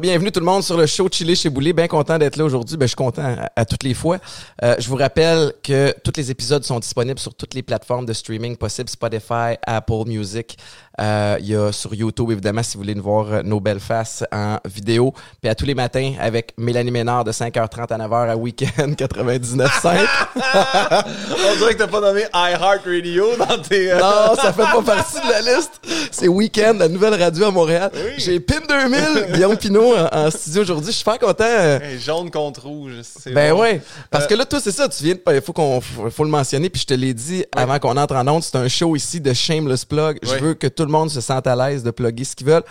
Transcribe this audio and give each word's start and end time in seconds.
Bienvenue 0.00 0.30
tout 0.30 0.38
le 0.38 0.46
monde 0.46 0.62
sur 0.62 0.76
le 0.76 0.86
show 0.86 1.08
Chili 1.10 1.34
chez 1.34 1.50
Boulet. 1.50 1.72
Bien 1.72 1.88
content 1.88 2.18
d'être 2.18 2.36
là 2.36 2.44
aujourd'hui. 2.44 2.76
Ben, 2.76 2.84
je 2.84 2.90
suis 2.90 2.96
content 2.96 3.36
à, 3.56 3.64
toutes 3.64 3.82
les 3.82 3.94
fois. 3.94 4.18
Euh, 4.62 4.76
je 4.78 4.88
vous 4.88 4.94
rappelle 4.94 5.52
que 5.62 5.92
tous 6.04 6.12
les 6.16 6.30
épisodes 6.30 6.62
sont 6.62 6.78
disponibles 6.78 7.18
sur 7.18 7.34
toutes 7.34 7.54
les 7.54 7.62
plateformes 7.62 8.06
de 8.06 8.12
streaming 8.12 8.56
possibles, 8.56 8.88
Spotify, 8.88 9.56
Apple 9.66 10.04
Music, 10.06 10.56
il 10.98 11.46
y 11.46 11.54
a 11.54 11.72
sur 11.72 11.94
YouTube, 11.94 12.30
évidemment, 12.30 12.62
si 12.62 12.76
vous 12.76 12.82
voulez 12.82 12.94
nous 12.94 13.02
voir 13.02 13.32
euh, 13.32 13.42
nos 13.42 13.60
belles 13.60 13.80
faces 13.80 14.24
en 14.32 14.58
vidéo. 14.64 15.12
Puis 15.40 15.50
à 15.50 15.54
tous 15.54 15.64
les 15.64 15.74
matins 15.74 16.14
avec 16.20 16.52
Mélanie 16.56 16.90
Ménard 16.90 17.24
de 17.24 17.32
5h30 17.32 17.92
à 17.92 17.98
9h 17.98 18.30
à 18.30 18.36
Weekend 18.36 18.96
99.5. 18.96 20.06
On 21.52 21.56
dirait 21.56 21.74
que 21.74 21.78
t'as 21.78 21.86
pas 21.86 22.00
nommé 22.00 22.22
iHeartRadio 22.34 23.36
dans 23.36 23.58
tes... 23.62 23.92
Euh, 23.92 23.98
non, 23.98 24.34
ça 24.36 24.52
fait 24.52 24.62
pas 24.62 24.82
partie 24.82 25.16
de 25.16 25.30
la 25.30 25.40
liste. 25.56 25.80
C'est 26.10 26.28
Weekend, 26.28 26.78
la 26.78 26.88
nouvelle 26.88 27.14
radio 27.14 27.46
à 27.46 27.50
Montréal. 27.50 27.90
J'ai 28.16 28.40
PIN 28.40 28.60
2000, 28.68 29.32
Guillaume 29.32 29.56
Pinot 29.56 29.94
en, 30.12 30.30
studio 30.30 30.62
aujourd'hui. 30.62 30.86
Je 30.86 30.92
suis 30.92 30.98
super 30.98 31.18
content. 31.18 31.78
jaune 31.98 32.30
contre 32.30 32.66
rouge. 32.66 32.92
Ben 33.32 33.52
ouais. 33.52 33.80
Parce 34.10 34.26
que 34.26 34.34
là, 34.34 34.44
toi, 34.44 34.60
c'est 34.60 34.72
ça. 34.72 34.88
Tu 34.88 35.04
viens 35.04 35.14
de... 35.14 35.20
Il 35.34 35.40
faut, 35.40 35.52
qu'on, 35.52 35.80
faut 35.80 36.24
le 36.24 36.30
mentionner. 36.30 36.70
Puis 36.70 36.82
je 36.82 36.86
te 36.86 36.94
l'ai 36.94 37.14
dit 37.14 37.44
avant 37.56 37.78
qu'on 37.78 37.96
entre 37.96 38.16
en 38.16 38.26
onde. 38.28 38.42
C'est 38.42 38.56
un 38.56 38.68
show 38.68 38.96
ici 38.96 39.20
de 39.20 39.32
Shameless 39.32 39.84
Plug. 39.84 40.18
Je 40.22 40.34
veux 40.36 40.54
que 40.54 40.66
tout 40.66 40.87
le 40.88 40.92
monde 40.92 41.10
se 41.10 41.20
sente 41.20 41.46
à 41.46 41.54
l'aise 41.54 41.82
de 41.82 41.90
plugger 41.90 42.24
ce 42.24 42.34
qu'ils 42.34 42.46
veulent. 42.46 42.64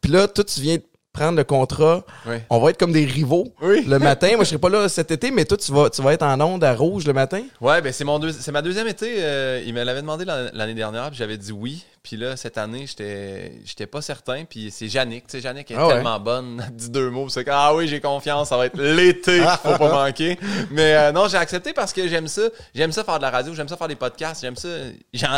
Puis 0.00 0.10
là, 0.10 0.26
toi, 0.28 0.44
tu 0.44 0.60
viens 0.60 0.78
prendre 1.12 1.38
le 1.38 1.44
contrat. 1.44 2.04
On 2.50 2.58
va 2.60 2.70
être 2.70 2.78
comme 2.78 2.92
des 2.92 3.04
rivaux 3.04 3.46
le 3.62 3.98
matin. 3.98 4.28
Moi, 4.34 4.44
je 4.44 4.50
serai 4.50 4.58
pas 4.58 4.68
là 4.68 4.88
cet 4.88 5.10
été, 5.10 5.30
mais 5.30 5.44
toi, 5.44 5.56
tu 5.56 5.72
vas, 5.72 5.88
tu 5.88 6.02
vas 6.02 6.12
être 6.12 6.24
en 6.24 6.38
onde 6.40 6.62
à 6.64 6.74
rouge 6.74 7.06
le 7.06 7.12
matin. 7.12 7.42
Ouais, 7.60 7.80
ben 7.80 7.92
c'est 7.92 8.04
mon 8.04 8.20
c'est 8.32 8.52
ma 8.52 8.62
deuxième 8.62 8.88
été. 8.88 9.16
Euh, 9.18 9.62
il 9.64 9.72
me 9.72 9.82
l'avait 9.82 10.02
demandé 10.02 10.24
l'année 10.24 10.74
dernière, 10.74 11.08
puis 11.08 11.16
j'avais 11.16 11.38
dit 11.38 11.52
oui. 11.52 11.84
Puis 12.04 12.18
là, 12.18 12.36
cette 12.36 12.58
année, 12.58 12.86
j'étais, 12.86 13.60
j'étais 13.64 13.86
pas 13.86 14.02
certain. 14.02 14.44
Puis 14.44 14.70
c'est 14.70 14.86
Yannick. 14.86 15.26
Tu 15.26 15.38
sais, 15.38 15.42
Yannick 15.42 15.70
est 15.70 15.74
ah 15.74 15.88
tellement 15.88 16.20
bonne. 16.20 16.62
Dit 16.72 16.90
deux 16.90 17.08
mots. 17.08 17.30
C'est 17.30 17.44
que, 17.44 17.50
ah 17.50 17.74
oui, 17.74 17.88
j'ai 17.88 17.98
confiance. 17.98 18.50
Ça 18.50 18.58
va 18.58 18.66
être 18.66 18.76
l'été. 18.76 19.40
Faut 19.62 19.78
pas 19.78 20.04
manquer. 20.04 20.38
Mais 20.70 20.94
euh, 20.94 21.12
non, 21.12 21.28
j'ai 21.28 21.38
accepté 21.38 21.72
parce 21.72 21.94
que 21.94 22.06
j'aime 22.06 22.28
ça. 22.28 22.42
J'aime 22.74 22.92
ça 22.92 23.04
faire 23.04 23.16
de 23.16 23.22
la 23.22 23.30
radio. 23.30 23.54
J'aime 23.54 23.68
ça 23.68 23.78
faire 23.78 23.88
des 23.88 23.96
podcasts. 23.96 24.42
J'aime 24.42 24.56
ça. 24.56 24.68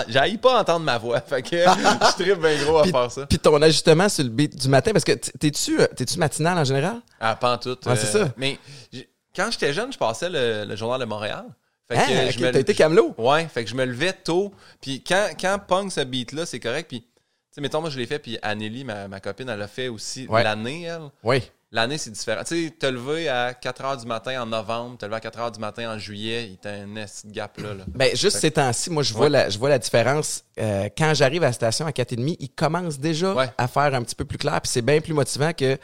J'aille 0.09 0.39
pas 0.39 0.61
entendre 0.61 0.85
ma 0.85 0.99
voix. 0.99 1.21
Fait 1.21 1.41
que 1.41 1.57
je 1.57 2.23
tripe 2.25 2.41
bien 2.41 2.57
gros 2.65 2.79
à 2.79 2.85
faire 2.85 3.13
ça. 3.13 3.27
Puis 3.27 3.39
ton 3.39 3.63
ajustement 3.63 4.09
sur 4.09 4.25
le 4.25 4.31
beat 4.31 4.57
du 4.57 4.69
matin, 4.69 4.91
parce 4.91 5.05
que 5.05 5.13
t'es-tu, 5.13 5.81
euh, 5.81 5.87
t'es-tu 5.95 6.19
matinal 6.19 6.59
en 6.59 6.65
général? 6.65 7.01
Ah, 7.21 7.37
pas 7.37 7.55
en 7.55 7.59
tout. 7.59 7.79
Ah, 7.87 7.95
c'est 7.95 8.07
ça. 8.07 8.19
Euh, 8.19 8.29
mais 8.37 8.59
quand 9.37 9.53
j'étais 9.53 9.73
jeune, 9.73 9.93
je 9.93 9.99
passais 9.99 10.29
le 10.29 10.75
Journal 10.75 10.99
de 10.99 11.05
Montréal. 11.05 11.45
Fait 11.89 11.97
hein? 11.97 12.51
t'as 12.53 12.59
été 12.59 12.75
camelot? 12.75 13.15
Ouais, 13.17 13.47
fait 13.47 13.65
que 13.65 13.71
je 13.71 13.77
me 13.77 13.85
levais 13.85 14.13
tôt. 14.13 14.53
Puis 14.81 15.05
quand, 15.07 15.29
quand 15.39 15.59
Punk 15.67 15.93
ce 15.93 16.01
beat-là, 16.01 16.45
c'est 16.45 16.59
correct. 16.59 16.89
Puis, 16.89 17.03
tu 17.03 17.07
sais, 17.53 17.61
mettons, 17.61 17.81
moi, 17.81 17.91
je 17.91 17.99
l'ai 17.99 18.07
fait. 18.07 18.19
Puis 18.19 18.39
Anneli, 18.43 18.85
ma, 18.85 19.07
ma 19.07 19.21
copine, 19.21 19.49
elle 19.49 19.59
l'a 19.59 19.69
fait 19.69 19.89
aussi 19.89 20.27
l'année, 20.31 20.83
elle. 20.83 21.11
Oui. 21.23 21.43
L'année, 21.73 21.99
c'est 21.99 22.11
différent. 22.11 22.43
Tu 22.45 22.67
sais, 22.67 22.71
te 22.71 22.87
lever 22.87 23.29
à 23.29 23.53
4 23.53 23.83
h 23.83 24.01
du 24.01 24.07
matin 24.07 24.41
en 24.41 24.47
novembre, 24.47 24.99
te 24.99 25.05
lever 25.05 25.17
à 25.17 25.21
4 25.21 25.39
h 25.39 25.53
du 25.55 25.61
matin 25.61 25.95
en 25.95 25.99
juillet, 25.99 26.45
il 26.45 26.59
y 26.65 26.73
a 26.73 26.75
un 26.75 27.07
gap 27.27 27.59
là. 27.59 27.75
là. 27.75 27.85
Ben, 27.89 28.17
juste 28.17 28.39
ces 28.39 28.53
temps-ci, 28.53 28.89
moi, 28.89 29.03
je 29.03 29.13
vois, 29.13 29.29
la, 29.29 29.51
je 29.51 29.59
vois 29.59 29.69
la 29.69 29.79
différence. 29.79 30.45
Euh, 30.61 30.89
quand 30.97 31.13
j'arrive 31.15 31.43
à 31.43 31.47
la 31.47 31.53
station 31.53 31.85
à 31.85 31.91
4h30, 31.91 32.37
il 32.39 32.51
commence 32.51 33.01
déjà 33.01 33.53
à 33.59 33.69
faire 33.69 33.95
un 33.95 34.03
petit 34.03 34.15
peu 34.15 34.25
plus 34.25 34.39
clair. 34.39 34.61
Puis 34.61 34.71
c'est 34.71 34.83
bien 34.83 35.01
plus 35.01 35.13
motivant 35.13 35.53
que 35.53 35.77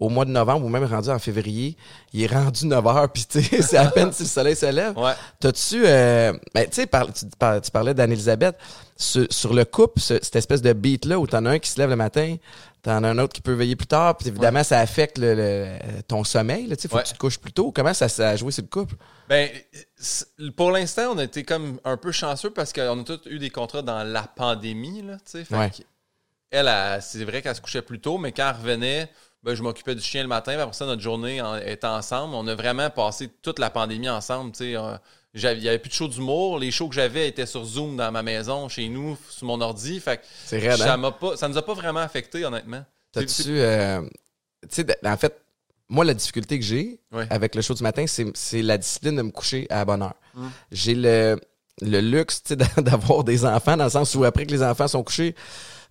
au 0.00 0.08
mois 0.08 0.24
de 0.24 0.30
novembre 0.30 0.64
ou 0.64 0.68
même 0.70 0.84
rendu 0.84 1.10
en 1.10 1.18
février, 1.18 1.76
il 2.14 2.22
est 2.22 2.26
rendu 2.26 2.66
9 2.66 2.82
h 2.84 3.08
puis 3.08 3.26
tu 3.26 3.42
sais, 3.42 3.62
c'est 3.62 3.76
à 3.76 3.90
peine 3.90 4.12
si 4.12 4.22
le 4.22 4.28
soleil 4.28 4.56
se 4.56 4.66
lève. 4.66 4.98
Ouais. 4.98 5.12
T'as-tu, 5.38 5.82
euh, 5.84 6.32
ben, 6.54 6.66
tu 6.68 6.82
sais, 6.82 6.88
tu, 6.88 7.70
parlais 7.70 7.92
d'Anne-Elisabeth, 7.92 8.56
sur, 8.96 9.26
sur, 9.30 9.52
le 9.52 9.64
couple, 9.64 10.00
cette 10.00 10.34
espèce 10.36 10.62
de 10.62 10.72
beat-là 10.72 11.18
où 11.18 11.26
t'en 11.26 11.44
as 11.44 11.50
un 11.50 11.58
qui 11.58 11.68
se 11.68 11.78
lève 11.78 11.90
le 11.90 11.96
matin, 11.96 12.36
t'en 12.82 13.04
as 13.04 13.08
un 13.08 13.18
autre 13.18 13.34
qui 13.34 13.42
peut 13.42 13.52
veiller 13.52 13.76
plus 13.76 13.86
tard, 13.86 14.16
puis 14.16 14.28
évidemment, 14.28 14.64
ça 14.64 14.80
affecte 14.80 15.18
le, 15.18 15.78
ton 16.08 16.24
sommeil, 16.24 16.66
tu 16.70 16.76
sais, 16.78 16.88
faut 16.88 16.98
que 16.98 17.04
tu 17.04 17.12
te 17.12 17.18
couches 17.18 17.38
plus 17.38 17.52
tôt. 17.52 17.70
Comment 17.70 17.92
ça, 17.92 18.08
ça 18.08 18.30
a 18.30 18.36
joué 18.36 18.52
sur 18.52 18.62
le 18.62 18.68
couple? 18.68 18.94
Ben, 19.28 19.50
pour 20.56 20.70
l'instant, 20.70 21.12
on 21.12 21.18
a 21.18 21.24
été 21.24 21.44
comme 21.44 21.78
un 21.84 21.98
peu 21.98 22.10
chanceux 22.10 22.50
parce 22.50 22.72
qu'on 22.72 23.00
a 23.00 23.04
tous 23.04 23.20
eu 23.26 23.38
des 23.38 23.50
contrats 23.50 23.82
dans 23.82 24.02
la 24.02 24.22
pandémie, 24.22 25.02
là, 25.02 25.16
tu 25.30 25.44
sais. 25.44 25.46
Elle, 26.50 26.66
elle 26.68 27.02
c'est 27.02 27.24
vrai 27.24 27.42
qu'elle 27.42 27.54
se 27.54 27.60
couchait 27.60 27.82
plus 27.82 28.00
tôt, 28.00 28.16
mais 28.16 28.32
quand 28.32 28.48
elle 28.48 28.56
revenait, 28.56 29.10
ben, 29.42 29.54
je 29.54 29.62
m'occupais 29.62 29.94
du 29.94 30.02
chien 30.02 30.22
le 30.22 30.28
matin. 30.28 30.58
Après 30.58 30.74
ça, 30.74 30.86
notre 30.86 31.00
journée 31.02 31.42
était 31.64 31.86
ensemble. 31.86 32.34
On 32.34 32.46
a 32.46 32.54
vraiment 32.54 32.90
passé 32.90 33.28
toute 33.42 33.58
la 33.58 33.70
pandémie 33.70 34.08
ensemble. 34.08 34.52
Euh, 34.60 34.98
il 35.34 35.58
n'y 35.58 35.68
avait 35.68 35.78
plus 35.78 35.88
de 35.88 35.94
show 35.94 36.08
d'humour. 36.08 36.58
Les 36.58 36.70
shows 36.70 36.88
que 36.88 36.94
j'avais 36.94 37.28
étaient 37.28 37.46
sur 37.46 37.64
Zoom 37.64 37.96
dans 37.96 38.12
ma 38.12 38.22
maison, 38.22 38.68
chez 38.68 38.88
nous, 38.88 39.16
sur 39.28 39.46
mon 39.46 39.60
ordi. 39.60 40.00
Fait 40.00 40.20
ça, 40.44 40.94
hein? 40.94 41.12
pas, 41.12 41.36
ça 41.36 41.48
nous 41.48 41.56
a 41.56 41.62
pas 41.62 41.74
vraiment 41.74 42.00
affecté, 42.00 42.44
honnêtement. 42.44 42.84
T'as-tu. 43.12 43.60
Euh, 43.60 44.02
tu 44.62 44.82
sais, 44.82 44.86
en 45.06 45.16
fait, 45.16 45.40
moi, 45.88 46.04
la 46.04 46.14
difficulté 46.14 46.58
que 46.58 46.64
j'ai 46.64 47.00
avec 47.30 47.54
le 47.54 47.62
show 47.62 47.74
du 47.74 47.82
matin, 47.82 48.04
c'est 48.06 48.62
la 48.62 48.76
discipline 48.76 49.16
de 49.16 49.22
me 49.22 49.30
coucher 49.30 49.66
à 49.70 49.76
la 49.76 49.84
bonne 49.84 50.02
heure. 50.02 50.14
Hum. 50.36 50.50
J'ai 50.70 50.94
le, 50.94 51.40
le 51.80 52.00
luxe 52.00 52.42
d'avoir 52.76 53.24
des 53.24 53.44
enfants, 53.44 53.76
dans 53.76 53.84
le 53.84 53.90
sens 53.90 54.14
où 54.14 54.24
après 54.24 54.46
que 54.46 54.52
les 54.52 54.62
enfants 54.62 54.86
sont 54.88 55.02
couchés, 55.02 55.34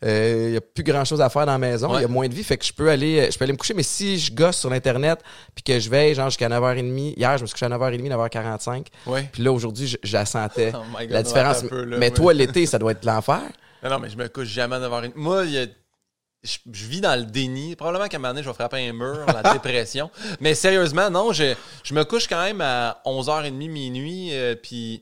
il 0.02 0.08
euh, 0.08 0.50
n'y 0.52 0.58
a 0.58 0.62
plus 0.62 0.84
grand 0.84 1.04
chose 1.04 1.20
à 1.20 1.30
faire 1.30 1.46
dans 1.46 1.52
la 1.52 1.58
maison, 1.58 1.98
il 1.98 2.02
y 2.02 2.06
a 2.06 2.08
moins 2.08 2.28
de 2.28 2.34
vie, 2.34 2.44
fait 2.44 2.58
que 2.58 2.66
je 2.66 2.72
peux 2.72 2.90
aller 2.90 3.30
je 3.30 3.38
peux 3.38 3.44
aller 3.44 3.52
me 3.52 3.58
coucher, 3.58 3.74
mais 3.74 3.84
si 3.84 4.18
je 4.18 4.34
gosse 4.34 4.58
sur 4.58 4.70
l'internet 4.70 5.22
puis 5.54 5.64
que 5.64 5.78
je 5.78 5.90
veille 5.90 6.16
genre 6.16 6.30
jusqu'à 6.30 6.48
9h30, 6.48 7.16
hier 7.18 7.38
je 7.38 7.42
me 7.42 7.48
suis 7.48 7.54
couché 7.54 7.66
à 7.66 7.70
9h30, 7.70 8.08
9h45. 8.08 8.86
Puis 9.32 9.44
là 9.44 9.52
aujourd'hui, 9.52 9.98
je, 10.02 10.14
la 10.14 10.26
sentais 10.26 10.72
oh 10.76 10.80
la 11.10 11.22
différence. 11.22 11.66
mais 11.98 12.12
toi 12.12 12.34
l'été, 12.34 12.66
ça 12.66 12.80
doit 12.80 12.92
être 12.92 13.06
l'enfer. 13.06 13.42
Non, 13.82 13.92
non, 13.92 14.00
mais 14.00 14.10
je 14.10 14.18
me 14.18 14.28
couche 14.28 14.50
jamais 14.50 14.76
à 14.76 14.80
9h30. 14.80 15.14
Moi, 15.16 15.46
je, 15.46 16.60
vis 16.66 17.00
dans 17.00 17.18
le 17.18 17.26
déni. 17.26 17.78
Probablement 17.78 18.10
qu'à 18.10 18.18
un 18.18 18.20
moment 18.20 18.34
donné, 18.34 18.44
je 18.44 18.50
vais 18.50 18.54
frapper 18.54 18.86
un 18.86 18.92
mur, 18.92 19.26
la 19.26 19.54
dépression. 19.54 20.12
Mais 20.42 20.54
sérieusement, 20.54 21.10
non, 21.10 21.32
je, 21.32 21.56
je 21.84 21.94
me 21.94 22.04
couche 22.04 22.28
quand 22.28 22.44
même 22.44 22.60
à 22.60 23.02
11h30, 23.06 23.54
minuit, 23.54 24.34
euh, 24.34 24.56
puis 24.62 25.02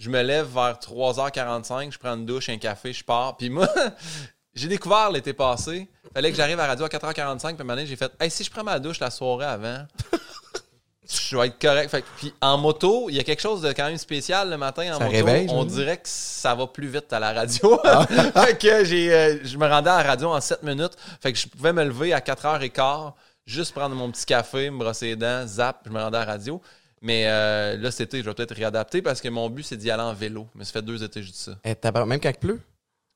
je 0.00 0.08
me 0.08 0.22
lève 0.22 0.46
vers 0.46 0.78
3h45, 0.78 1.92
je 1.92 1.98
prends 1.98 2.16
une 2.16 2.24
douche, 2.24 2.48
un 2.48 2.56
café, 2.56 2.90
je 2.90 3.04
pars. 3.04 3.36
Puis 3.36 3.50
moi, 3.50 3.68
j'ai 4.54 4.66
découvert 4.66 5.10
l'été 5.10 5.34
passé. 5.34 5.88
Fallait 6.14 6.30
que 6.30 6.36
j'arrive 6.36 6.58
à 6.58 6.62
la 6.62 6.68
radio 6.68 6.86
à 6.86 6.88
4h45. 6.88 7.56
Puis 7.56 7.70
un 7.70 7.84
j'ai 7.84 7.96
fait 7.96 8.10
Hey, 8.18 8.30
si 8.30 8.42
je 8.42 8.50
prends 8.50 8.64
ma 8.64 8.78
douche 8.78 8.98
la 8.98 9.10
soirée 9.10 9.44
avant, 9.44 9.84
je 11.06 11.36
vais 11.36 11.48
être 11.48 11.60
correct. 11.60 11.94
puis 12.16 12.32
en 12.40 12.56
moto, 12.56 13.10
il 13.10 13.16
y 13.16 13.20
a 13.20 13.24
quelque 13.24 13.42
chose 13.42 13.60
de 13.60 13.72
quand 13.74 13.84
même 13.84 13.98
spécial 13.98 14.48
le 14.48 14.56
matin 14.56 14.96
en 14.96 15.04
moto. 15.04 15.52
on 15.52 15.64
dirait 15.64 15.98
que 15.98 16.08
ça 16.08 16.54
va 16.54 16.66
plus 16.66 16.88
vite 16.88 17.12
à 17.12 17.18
la 17.18 17.34
radio. 17.34 17.78
Ah. 17.84 18.06
fait 18.46 18.58
que 18.58 18.84
j'ai, 18.86 19.12
euh, 19.12 19.44
je 19.44 19.58
me 19.58 19.68
rendais 19.68 19.90
à 19.90 19.98
la 19.98 20.08
radio 20.08 20.30
en 20.30 20.40
7 20.40 20.62
minutes. 20.62 20.96
Fait 21.20 21.30
que 21.30 21.38
je 21.38 21.46
pouvais 21.46 21.74
me 21.74 21.84
lever 21.84 22.14
à 22.14 22.20
4h15, 22.20 23.12
juste 23.44 23.74
prendre 23.74 23.94
mon 23.94 24.10
petit 24.10 24.24
café, 24.24 24.70
me 24.70 24.78
brosser 24.78 25.08
les 25.08 25.16
dents, 25.16 25.46
zap, 25.46 25.82
je 25.84 25.90
me 25.90 26.00
rendais 26.00 26.16
à 26.16 26.24
la 26.24 26.32
radio. 26.32 26.62
Mais 27.02 27.24
euh, 27.26 27.76
là, 27.78 27.90
cet 27.90 28.08
été, 28.08 28.18
je 28.18 28.24
vais 28.24 28.34
peut-être 28.34 28.54
réadapter 28.54 29.00
parce 29.00 29.20
que 29.20 29.28
mon 29.28 29.48
but, 29.48 29.62
c'est 29.62 29.76
d'y 29.76 29.90
aller 29.90 30.02
en 30.02 30.12
vélo. 30.12 30.46
Mais 30.54 30.64
ça 30.64 30.72
fait 30.72 30.82
deux 30.82 31.02
étés, 31.02 31.22
je 31.22 31.30
dis 31.30 31.38
ça. 31.38 31.52
Et 31.64 31.74
même 32.06 32.20
quand 32.20 32.28
il 32.28 32.34
pleut? 32.34 32.60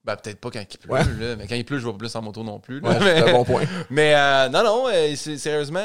Ben, 0.04 0.16
peut-être 0.16 0.38
pas 0.38 0.50
quand 0.50 0.60
il 0.60 0.78
pleut, 0.78 0.94
là, 0.94 1.36
mais 1.36 1.46
quand 1.46 1.54
il 1.54 1.64
pleut, 1.64 1.78
je 1.78 1.86
vais 1.86 1.94
plus 1.94 2.14
en 2.14 2.22
moto 2.22 2.42
non 2.42 2.60
plus. 2.60 2.80
Ouais, 2.80 2.98
c'est 3.00 3.30
un 3.30 3.32
bon 3.32 3.44
point. 3.44 3.62
mais 3.90 4.14
euh, 4.14 4.48
non, 4.50 4.62
non, 4.62 4.86
euh, 4.92 5.16
sérieusement, 5.16 5.84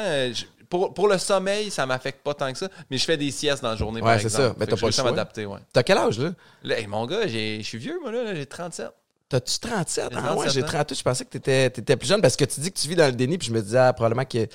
pour, 0.68 0.92
pour, 0.92 1.08
le 1.08 1.16
sommeil, 1.16 1.70
ça 1.70 1.86
m'affecte 1.86 2.22
pas 2.22 2.34
tant 2.34 2.52
que 2.52 2.58
ça, 2.58 2.68
mais 2.90 2.98
je 2.98 3.04
fais 3.04 3.16
des 3.16 3.30
siestes 3.30 3.62
dans 3.62 3.70
la 3.70 3.76
journée, 3.76 4.02
ouais, 4.02 4.18
c'est 4.18 4.28
ça. 4.28 4.54
Mais 4.58 4.66
t'as 4.66 4.76
pas 4.76 4.86
le 4.86 4.92
choix. 4.92 5.04
m'adapter, 5.04 5.46
ouais. 5.46 5.58
T'as 5.72 5.82
quel 5.82 5.96
âge, 5.96 6.18
là? 6.18 6.32
là 6.62 6.76
mon 6.86 7.06
gars, 7.06 7.26
je 7.26 7.62
suis 7.62 7.78
vieux, 7.78 7.98
moi, 8.02 8.12
là, 8.12 8.34
j'ai 8.34 8.46
37. 8.46 8.90
T'as-tu 9.30 9.60
37? 9.60 10.08
Ah 10.16 10.34
ouais, 10.34 10.50
j'ai 10.50 10.64
38. 10.64 10.98
Je 10.98 11.02
pensais 11.04 11.24
que 11.24 11.30
t'étais 11.30 11.66
étais 11.66 11.96
plus 11.96 12.08
jeune 12.08 12.20
parce 12.20 12.34
que 12.34 12.44
tu 12.44 12.58
dis 12.58 12.72
que 12.72 12.76
tu 12.76 12.88
vis 12.88 12.96
dans 12.96 13.06
le 13.06 13.12
déni, 13.12 13.38
puis 13.38 13.46
je 13.46 13.52
me 13.52 13.62
disais 13.62 13.78
ah, 13.78 13.92
probablement 13.92 14.24
qu'il 14.24 14.48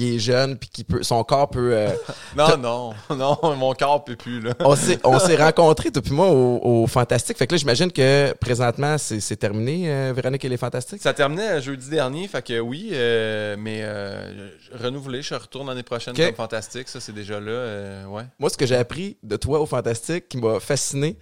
est 0.00 0.18
jeune, 0.18 0.58
puis 0.58 0.68
qu'il 0.68 0.84
peut, 0.84 1.04
son 1.04 1.22
corps 1.22 1.48
peut. 1.48 1.70
Euh, 1.72 1.90
non, 2.36 2.56
non, 2.56 2.94
non, 3.16 3.38
mon 3.54 3.72
corps 3.74 4.02
peut 4.02 4.16
plus. 4.16 4.40
Là. 4.40 4.54
on 4.58 4.74
s'est 4.74 4.98
rencontrés, 5.36 5.92
toi 5.92 6.02
puis 6.02 6.10
moi, 6.10 6.28
au, 6.28 6.88
Fantastique. 6.88 7.38
Fait 7.38 7.46
que 7.46 7.54
là, 7.54 7.58
j'imagine 7.58 7.92
que 7.92 8.32
présentement, 8.40 8.98
c'est 8.98 9.36
terminé, 9.36 9.92
euh, 9.92 10.12
Véronique 10.12 10.44
et 10.44 10.48
les 10.48 10.56
Fantastiques. 10.56 11.02
Ça 11.02 11.14
terminait 11.14 11.62
jeudi 11.62 11.88
dernier, 11.88 12.26
fait 12.26 12.42
que 12.42 12.58
oui, 12.58 12.90
euh, 12.94 13.54
mais 13.56 13.86
renouvelé, 14.72 15.22
je 15.22 15.34
retourne 15.34 15.68
l'année 15.68 15.84
prochaine 15.84 16.16
comme 16.16 16.34
Fantastique. 16.34 16.88
Ça, 16.88 16.98
c'est 16.98 17.14
déjà 17.14 17.38
là. 17.38 18.08
ouais. 18.08 18.24
Moi, 18.40 18.50
ce 18.50 18.56
que 18.56 18.66
j'ai 18.66 18.76
appris 18.76 19.18
de 19.22 19.36
toi 19.36 19.60
au 19.60 19.66
Fantastique 19.66 20.28
qui 20.28 20.38
m'a 20.38 20.58
fasciné, 20.58 21.16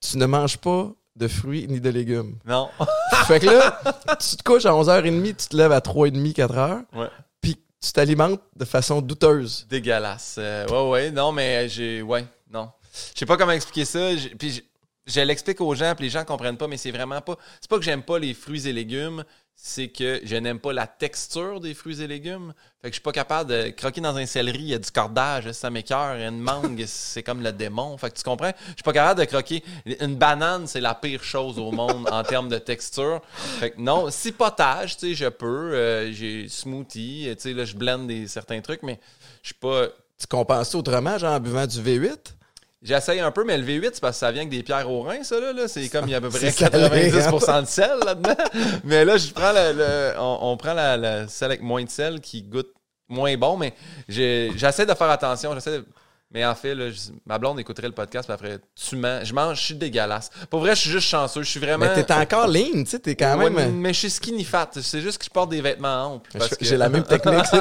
tu 0.00 0.18
ne 0.18 0.26
manges 0.26 0.58
pas 0.58 0.92
de 1.18 1.28
fruits 1.28 1.66
ni 1.68 1.80
de 1.80 1.90
légumes. 1.90 2.36
Non. 2.46 2.70
fait 3.26 3.40
que 3.40 3.46
là, 3.46 3.80
tu 4.18 4.36
te 4.36 4.42
couches 4.42 4.66
à 4.66 4.70
11h30, 4.70 5.36
tu 5.36 5.48
te 5.48 5.56
lèves 5.56 5.72
à 5.72 5.80
3h30, 5.80 6.32
4h. 6.34 6.84
Ouais. 6.94 7.08
Puis 7.40 7.56
tu 7.82 7.92
t'alimentes 7.92 8.40
de 8.56 8.64
façon 8.64 9.00
douteuse. 9.00 9.66
Dégueulasse. 9.68 10.36
Euh, 10.38 10.66
ouais, 10.68 10.90
ouais. 10.90 11.10
Non, 11.10 11.32
mais 11.32 11.68
j'ai. 11.68 12.02
Ouais, 12.02 12.24
non. 12.50 12.70
Je 13.14 13.18
sais 13.18 13.26
pas 13.26 13.36
comment 13.36 13.52
expliquer 13.52 13.84
ça. 13.84 14.10
Puis 14.38 14.62
je 15.06 15.20
l'explique 15.20 15.60
aux 15.60 15.74
gens, 15.74 15.94
puis 15.96 16.04
les 16.04 16.10
gens 16.10 16.24
comprennent 16.24 16.56
pas, 16.56 16.68
mais 16.68 16.76
c'est 16.76 16.90
vraiment 16.90 17.20
pas. 17.20 17.36
C'est 17.60 17.68
pas 17.68 17.78
que 17.78 17.84
j'aime 17.84 18.02
pas 18.02 18.18
les 18.18 18.34
fruits 18.34 18.68
et 18.68 18.72
légumes, 18.72 19.24
c'est 19.60 19.88
que 19.88 20.20
je 20.22 20.36
n'aime 20.36 20.60
pas 20.60 20.72
la 20.72 20.86
texture 20.86 21.58
des 21.58 21.74
fruits 21.74 22.00
et 22.00 22.06
légumes. 22.06 22.54
Fait 22.80 22.90
que 22.90 22.92
je 22.92 22.94
suis 22.94 23.02
pas 23.02 23.10
capable 23.10 23.50
de 23.50 23.70
croquer 23.70 24.00
dans 24.00 24.16
un 24.16 24.24
céleri, 24.24 24.60
il 24.60 24.68
y 24.68 24.74
a 24.74 24.78
du 24.78 24.90
cordage, 24.92 25.50
ça 25.50 25.68
m'écœure. 25.68 26.14
Une 26.14 26.38
mangue, 26.38 26.84
c'est 26.86 27.24
comme 27.24 27.42
le 27.42 27.50
démon. 27.50 27.98
Fait 27.98 28.08
que 28.08 28.16
tu 28.16 28.22
comprends? 28.22 28.52
Je 28.68 28.74
suis 28.74 28.82
pas 28.84 28.92
capable 28.92 29.18
de 29.18 29.24
croquer. 29.24 29.64
Une 30.00 30.14
banane, 30.14 30.68
c'est 30.68 30.80
la 30.80 30.94
pire 30.94 31.24
chose 31.24 31.58
au 31.58 31.72
monde 31.72 32.08
en 32.08 32.22
termes 32.22 32.48
de 32.48 32.58
texture. 32.58 33.20
Fait 33.58 33.72
que 33.72 33.80
non, 33.80 34.10
si 34.10 34.30
potage, 34.30 34.96
tu 34.96 35.08
sais, 35.08 35.14
je 35.14 35.28
peux. 35.28 35.74
Euh, 35.74 36.12
j'ai 36.12 36.48
smoothie, 36.48 37.26
tu 37.30 37.42
sais, 37.42 37.52
là, 37.52 37.64
je 37.64 37.74
blende 37.74 38.12
certains 38.28 38.60
trucs, 38.60 38.84
mais 38.84 39.00
je 39.42 39.48
suis 39.48 39.54
pas. 39.56 39.88
Tu 40.16 40.28
compenses 40.28 40.72
autrement, 40.76 41.18
genre 41.18 41.34
en 41.34 41.40
buvant 41.40 41.66
du 41.66 41.78
V8? 41.78 42.37
J'essaye 42.80 43.18
un 43.18 43.32
peu, 43.32 43.44
mais 43.44 43.58
le 43.58 43.64
V8, 43.64 43.90
c'est 43.94 44.00
parce 44.00 44.16
que 44.16 44.20
ça 44.20 44.30
vient 44.30 44.42
avec 44.42 44.50
des 44.50 44.62
pierres 44.62 44.88
au 44.88 45.02
rein, 45.02 45.24
ça, 45.24 45.40
là. 45.40 45.66
C'est 45.66 45.88
comme 45.88 46.06
il 46.06 46.12
y 46.12 46.14
a 46.14 46.18
à 46.18 46.20
peu 46.20 46.28
près 46.28 46.48
90% 46.50 47.62
de 47.62 47.66
sel 47.66 47.98
là-dedans. 48.04 48.36
mais 48.84 49.04
là, 49.04 49.16
je 49.16 49.32
prends 49.32 49.52
le, 49.52 50.14
on, 50.18 50.56
prend 50.56 50.74
la, 50.74 50.96
la, 50.96 51.26
sel 51.26 51.50
avec 51.50 51.62
moins 51.62 51.82
de 51.82 51.90
sel 51.90 52.20
qui 52.20 52.42
goûte 52.42 52.72
moins 53.08 53.36
bon, 53.36 53.56
mais 53.56 53.74
j'essaie 54.08 54.86
de 54.86 54.94
faire 54.94 55.10
attention. 55.10 55.54
J'essaie 55.54 55.78
de 55.78 55.86
mais 56.30 56.44
en 56.44 56.54
fait, 56.54 56.74
là, 56.74 56.90
ma 57.24 57.38
blonde 57.38 57.58
écouterait 57.58 57.86
le 57.86 57.94
podcast, 57.94 58.28
puis 58.28 58.34
après, 58.34 58.58
tu 58.74 58.96
mens. 58.96 59.24
Je 59.24 59.32
mange, 59.32 59.58
je 59.58 59.64
suis 59.64 59.74
dégueulasse. 59.74 60.28
Pour 60.50 60.60
vrai, 60.60 60.74
je 60.76 60.80
suis 60.82 60.90
juste 60.90 61.08
chanceux. 61.08 61.42
Je 61.42 61.48
suis 61.48 61.60
vraiment. 61.60 61.86
Mais 61.86 62.04
t'es 62.04 62.12
encore 62.12 62.46
lean, 62.46 62.84
tu 62.84 62.86
sais, 62.86 62.98
t'es 62.98 63.16
quand 63.16 63.38
même. 63.38 63.56
Euh, 63.56 63.70
mais 63.72 63.94
je 63.94 64.00
suis 64.00 64.10
skinny 64.10 64.44
fat. 64.44 64.68
C'est 64.78 65.00
juste 65.00 65.16
que 65.16 65.24
je 65.24 65.30
porte 65.30 65.48
des 65.48 65.62
vêtements 65.62 66.16
amples. 66.16 66.30
J'ai 66.60 66.76
la 66.76 66.90
même 66.90 67.04
technique. 67.04 67.46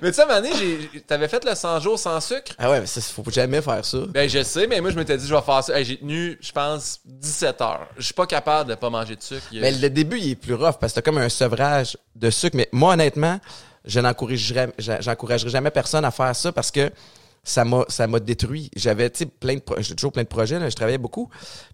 mais 0.00 0.12
tu 0.12 0.14
sais, 0.14 0.22
à 0.22 0.40
t'avais 1.06 1.26
fait 1.26 1.44
le 1.44 1.56
100 1.56 1.80
jours 1.80 1.98
sans 1.98 2.20
sucre? 2.20 2.52
Ah 2.58 2.70
ouais, 2.70 2.80
mais 2.80 2.86
ça, 2.86 3.00
faut 3.00 3.24
jamais 3.28 3.60
faire 3.60 3.84
ça. 3.84 3.98
Ben, 4.10 4.28
je 4.28 4.44
sais, 4.44 4.68
mais 4.68 4.80
moi, 4.80 4.90
je 4.90 4.96
m'étais 4.96 5.16
dit, 5.16 5.26
je 5.26 5.34
vais 5.34 5.42
faire 5.42 5.64
ça. 5.64 5.82
j'ai 5.82 5.96
tenu, 5.96 6.38
je 6.40 6.52
pense, 6.52 7.00
17 7.04 7.60
heures. 7.60 7.88
Je 7.96 8.04
suis 8.04 8.14
pas 8.14 8.26
capable 8.26 8.70
de 8.70 8.76
pas 8.76 8.88
manger 8.88 9.16
de 9.16 9.22
sucre. 9.22 9.46
Mais 9.52 9.72
le 9.72 9.90
début, 9.90 10.18
il 10.18 10.30
est 10.30 10.36
plus 10.36 10.54
rough 10.54 10.76
parce 10.80 10.92
que 10.92 11.00
t'as 11.00 11.02
comme 11.02 11.18
un 11.18 11.28
sevrage 11.28 11.96
de 12.14 12.30
sucre. 12.30 12.56
Mais 12.56 12.68
moi, 12.70 12.92
honnêtement, 12.92 13.40
je 13.88 13.98
n'encouragerais 13.98 14.72
j'encouragerais 14.78 15.50
jamais 15.50 15.70
personne 15.72 16.04
à 16.04 16.12
faire 16.12 16.36
ça 16.36 16.52
parce 16.52 16.70
que 16.70 16.92
ça 17.42 17.64
m'a 17.64 17.84
ça 17.88 18.06
m'a 18.06 18.20
détruit. 18.20 18.70
J'avais 18.76 19.10
plein 19.40 19.56
de 19.56 19.62
j'ai 19.78 19.94
toujours 19.94 20.12
plein 20.12 20.22
de 20.22 20.28
projets, 20.28 20.58
je 20.70 20.76
travaillais 20.76 20.98
beaucoup. 20.98 21.30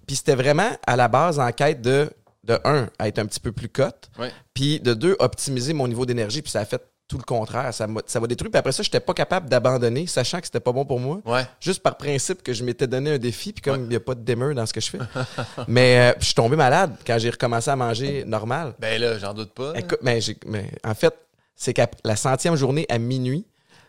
Puis 0.06 0.16
c'était 0.16 0.36
vraiment 0.36 0.70
à 0.86 0.96
la 0.96 1.08
base 1.08 1.38
en 1.38 1.50
quête 1.52 1.82
de 1.82 2.10
de 2.44 2.58
un 2.64 2.88
être 3.00 3.18
un 3.18 3.26
petit 3.26 3.40
peu 3.40 3.52
plus 3.52 3.68
cote, 3.68 4.10
puis 4.52 4.80
de 4.80 4.94
deux 4.94 5.16
optimiser 5.18 5.72
mon 5.72 5.88
niveau 5.88 6.06
d'énergie, 6.06 6.42
puis 6.42 6.50
ça 6.50 6.60
a 6.60 6.64
fait 6.64 6.82
tout 7.06 7.18
le 7.18 7.22
contraire, 7.24 7.72
ça 7.74 7.86
m'a 7.86 8.00
ça 8.06 8.18
m'a 8.20 8.26
détruit. 8.26 8.50
Puis 8.50 8.58
après 8.58 8.72
ça, 8.72 8.82
j'étais 8.82 9.00
pas 9.00 9.12
capable 9.12 9.48
d'abandonner, 9.48 10.06
sachant 10.06 10.40
que 10.40 10.46
c'était 10.46 10.60
pas 10.60 10.72
bon 10.72 10.84
pour 10.84 11.00
moi. 11.00 11.20
Juste 11.60 11.82
par 11.82 11.96
principe 11.96 12.42
que 12.42 12.52
je 12.52 12.64
m'étais 12.64 12.86
donné 12.86 13.12
un 13.12 13.18
défi, 13.18 13.52
puis 13.52 13.62
comme 13.62 13.82
il 13.82 13.88
n'y 13.88 13.96
a 13.96 14.00
pas 14.00 14.14
de 14.14 14.22
démeur 14.22 14.54
dans 14.54 14.64
ce 14.64 14.72
que 14.72 14.80
je 14.80 14.90
fais. 14.90 14.98
mais 15.68 15.98
euh, 15.98 16.12
je 16.20 16.26
suis 16.26 16.34
tombé 16.34 16.56
malade 16.56 16.96
quand 17.06 17.18
j'ai 17.18 17.30
recommencé 17.30 17.70
à 17.70 17.76
manger 17.76 18.24
normal. 18.26 18.74
Ben 18.78 19.00
là, 19.00 19.18
j'en 19.18 19.34
doute 19.34 19.52
pas. 19.52 19.72
Écoute, 19.74 19.98
mais, 20.02 20.20
mais 20.46 20.70
en 20.82 20.94
fait, 20.94 21.14
c'est 21.56 21.74
qu'à 21.74 21.90
la 22.04 22.16
centième 22.16 22.56
journée 22.56 22.86
à 22.88 22.98
minuit, 22.98 23.46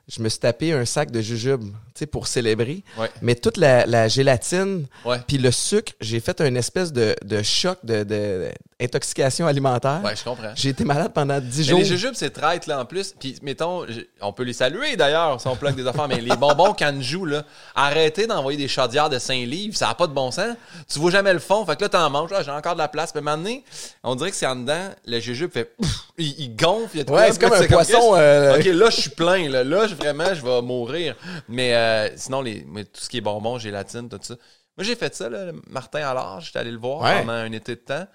je 0.08 0.22
me 0.22 0.30
suis 0.30 0.40
tapé 0.40 0.72
un 0.72 0.86
sac 0.86 1.10
de 1.10 1.20
jujubes 1.22 1.72
pour 2.12 2.28
célébrer. 2.28 2.84
Mais 3.22 3.36
toute 3.36 3.58
la, 3.58 4.08
gélatine, 4.08 4.86
puis 5.28 5.38
le 5.38 5.52
sucre, 5.52 5.94
j'ai 6.00 6.20
fait 6.20 6.42
un 6.42 6.56
espèce 6.56 6.94
de, 6.94 7.16
choc 7.44 7.80
de, 7.84 8.52
intoxication 8.80 9.48
alimentaire. 9.48 10.01
Ouais, 10.04 10.16
je 10.16 10.24
comprends. 10.24 10.51
J'ai 10.54 10.69
été 10.69 10.83
malade 10.83 11.13
pendant 11.13 11.39
10 11.39 11.63
jours. 11.63 11.80
Les 11.80 11.86
jujubes, 11.86 12.13
c'est 12.13 12.31
traite, 12.31 12.68
là, 12.68 12.81
en 12.81 12.86
plus. 12.86 13.16
Puis, 13.18 13.38
mettons, 13.42 13.86
on 14.19 14.33
peut 14.33 14.44
les 14.44 14.51
saluer, 14.51 14.98
d'ailleurs, 14.98 15.39
si 15.39 15.48
on 15.48 15.56
plug 15.56 15.75
des 15.75 15.88
affaires, 15.88 16.10
mais 16.10 16.19
les 16.19 16.36
bonbons 16.36 16.74
Canjou, 16.77 17.25
là, 17.25 17.44
arrêtez 17.74 18.27
d'envoyer 18.27 18.57
des 18.57 18.68
chaudières 18.68 19.10
de 19.10 19.18
5 19.18 19.36
livres, 19.45 19.77
ça 19.77 19.88
n'a 19.88 19.95
pas 19.95 20.07
de 20.07 20.13
bon 20.13 20.30
sens. 20.30 20.56
Tu 20.92 21.00
vois 21.00 21.12
jamais 21.12 21.31
le 21.31 21.39
fond, 21.39 21.66
fait 21.66 21.77
que 21.77 21.83
là, 21.83 21.89
t'en 21.89 22.10
manges, 22.10 22.31
j'ai 22.44 22.51
encore 22.51 22.74
de 22.74 22.80
la 22.80 22.89
place. 22.89 23.13
Puis, 23.13 23.22
maintenant, 23.22 23.56
on 24.04 24.16
dirait 24.16 24.31
que 24.31 24.36
c'est 24.38 24.45
en 24.45 24.57
dedans, 24.57 24.89
le 25.06 25.19
jujube 25.22 25.51
fait, 25.51 25.74
il, 26.18 26.56
gonfle. 26.57 26.98
Il 26.98 27.10
ouais, 27.10 27.31
c'est 27.31 27.39
comme 27.39 27.54
un 27.54 27.68
poisson. 27.68 28.16
Euh, 28.16 28.57
ok, 28.57 28.66
là, 28.66 28.89
je 28.89 29.01
suis 29.01 29.10
plein, 29.10 29.50
là. 29.50 29.63
Là, 29.63 29.88
vraiment, 29.88 30.33
je 30.33 30.44
vais 30.44 30.62
mourir. 30.62 31.16
Mais 31.48 31.74
euh, 31.75 32.10
sinon, 32.18 32.42
les, 32.42 32.63
tout 32.66 33.01
ce 33.01 33.07
qui 33.07 33.18
est 33.18 33.22
bonbons, 33.22 33.57
gélatine, 33.57 34.10
tout 34.10 34.19
ça. 34.22 34.36
Moi, 34.77 34.83
j'ai 34.83 34.95
fait 34.95 35.16
ça, 35.16 35.30
là, 35.30 35.54
Martin 35.69 36.00
Allard, 36.00 36.42
j'étais 36.42 36.60
allé 36.60 36.72
le 36.72 36.77
voir 36.77 37.00
pendant 37.19 37.31
un 37.31 37.51
été 37.54 37.75
de 37.75 37.80
temps. 37.80 38.06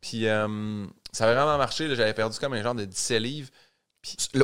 Puis 0.00 0.26
euh, 0.26 0.86
ça 1.12 1.24
avait 1.24 1.34
vraiment 1.34 1.58
marché. 1.58 1.94
J'avais 1.94 2.14
perdu 2.14 2.38
comme 2.38 2.54
un 2.54 2.62
genre 2.62 2.74
de 2.74 2.84
17 2.84 3.20
livres. 3.20 3.48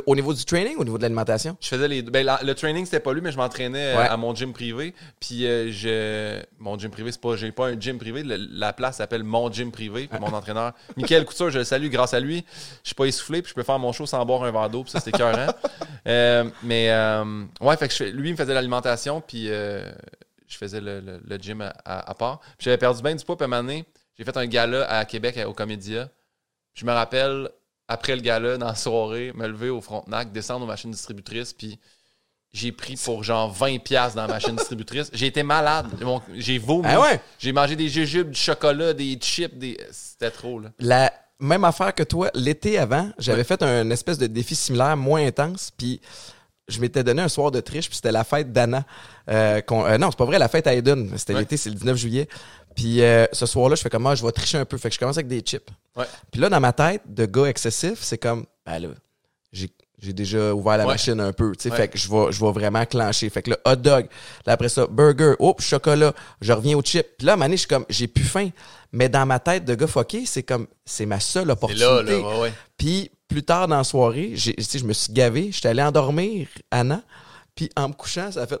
au 0.05 0.15
niveau 0.15 0.33
du 0.33 0.45
training, 0.45 0.77
au 0.77 0.83
niveau 0.83 0.97
de 0.97 1.03
l'alimentation? 1.03 1.57
Je 1.59 1.67
faisais 1.67 1.87
les 1.87 2.03
ben, 2.03 2.37
le 2.43 2.53
training, 2.53 2.85
c'était 2.85 2.99
pas 2.99 3.13
lui, 3.13 3.21
mais 3.21 3.31
je 3.31 3.37
m'entraînais 3.37 3.95
euh, 3.95 4.09
à 4.09 4.17
mon 4.17 4.35
gym 4.35 4.53
privé. 4.53 4.93
Puis 5.19 5.47
euh, 5.47 5.71
je, 5.71 6.43
mon 6.59 6.77
gym 6.77 6.91
privé, 6.91 7.11
c'est 7.11 7.21
pas, 7.21 7.35
j'ai 7.35 7.51
pas 7.51 7.67
un 7.67 7.79
gym 7.79 7.97
privé. 7.97 8.23
la 8.23 8.73
place 8.73 8.97
s'appelle 8.97 9.23
mon 9.23 9.51
gym 9.51 9.71
privé. 9.71 10.07
Puis 10.07 10.19
mon 10.19 10.27
entraîneur, 10.33 10.73
Michael 10.95 11.25
Couture, 11.25 11.49
je 11.49 11.59
le 11.59 11.65
salue 11.65 11.89
grâce 11.89 12.13
à 12.13 12.19
lui. 12.19 12.45
Je 12.83 12.89
suis 12.89 12.95
pas 12.95 13.05
essoufflé, 13.05 13.41
puis 13.41 13.49
je 13.49 13.55
peux 13.55 13.63
faire 13.63 13.79
mon 13.79 13.91
show 13.91 14.05
sans 14.05 14.23
boire 14.25 14.43
un 14.43 14.51
verre 14.51 14.69
d'eau. 14.69 14.83
Puis 14.83 14.91
ça, 14.91 14.99
c'était 14.99 15.17
cœur. 15.17 15.35
mais 16.63 16.91
ouais, 17.61 17.77
fait 17.77 17.87
que 17.87 18.03
lui, 18.03 18.29
il 18.29 18.33
me 18.33 18.37
faisait 18.37 18.53
l'alimentation, 18.53 19.21
puis 19.21 19.47
je 19.47 20.57
faisais 20.57 20.81
le, 20.81 21.37
gym 21.41 21.67
à, 21.83 22.13
part. 22.13 22.41
j'avais 22.59 22.77
perdu 22.77 23.01
bien 23.01 23.15
du 23.15 23.25
poids, 23.25 23.35
puis 23.35 23.43
à 23.43 23.47
un 23.47 23.61
moment 23.61 23.81
j'ai 24.17 24.25
fait 24.25 24.37
un 24.37 24.45
gala 24.47 24.89
à 24.89 25.05
Québec 25.05 25.39
au 25.45 25.53
Comédia. 25.53 26.09
Je 26.73 26.85
me 26.85 26.91
rappelle, 26.91 27.49
après 27.87 28.15
le 28.15 28.21
gala, 28.21 28.57
dans 28.57 28.67
la 28.67 28.75
soirée, 28.75 29.31
me 29.33 29.47
lever 29.47 29.69
au 29.69 29.81
Frontenac, 29.81 30.31
descendre 30.31 30.65
aux 30.65 30.67
machines 30.67 30.91
distributrices, 30.91 31.53
puis 31.53 31.79
j'ai 32.53 32.71
pris 32.71 32.95
pour 32.95 33.23
genre 33.23 33.51
20 33.51 33.79
pièces 33.79 34.15
dans 34.15 34.23
la 34.23 34.27
machine 34.27 34.55
distributrice. 34.55 35.09
J'ai 35.13 35.27
été 35.27 35.43
malade. 35.43 35.87
J'ai 36.35 36.57
vomi. 36.57 36.87
Ah 36.87 37.01
ouais? 37.01 37.21
J'ai 37.39 37.51
mangé 37.51 37.75
des 37.75 37.89
jujubes, 37.89 38.31
du 38.31 38.39
chocolat, 38.39 38.93
des 38.93 39.15
chips, 39.15 39.57
des... 39.57 39.77
c'était 39.91 40.31
trop. 40.31 40.59
Là. 40.59 40.69
La 40.79 41.13
même 41.39 41.63
affaire 41.63 41.93
que 41.93 42.03
toi, 42.03 42.31
l'été 42.33 42.77
avant, 42.77 43.11
j'avais 43.19 43.43
fait 43.43 43.61
un 43.61 43.89
espèce 43.91 44.17
de 44.17 44.27
défi 44.27 44.55
similaire, 44.55 44.97
moins 44.97 45.25
intense, 45.25 45.71
puis 45.75 46.01
je 46.67 46.81
m'étais 46.81 47.03
donné 47.03 47.21
un 47.21 47.29
soir 47.29 47.51
de 47.51 47.59
triche, 47.59 47.87
puis 47.87 47.95
c'était 47.95 48.11
la 48.11 48.23
fête 48.23 48.51
d'Anna. 48.51 48.85
Euh, 49.29 49.61
euh, 49.71 49.97
non, 49.97 50.11
c'est 50.11 50.17
pas 50.17 50.25
vrai, 50.25 50.39
la 50.39 50.49
fête 50.49 50.67
à 50.67 50.73
Eden. 50.73 51.11
C'était 51.17 51.33
l'été, 51.33 51.57
c'est 51.57 51.69
le 51.69 51.75
19 51.75 51.97
juillet. 51.97 52.27
Puis 52.75 53.01
euh, 53.01 53.25
ce 53.31 53.45
soir-là, 53.45 53.75
je 53.75 53.81
fais 53.81 53.89
comme, 53.89 54.03
moi, 54.03 54.11
ah, 54.11 54.15
je 54.15 54.25
vais 54.25 54.31
tricher 54.31 54.57
un 54.57 54.65
peu. 54.65 54.77
Fait 54.77 54.89
que 54.89 54.95
je 54.95 54.99
commence 54.99 55.17
avec 55.17 55.27
des 55.27 55.39
chips. 55.39 55.69
Puis 56.31 56.41
là, 56.41 56.49
dans 56.49 56.59
ma 56.59 56.73
tête, 56.73 57.01
de 57.07 57.25
gars 57.25 57.45
excessif, 57.45 57.99
c'est 58.01 58.17
comme, 58.17 58.45
ben 58.65 58.79
là, 58.79 58.89
j'ai 59.99 60.13
déjà 60.13 60.53
ouvert 60.53 60.77
la 60.77 60.85
machine 60.85 61.19
un 61.19 61.33
peu, 61.33 61.55
tu 61.55 61.69
sais, 61.69 61.75
fait 61.75 61.87
que 61.87 61.97
je 61.97 62.07
vais, 62.07 62.31
je 62.31 62.39
vais 62.39 62.51
vraiment 62.51 62.85
clencher. 62.85 63.29
Fait 63.31 63.41
que 63.41 63.49
là, 63.49 63.57
hot 63.65 63.77
dog, 63.77 64.05
là 64.45 64.53
après 64.53 64.69
ça, 64.69 64.85
burger, 64.85 65.33
oups, 65.39 65.63
chocolat, 65.63 66.13
je 66.39 66.53
reviens 66.53 66.77
au 66.77 66.83
chip. 66.83 67.07
Puis 67.17 67.25
là, 67.25 67.33
à 67.33 67.49
je 67.49 67.55
suis 67.55 67.67
comme, 67.67 67.85
j'ai 67.89 68.07
plus 68.07 68.23
faim. 68.23 68.49
Mais 68.91 69.09
dans 69.09 69.25
ma 69.25 69.39
tête 69.39 69.65
de 69.65 69.73
gars 69.73 69.87
fucké, 69.87 70.25
c'est 70.25 70.43
comme, 70.43 70.67
c'est 70.85 71.07
ma 71.07 71.19
seule 71.19 71.49
opportunité. 71.49 71.85
Là, 71.85 72.03
là, 72.03 72.39
ouais, 72.39 72.53
Puis 72.77 73.09
plus 73.27 73.43
tard 73.43 73.67
dans 73.67 73.77
la 73.77 73.83
soirée, 73.83 74.35
je 74.35 74.85
me 74.85 74.93
suis 74.93 75.13
gavé, 75.13 75.49
j'étais 75.51 75.69
allé 75.69 75.81
endormir 75.81 76.47
Anna, 76.71 77.01
puis 77.55 77.69
en 77.75 77.89
me 77.89 77.93
couchant, 77.93 78.31
ça 78.31 78.43
a 78.43 78.47
fait... 78.47 78.59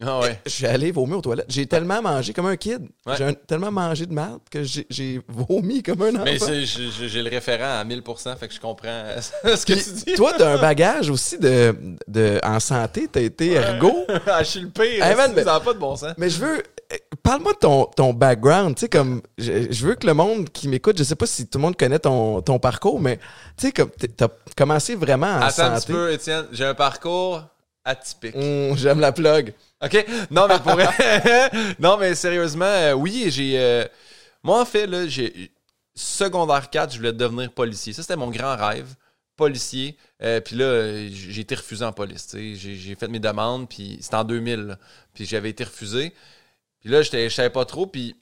Ah 0.00 0.20
ouais. 0.20 0.38
Je 0.46 0.50
suis 0.50 0.66
allé 0.66 0.92
vomir 0.92 1.18
aux 1.18 1.22
toilettes. 1.22 1.46
J'ai 1.48 1.66
tellement 1.66 2.00
mangé 2.00 2.32
comme 2.32 2.46
un 2.46 2.56
kid. 2.56 2.88
J'ai 3.16 3.34
tellement 3.46 3.72
mangé 3.72 4.06
de 4.06 4.12
merde 4.12 4.40
que 4.50 4.62
j'ai 4.62 5.20
vomi 5.26 5.82
comme 5.82 6.02
un 6.02 6.14
enfant. 6.14 6.24
Mais 6.24 6.38
j'ai 6.38 7.22
le 7.22 7.28
référent 7.28 7.80
à 7.80 7.84
1000%, 7.84 8.36
fait 8.36 8.48
que 8.48 8.54
je 8.54 8.60
comprends 8.60 9.04
ce 9.44 9.66
que 9.66 9.72
tu 9.72 10.04
dis. 10.04 10.14
Toi, 10.14 10.32
t'as 10.38 10.54
un 10.54 10.60
bagage 10.60 11.10
aussi 11.10 11.38
de, 11.38 11.74
de 12.06 12.38
en 12.44 12.60
santé. 12.60 13.08
T'as 13.10 13.22
été 13.22 13.54
ergo. 13.54 14.06
ah, 14.26 14.42
je 14.42 14.48
suis 14.48 14.60
le 14.60 14.70
pire. 14.70 15.04
ça 15.04 15.44
n'a 15.44 15.60
pas 15.60 15.74
de 15.74 15.78
bon 15.78 15.96
sens. 15.96 16.14
Mais 16.16 16.30
je 16.30 16.38
veux... 16.38 16.62
Parle-moi 17.22 17.52
de 17.52 17.58
ton, 17.58 17.84
ton 17.84 18.14
background. 18.14 18.74
Tu 18.74 18.82
sais, 18.82 18.88
comme... 18.88 19.20
Je, 19.36 19.86
veux 19.86 19.94
que 19.94 20.06
le 20.06 20.14
monde 20.14 20.48
qui 20.50 20.68
m'écoute, 20.68 20.96
je 20.96 21.04
sais 21.04 21.16
pas 21.16 21.26
si 21.26 21.46
tout 21.46 21.58
le 21.58 21.62
monde 21.62 21.76
connaît 21.76 21.98
ton, 21.98 22.40
ton 22.40 22.58
parcours, 22.58 23.00
mais 23.00 23.18
tu 23.56 23.66
sais, 23.66 23.72
comme 23.72 23.90
t'as 23.90 24.28
commencé 24.56 24.94
vraiment 24.94 25.26
en 25.26 25.40
Attends 25.40 25.50
santé. 25.50 25.70
Un 25.70 25.80
petit 25.80 25.92
peu, 25.92 26.12
Étienne. 26.12 26.46
J'ai 26.52 26.64
un 26.64 26.74
parcours 26.74 27.44
atypique. 27.84 28.34
Hum, 28.34 28.76
j'aime 28.76 29.00
la 29.00 29.12
plug. 29.12 29.52
OK? 29.82 30.06
Non, 30.30 30.46
mais 30.48 30.58
pour 30.58 30.76
Non, 31.78 31.96
mais 31.98 32.14
sérieusement, 32.14 32.64
euh, 32.64 32.92
oui, 32.92 33.26
j'ai. 33.30 33.58
Euh, 33.58 33.84
moi, 34.42 34.60
en 34.60 34.64
fait, 34.64 34.86
là, 34.86 35.06
j'ai. 35.06 35.50
Secondaire 35.94 36.70
4, 36.70 36.92
je 36.92 36.98
voulais 36.98 37.12
devenir 37.12 37.50
policier. 37.52 37.92
Ça, 37.92 38.02
c'était 38.02 38.16
mon 38.16 38.30
grand 38.30 38.56
rêve. 38.56 38.94
Policier. 39.36 39.96
Euh, 40.22 40.40
puis 40.40 40.56
là, 40.56 41.08
j'ai 41.08 41.40
été 41.40 41.54
refusé 41.54 41.84
en 41.84 41.92
police. 41.92 42.34
J'ai 42.34 42.94
fait 42.94 43.08
mes 43.08 43.18
demandes, 43.18 43.68
puis 43.68 43.98
c'était 44.00 44.16
en 44.16 44.24
2000. 44.24 44.78
Puis 45.14 45.26
j'avais 45.26 45.50
été 45.50 45.64
refusé. 45.64 46.12
Puis 46.80 46.90
là, 46.90 47.02
je 47.02 47.28
savais 47.28 47.50
pas 47.50 47.64
trop. 47.64 47.86
Puis 47.86 48.16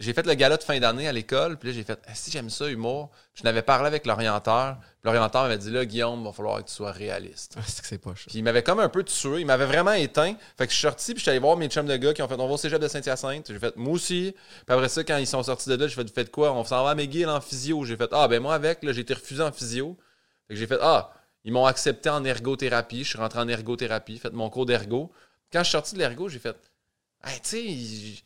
j'ai 0.00 0.12
fait 0.12 0.26
le 0.26 0.34
gala 0.34 0.56
de 0.56 0.62
fin 0.62 0.78
d'année 0.78 1.08
à 1.08 1.12
l'école, 1.12 1.58
puis 1.58 1.70
là, 1.70 1.74
j'ai 1.74 1.82
fait 1.82 1.98
si 2.14 2.30
j'aime 2.30 2.50
ça, 2.50 2.68
humour. 2.68 3.10
Je 3.34 3.42
n'avais 3.42 3.62
parlé 3.62 3.88
avec 3.88 4.06
l'orienteur. 4.06 4.78
L'orienteur 5.02 5.42
m'avait 5.42 5.58
dit 5.58 5.72
là, 5.72 5.84
Guillaume, 5.84 6.20
il 6.20 6.24
va 6.24 6.32
falloir 6.32 6.62
que 6.62 6.68
tu 6.68 6.74
sois 6.74 6.92
réaliste. 6.92 7.56
Ah, 7.58 7.62
c'est 7.66 7.80
que 7.82 7.86
c'est 7.88 7.98
pas 7.98 8.12
Puis 8.12 8.38
il 8.38 8.44
m'avait 8.44 8.62
comme 8.62 8.78
un 8.78 8.88
peu 8.88 9.02
tué. 9.02 9.40
Il 9.40 9.46
m'avait 9.46 9.66
vraiment 9.66 9.94
éteint. 9.94 10.36
Fait 10.56 10.66
que 10.66 10.72
je 10.72 10.78
suis 10.78 10.86
sorti, 10.86 11.14
puis 11.14 11.18
je 11.18 11.22
suis 11.22 11.30
allé 11.30 11.40
voir 11.40 11.56
mes 11.56 11.68
chums 11.68 11.86
de 11.86 11.96
gars 11.96 12.14
qui 12.14 12.22
ont 12.22 12.28
fait 12.28 12.34
on 12.34 12.46
va 12.46 12.54
au 12.54 12.56
cégep 12.56 12.80
de 12.80 12.86
Saint-Hyacinthe. 12.86 13.50
J'ai 13.50 13.58
fait 13.58 13.76
moi 13.76 13.94
aussi. 13.94 14.36
Puis 14.66 14.74
après 14.74 14.88
ça, 14.88 15.02
quand 15.02 15.16
ils 15.16 15.26
sont 15.26 15.42
sortis 15.42 15.68
de 15.68 15.74
là, 15.74 15.88
j'ai 15.88 15.94
fait 15.96 16.08
faites 16.14 16.30
quoi? 16.30 16.52
On 16.52 16.62
s'en 16.62 16.84
va 16.84 16.90
à 16.90 16.94
McGill 16.94 17.28
en 17.28 17.40
physio. 17.40 17.84
J'ai 17.84 17.96
fait 17.96 18.10
ah, 18.12 18.28
ben 18.28 18.40
moi 18.40 18.54
avec, 18.54 18.84
là, 18.84 18.92
j'ai 18.92 19.00
été 19.00 19.14
refusé 19.14 19.42
en 19.42 19.50
physio. 19.50 19.96
Fait 20.46 20.54
que 20.54 20.60
j'ai 20.60 20.68
fait 20.68 20.78
ah, 20.80 21.12
ils 21.42 21.52
m'ont 21.52 21.66
accepté 21.66 22.08
en 22.08 22.24
ergothérapie. 22.24 23.02
Je 23.02 23.08
suis 23.08 23.18
rentré 23.18 23.40
en 23.40 23.48
ergothérapie, 23.48 24.18
fait 24.18 24.32
mon 24.32 24.48
cours 24.48 24.66
d'ergo. 24.66 25.10
Quand 25.52 25.60
je 25.60 25.64
suis 25.64 25.72
sorti 25.72 25.94
de 25.94 25.98
l'ergo, 25.98 26.28
j'ai 26.28 26.38
fait 26.38 26.56
hey, 27.28 27.40
tu 27.40 27.48
sais, 27.48 28.22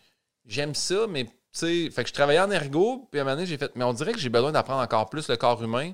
j'aime 0.47 0.75
ça, 0.75 1.07
mais 1.09 1.25
tu 1.25 1.31
sais, 1.53 1.91
fait 1.91 2.03
que 2.03 2.09
je 2.09 2.15
travaillais 2.15 2.41
en 2.41 2.51
ergo, 2.51 3.09
puis 3.11 3.21
à 3.21 3.23
un 3.23 3.25
moment 3.25 3.37
donné, 3.37 3.47
j'ai 3.47 3.59
fait, 3.59 3.73
mais 3.77 3.85
on 3.85 3.93
dirait 3.93 4.13
que 4.13 4.19
j'ai 4.19 4.31
besoin 4.31 4.53
d'apprendre 4.53 4.81
encore 4.81 5.11
plus 5.11 5.29
le 5.29 5.37
corps 5.37 5.63
humain. 5.63 5.93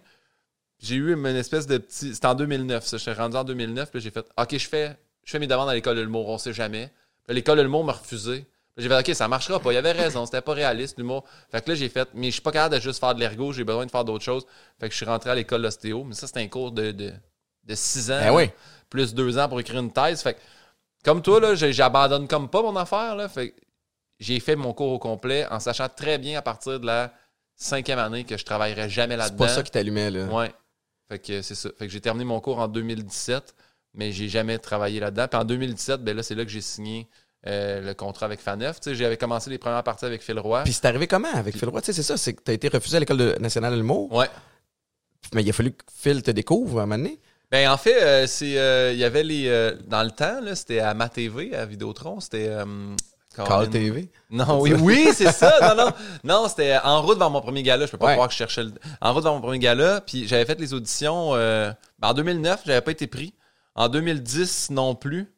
J'ai 0.79 0.95
eu 0.95 1.13
une 1.15 1.27
espèce 1.27 1.67
de 1.67 1.79
petit. 1.79 2.15
C'était 2.15 2.27
en 2.27 2.35
2009, 2.37 2.87
ça. 2.87 2.97
J'étais 2.97 3.15
rendu 3.15 3.37
en 3.37 3.45
2009, 3.45 3.91
puis 3.91 4.01
j'ai 4.01 4.11
fait, 4.11 4.25
OK, 4.39 4.57
je 4.57 4.69
fais, 4.69 4.97
je 5.25 5.31
fais 5.31 5.39
mes 5.41 5.49
demandes 5.49 5.69
à 5.69 5.75
l'école 5.75 5.97
de 5.97 6.03
l'humour, 6.03 6.29
on 6.29 6.39
sait 6.39 6.53
jamais. 6.53 6.93
L'école 7.29 7.59
de 7.59 7.63
l'humour 7.63 7.85
m'a 7.85 7.93
refusé. 7.93 8.47
J'ai 8.77 8.89
fait, 8.89 8.97
OK, 8.97 9.15
ça 9.17 9.27
marchera 9.27 9.59
pas. 9.59 9.73
Il 9.73 9.75
y 9.75 9.79
avait 9.79 9.91
raison, 9.91 10.25
c'était 10.25 10.41
pas 10.41 10.53
réaliste, 10.53 10.99
l'humour. 10.99 11.25
Fait 11.51 11.61
que 11.65 11.71
là, 11.71 11.75
j'ai 11.75 11.89
fait, 11.89 12.09
mais 12.15 12.29
je 12.29 12.35
suis 12.35 12.43
pas 12.43 12.53
capable 12.53 12.77
de 12.77 12.81
juste 12.81 13.01
faire 13.01 13.13
de 13.13 13.19
l'ergo, 13.19 13.53
j'ai 13.53 13.65
besoin 13.65 13.85
de 13.85 13.91
faire 13.91 14.05
d'autres 14.05 14.25
choses. 14.25 14.47
Fait 14.79 14.87
que 14.87 14.93
je 14.93 14.97
suis 14.97 15.07
rentré 15.07 15.31
à 15.31 15.35
l'école 15.35 15.63
d'ostéo. 15.63 16.05
Mais 16.05 16.15
ça, 16.15 16.29
c'était 16.29 16.41
un 16.41 16.47
cours 16.47 16.71
de, 16.71 16.93
de, 16.93 17.13
de 17.65 17.75
6 17.75 18.13
ans. 18.13 18.35
Ben 18.35 18.49
Plus 18.89 19.15
2 19.15 19.39
ans 19.39 19.49
pour 19.49 19.59
écrire 19.59 19.81
une 19.81 19.93
thèse. 19.93 20.23
Fait 20.23 20.35
que, 20.35 20.39
comme 21.09 21.23
toi, 21.23 21.41
là, 21.41 21.55
j'abandonne 21.55 22.29
comme 22.29 22.51
pas 22.51 22.61
mon 22.61 22.77
affaire, 22.77 23.17
là. 23.17 23.29
Fait 23.31 23.55
j'ai 24.21 24.41
fait 24.41 24.57
mon 24.57 24.75
cours 24.75 24.93
au 24.93 24.99
complet 24.99 25.47
en 25.51 25.59
sachant 25.59 25.89
très 25.89 26.19
bien 26.19 26.39
à 26.39 26.43
partir 26.43 26.81
de 26.81 26.85
la 26.87 27.15
cinquième 27.55 27.99
année 27.99 28.25
que 28.25 28.37
je 28.37 28.45
travaillerais 28.45 28.91
jamais 28.91 29.17
là-dedans. 29.17 29.37
C'est 29.39 29.49
pas 29.49 29.55
ça 29.55 29.63
qui 29.63 29.71
t'allumait, 29.71 30.11
là. 30.11 30.27
Ouais. 30.27 30.53
Fait 31.09 31.19
que 31.19 31.41
c'est 31.41 31.55
ça. 31.55 31.71
Fait 31.79 31.87
que 31.87 31.93
j'ai 31.93 32.03
terminé 32.03 32.27
mon 32.27 32.41
cours 32.41 32.59
en 32.59 32.69
2017, 32.69 33.55
mais 33.95 34.13
j'ai 34.13 34.29
jamais 34.29 34.59
travaillé 34.59 35.01
là-dedans. 35.01 35.29
Puis 35.29 35.41
en 35.41 35.45
2017, 35.45 36.05
ben 36.05 36.15
là, 36.15 36.23
c'est 36.23 36.35
là 36.35 36.45
que 36.45 36.51
j'ai 36.51 36.61
signé 36.61 37.09
euh, 37.47 37.81
le 37.81 37.95
contrat 37.95 38.27
avec 38.27 38.41
Faneuf. 38.41 38.77
J'avais 38.93 39.17
commencé 39.17 39.49
les 39.49 39.59
premières 39.59 39.85
parties 39.85 40.05
avec 40.05 40.23
Phil 40.23 40.39
Roy. 40.39 40.65
Puis 40.65 40.75
c'est 40.75 40.85
arrivé 40.85 41.07
comment 41.07 41.33
avec 41.33 41.57
Phil 41.57 41.71
Roy? 41.71 41.81
C'est 41.83 41.95
ça, 41.95 42.19
c'est 42.19 42.35
que 42.35 42.43
tu 42.43 42.51
as 42.51 42.55
été 42.55 42.69
refusé 42.69 42.99
à 42.99 43.01
l'École 43.01 43.39
nationale 43.41 43.73
de 43.73 43.79
l'humour. 43.79 44.13
Ouais. 44.13 44.29
Mais 45.33 45.43
il 45.43 45.49
a 45.49 45.55
fallu 45.55 45.73
que 45.73 45.85
Phil 45.91 46.23
te 46.23 46.33
découvre 46.33 46.81
à 46.81 46.83
un 46.83 46.87
moment 46.87 47.03
donné. 47.03 47.19
Ben, 47.51 47.71
en 47.71 47.77
fait, 47.77 48.03
euh, 48.03 48.27
c'est 48.27 48.59
euh, 48.59 48.93
il 48.93 48.99
y 48.99 49.05
avait 49.05 49.23
les. 49.23 49.49
dans 49.87 50.03
le 50.03 50.11
temps, 50.11 50.41
c'était 50.55 50.81
à 50.81 50.95
Ma 50.95 51.09
TV, 51.09 51.55
à 51.55 51.65
Vidéotron, 51.67 52.21
c'était. 52.21 52.51
Call 53.35 53.71
TV. 53.71 54.11
Non, 54.31 54.61
oui, 54.61 54.73
oui, 54.73 55.11
c'est 55.15 55.31
ça. 55.31 55.59
Non, 55.63 55.85
non. 55.85 55.93
Non, 56.25 56.49
c'était 56.49 56.77
en 56.83 57.03
route 57.03 57.19
vers 57.19 57.31
mon 57.31 57.41
premier 57.41 57.63
gala. 57.63 57.87
Je 57.87 57.93
peux 57.93 57.99
pas 57.99 58.15
croire 58.15 58.27
que 58.27 58.33
je 58.33 58.39
cherchais 58.39 58.65
le... 58.65 58.73
En 59.01 59.15
route 59.15 59.23
vers 59.23 59.33
mon 59.33 59.41
premier 59.41 59.61
gala. 59.61 60.01
Puis 60.01 60.27
j'avais 60.27 60.45
fait 60.45 60.59
les 60.59 60.75
auditions. 60.75 61.35
Ben, 61.35 61.77
en 62.03 62.15
2009, 62.15 62.63
j'avais 62.67 62.81
pas 62.81 62.91
été 62.91 63.07
pris. 63.07 63.35
En 63.77 63.89
2010, 63.89 64.71
non 64.71 64.97
plus. 64.97 65.33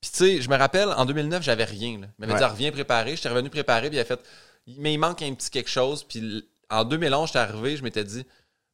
Puis 0.00 0.10
tu 0.10 0.18
sais, 0.18 0.42
je 0.42 0.50
me 0.50 0.56
rappelle, 0.56 0.90
en 0.90 1.04
2009, 1.04 1.42
j'avais 1.42 1.64
rien. 1.64 1.98
Là. 2.00 2.06
Il 2.18 2.26
m'avait 2.26 2.38
dit, 2.38 2.44
reviens 2.44 2.70
préparer. 2.70 3.16
J'étais 3.16 3.28
revenu 3.28 3.50
préparer, 3.50 3.88
puis 3.88 3.96
il 3.96 4.00
a 4.00 4.04
fait, 4.04 4.20
mais 4.78 4.92
il 4.92 4.98
manque 4.98 5.22
un 5.22 5.34
petit 5.34 5.50
quelque 5.50 5.70
chose. 5.70 6.04
Puis 6.04 6.44
en 6.70 6.84
2011, 6.84 7.28
j'étais 7.28 7.38
arrivé, 7.38 7.76
je 7.76 7.82
m'étais 7.82 8.04
dit, 8.04 8.24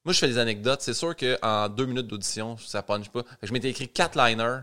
moi, 0.05 0.13
je 0.13 0.19
fais 0.19 0.29
des 0.29 0.39
anecdotes. 0.39 0.81
C'est 0.83 0.95
sûr 0.95 1.15
qu'en 1.17 1.69
deux 1.69 1.87
minutes 1.87 2.09
d'audition, 2.09 2.57
ça 2.59 2.83
punch 2.83 3.09
pas. 3.09 3.23
je 3.43 3.53
m'étais 3.53 3.71
écrit 3.71 3.89
quatre 3.89 4.19
liners. 4.19 4.61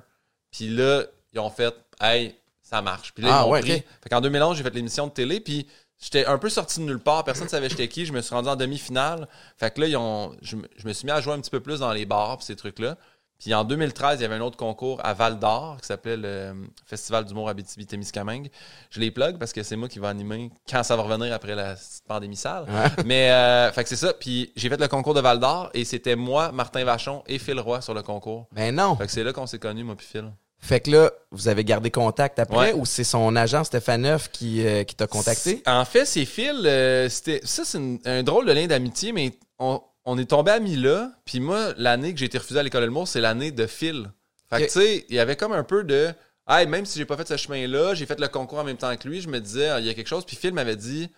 Puis 0.51 0.69
là, 0.69 1.03
ils 1.33 1.39
ont 1.39 1.49
fait, 1.49 1.73
hey, 2.01 2.35
ça 2.61 2.81
marche. 2.81 3.13
Puis 3.13 3.23
là, 3.23 3.29
ils 3.29 3.33
ah, 3.33 3.45
m'ont 3.45 3.59
pris. 3.59 3.83
Fait 4.01 4.09
qu'en 4.09 4.21
2011, 4.21 4.57
j'ai 4.57 4.63
fait 4.63 4.73
l'émission 4.73 5.07
de 5.07 5.11
télé. 5.11 5.39
Puis 5.39 5.67
j'étais 6.01 6.25
un 6.25 6.37
peu 6.37 6.49
sorti 6.49 6.79
de 6.79 6.85
nulle 6.85 6.99
part. 6.99 7.23
Personne 7.23 7.45
ne 7.45 7.49
savait 7.49 7.69
j'étais 7.69 7.87
qui. 7.87 8.05
Je 8.05 8.13
me 8.13 8.21
suis 8.21 8.35
rendu 8.35 8.49
en 8.49 8.55
demi-finale. 8.55 9.27
Fait 9.57 9.73
que 9.73 9.81
là, 9.81 9.87
ils 9.87 9.97
ont, 9.97 10.35
je, 10.41 10.55
me 10.55 10.93
suis 10.93 11.05
mis 11.05 11.11
à 11.11 11.21
jouer 11.21 11.33
un 11.33 11.39
petit 11.39 11.51
peu 11.51 11.61
plus 11.61 11.79
dans 11.79 11.93
les 11.93 12.05
bars, 12.05 12.41
ces 12.41 12.55
trucs-là. 12.55 12.97
Puis 13.39 13.53
en 13.53 13.63
2013, 13.63 14.19
il 14.19 14.23
y 14.23 14.25
avait 14.25 14.35
un 14.35 14.41
autre 14.41 14.57
concours 14.57 14.99
à 15.01 15.13
Val 15.13 15.39
d'Or 15.39 15.77
qui 15.79 15.87
s'appelait 15.87 16.17
le 16.17 16.53
Festival 16.85 17.23
d'humour 17.23 17.47
Abitibi-Témiscamingue. 17.47 18.49
Je 18.89 18.99
les 18.99 19.11
plug 19.11 19.37
parce 19.37 19.53
que 19.53 19.63
c'est 19.63 19.77
moi 19.77 19.87
qui 19.87 19.99
vais 19.99 20.07
animer 20.07 20.51
quand 20.69 20.83
ça 20.83 20.97
va 20.97 21.03
revenir 21.03 21.33
après 21.33 21.55
la 21.55 21.75
pandémie 22.05 22.35
sale. 22.35 22.65
Mais 23.05 23.31
euh, 23.31 23.71
fait 23.71 23.83
que 23.83 23.89
c'est 23.89 23.95
ça. 23.95 24.13
Puis 24.13 24.51
j'ai 24.57 24.67
fait 24.67 24.79
le 24.79 24.89
concours 24.89 25.13
de 25.13 25.21
Val 25.21 25.39
d'Or 25.39 25.69
et 25.73 25.85
c'était 25.85 26.17
moi, 26.17 26.51
Martin 26.51 26.83
Vachon 26.83 27.23
et 27.27 27.39
Phil 27.39 27.59
Roy 27.61 27.79
sur 27.79 27.93
le 27.93 28.01
concours. 28.01 28.47
Ben 28.51 28.75
non. 28.75 28.97
Fait 28.97 29.05
que 29.05 29.11
c'est 29.11 29.23
là 29.23 29.31
qu'on 29.31 29.47
s'est 29.47 29.59
connus, 29.59 29.85
moi 29.85 29.95
puis 29.95 30.05
Phil. 30.05 30.31
Fait 30.61 30.81
que 30.81 30.91
là, 30.91 31.11
vous 31.31 31.47
avez 31.47 31.63
gardé 31.63 31.89
contact 31.89 32.37
après 32.37 32.73
ou 32.73 32.85
c'est 32.85 33.05
son 33.05 33.33
agent 33.37 33.63
Stéphane 33.63 34.01
Neuf 34.01 34.29
qui, 34.29 34.65
euh, 34.65 34.83
qui 34.83 34.95
t'a 34.95 35.07
contacté? 35.07 35.63
En 35.65 35.85
fait, 35.85 36.05
c'est 36.05 36.25
Phil. 36.25 36.63
Euh, 36.65 37.07
c'était 37.07 37.39
ça, 37.45 37.63
c'est 37.63 37.79
un 38.05 38.23
drôle 38.23 38.45
de 38.45 38.51
lien 38.51 38.67
d'amitié, 38.67 39.13
mais 39.13 39.31
on, 39.57 39.81
on 40.09 40.17
est 40.17 40.25
tombé 40.25 40.51
amis 40.51 40.75
là. 40.75 41.11
Puis 41.23 41.39
moi, 41.39 41.73
l'année 41.77 42.13
que 42.13 42.19
j'ai 42.19 42.25
été 42.25 42.39
refusé 42.39 42.59
à 42.59 42.63
l'école 42.63 42.81
de 42.81 42.87
l'humour, 42.87 43.07
c'est 43.07 43.21
l'année 43.21 43.51
de 43.51 43.67
Phil. 43.67 44.11
Fait 44.49 44.61
que, 44.61 44.65
tu 44.65 44.71
sais, 44.71 45.05
il 45.07 45.15
y 45.15 45.19
avait 45.19 45.35
comme 45.35 45.51
un 45.51 45.63
peu 45.63 45.83
de. 45.83 46.11
Hey, 46.47 46.65
même 46.65 46.85
si 46.85 46.97
j'ai 46.97 47.05
pas 47.05 47.15
fait 47.15 47.27
ce 47.27 47.37
chemin-là, 47.37 47.93
j'ai 47.93 48.07
fait 48.07 48.19
le 48.19 48.27
concours 48.27 48.57
en 48.57 48.63
même 48.63 48.77
temps 48.77 48.95
que 48.97 49.07
lui, 49.07 49.21
je 49.21 49.29
me 49.29 49.39
disais, 49.39 49.79
il 49.79 49.85
y 49.85 49.89
a 49.89 49.93
quelque 49.93 50.07
chose. 50.07 50.25
Puis 50.25 50.35
Phil 50.35 50.51
m'avait 50.51 50.75
dit, 50.75 51.09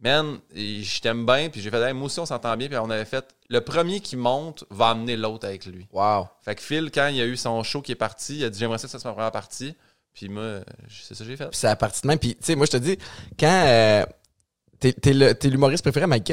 man, 0.00 0.38
je 0.54 1.00
t'aime 1.00 1.24
bien. 1.24 1.48
Puis 1.48 1.62
j'ai 1.62 1.70
fait, 1.70 1.80
hey, 1.80 1.94
moi 1.94 2.06
aussi, 2.06 2.20
on 2.20 2.26
s'entend 2.26 2.54
bien. 2.58 2.68
Puis 2.68 2.76
on 2.76 2.90
avait 2.90 3.06
fait, 3.06 3.34
le 3.48 3.62
premier 3.62 4.00
qui 4.00 4.16
monte 4.16 4.64
va 4.68 4.88
amener 4.88 5.16
l'autre 5.16 5.46
avec 5.46 5.64
lui. 5.64 5.88
Wow. 5.90 6.28
Fait 6.42 6.54
que 6.54 6.60
Phil, 6.60 6.90
quand 6.92 7.06
il 7.06 7.16
y 7.16 7.22
a 7.22 7.26
eu 7.26 7.38
son 7.38 7.62
show 7.62 7.80
qui 7.80 7.92
est 7.92 7.94
parti, 7.94 8.36
il 8.40 8.44
a 8.44 8.50
dit, 8.50 8.58
j'aimerais 8.58 8.76
ça 8.76 8.88
que 8.88 8.92
ça 8.92 8.98
soit 8.98 9.10
ma 9.10 9.14
première 9.14 9.32
partie. 9.32 9.74
Puis 10.12 10.28
moi, 10.28 10.60
c'est 10.90 11.14
ça 11.14 11.24
que 11.24 11.30
j'ai 11.30 11.36
fait. 11.38 11.48
Puis 11.48 11.56
c'est 11.56 11.68
la 11.68 11.76
partie 11.76 12.02
de 12.02 12.08
même. 12.08 12.18
Puis, 12.18 12.36
tu 12.36 12.44
sais, 12.44 12.56
moi, 12.56 12.66
je 12.66 12.72
te 12.72 12.76
dis, 12.76 12.98
quand. 13.38 13.64
Euh, 13.66 14.04
T'es 14.78 15.48
l'humoriste 15.48 15.82
préféré, 15.82 16.06
Mike. 16.06 16.24
tu 16.24 16.32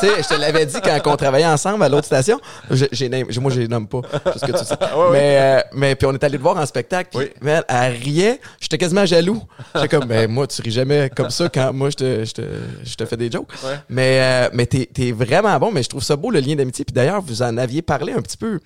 sais, 0.00 0.22
je 0.22 0.28
te 0.28 0.40
l'avais 0.40 0.64
dit 0.66 0.76
quand 0.82 1.00
on 1.06 1.16
travaillait 1.16 1.46
ensemble 1.46 1.82
à 1.82 1.88
l'autre 1.88 2.06
station. 2.06 2.40
Moi, 2.68 3.50
je 3.50 3.60
les 3.60 3.68
nomme 3.68 3.88
pas. 3.88 4.02
Que 4.02 4.52
tu 4.52 4.64
sais. 4.64 4.74
mais, 5.12 5.38
euh, 5.38 5.60
mais 5.72 5.94
puis 5.96 6.06
on 6.06 6.12
est 6.12 6.22
allé 6.22 6.38
te 6.38 6.42
voir 6.42 6.56
en 6.56 6.66
spectacle. 6.66 7.10
Puis, 7.16 7.28
elle, 7.68 7.92
riait. 7.92 8.40
J'étais 8.60 8.78
quasiment 8.78 9.06
jaloux. 9.06 9.42
J'étais 9.74 9.88
comme, 9.88 10.04
ben, 10.04 10.30
moi, 10.30 10.46
tu 10.46 10.62
ris 10.62 10.70
jamais 10.70 11.10
comme 11.14 11.30
ça 11.30 11.48
quand 11.48 11.72
moi, 11.72 11.90
je 11.90 11.96
te, 11.96 12.24
je 12.24 12.32
te, 12.32 12.42
je 12.84 12.94
te 12.94 13.04
fais 13.04 13.16
des 13.16 13.30
jokes. 13.30 13.48
Mais, 13.88 14.20
euh, 14.20 14.50
mais 14.52 14.66
t'es 14.66 14.88
es 14.98 15.12
vraiment 15.12 15.58
bon. 15.58 15.72
Mais 15.72 15.82
je 15.82 15.88
trouve 15.88 16.02
ça 16.02 16.16
beau, 16.16 16.30
le 16.30 16.40
lien 16.40 16.54
d'amitié. 16.54 16.84
Puis 16.84 16.94
d'ailleurs, 16.94 17.20
vous 17.20 17.42
en 17.42 17.56
aviez 17.56 17.82
parlé 17.82 18.12
un 18.12 18.22
petit 18.22 18.36
peu 18.36 18.60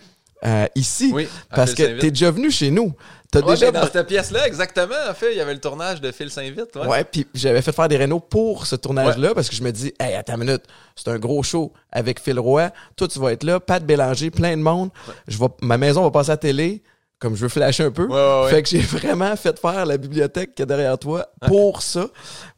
euh, 0.44 0.66
ici. 0.74 1.10
Oui, 1.14 1.26
parce 1.50 1.74
que 1.74 1.98
t'es 1.98 2.10
déjà 2.10 2.30
venu 2.30 2.50
chez 2.50 2.70
nous. 2.70 2.92
T'as 3.34 3.42
déjà 3.42 3.70
dans 3.70 3.86
cette 3.86 4.06
pièce-là, 4.06 4.46
exactement. 4.46 4.94
En 5.08 5.14
fait, 5.14 5.32
il 5.32 5.38
y 5.38 5.40
avait 5.40 5.54
le 5.54 5.60
tournage 5.60 6.00
de 6.00 6.12
Phil 6.12 6.30
Saint-Vite. 6.30 6.76
Ouais, 6.76 6.86
ouais 6.86 7.04
puis 7.04 7.26
j'avais 7.34 7.62
fait 7.62 7.72
faire 7.72 7.88
des 7.88 7.96
rénaux 7.96 8.20
pour 8.20 8.66
ce 8.66 8.76
tournage-là 8.76 9.34
parce 9.34 9.48
que 9.48 9.56
je 9.56 9.62
me 9.62 9.72
dis, 9.72 9.92
hey, 9.98 10.14
attends 10.14 10.34
une 10.34 10.44
minute, 10.44 10.62
c'est 10.94 11.08
un 11.08 11.18
gros 11.18 11.42
show 11.42 11.72
avec 11.90 12.20
Phil 12.20 12.38
Roy. 12.38 12.70
Toi, 12.96 13.08
tu 13.08 13.18
vas 13.18 13.32
être 13.32 13.42
là, 13.42 13.60
Pat 13.60 13.84
Bélanger, 13.84 14.30
plein 14.30 14.56
de 14.56 14.62
monde. 14.62 14.90
Je 15.26 15.38
vais, 15.38 15.46
ma 15.60 15.78
maison 15.78 16.02
va 16.02 16.10
passer 16.10 16.30
à 16.30 16.34
la 16.34 16.38
télé 16.38 16.82
comme 17.24 17.36
je 17.36 17.40
veux 17.40 17.48
flasher 17.48 17.84
un 17.84 17.90
peu. 17.90 18.06
Fait 18.50 18.62
que 18.62 18.68
j'ai 18.68 18.78
vraiment 18.98 19.34
fait 19.36 19.58
faire 19.58 19.86
la 19.86 19.96
bibliothèque 19.96 20.54
qui 20.54 20.62
est 20.62 20.66
derrière 20.66 20.98
toi 20.98 21.26
pour 21.46 21.80
ça. 21.80 22.08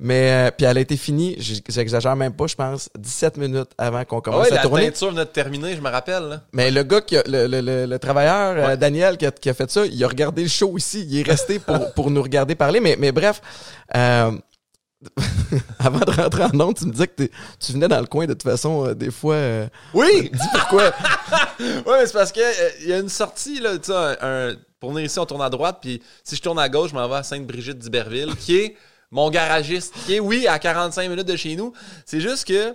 Mais 0.01 0.49
euh, 0.49 0.51
puis 0.51 0.67
elle 0.67 0.77
a 0.77 0.81
été 0.81 0.97
finie, 0.97 1.37
j'exagère 1.39 2.17
même 2.17 2.33
pas, 2.33 2.49
je 2.49 2.57
pense 2.57 2.91
17 2.99 3.37
minutes 3.37 3.71
avant 3.79 4.05
qu'on 4.05 4.21
commence 4.21 4.51
à 4.51 4.59
tourner. 4.59 4.87
La 4.87 4.91
teinture 4.91 5.11
venait 5.11 5.25
de 5.25 5.31
terminer, 5.31 5.77
je 5.77 5.81
me 5.81 5.89
rappelle. 5.89 6.41
Mais 6.53 6.73
le 6.73 6.83
gars 6.83 7.01
qui 7.01 7.17
le, 7.27 7.47
le, 7.47 7.87
le, 7.87 7.99
travailleur 8.01 8.57
euh, 8.71 8.77
Daniel 8.77 9.17
qui 9.17 9.27
a, 9.27 9.31
qui 9.31 9.49
a, 9.49 9.55
fait 9.55 9.71
ça, 9.71 9.87
il 9.87 10.03
a 10.03 10.09
regardé 10.09 10.43
le 10.43 10.49
show 10.49 10.77
ici, 10.77 11.07
il 11.09 11.21
est 11.21 11.31
resté 11.31 11.61
pour, 11.61 11.93
pour 11.95 12.11
nous 12.11 12.23
regarder 12.23 12.57
parler 12.57 12.81
mais 12.81 12.97
mais 12.99 13.13
bref, 13.13 13.41
euh, 13.95 14.33
Avant 15.79 16.01
de 16.01 16.11
rentrer 16.11 16.45
en 16.45 16.61
onde, 16.61 16.77
tu 16.77 16.87
me 16.87 16.93
disais 16.93 17.07
que 17.07 17.25
tu 17.61 17.73
venais 17.73 17.89
dans 17.89 18.01
le 18.01 18.07
coin 18.07 18.27
de 18.27 18.33
toute 18.33 18.43
façon, 18.43 18.87
euh, 18.87 18.95
des 18.95 19.11
fois. 19.11 19.35
Euh, 19.35 19.69
oui! 19.95 20.31
Dis 20.33 20.49
pourquoi? 20.53 20.93
oui, 21.61 21.83
mais 21.87 22.07
c'est 22.07 22.13
parce 22.13 22.33
qu'il 22.33 22.43
euh, 22.43 22.71
il 22.81 22.89
y 22.89 22.93
a 22.93 22.99
une 22.99 23.09
sortie, 23.09 23.61
là, 23.61 23.79
tu 23.79 23.93
sais, 23.93 24.59
pour 24.81 24.91
venir 24.91 25.05
ici, 25.05 25.19
on 25.19 25.27
tourne 25.27 25.43
à 25.43 25.51
droite, 25.51 25.79
puis 25.81 26.03
si 26.25 26.37
je 26.37 26.43
tourne 26.43 26.59
à 26.59 26.69
gauche, 26.69 26.91
je 26.91 26.95
m'en 26.95 27.09
vais 27.09 27.17
à 27.17 27.23
Sainte-Brigitte 27.23 27.79
d'Iberville, 27.79 28.35
qui 28.37 28.57
est 28.57 28.77
mon 29.11 29.31
garagiste, 29.31 29.95
qui 30.07 30.15
est, 30.15 30.21
oui, 30.21 30.47
à 30.47 30.59
45 30.59 31.09
minutes 31.09 31.27
de 31.27 31.37
chez 31.37 31.57
nous. 31.57 31.73
C'est 32.05 32.21
juste 32.21 32.47
que. 32.47 32.75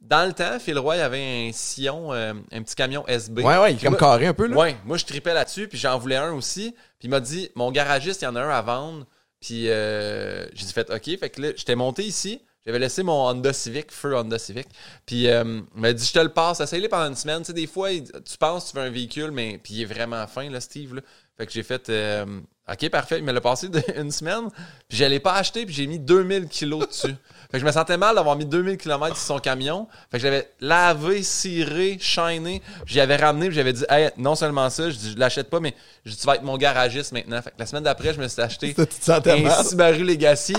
Dans 0.00 0.26
le 0.26 0.32
temps, 0.32 0.58
Phil 0.58 0.78
Roy 0.78 0.94
avait 0.94 1.18
un 1.18 1.50
sillon, 1.52 2.12
un 2.12 2.62
petit 2.62 2.74
camion 2.74 3.04
SB. 3.06 3.42
Ouais, 3.42 3.58
ouais, 3.58 3.74
il 3.74 3.76
est 3.76 3.84
comme 3.84 3.98
carré 3.98 4.28
un 4.28 4.32
peu, 4.32 4.46
là. 4.46 4.56
Ouais, 4.56 4.74
moi, 4.86 4.96
je 4.96 5.04
tripais 5.04 5.34
là-dessus, 5.34 5.68
puis 5.68 5.76
j'en 5.76 5.98
voulais 5.98 6.16
un 6.16 6.32
aussi. 6.32 6.74
Puis 6.98 7.08
il 7.08 7.10
m'a 7.10 7.20
dit, 7.20 7.50
mon 7.54 7.70
garagiste, 7.70 8.22
il 8.22 8.24
y 8.24 8.28
en 8.28 8.34
a 8.34 8.40
un 8.40 8.48
à 8.48 8.62
vendre. 8.62 9.04
Puis 9.40 9.68
euh, 9.68 10.46
j'ai 10.54 10.66
dit, 10.66 10.72
fait, 10.72 10.90
OK. 10.90 11.18
Fait 11.18 11.30
que 11.30 11.40
là, 11.40 11.48
j'étais 11.56 11.74
monté 11.74 12.04
ici. 12.04 12.40
J'avais 12.66 12.78
laissé 12.78 13.02
mon 13.02 13.26
Honda 13.26 13.54
Civic, 13.54 13.90
feu 13.90 14.14
Honda 14.14 14.38
Civic. 14.38 14.66
Puis 15.06 15.28
euh, 15.28 15.62
il 15.74 15.80
m'a 15.80 15.92
dit, 15.94 16.04
je 16.04 16.12
te 16.12 16.18
le 16.18 16.28
passe. 16.28 16.60
Essaye-le 16.60 16.88
pendant 16.88 17.08
une 17.08 17.16
semaine. 17.16 17.40
Tu 17.40 17.46
sais, 17.46 17.52
des 17.54 17.66
fois, 17.66 17.90
tu 17.90 18.38
penses 18.38 18.70
tu 18.70 18.76
veux 18.76 18.82
un 18.82 18.90
véhicule, 18.90 19.30
mais 19.30 19.58
puis 19.62 19.74
il 19.74 19.82
est 19.82 19.86
vraiment 19.86 20.26
fin, 20.26 20.48
là, 20.50 20.60
Steve. 20.60 20.94
Là. 20.94 21.00
Fait 21.38 21.46
que 21.46 21.52
j'ai 21.52 21.62
fait, 21.62 21.88
euh, 21.88 22.26
OK, 22.70 22.88
parfait. 22.90 23.18
Il 23.18 23.24
me 23.24 23.32
l'a 23.32 23.40
passé 23.40 23.68
une 23.96 24.10
semaine. 24.10 24.50
Puis 24.88 24.98
je 24.98 25.04
l'ai 25.06 25.20
pas 25.20 25.34
acheté, 25.34 25.64
puis 25.64 25.74
j'ai 25.74 25.86
mis 25.86 25.98
2000 25.98 26.48
kilos 26.48 26.86
dessus. 26.86 27.16
Fait 27.50 27.58
que 27.58 27.62
je 27.62 27.66
me 27.66 27.72
sentais 27.72 27.96
mal 27.96 28.14
d'avoir 28.14 28.36
mis 28.36 28.44
2000 28.44 28.76
km 28.76 29.16
sur 29.16 29.26
son 29.26 29.38
camion. 29.40 29.88
Fait 30.10 30.18
que 30.18 30.22
je 30.22 30.28
l'avais 30.28 30.50
lavé, 30.60 31.22
ciré, 31.24 31.98
shiné. 32.00 32.62
J'y 32.86 33.00
avais 33.00 33.16
ramené, 33.16 33.46
puis 33.46 33.56
j'avais 33.56 33.72
dit, 33.72 33.84
hey, 33.88 34.10
non 34.16 34.36
seulement 34.36 34.70
ça, 34.70 34.88
je 34.88 34.96
dis, 34.96 35.12
je 35.12 35.18
l'achète 35.18 35.50
pas, 35.50 35.58
mais 35.58 35.74
je 36.04 36.12
dis, 36.12 36.16
tu 36.18 36.26
vas 36.26 36.36
être 36.36 36.44
mon 36.44 36.56
garagiste 36.56 37.12
maintenant. 37.12 37.42
Fait 37.42 37.50
que 37.50 37.56
la 37.58 37.66
semaine 37.66 37.82
d'après, 37.82 38.14
je 38.14 38.20
me 38.20 38.28
suis 38.28 38.40
acheté 38.40 38.74
un 39.08 39.64
Subaru 39.64 40.04
Legacy. 40.04 40.54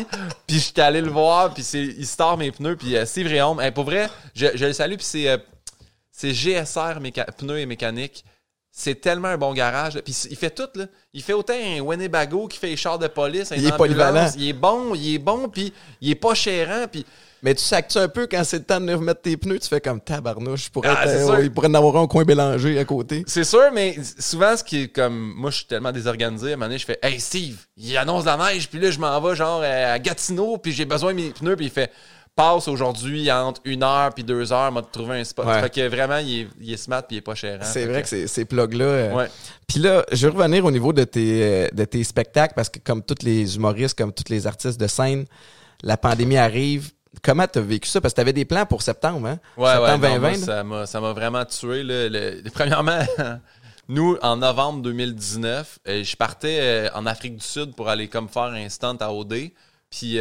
Puis 0.48 0.60
j'étais 0.60 0.82
allé 0.82 1.00
le 1.00 1.10
voir, 1.10 1.54
puis 1.54 1.64
c'est, 1.64 1.82
il 1.82 2.06
store 2.06 2.38
mes 2.38 2.52
pneus, 2.52 2.76
puis 2.76 2.98
euh, 2.98 3.06
Steve 3.06 3.28
Réaume. 3.28 3.62
pour 3.74 3.86
vrai, 3.86 4.10
je, 4.36 4.48
le 4.48 4.74
salue, 4.74 4.96
puis 4.96 5.06
c'est, 5.06 5.30
euh, 5.30 5.38
c'est 6.12 6.34
GSR 6.34 7.00
pneus 7.38 7.60
et 7.60 7.66
mécanique 7.66 8.26
c'est 8.72 9.02
tellement 9.02 9.28
un 9.28 9.38
bon 9.38 9.54
garage. 9.54 10.00
Puis 10.04 10.28
il 10.30 10.38
fait 10.38 10.50
tout, 10.50 10.70
là. 10.76 10.86
Il 11.14 11.22
fait 11.22 11.34
autant 11.34 11.54
un 11.54 11.82
Winnebago 11.82 12.48
qui 12.48 12.58
fait 12.58 12.68
les 12.68 12.78
chars 12.78 12.98
de 12.98 13.08
police. 13.08 13.52
il 13.56 13.68
est 13.68 13.76
polyvalent. 13.76 14.32
Il 14.38 14.48
est 14.48 14.54
bon, 14.54 14.96
il 14.96 15.16
est 15.16 15.20
bon, 15.20 15.50
puis 15.50 15.74
il 16.00 16.12
est 16.12 16.16
pas 16.16 16.34
chérant. 16.34 16.86
Puis 16.90 17.06
Mais 17.44 17.54
tu 17.54 17.62
sacs-tu 17.64 17.98
un 17.98 18.08
peu 18.08 18.28
quand 18.28 18.42
c'est 18.46 18.60
le 18.60 18.64
temps 18.64 18.80
de 18.80 18.94
remettre 18.94 19.22
tes 19.22 19.36
pneus, 19.36 19.60
tu 19.60 19.68
fais 19.68 19.82
comme 19.82 20.00
tabarnouche, 20.00 20.70
pourrait 20.70 20.90
ah, 20.90 21.06
euh, 21.06 21.40
il 21.44 21.52
pourrait 21.52 21.68
en 21.68 21.74
avoir 21.74 21.98
un 21.98 22.08
coin 22.08 22.24
mélangé 22.24 22.80
à 22.80 22.86
côté. 22.86 23.24
C'est 23.28 23.44
sûr, 23.44 23.72
mais 23.74 23.98
souvent, 24.18 24.56
ce 24.56 24.64
qui 24.64 24.84
est 24.84 24.88
comme. 24.88 25.34
Moi, 25.36 25.52
je 25.52 25.58
suis 25.58 25.66
tellement 25.66 25.92
désorganisé, 25.92 26.52
à 26.52 26.54
un 26.54 26.56
moment 26.56 26.68
donné, 26.68 26.78
je 26.78 26.86
fais 26.86 27.00
Hey 27.02 27.20
Steve, 27.20 27.58
il 27.76 27.98
annonce 27.98 28.24
la 28.24 28.38
neige, 28.38 28.70
puis 28.70 28.80
là, 28.80 28.90
je 28.90 29.00
m'en 29.00 29.20
vais 29.20 29.36
genre 29.36 29.62
à 29.62 30.00
Gatineau, 30.00 30.58
puis 30.58 30.72
j'ai 30.72 30.86
besoin 30.86 31.12
de 31.14 31.20
mes 31.20 31.30
pneus, 31.32 31.58
puis 31.58 31.66
il 31.66 31.72
fait 31.72 31.92
passe 32.36 32.68
aujourd'hui 32.68 33.32
entre 33.32 33.62
une 33.66 33.84
heure 33.84 34.14
puis 34.14 34.24
deux 34.24 34.54
heures, 34.54 34.72
m'a 34.72 34.82
trouvé 34.82 35.20
un 35.20 35.24
spot. 35.24 35.46
Fait 35.46 35.70
que 35.70 35.88
vraiment, 35.88 36.18
il 36.18 36.48
est, 36.62 36.78
smart 36.78 37.04
puis 37.04 37.16
il 37.16 37.20
est 37.20 37.22
pas 37.22 37.36
cher. 37.36 37.60
Hein. 37.62 37.66
c'est 37.66 37.86
vrai 37.86 38.04
que, 38.04 38.28
ces 38.28 38.46
plugs-là. 38.46 38.86
Euh, 38.86 39.28
puis 39.68 39.80
là, 39.80 40.06
je 40.12 40.28
vais 40.28 40.34
revenir 40.34 40.66
au 40.66 40.72
niveau 40.72 40.94
de 40.94 41.04
tes, 41.04 41.44
euh, 41.44 41.68
de 41.74 41.86
tes 41.86 42.04
spectacles 42.04 42.54
parce 42.56 42.70
que 42.70 42.80
comme 42.80 43.04
tous 43.04 43.24
les 43.24 43.56
humoristes, 43.56 43.98
comme 43.98 44.14
tous 44.14 44.30
les 44.30 44.48
artistes 44.48 44.80
de 44.80 44.88
scène, 44.88 45.26
la 45.84 45.98
pandémie 45.98 46.38
arrive. 46.38 46.92
Comment 47.22 47.46
tu 47.46 47.60
as 47.60 47.62
vécu 47.62 47.90
ça? 47.90 48.00
Parce 48.00 48.14
que 48.14 48.16
tu 48.16 48.22
avais 48.22 48.34
des 48.34 48.46
plans 48.46 48.66
pour 48.66 48.82
septembre, 48.82 49.28
hein? 49.28 49.40
Ouais, 49.58 49.74
septembre 49.74 50.20
2020. 50.30 50.86
ça 50.86 51.02
m'a 51.02 51.12
vraiment 51.12 51.44
tué. 51.44 51.84
premièrement, 52.54 53.00
nous, 53.90 54.18
en 54.22 54.38
novembre 54.38 54.82
2019, 54.84 55.80
euh, 55.88 56.04
je 56.06 56.16
partais 56.16 56.90
en 56.96 57.06
Afrique 57.06 57.36
du 57.36 57.46
Sud 57.46 57.76
pour 57.76 57.90
aller 57.90 58.08
comme 58.08 58.30
faire 58.30 58.44
un 58.44 58.70
stunt 58.70 58.98
à 59.02 59.12
OD. 59.12 59.52
Puis 59.90 60.20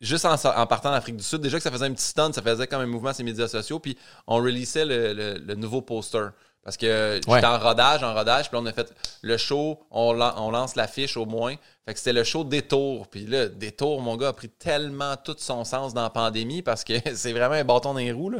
juste 0.00 0.24
en, 0.24 0.66
partant 0.66 0.90
d'Afrique 0.90 1.16
du 1.16 1.24
Sud, 1.24 1.40
déjà 1.40 1.58
que 1.58 1.62
ça 1.62 1.70
faisait 1.70 1.86
un 1.86 1.92
petit 1.92 2.06
stunt, 2.06 2.32
ça 2.32 2.42
faisait 2.42 2.66
comme 2.66 2.80
un 2.80 2.86
mouvement 2.86 3.12
sur 3.12 3.24
les 3.24 3.30
médias 3.30 3.48
sociaux, 3.48 3.78
puis 3.78 3.96
on 4.26 4.36
releasait 4.36 4.84
le, 4.84 5.54
nouveau 5.54 5.82
poster. 5.82 6.28
Parce 6.62 6.76
que 6.76 7.20
j'étais 7.26 7.46
en 7.46 7.58
rodage, 7.58 8.02
en 8.02 8.12
rodage, 8.12 8.50
puis 8.50 8.56
là, 8.56 8.62
on 8.62 8.66
a 8.66 8.72
fait 8.72 8.92
le 9.22 9.36
show, 9.38 9.80
on, 9.90 10.12
lance 10.12 10.76
l'affiche 10.76 11.16
au 11.16 11.24
moins. 11.24 11.54
Fait 11.86 11.94
que 11.94 11.98
c'était 11.98 12.12
le 12.12 12.22
show 12.22 12.44
Détour. 12.44 13.08
Puis 13.08 13.26
là, 13.26 13.48
Détour, 13.48 14.02
mon 14.02 14.16
gars, 14.16 14.28
a 14.28 14.32
pris 14.34 14.50
tellement 14.50 15.16
tout 15.16 15.36
son 15.38 15.64
sens 15.64 15.94
dans 15.94 16.02
la 16.02 16.10
pandémie 16.10 16.60
parce 16.60 16.84
que 16.84 16.92
c'est 17.14 17.32
vraiment 17.32 17.54
un 17.54 17.64
bâton 17.64 17.94
dans 17.94 18.00
les 18.00 18.12
roues. 18.12 18.34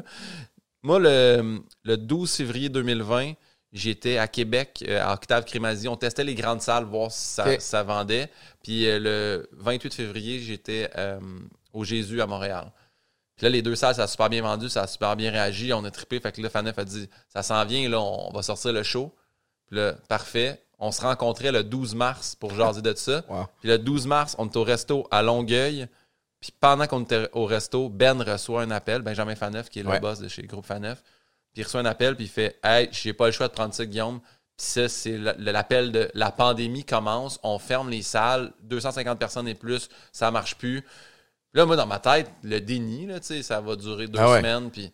Moi, 0.82 0.98
le, 0.98 1.60
le 1.84 1.96
12 1.96 2.30
février 2.30 2.68
2020, 2.68 3.32
J'étais 3.72 4.18
à 4.18 4.26
Québec, 4.26 4.84
euh, 4.88 5.00
à 5.00 5.14
Octave 5.14 5.44
Crémazie. 5.44 5.86
On 5.86 5.96
testait 5.96 6.24
les 6.24 6.34
grandes 6.34 6.60
salles, 6.60 6.84
voir 6.84 7.12
si 7.12 7.40
ça, 7.58 7.82
vendait. 7.84 8.28
Puis 8.64 8.88
euh, 8.88 8.98
le 8.98 9.48
28 9.52 9.94
février, 9.94 10.40
j'étais 10.40 10.90
euh, 10.96 11.20
au 11.72 11.84
Jésus 11.84 12.20
à 12.20 12.26
Montréal. 12.26 12.72
Puis 13.36 13.44
là, 13.44 13.50
les 13.50 13.62
deux 13.62 13.76
salles, 13.76 13.94
ça 13.94 14.02
a 14.02 14.06
super 14.08 14.28
bien 14.28 14.42
vendu, 14.42 14.68
ça 14.68 14.82
a 14.82 14.86
super 14.88 15.14
bien 15.14 15.30
réagi. 15.30 15.72
On 15.72 15.84
a 15.84 15.90
trippé. 15.90 16.18
Fait 16.18 16.32
que 16.32 16.42
là, 16.42 16.50
Faneuf 16.50 16.78
a 16.78 16.84
dit 16.84 17.08
Ça 17.28 17.42
s'en 17.42 17.64
vient, 17.64 17.88
là, 17.88 18.00
on 18.00 18.32
va 18.32 18.42
sortir 18.42 18.72
le 18.72 18.82
show. 18.82 19.14
Puis 19.66 19.76
là, 19.76 19.94
parfait. 20.08 20.62
On 20.80 20.90
se 20.90 21.02
rencontrait 21.02 21.52
le 21.52 21.62
12 21.62 21.94
mars 21.94 22.34
pour 22.34 22.54
jaser 22.54 22.82
de 22.82 22.94
ça. 22.94 23.22
Puis 23.60 23.68
le 23.68 23.78
12 23.78 24.06
mars, 24.06 24.34
on 24.38 24.46
était 24.46 24.58
au 24.58 24.64
resto 24.64 25.06
à 25.10 25.22
Longueuil. 25.22 25.86
Puis 26.40 26.52
pendant 26.58 26.86
qu'on 26.86 27.02
était 27.02 27.28
au 27.34 27.44
resto, 27.44 27.88
Ben 27.88 28.20
reçoit 28.20 28.62
un 28.62 28.70
appel, 28.70 29.02
Benjamin 29.02 29.36
Faneuf, 29.36 29.68
qui 29.68 29.80
est 29.80 29.82
le 29.82 29.98
boss 30.00 30.18
de 30.18 30.26
chez 30.26 30.42
Groupe 30.42 30.66
Faneuf. 30.66 31.02
Puis 31.52 31.62
il 31.62 31.64
reçoit 31.64 31.80
un 31.80 31.86
appel, 31.86 32.16
puis 32.16 32.26
il 32.26 32.30
fait 32.30 32.58
Hey, 32.62 32.88
j'ai 32.92 33.12
pas 33.12 33.26
le 33.26 33.32
choix 33.32 33.48
de 33.48 33.52
prendre 33.52 33.74
ça, 33.74 33.84
Guillaume. 33.84 34.20
Puis 34.56 34.66
ça, 34.66 34.88
c'est 34.88 35.16
l'appel 35.16 35.92
de 35.92 36.10
la 36.14 36.30
pandémie 36.30 36.84
commence, 36.84 37.40
on 37.42 37.58
ferme 37.58 37.88
les 37.88 38.02
salles, 38.02 38.52
250 38.62 39.18
personnes 39.18 39.48
et 39.48 39.54
plus, 39.54 39.88
ça 40.12 40.30
marche 40.30 40.56
plus. 40.56 40.84
Là, 41.52 41.66
moi, 41.66 41.76
dans 41.76 41.86
ma 41.86 41.98
tête, 41.98 42.30
le 42.42 42.60
déni, 42.60 43.06
là, 43.06 43.18
ça 43.20 43.60
va 43.60 43.74
durer 43.74 44.06
deux 44.06 44.20
ah 44.20 44.36
semaines, 44.36 44.70
puis 44.70 44.92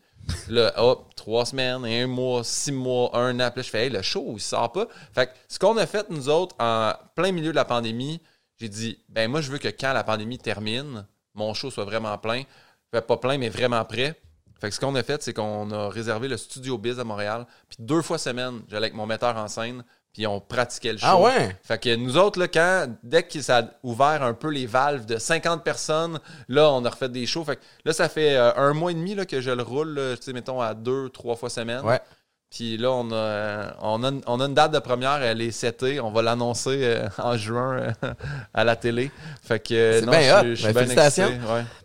là, 0.49 0.73
hop, 0.77 1.15
trois 1.15 1.45
semaines, 1.45 1.85
un 1.85 2.07
mois, 2.07 2.43
six 2.45 2.73
mois, 2.73 3.11
un 3.15 3.39
an. 3.41 3.51
Puis 3.51 3.59
là, 3.59 3.63
je 3.63 3.71
fais, 3.71 3.85
hey, 3.85 3.91
le 3.91 4.03
show, 4.03 4.35
il 4.37 4.41
sort 4.41 4.73
pas. 4.73 4.87
Fait 5.13 5.27
que 5.27 5.33
ce 5.49 5.59
qu'on 5.59 5.77
a 5.77 5.87
fait, 5.87 6.09
nous 6.09 6.29
autres, 6.29 6.55
en 6.59 6.93
plein 7.15 7.33
milieu 7.33 7.51
de 7.51 7.57
la 7.57 7.65
pandémie, 7.65 8.21
j'ai 8.59 8.69
dit, 8.69 8.99
ben 9.09 9.31
moi, 9.31 9.41
je 9.43 9.51
veux 9.51 9.59
que 9.59 9.69
quand 9.69 9.93
la 9.93 10.05
pandémie 10.05 10.39
termine, 10.39 11.07
mon 11.35 11.53
show 11.53 11.71
soit 11.71 11.85
vraiment 11.85 12.17
plein. 12.19 12.43
Fait 12.91 13.03
pas 13.03 13.19
plein, 13.19 13.37
mais 13.37 13.49
vraiment 13.49 13.85
prêt. 13.85 14.19
Fait 14.61 14.69
que 14.69 14.75
ce 14.75 14.81
qu'on 14.81 14.95
a 14.95 15.03
fait, 15.03 15.23
c'est 15.23 15.33
qu'on 15.33 15.71
a 15.71 15.89
réservé 15.89 16.29
le 16.29 16.37
studio 16.37 16.79
Biz 16.79 16.99
à 16.99 17.05
Montréal. 17.05 17.47
Puis 17.69 17.79
deux 17.81 18.03
fois 18.03 18.19
semaine, 18.19 18.63
j'allais 18.69 18.87
avec 18.87 18.95
mon 18.95 19.07
metteur 19.07 19.37
en 19.37 19.49
scène, 19.49 19.85
puis 20.13 20.27
on 20.27 20.41
pratiquait 20.41 20.95
le 20.95 20.99
ah 21.03 21.13
show. 21.13 21.19
Ah 21.19 21.21
ouais? 21.21 21.57
Fait 21.63 21.79
que 21.79 21.95
nous 21.95 22.17
autres, 22.17 22.41
là, 22.41 22.49
quand, 22.49 22.89
dès 23.03 23.23
que 23.23 23.43
ça 23.43 23.59
a 23.59 23.65
ouvert 23.83 24.23
un 24.23 24.33
peu 24.33 24.49
les 24.49 24.67
valves 24.67 25.05
de 25.05 25.19
50 25.19 25.63
personnes, 25.63 26.19
là, 26.49 26.71
on 26.73 26.85
a 26.85 26.91
refait 26.91 27.11
des 27.11 27.27
shows. 27.27 27.45
Fait 27.45 27.57
que 27.57 27.63
là, 27.85 27.93
ça 27.93 28.09
fait 28.09 28.35
euh, 28.35 28.55
un 28.57 28.73
mois 28.73 28.93
et 28.93 28.95
demi 28.95 29.15
là, 29.15 29.27
que 29.27 29.43
je 29.43 29.51
le 29.51 29.63
roule, 29.63 30.01
tu 30.17 30.23
sais, 30.23 30.33
mettons, 30.33 30.61
à 30.61 30.73
deux, 30.73 31.11
trois 31.11 31.37
fois 31.37 31.51
semaine. 31.51 31.85
Ouais. 31.85 32.01
Puis 32.50 32.76
là, 32.76 32.93
on 32.93 33.11
a, 33.12 33.76
on, 33.83 34.05
a, 34.05 34.12
on 34.26 34.41
a, 34.41 34.47
une 34.47 34.55
date 34.55 34.73
de 34.73 34.79
première, 34.79 35.21
elle 35.23 35.41
est 35.41 35.50
setée. 35.50 36.00
On 36.00 36.11
va 36.11 36.23
l'annoncer 36.23 36.79
euh, 36.83 37.09
en 37.19 37.37
juin 37.37 37.79
euh, 38.05 38.15
à 38.55 38.64
la 38.64 38.77
télé. 38.77 39.11
Fait 39.42 39.59
que 39.59 40.01
c'est 40.01 40.07
bien. 40.09 40.55
Je, 40.55 40.64
ben, 40.64 40.75
félicitations. 40.75 41.31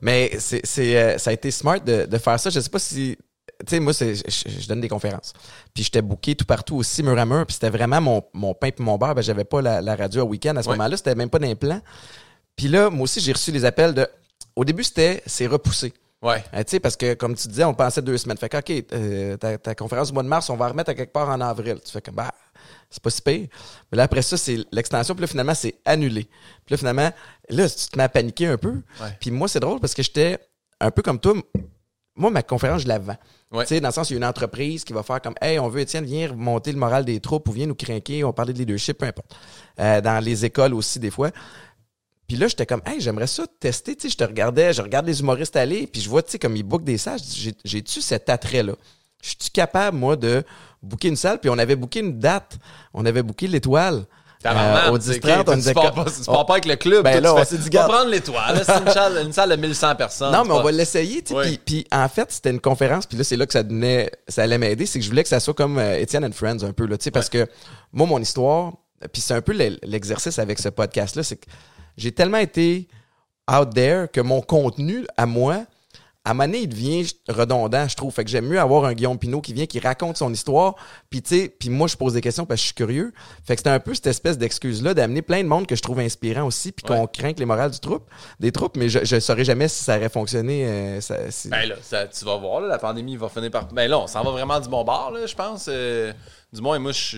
Mais 0.02 0.32
c'est, 0.40 0.62
euh, 0.96 1.18
ça 1.18 1.32
a 1.32 1.34
été 1.34 1.50
smart 1.52 1.80
de, 1.80 2.06
de, 2.06 2.18
faire 2.18 2.40
ça. 2.40 2.50
Je 2.50 2.60
sais 2.60 2.70
pas 2.70 2.80
si. 2.80 3.18
Tu 3.60 3.76
sais, 3.76 3.80
moi, 3.80 3.94
je, 3.94 4.14
je, 4.16 4.68
donne 4.68 4.82
des 4.82 4.88
conférences. 4.88 5.34
Puis 5.74 5.84
j'étais 5.84 6.02
booké 6.02 6.36
tout 6.36 6.46
partout 6.46 6.78
aussi, 6.78 7.04
mur 7.04 7.18
à 7.18 7.26
mur. 7.26 7.46
Puis 7.46 7.56
c'était 7.56 7.70
vraiment 7.70 8.00
mon, 8.00 8.24
mon 8.34 8.54
pain 8.54 8.68
et 8.68 8.74
mon 8.80 8.98
beurre. 8.98 9.16
Ben, 9.16 9.22
j'avais 9.22 9.44
pas 9.44 9.62
la, 9.62 9.96
radio 9.96 10.22
à 10.22 10.26
week-end 10.26 10.56
à 10.56 10.64
ce 10.64 10.70
moment-là. 10.70 10.96
C'était 10.96 11.16
même 11.16 11.30
pas 11.30 11.40
d'implant. 11.40 11.82
Puis 12.56 12.68
là, 12.68 12.90
moi 12.90 13.04
aussi, 13.04 13.20
j'ai 13.20 13.34
reçu 13.34 13.52
les 13.52 13.66
appels 13.66 13.94
de. 13.94 14.08
Au 14.56 14.64
début, 14.64 14.84
c'était 14.84 15.24
c'est 15.26 15.48
repoussé. 15.48 15.94
Ouais. 16.22 16.44
Euh, 16.54 16.64
tu 16.64 16.72
sais, 16.72 16.80
parce 16.80 16.96
que, 16.96 17.16
comme 17.16 17.36
tu 17.36 17.48
disais, 17.48 17.64
on 17.64 17.74
pensait 17.74 18.02
deux 18.02 18.18
semaines. 18.18 18.38
Fait 18.38 18.50
que, 18.50 18.58
OK, 18.58 18.86
euh, 18.94 19.38
ta, 19.38 19.76
conférence 19.76 20.10
du 20.10 20.14
mois 20.14 20.24
de 20.24 20.28
mars, 20.28 20.50
on 20.50 20.56
va 20.56 20.68
remettre 20.68 20.92
à 20.92 20.94
quelque 20.94 21.12
part 21.12 21.30
en 21.30 21.42
avril. 21.42 21.80
Tu 21.84 21.92
fais 21.92 22.02
que, 22.02 22.12
bah, 22.12 22.32
c'est 22.90 23.02
pas 23.02 23.10
si 23.10 23.22
pire. 23.22 23.48
Mais 23.92 23.98
là, 23.98 24.04
après 24.04 24.22
ça, 24.22 24.38
c'est 24.38 24.60
l'extension. 24.72 25.16
Puis 25.16 25.22
là, 25.22 25.28
finalement, 25.28 25.56
c'est 25.56 25.76
annulé. 25.84 26.26
Puis 26.66 26.74
là, 26.74 26.78
finalement, 26.78 27.12
là, 27.50 27.70
tu 27.70 27.88
te 27.88 27.98
mets 27.98 28.04
à 28.04 28.10
paniquer 28.10 28.48
un 28.48 28.58
peu. 28.58 28.82
Puis 29.20 29.32
moi, 29.32 29.48
c'est 29.48 29.60
drôle 29.60 29.80
parce 29.80 29.94
que 29.94 30.04
j'étais 30.04 30.38
un 30.80 30.92
peu 30.92 31.02
comme 31.02 31.20
toi. 31.20 31.34
Moi, 32.16 32.30
ma 32.30 32.44
conférence, 32.44 32.82
je 32.84 32.88
la 32.88 33.00
vends. 33.00 33.18
Tu 33.52 33.66
sais, 33.66 33.82
dans 33.82 33.88
le 33.88 33.94
sens, 33.94 34.10
il 34.10 34.14
y 34.14 34.16
a 34.16 34.18
une 34.18 34.26
entreprise 34.26 34.84
qui 34.84 34.94
va 34.94 35.02
faire 35.02 35.22
comme, 35.22 35.36
hey, 35.42 35.58
on 35.60 35.70
veut, 35.70 35.82
Étienne, 35.82 36.06
viens 36.06 36.34
monter 36.34 36.72
le 36.72 36.78
moral 36.78 37.04
des 37.04 37.20
troupes 37.20 37.48
ou 37.50 37.52
viens 37.52 37.66
nous 37.66 37.76
craquer, 37.76 38.24
on 38.24 38.32
parler 38.32 38.54
de 38.54 38.60
leadership, 38.60 38.98
peu 38.98 39.08
importe. 39.08 39.36
Euh, 39.80 40.02
dans 40.02 40.24
les 40.24 40.46
écoles 40.46 40.74
aussi, 40.74 41.00
des 41.00 41.10
fois. 41.10 41.32
Puis 42.32 42.39
là, 42.39 42.48
j'étais 42.48 42.65
comme, 42.65 42.82
hey, 42.86 43.02
j'aimerais 43.02 43.28
ça 43.28 43.44
tester. 43.60 43.94
Tu 43.94 44.04
sais, 44.04 44.10
je 44.13 44.15
te 44.15 44.24
regardais, 44.24 44.72
je 44.72 44.82
regarde 44.82 45.06
les 45.06 45.20
humoristes 45.20 45.58
aller, 45.58 45.86
puis 45.86 46.02
je 46.02 46.10
vois, 46.10 46.24
tu 46.24 46.32
sais, 46.32 46.39
comme 46.39 46.56
ils 46.56 46.63
bookent 46.63 46.86
des 46.86 46.98
salles. 46.98 47.20
J'ai-tu 47.65 48.00
cet 48.00 48.30
attrait-là? 48.30 48.72
Je 49.22 49.32
suis 49.38 49.52
capable, 49.52 49.98
moi, 49.98 50.15
de 50.15 50.41
booker 50.82 51.10
une 51.10 51.17
salle? 51.17 51.39
Puis 51.41 51.50
on 51.50 51.58
avait 51.58 51.76
booké 51.76 52.00
une 52.00 52.20
date. 52.20 52.58
On 52.94 53.06
avait 53.06 53.22
booké 53.22 53.48
l'étoile. 53.48 54.06
Euh, 54.46 54.91
au 54.91 54.98
10 54.98 55.20
30, 55.20 55.50
on 55.50 55.56
disait 55.56 55.74
pas, 55.74 55.91
tu 55.91 56.24
pars 56.26 56.46
pas 56.46 56.54
avec 56.54 56.65
le 56.67 56.78
club. 56.78 57.04
Ben 57.04 57.22
là, 57.22 57.36
on 57.36 57.44
s'est 57.44 57.58
dit, 57.58 57.70
va 57.70 57.84
prendre 57.84 58.10
l'étoile. 58.10 58.63
C'est 58.65 58.78
une 58.78 58.89
salle, 58.89 59.26
une 59.26 59.34
salle 59.34 59.50
de 59.50 59.56
1100 59.58 59.96
personnes. 59.98 60.32
Non, 60.32 60.46
mais 60.46 60.54
on 60.54 60.63
va 60.63 60.72
l'essayer. 60.72 61.22
tu 61.22 61.36
sais. 61.36 61.60
Puis, 61.65 61.86
en 61.91 62.08
fait, 62.08 62.32
c'était 62.32 62.52
une 62.52 62.62
conférence. 62.62 63.08
Puis 63.08 63.17
là, 63.17 63.26
c'est 63.26 63.36
là 63.36 63.46
que 63.46 63.52
ça 63.52 63.63
donnait, 63.63 64.10
ça 64.30 64.44
allait 64.44 64.58
m'aider. 64.58 64.86
C'est 64.86 65.00
que 65.00 65.04
je 65.04 65.10
voulais 65.10 65.24
que 65.24 65.30
ça 65.30 65.41
soit 65.41 65.54
comme 65.54 65.78
euh, 65.80 66.00
Étienne 66.00 66.24
and 66.24 66.32
Friends 66.32 66.63
un 66.63 66.72
peu. 66.72 66.86
Là, 66.86 66.98
tu 66.98 67.04
sais, 67.04 67.12
parce 67.12 67.28
que 67.28 67.46
moi, 67.91 68.08
mon 68.08 68.20
histoire, 68.20 68.72
puis 69.12 69.22
c'est 69.22 69.34
un 69.34 69.41
peu 69.41 69.52
l'exercice 69.84 70.39
avec 70.39 70.60
ce 70.60 70.70
podcast-là, 70.70 71.24
c'est 71.24 71.36
que 71.36 71.46
j'ai 71.98 72.12
tellement 72.12 72.38
été 72.38 72.88
out 73.52 73.74
there 73.74 74.08
que 74.12 74.22
mon 74.22 74.42
contenu 74.42 75.06
à 75.18 75.26
moi, 75.26 75.66
à 76.24 76.36
ma 76.36 76.46
il 76.46 76.70
devient 76.70 77.08
redondant, 77.28 77.88
je 77.88 77.96
trouve. 77.96 78.14
Fait 78.14 78.24
que 78.24 78.30
j'aime 78.30 78.46
mieux 78.46 78.60
avoir 78.60 78.86
un 78.86 78.94
Guillaume 78.94 79.18
Pinot 79.18 79.42
qui 79.42 79.54
vient, 79.54 79.66
qui 79.66 79.80
raconte 79.80 80.18
son 80.18 80.32
histoire, 80.32 80.76
puis 81.10 81.22
tu 81.24 81.36
sais, 81.36 81.50
puis 81.50 81.70
moi 81.70 81.88
je 81.88 81.98
pose 81.98 82.14
des 82.14 82.22
questions 82.22 82.46
parce 82.46 82.60
que 82.60 82.62
je 82.62 82.66
suis 82.68 82.76
curieux. 82.76 83.12
Fait 83.44 83.56
que 83.56 83.62
c'était 83.62 83.72
un 83.72 83.80
peu 83.80 83.96
cette 83.96 84.08
espèce 84.08 84.38
d'excuse-là 84.38 84.94
d'amener 84.94 85.24
plein 85.24 85.42
de 85.42 85.48
monde 85.48 85.66
que 85.66 85.76
je 85.76 85.82
trouve 85.82 86.00
inspirant 86.00 86.46
aussi, 86.46 86.72
puis 86.72 86.86
qu'on 86.86 87.08
craint 87.08 87.34
que 87.34 87.40
les 87.40 87.46
morales 87.46 87.72
du 87.72 87.80
troupe, 87.80 88.08
des 88.40 88.52
troupes, 88.52 88.78
mais 88.78 88.88
je, 88.88 89.16
ne 89.16 89.20
saurais 89.20 89.46
jamais 89.46 89.68
si 89.68 89.84
ça 89.84 89.98
aurait 89.98 90.10
fonctionné. 90.10 90.66
Euh, 90.68 91.00
ben 91.46 91.66
là, 91.68 92.08
tu 92.08 92.26
vas 92.26 92.38
voir, 92.38 92.62
la 92.62 92.78
pandémie 92.78 93.18
va 93.18 93.28
finir 93.28 93.50
par. 93.50 93.68
Ben 93.70 93.90
là, 93.90 94.00
on 94.00 94.08
s'en 94.08 94.24
va 94.24 94.30
vraiment 94.30 94.60
du 94.60 94.70
bon 94.70 94.84
bord, 94.84 95.10
là, 95.12 95.26
je 95.26 95.36
pense. 95.36 95.66
Euh, 95.70 96.14
du 96.54 96.62
moins, 96.62 96.78
moi, 96.78 96.92
je, 96.92 97.18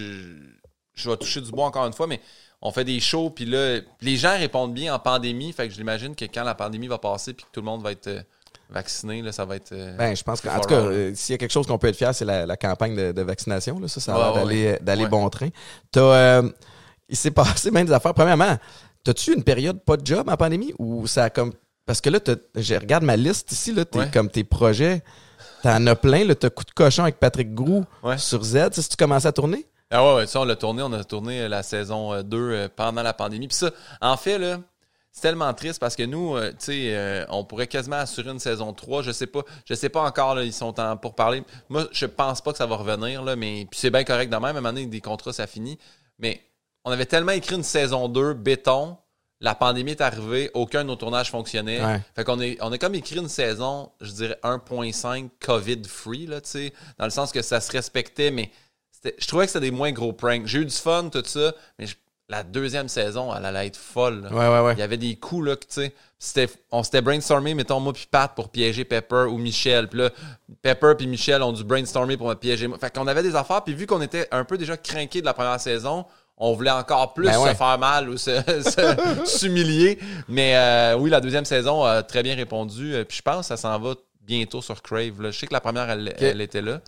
je 0.94 1.10
vais 1.10 1.18
toucher 1.18 1.42
du 1.42 1.52
bois 1.52 1.66
encore 1.66 1.86
une 1.86 1.94
fois, 1.94 2.08
mais 2.08 2.22
on 2.66 2.72
fait 2.72 2.86
des 2.86 3.02
shows, 3.02 3.30
puis 3.30 3.46
là, 3.46 3.80
les 4.02 4.16
gens 4.16 4.38
répondent 4.38 4.74
bien 4.74 4.96
en 4.96 5.00
pandémie. 5.00 5.52
Fait 5.52 5.68
que 5.68 5.74
j'imagine 5.74 6.16
que 6.16 6.24
quand 6.26 6.46
la 6.46 6.56
pandémie 6.56 6.88
va 6.88 6.98
passer, 6.98 7.34
puis 7.34 7.46
que 7.46 7.50
tout 7.52 7.60
le 7.60 7.66
monde 7.66 7.84
va 7.84 7.92
être 7.92 8.08
euh, 8.08 8.22
vacciné, 8.70 9.22
là, 9.22 9.34
ça 9.34 9.44
va 9.44 9.58
être. 9.58 9.74
Euh, 9.74 9.98
ben, 9.98 10.16
je 10.16 10.24
pense 10.24 10.40
qu'en 10.40 10.58
tout 10.62 10.70
cas, 10.70 10.76
euh, 10.76 11.12
s'il 11.14 11.34
y 11.34 11.36
a 11.36 11.38
quelque 11.38 11.52
chose 11.52 11.68
qu'on 11.68 11.78
peut 11.78 11.90
être 11.90 11.98
fier, 11.98 12.16
c'est 12.16 12.24
la, 12.24 12.56
campagne 12.56 12.96
de, 12.96 13.22
vaccination. 13.22 13.80
Là. 13.80 13.90
Ça, 13.90 14.00
ça 14.00 14.16
a 14.16 14.46
l'air 14.46 14.80
d'aller, 14.80 15.08
bon 15.08 15.30
train. 15.30 15.50
il 17.10 17.18
s'est 17.18 17.32
passé 17.32 17.70
même 17.70 17.86
des 17.86 17.92
affaires. 17.92 18.14
Premièrement, 18.14 18.58
as-tu 19.06 19.34
une 19.34 19.44
période 19.44 19.82
pas 19.82 19.98
de 19.98 20.08
job 20.08 20.30
en 20.30 20.38
pandémie 20.38 20.74
ou 20.80 21.06
ça 21.06 21.26
a 21.26 21.30
comme. 21.30 21.52
Parce 21.86 22.00
que 22.00 22.10
là, 22.10 22.20
je 22.56 22.76
regarde 22.76 23.04
ma 23.04 23.18
liste 23.18 23.52
ici, 23.52 23.74
là, 23.74 23.84
comme 24.14 24.30
tes 24.30 24.46
projets. 24.46 25.04
T'en 25.64 25.86
as 25.86 25.96
plein, 25.98 26.26
t'as 26.34 26.50
coup 26.50 26.64
de 26.64 26.72
cochon 26.72 27.04
avec 27.04 27.20
Patrick 27.20 27.54
Grou 27.54 27.84
sur 28.16 28.42
Z. 28.42 28.70
Si 28.72 28.88
tu 28.88 28.96
commences 28.96 29.26
à 29.26 29.34
tourner? 29.34 29.66
Ah 29.96 30.04
ouais, 30.04 30.16
ouais, 30.16 30.28
ça, 30.28 30.42
on 30.42 30.44
l'a 30.44 30.56
tourné. 30.56 30.82
On 30.82 30.92
a 30.92 31.04
tourné 31.04 31.42
euh, 31.42 31.48
la 31.48 31.62
saison 31.62 32.20
2 32.24 32.38
euh, 32.38 32.52
euh, 32.54 32.68
pendant 32.76 33.04
la 33.04 33.14
pandémie. 33.14 33.48
Puis 33.48 33.58
ça, 33.58 33.70
en 34.02 34.18
fait, 34.18 34.40
là, 34.40 34.60
c'est 35.12 35.22
tellement 35.22 35.54
triste 35.54 35.80
parce 35.80 35.96
que 35.96 36.02
nous, 36.02 36.36
tu 36.40 36.56
sais, 36.58 37.26
on 37.30 37.44
pourrait 37.44 37.68
quasiment 37.68 37.98
assurer 37.98 38.32
une 38.32 38.40
saison 38.40 38.74
3. 38.74 39.04
Je 39.04 39.12
sais 39.12 39.28
pas. 39.28 39.42
Je 39.66 39.76
sais 39.76 39.90
pas 39.90 40.02
encore, 40.02 40.34
là, 40.34 40.44
ils 40.44 40.52
sont 40.52 40.80
en 40.80 40.98
pour 40.98 41.14
parler. 41.14 41.44
Moi, 41.70 41.88
je 41.92 42.08
pense 42.08 42.42
pas 42.42 42.52
que 42.52 42.58
ça 42.58 42.66
va 42.66 42.76
revenir, 42.78 43.22
là, 43.22 43.36
mais 43.36 43.68
puis 43.70 43.80
c'est 43.80 43.92
bien 43.92 44.04
correct 44.04 44.32
de 44.32 44.36
même. 44.36 44.44
À 44.44 44.50
un 44.50 44.54
moment 44.54 44.70
donné, 44.74 44.88
des 44.88 45.02
contrats, 45.02 45.32
ça 45.32 45.46
finit. 45.46 45.78
Mais 46.18 46.42
on 46.84 46.92
avait 46.92 47.06
tellement 47.06 47.34
écrit 47.34 47.56
une 47.56 47.62
saison 47.62 48.10
2 48.10 48.34
béton 48.34 48.98
La 49.42 49.54
pandémie 49.54 49.92
est 49.92 50.02
arrivée, 50.02 50.50
aucun 50.56 50.82
de 50.82 50.88
nos 50.88 50.96
tournages 50.96 51.30
fonctionnait. 51.30 51.80
Fait 52.16 52.24
qu'on 52.24 52.42
est, 52.42 52.58
on 52.62 52.72
a 52.72 52.80
comme 52.80 52.96
écrit 52.96 53.20
une 53.20 53.30
saison, 53.30 53.92
je 54.02 54.12
dirais 54.12 54.40
1.5 54.42 55.30
COVID-free, 55.40 56.26
là, 56.26 56.42
tu 56.42 56.50
sais, 56.50 56.74
dans 56.98 57.06
le 57.06 57.12
sens 57.12 57.32
que 57.32 57.44
ça 57.44 57.62
se 57.62 57.72
respectait, 57.72 58.32
mais 58.32 58.50
je 59.04 59.28
trouvais 59.28 59.46
que 59.46 59.52
c'était 59.52 59.66
des 59.66 59.72
moins 59.72 59.92
gros 59.92 60.14
pranks. 60.14 60.46
J'ai 60.46 60.60
eu 60.60 60.66
du 60.66 60.76
fun, 60.76 61.10
tout 61.12 61.24
ça, 61.26 61.54
mais 61.78 61.86
la 62.30 62.44
deuxième 62.44 62.88
saison, 62.88 63.34
elle 63.36 63.46
allait 63.46 63.68
être 63.68 63.78
folle. 63.78 64.28
Ouais, 64.32 64.48
ouais, 64.48 64.60
ouais. 64.62 64.74
Il 64.74 64.80
y 64.80 64.84
avait 64.84 64.98
des 64.98 65.16
coups, 65.16 65.46
là, 65.46 65.56
tu 65.56 65.92
sais. 66.18 66.50
On 66.72 66.84
s'était 66.84 67.02
brainstormé, 67.02 67.54
mettons, 67.54 67.80
moi 67.82 67.92
puis 67.92 68.08
Pat 68.10 68.34
pour 68.34 68.50
piéger 68.50 68.86
Pepper 68.86 69.26
ou 69.30 69.38
Michel. 69.38 69.90
Puis 69.90 70.00
là, 70.00 70.10
Pepper 70.62 70.94
puis 70.98 71.06
Michel 71.06 71.44
ont 71.44 71.52
dû 71.52 71.64
brainstormer 71.66 72.16
pour 72.16 72.30
me 72.30 72.36
piéger. 72.36 72.70
Fait 72.80 72.94
qu'on 72.94 73.08
avait 73.08 73.24
des 73.24 73.36
affaires, 73.36 73.62
puis 73.64 73.74
vu 73.74 73.86
qu'on 73.86 74.02
était 74.02 74.28
un 74.32 74.46
peu 74.46 74.58
déjà 74.58 74.78
craqué 74.78 75.20
de 75.20 75.26
la 75.26 75.34
première 75.34 75.60
saison, 75.60 76.06
on 76.38 76.54
voulait 76.54 76.72
encore 76.72 77.14
plus 77.14 77.26
ben 77.26 77.46
se 77.46 77.54
faire 77.54 77.78
mal 77.78 78.10
ou 78.10 78.16
s'humilier. 79.26 80.00
Mais 80.28 80.56
euh, 80.56 80.96
oui, 80.98 81.10
la 81.10 81.22
deuxième 81.22 81.46
saison 81.46 81.84
a 81.84 82.04
très 82.04 82.24
bien 82.24 82.36
répondu. 82.36 82.96
Euh, 82.96 83.04
puis 83.04 83.18
je 83.18 83.22
pense 83.22 83.42
que 83.42 83.46
ça 83.46 83.58
s'en 83.58 83.78
va 83.80 83.96
bientôt 84.22 84.62
sur 84.62 84.82
Crave. 84.82 85.14
Je 85.20 85.32
sais 85.32 85.48
que 85.48 85.54
la 85.54 85.62
première, 85.62 85.90
elle, 85.90 86.42
était 86.42 86.62
là. 86.62 86.80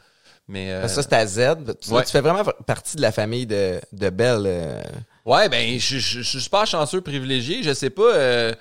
Mais, 0.48 0.72
euh, 0.72 0.88
Ça, 0.88 1.02
c'est 1.02 1.14
à 1.14 1.26
Z. 1.26 1.76
Tu, 1.82 1.90
fais 2.12 2.22
vraiment 2.22 2.44
partie 2.66 2.98
de 2.98 3.02
la 3.02 3.12
famille 3.12 3.46
de, 3.46 3.80
de 3.92 4.10
Belle. 4.10 4.84
Ouais, 5.26 5.50
ben, 5.50 5.80
je, 5.80 5.98
suis 5.98 6.42
super 6.42 6.68
chanceux, 6.68 7.02
privilégié. 7.02 7.64
Je 7.64 7.74
sais 7.74 7.90
pas. 7.90 8.54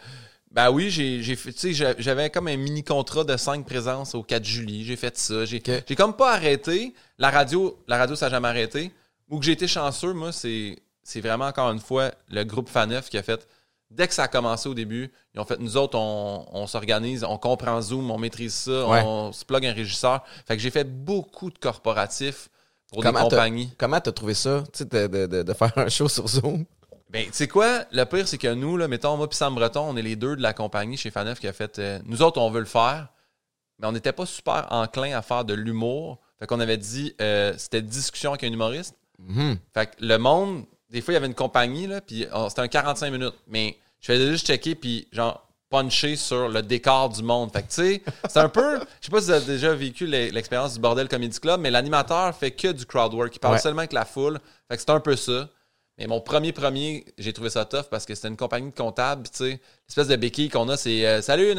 Ben 0.55 0.71
oui, 0.71 0.89
j'ai 0.89 1.35
fait, 1.35 1.53
j'avais 1.99 2.31
comme 2.31 2.47
un 2.47 2.57
mini 2.57 2.85
contrat 2.85 3.25
de 3.25 3.37
5 3.37 3.67
présences 3.67 4.15
au 4.15 4.23
4 4.23 4.45
juillet. 4.45 4.85
J'ai 4.85 4.95
fait 4.95 5.19
ça. 5.19 5.45
J'ai 5.45 5.61
comme 5.61 6.15
pas 6.15 6.33
arrêté. 6.33 6.95
La 7.19 7.31
radio, 7.31 7.77
la 7.89 7.99
radio, 7.99 8.15
ça 8.15 8.27
n'a 8.27 8.31
jamais 8.31 8.49
arrêté. 8.49 8.93
Où 9.29 9.41
que 9.41 9.45
j'ai 9.45 9.53
été 9.53 9.67
chanceux, 9.67 10.13
moi, 10.13 10.31
c'est 10.33 11.21
vraiment 11.21 11.47
encore 11.47 11.73
une 11.73 11.81
fois 11.81 12.13
le 12.31 12.45
groupe 12.45 12.69
Faneuf 12.69 13.11
qui 13.11 13.19
a 13.19 13.23
fait. 13.25 13.47
Dès 13.91 14.09
que 14.09 14.15
ça 14.15 14.25
a 14.25 14.29
commencé 14.29 14.69
au 14.69 14.75
début, 14.75 15.13
ils 15.35 15.41
ont 15.41 15.45
fait 15.45 15.59
nous 15.59 15.77
autres, 15.77 15.97
on, 15.97 16.67
s'organise, 16.67 17.23
on 17.23 17.39
comprend 17.39 17.81
Zoom, 17.81 18.11
on 18.11 18.19
maîtrise 18.19 18.55
ça, 18.55 18.73
on 18.73 19.33
se 19.33 19.45
plug 19.45 19.65
un 19.67 19.73
régisseur. 19.73 20.25
Fait 20.47 20.57
que 20.57 20.63
j'ai 20.63 20.71
fait 20.71 20.85
beaucoup 20.85 21.51
de 21.51 21.59
corporatifs 21.59 22.49
pour 22.93 23.03
des 23.03 23.13
compagnies. 23.13 23.73
Comment 23.79 24.01
t'as 24.01 24.13
trouvé 24.13 24.35
ça, 24.35 24.65
tu 24.73 24.79
sais, 24.79 24.85
de, 24.85 25.27
de, 25.27 25.43
de, 25.43 25.53
faire 25.53 25.73
un 25.77 25.89
show 25.89 26.09
sur 26.09 26.27
Zoom? 26.27 26.65
Ben, 27.11 27.27
tu 27.27 27.33
sais 27.33 27.49
quoi? 27.49 27.85
Le 27.93 28.05
pire, 28.05 28.27
c'est 28.27 28.39
que 28.39 28.53
nous, 28.53 28.77
là, 28.77 28.89
mettons, 28.89 29.17
moi 29.17 29.29
et 29.31 29.35
Sam 29.35 29.55
Breton, 29.55 29.83
on 29.89 29.97
est 29.97 30.03
les 30.03 30.17
deux 30.17 30.35
de 30.35 30.43
la 30.43 30.53
compagnie 30.53 30.97
chez 30.97 31.13
Faneuf 31.13 31.39
qui 31.39 31.47
a 31.47 31.53
fait. 31.53 31.79
Euh, 31.79 32.01
nous 32.07 32.23
autres, 32.23 32.41
on 32.41 32.51
veut 32.51 32.61
le 32.61 32.67
faire, 32.67 33.09
mais 33.79 33.87
on 33.87 33.93
n'était 33.93 34.13
pas 34.13 34.27
super 34.27 34.67
enclin 34.71 35.17
à 35.17 35.23
faire 35.23 35.45
de 35.45 35.55
l'humour. 35.55 36.19
Fait 36.41 36.47
qu'on 36.47 36.59
avait 36.59 36.77
dit, 36.77 37.15
euh, 37.21 37.55
c'était 37.57 37.83
discussion 37.83 38.31
avec 38.31 38.43
un 38.43 38.53
humoriste. 38.53 38.97
Mhm. 39.21 39.59
Fait 39.73 39.87
que 39.87 39.93
le 40.01 40.19
monde, 40.19 40.65
des 40.95 41.01
fois, 41.01 41.13
il 41.13 41.17
y 41.17 41.19
avait 41.19 41.27
une 41.27 41.35
compagnie, 41.35 41.89
là, 41.89 42.01
puis 42.01 42.27
c'était 42.49 42.61
un 42.61 42.69
45 42.69 43.11
minutes. 43.11 43.35
Mais 43.49 43.77
je 44.01 44.13
faisais 44.13 44.31
juste 44.31 44.47
checker, 44.47 44.77
puis 44.77 45.09
genre, 45.11 45.45
puncher 45.69 46.15
sur 46.15 46.49
le 46.49 46.63
décor 46.63 47.09
du 47.09 47.23
monde. 47.23 47.51
Fait 47.53 47.63
que, 47.63 47.69
tu 47.69 47.75
sais, 47.75 48.03
c'est 48.29 48.39
un 48.39 48.49
peu. 48.49 48.79
Je 49.01 49.07
sais 49.07 49.11
pas 49.11 49.19
si 49.21 49.27
vous 49.27 49.31
avez 49.33 49.45
déjà 49.45 49.75
vécu 49.75 50.07
l'expérience 50.07 50.75
du 50.75 50.81
Bordel 50.81 51.09
Comedy 51.09 51.41
Club, 51.41 51.61
mais 51.61 51.71
l'animateur 51.73 52.33
fait 52.37 52.53
que 52.53 52.69
du 52.69 52.87
crowd 52.87 53.13
work. 53.13 53.35
Il 53.35 53.41
parle 53.41 53.59
seulement 53.59 53.81
avec 53.81 53.93
la 53.93 54.05
foule. 54.05 54.39
Fait 54.69 54.77
que 54.77 54.83
c'est 54.83 54.91
un 54.91 55.01
peu 55.01 55.17
ça. 55.17 55.49
Mais 55.97 56.09
mon 56.09 56.21
premier 56.21 56.51
premier, 56.51 57.05
j'ai 57.19 57.33
trouvé 57.33 57.51
ça 57.51 57.65
tough 57.65 57.85
parce 57.89 58.05
que 58.05 58.17
c'était 58.17 58.27
une 58.27 58.37
compagnie 58.37 58.71
de 58.71 58.75
comptables, 58.75 59.29
tu 59.29 59.45
sais. 59.45 59.61
L'espèce 59.87 60.09
de 60.09 60.17
béquille 60.17 60.49
qu'on 60.49 60.69
a, 60.69 60.77
c'est 60.77 61.07
euh, 61.07 61.23
Salut, 61.23 61.55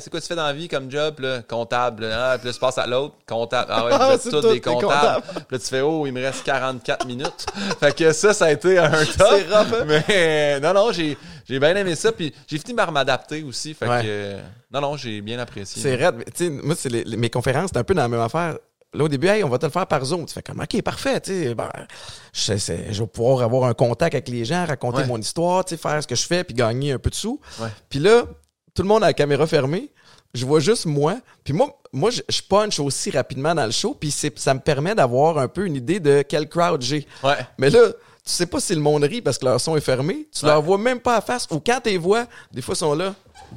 c'est 0.00 0.10
quoi 0.10 0.20
tu 0.20 0.26
fais 0.26 0.34
dans 0.34 0.46
la 0.46 0.52
vie 0.52 0.66
comme 0.66 0.90
job, 0.90 1.20
là? 1.20 1.42
Comptable. 1.42 2.04
Là, 2.06 2.36
puis 2.36 2.48
là, 2.48 2.52
tu 2.52 2.58
passes 2.58 2.78
à 2.78 2.86
l'autre, 2.88 3.14
comptable. 3.28 3.70
Ah 3.72 3.84
ouais, 3.84 3.92
ah, 3.94 4.16
c'est 4.20 4.30
tout 4.30 4.40
des 4.40 4.60
comptables. 4.60 5.22
Puis 5.22 5.44
là, 5.50 5.58
tu 5.58 5.66
fais 5.66 5.82
Oh, 5.82 6.04
il 6.04 6.12
me 6.12 6.20
reste 6.20 6.42
44 6.42 7.06
minutes. 7.06 7.46
fait 7.80 7.96
que 7.96 8.12
ça, 8.12 8.34
ça 8.34 8.46
a 8.46 8.50
été 8.50 8.76
un 8.76 8.90
tough. 8.90 9.14
c'est 9.18 9.54
rough, 9.54 9.72
hein? 9.72 9.84
Mais 9.86 10.58
non, 10.58 10.74
non, 10.74 10.90
j'ai, 10.90 11.16
j'ai 11.48 11.60
bien 11.60 11.76
aimé 11.76 11.94
ça. 11.94 12.10
Puis 12.10 12.34
j'ai 12.48 12.58
fini 12.58 12.74
par 12.74 12.90
m'adapter 12.90 13.44
aussi. 13.44 13.72
Fait 13.72 13.86
que 13.86 14.36
non, 14.72 14.80
non, 14.80 14.96
j'ai 14.96 15.20
bien 15.20 15.38
apprécié. 15.38 15.80
C'est 15.80 15.94
raide. 15.94 16.24
Tu 16.34 16.46
sais, 16.46 16.50
moi, 16.50 16.74
c'est 16.76 16.90
mes 17.06 17.30
conférences, 17.30 17.70
c'est 17.72 17.78
un 17.78 17.84
peu 17.84 17.94
dans 17.94 18.02
la 18.02 18.08
même 18.08 18.20
affaire 18.20 18.56
Là, 18.96 19.04
au 19.04 19.08
début, 19.08 19.28
hey, 19.28 19.44
on 19.44 19.48
va 19.48 19.58
te 19.58 19.66
le 19.66 19.72
faire 19.72 19.86
par 19.86 20.04
Zoom. 20.04 20.24
Tu 20.24 20.32
fais 20.32 20.42
comme, 20.42 20.60
OK, 20.60 20.82
parfait. 20.82 21.20
Sais, 21.22 21.54
ben, 21.54 21.68
je, 22.32 23.00
vais 23.00 23.06
pouvoir 23.06 23.42
avoir 23.42 23.68
un 23.68 23.74
contact 23.74 24.14
avec 24.14 24.28
les 24.28 24.44
gens, 24.44 24.64
raconter 24.64 25.04
mon 25.04 25.18
histoire, 25.18 25.64
faire 25.68 26.02
ce 26.02 26.06
que 26.06 26.14
je 26.14 26.26
fais, 26.26 26.44
puis 26.44 26.54
gagner 26.54 26.92
un 26.92 26.98
peu 26.98 27.10
de 27.10 27.14
sous. 27.14 27.40
Puis 27.88 27.98
là, 27.98 28.24
tout 28.74 28.82
le 28.82 28.88
monde 28.88 29.04
a 29.04 29.08
la 29.08 29.12
caméra 29.12 29.46
fermée. 29.46 29.90
Je 30.34 30.44
vois 30.44 30.60
juste 30.60 30.86
moi. 30.86 31.18
Puis 31.44 31.52
moi, 31.52 31.78
moi 31.92 32.10
je, 32.10 32.42
punch 32.42 32.78
aussi 32.80 33.10
rapidement 33.10 33.54
dans 33.54 33.64
le 33.66 33.70
show. 33.70 33.96
Puis 33.98 34.10
ça 34.10 34.54
me 34.54 34.60
permet 34.60 34.94
d'avoir 34.94 35.38
un 35.38 35.48
peu 35.48 35.66
une 35.66 35.76
idée 35.76 36.00
de 36.00 36.22
quel 36.22 36.48
crowd 36.48 36.82
j'ai. 36.82 37.06
Mais 37.58 37.70
là, 37.70 37.88
tu 38.26 38.32
sais 38.32 38.46
pas 38.46 38.60
si 38.60 38.74
le 38.74 38.80
monde 38.80 39.04
rit 39.04 39.22
parce 39.22 39.38
que 39.38 39.44
leur 39.44 39.60
son 39.60 39.76
est 39.76 39.80
fermé. 39.80 40.26
Tu 40.32 40.46
leur 40.46 40.60
vois 40.60 40.78
même 40.78 41.00
pas 41.00 41.16
à 41.16 41.20
face. 41.20 41.46
Ou 41.50 41.60
quand 41.60 41.80
tu 41.82 41.90
les 41.90 41.98
vois, 41.98 42.26
des 42.52 42.60
fois, 42.60 42.74
ils 42.74 42.78
sont 42.78 42.94
là. 42.94 43.14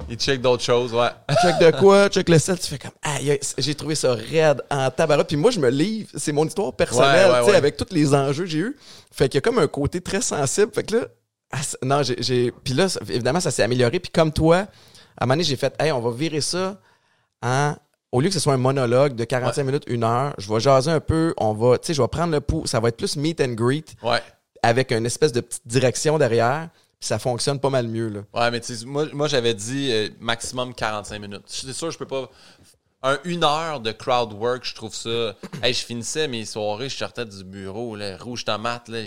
Il 0.09 0.17
check 0.17 0.41
d'autres 0.41 0.63
choses, 0.63 0.93
ouais. 0.93 1.09
check 1.41 1.59
de 1.59 1.77
quoi, 1.77 2.09
check 2.09 2.29
le 2.29 2.39
sel, 2.39 2.59
tu 2.59 2.67
fais 2.67 2.77
comme, 2.77 2.91
aïe, 3.01 3.39
j'ai 3.57 3.75
trouvé 3.75 3.95
ça 3.95 4.13
raide 4.13 4.61
en 4.69 4.89
tabac. 4.89 5.23
Puis 5.25 5.35
moi, 5.35 5.51
je 5.51 5.59
me 5.59 5.69
livre, 5.69 6.09
c'est 6.15 6.31
mon 6.31 6.45
histoire 6.45 6.73
personnelle, 6.73 7.31
tu 7.43 7.51
sais, 7.51 7.55
avec 7.55 7.77
tous 7.77 7.93
les 7.93 8.13
enjeux 8.13 8.43
que 8.43 8.49
j'ai 8.49 8.59
eu. 8.59 8.77
Fait 9.11 9.27
qu'il 9.27 9.37
y 9.37 9.39
a 9.39 9.41
comme 9.41 9.59
un 9.59 9.67
côté 9.67 10.01
très 10.01 10.21
sensible. 10.21 10.71
Fait 10.73 10.83
que 10.83 10.95
là, 10.95 11.07
ah, 11.51 11.59
non, 11.83 12.01
j'ai. 12.03 12.51
Puis 12.63 12.73
là, 12.73 12.87
évidemment, 13.09 13.39
ça 13.39 13.51
s'est 13.51 13.63
amélioré. 13.63 13.99
Puis 13.99 14.11
comme 14.11 14.31
toi, 14.31 14.57
à 14.57 14.61
un 14.61 15.25
moment 15.25 15.33
donné, 15.33 15.43
j'ai 15.43 15.55
fait, 15.55 15.73
hey, 15.79 15.91
on 15.91 15.99
va 15.99 16.11
virer 16.11 16.41
ça 16.41 16.79
en. 17.41 17.75
Au 18.11 18.21
lieu 18.21 18.29
que 18.29 18.33
ce 18.33 18.39
soit 18.39 18.53
un 18.53 18.57
monologue 18.57 19.13
de 19.13 19.23
45 19.23 19.63
minutes, 19.63 19.83
une 19.85 20.03
heure, 20.03 20.33
je 20.39 20.51
vais 20.51 20.59
jaser 20.59 20.89
un 20.89 20.99
peu, 20.99 21.35
on 21.37 21.53
va, 21.53 21.77
tu 21.77 21.87
sais, 21.87 21.93
je 21.93 22.01
vais 22.01 22.07
prendre 22.07 22.33
le 22.33 22.41
pouls, 22.41 22.65
ça 22.65 22.79
va 22.79 22.89
être 22.89 22.97
plus 22.97 23.15
meet 23.15 23.39
and 23.39 23.49
greet. 23.49 23.95
Ouais. 24.01 24.19
Avec 24.63 24.91
une 24.91 25.05
espèce 25.05 25.31
de 25.31 25.41
petite 25.41 25.67
direction 25.67 26.17
derrière 26.17 26.69
ça 26.99 27.19
fonctionne 27.19 27.59
pas 27.59 27.69
mal 27.69 27.87
mieux. 27.87 28.09
Là. 28.09 28.21
Ouais, 28.33 28.51
mais 28.51 28.61
moi, 28.85 29.05
moi 29.13 29.27
j'avais 29.27 29.53
dit 29.53 29.89
euh, 29.91 30.09
maximum 30.19 30.73
45 30.73 31.19
minutes. 31.19 31.43
C'est 31.45 31.73
sûr, 31.73 31.91
je 31.91 31.97
peux 31.97 32.05
pas. 32.07 32.29
Un, 33.01 33.17
une 33.23 33.45
heure 33.45 33.79
de 33.79 33.93
crowd 33.93 34.33
work, 34.33 34.65
je 34.65 34.75
trouve 34.75 34.93
ça. 34.93 35.33
hey, 35.63 35.73
je 35.73 35.85
finissais 35.85 36.27
mes 36.27 36.43
soirées, 36.43 36.89
je 36.89 36.97
sortais 36.97 37.25
du 37.25 37.45
bureau, 37.45 37.95
là, 37.95 38.17
rouge 38.17 38.43
tomate, 38.43 38.89
là, 38.89 38.99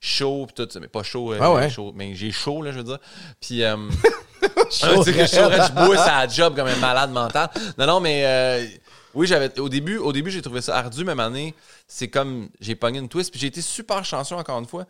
chaud, 0.00 0.46
pis 0.46 0.54
tout 0.54 0.68
ça. 0.70 0.78
Mais 0.78 0.86
pas 0.86 1.02
chaud, 1.02 1.32
euh, 1.32 1.38
ah 1.40 1.52
ouais. 1.52 1.68
chaud 1.68 1.92
mais 1.94 2.14
j'ai 2.14 2.30
chaud, 2.30 2.62
là, 2.62 2.70
je 2.70 2.78
veux 2.78 2.84
dire. 2.84 2.98
Puis, 3.40 3.64
euh, 3.64 3.76
chaud, 4.70 5.02
je, 5.04 5.12
je 5.12 5.72
bois 5.72 5.96
ça 5.96 6.26
job 6.28 6.54
comme 6.54 6.68
un 6.68 6.76
malade 6.76 7.10
mental. 7.10 7.50
Non, 7.76 7.86
non, 7.86 8.00
mais. 8.00 8.24
Euh, 8.24 8.66
oui, 9.14 9.26
j'avais 9.26 9.58
au 9.60 9.68
début, 9.68 9.98
au 9.98 10.12
début 10.12 10.30
j'ai 10.30 10.40
trouvé 10.40 10.62
ça 10.62 10.76
ardu, 10.78 11.04
même 11.04 11.20
année, 11.20 11.54
c'est 11.86 12.08
comme 12.08 12.48
j'ai 12.60 12.74
pogné 12.74 12.98
une 12.98 13.08
twist, 13.08 13.30
puis 13.30 13.38
j'ai 13.38 13.48
été 13.48 13.60
super 13.60 14.04
chanceux 14.04 14.36
encore 14.36 14.58
une 14.58 14.66
fois. 14.66 14.86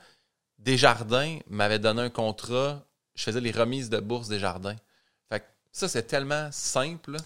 Desjardins 0.64 1.38
m'avait 1.48 1.78
donné 1.78 2.02
un 2.02 2.10
contrat. 2.10 2.82
Je 3.14 3.22
faisais 3.24 3.40
les 3.40 3.50
remises 3.50 3.90
de 3.90 3.98
bourse 3.98 4.28
des 4.28 4.38
jardins. 4.38 4.76
Fait 5.28 5.42
ça, 5.72 5.88
c'est 5.88 6.04
tellement 6.04 6.48
simple. 6.52 7.16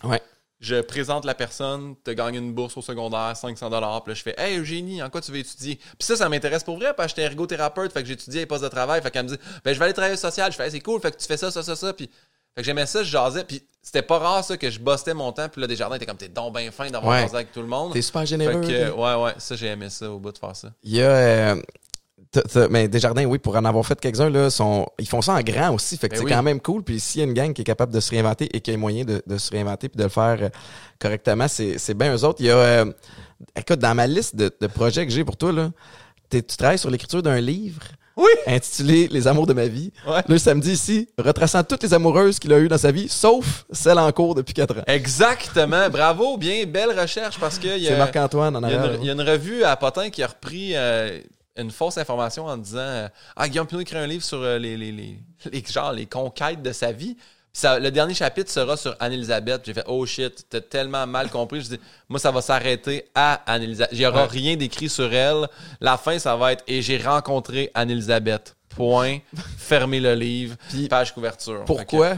Je 0.58 0.80
présente 0.80 1.26
la 1.26 1.34
personne, 1.34 1.96
te 2.02 2.10
gagne 2.10 2.36
une 2.36 2.54
bourse 2.54 2.78
au 2.78 2.82
secondaire, 2.82 3.36
500 3.36 3.68
dollars. 3.68 4.02
Puis 4.02 4.12
là, 4.12 4.14
je 4.14 4.22
fais 4.22 4.34
Hey 4.38 4.58
Eugénie, 4.58 5.02
en 5.02 5.10
quoi 5.10 5.20
tu 5.20 5.30
veux 5.30 5.38
étudier? 5.38 5.76
Puis 5.76 6.06
ça, 6.06 6.16
ça 6.16 6.30
m'intéresse 6.30 6.64
pour 6.64 6.78
vrai, 6.78 6.94
parce 6.96 7.12
que 7.12 7.20
j'étais 7.20 7.30
ergothérapeute. 7.30 7.92
Fait 7.92 8.02
que 8.02 8.08
j'étudiais 8.08 8.40
les 8.40 8.46
postes 8.46 8.64
de 8.64 8.68
travail. 8.68 9.02
Fait 9.02 9.10
qu'elle 9.10 9.24
me 9.24 9.28
dit 9.28 9.38
Ben, 9.64 9.74
je 9.74 9.78
vais 9.78 9.84
aller 9.84 9.94
travailler 9.94 10.16
social. 10.16 10.50
Je 10.50 10.56
fais 10.56 10.70
C'est 10.70 10.80
cool. 10.80 11.00
Fait 11.00 11.12
que 11.12 11.18
tu 11.18 11.26
fais 11.26 11.36
ça, 11.36 11.50
ça, 11.50 11.62
ça, 11.62 11.76
ça. 11.76 11.92
Puis 11.92 12.08
fait 12.56 12.62
que 12.62 12.64
j'aimais 12.64 12.86
ça, 12.86 13.02
je 13.02 13.10
jasais. 13.10 13.44
Puis 13.44 13.62
c'était 13.82 14.00
pas 14.00 14.18
rare, 14.18 14.42
ça, 14.42 14.56
que 14.56 14.70
je 14.70 14.80
bossais 14.80 15.12
mon 15.12 15.30
temps. 15.30 15.46
Puis 15.50 15.60
là, 15.60 15.66
Desjardins 15.66 15.96
était 15.96 16.06
comme 16.06 16.16
T'es 16.16 16.28
donc 16.28 16.56
bien 16.56 16.70
fin 16.70 16.88
d'avoir 16.88 17.22
ouais. 17.22 17.34
avec 17.34 17.52
tout 17.52 17.60
le 17.60 17.66
monde. 17.66 17.92
T'es 17.92 18.00
super 18.00 18.24
généreux. 18.24 18.62
Fait 18.62 18.68
que, 18.68 18.90
ouais, 18.92 19.24
ouais, 19.24 19.34
ça, 19.36 19.56
j'ai 19.56 19.66
aimé 19.66 19.90
ça 19.90 20.10
au 20.10 20.18
bout 20.18 20.32
de 20.32 20.38
faire 20.38 20.56
ça. 20.56 20.72
Il 20.82 20.92
y 20.92 21.02
a. 21.02 21.10
Euh, 21.10 21.62
mais 22.70 22.88
Desjardins, 22.88 23.24
oui, 23.24 23.38
pour 23.38 23.56
en 23.56 23.64
avoir 23.64 23.84
fait 23.84 24.00
quelques-uns, 24.00 24.30
là, 24.30 24.50
sont, 24.50 24.86
ils 24.98 25.08
font 25.08 25.22
ça 25.22 25.34
en 25.34 25.40
grand 25.40 25.74
aussi. 25.74 25.96
Fait 25.96 26.08
que 26.08 26.14
ben 26.14 26.22
c'est 26.22 26.34
quand 26.34 26.42
même 26.42 26.60
cool. 26.60 26.82
Puis 26.82 27.00
s'il 27.00 27.20
y 27.20 27.24
a 27.24 27.26
une 27.26 27.34
gang 27.34 27.52
qui 27.52 27.62
est 27.62 27.64
capable 27.64 27.92
de 27.92 28.00
se 28.00 28.10
réinventer 28.10 28.48
et 28.54 28.60
qui 28.60 28.70
a 28.70 28.76
moyen 28.76 29.04
de, 29.04 29.22
de 29.26 29.38
se 29.38 29.50
réinventer 29.50 29.88
puis 29.88 29.98
de 29.98 30.04
le 30.04 30.08
faire 30.08 30.38
euh, 30.40 30.48
correctement, 30.98 31.46
c'est 31.48 31.94
bien 31.94 32.14
eux 32.14 32.24
autres. 32.24 32.40
Il 32.40 32.46
y 32.46 32.50
a, 32.50 32.56
euh, 32.56 32.92
écoute, 33.56 33.78
dans 33.78 33.94
ma 33.94 34.06
liste 34.06 34.36
de, 34.36 34.66
projets 34.66 35.06
que 35.06 35.12
j'ai 35.12 35.24
pour 35.24 35.36
toi, 35.36 35.52
là, 35.52 35.70
tu 36.30 36.42
travailles 36.42 36.78
sur 36.78 36.90
l'écriture 36.90 37.22
d'un 37.22 37.40
livre. 37.40 37.82
Oui. 38.16 38.30
Intitulé 38.46 39.08
Les 39.08 39.28
amours 39.28 39.46
de 39.46 39.52
ma 39.52 39.66
vie. 39.66 39.92
Ouais. 40.08 40.22
Le 40.26 40.38
samedi 40.38 40.72
ici, 40.72 41.08
retraçant 41.18 41.62
toutes 41.62 41.82
les 41.82 41.92
amoureuses 41.92 42.38
qu'il 42.38 42.50
a 42.54 42.58
eues 42.58 42.68
dans 42.68 42.78
sa 42.78 42.90
vie, 42.90 43.08
sauf 43.10 43.66
celle 43.70 43.98
en 43.98 44.10
cours 44.10 44.34
depuis 44.34 44.54
quatre 44.54 44.78
ans. 44.78 44.84
Exactement. 44.86 45.90
Bravo, 45.90 46.38
bien, 46.38 46.64
belle 46.64 46.98
recherche 46.98 47.38
parce 47.38 47.58
que. 47.58 47.78
C'est 47.78 47.98
Marc-Antoine 47.98 48.56
en 48.56 48.62
arrière. 48.62 48.96
Il 49.02 49.06
y, 49.06 49.10
a 49.10 49.12
une 49.12 49.20
revue 49.20 49.64
à 49.64 49.76
Potin 49.76 50.08
qui 50.08 50.22
a 50.22 50.28
repris 50.28 50.72
euh, 50.74 51.20
une 51.56 51.70
fausse 51.70 51.98
information 51.98 52.46
en 52.46 52.56
disant 52.56 52.78
euh, 52.78 53.08
Ah, 53.36 53.48
Guillaume 53.48 53.66
Pinot 53.66 53.80
écrit 53.80 53.98
un 53.98 54.06
livre 54.06 54.24
sur 54.24 54.42
euh, 54.42 54.58
les, 54.58 54.76
les, 54.76 54.92
les, 54.92 55.18
les, 55.50 55.64
genre, 55.64 55.92
les 55.92 56.06
conquêtes 56.06 56.62
de 56.62 56.72
sa 56.72 56.92
vie. 56.92 57.16
Ça, 57.52 57.78
le 57.78 57.90
dernier 57.90 58.12
chapitre 58.12 58.50
sera 58.50 58.76
sur 58.76 58.94
Anne-Elisabeth. 59.00 59.62
J'ai 59.64 59.72
fait 59.72 59.84
Oh 59.86 60.04
shit, 60.04 60.46
t'as 60.50 60.60
tellement 60.60 61.06
mal 61.06 61.30
compris. 61.30 61.62
Je 61.62 61.68
dis 61.68 61.80
Moi, 62.08 62.18
ça 62.18 62.30
va 62.30 62.42
s'arrêter 62.42 63.06
à 63.14 63.34
Anne-Elisabeth. 63.50 63.92
Il 63.92 63.98
n'y 63.98 64.06
aura 64.06 64.26
rien 64.26 64.56
d'écrit 64.56 64.90
sur 64.90 65.12
elle. 65.12 65.48
La 65.80 65.96
fin, 65.96 66.18
ça 66.18 66.36
va 66.36 66.52
être 66.52 66.64
Et 66.66 66.82
j'ai 66.82 66.98
rencontré 66.98 67.70
Anne-Elisabeth. 67.74 68.56
Point. 68.68 69.20
Fermez 69.58 70.00
le 70.00 70.14
livre. 70.14 70.56
Puis, 70.68 70.88
page 70.88 71.14
couverture. 71.14 71.64
Pourquoi? 71.64 72.16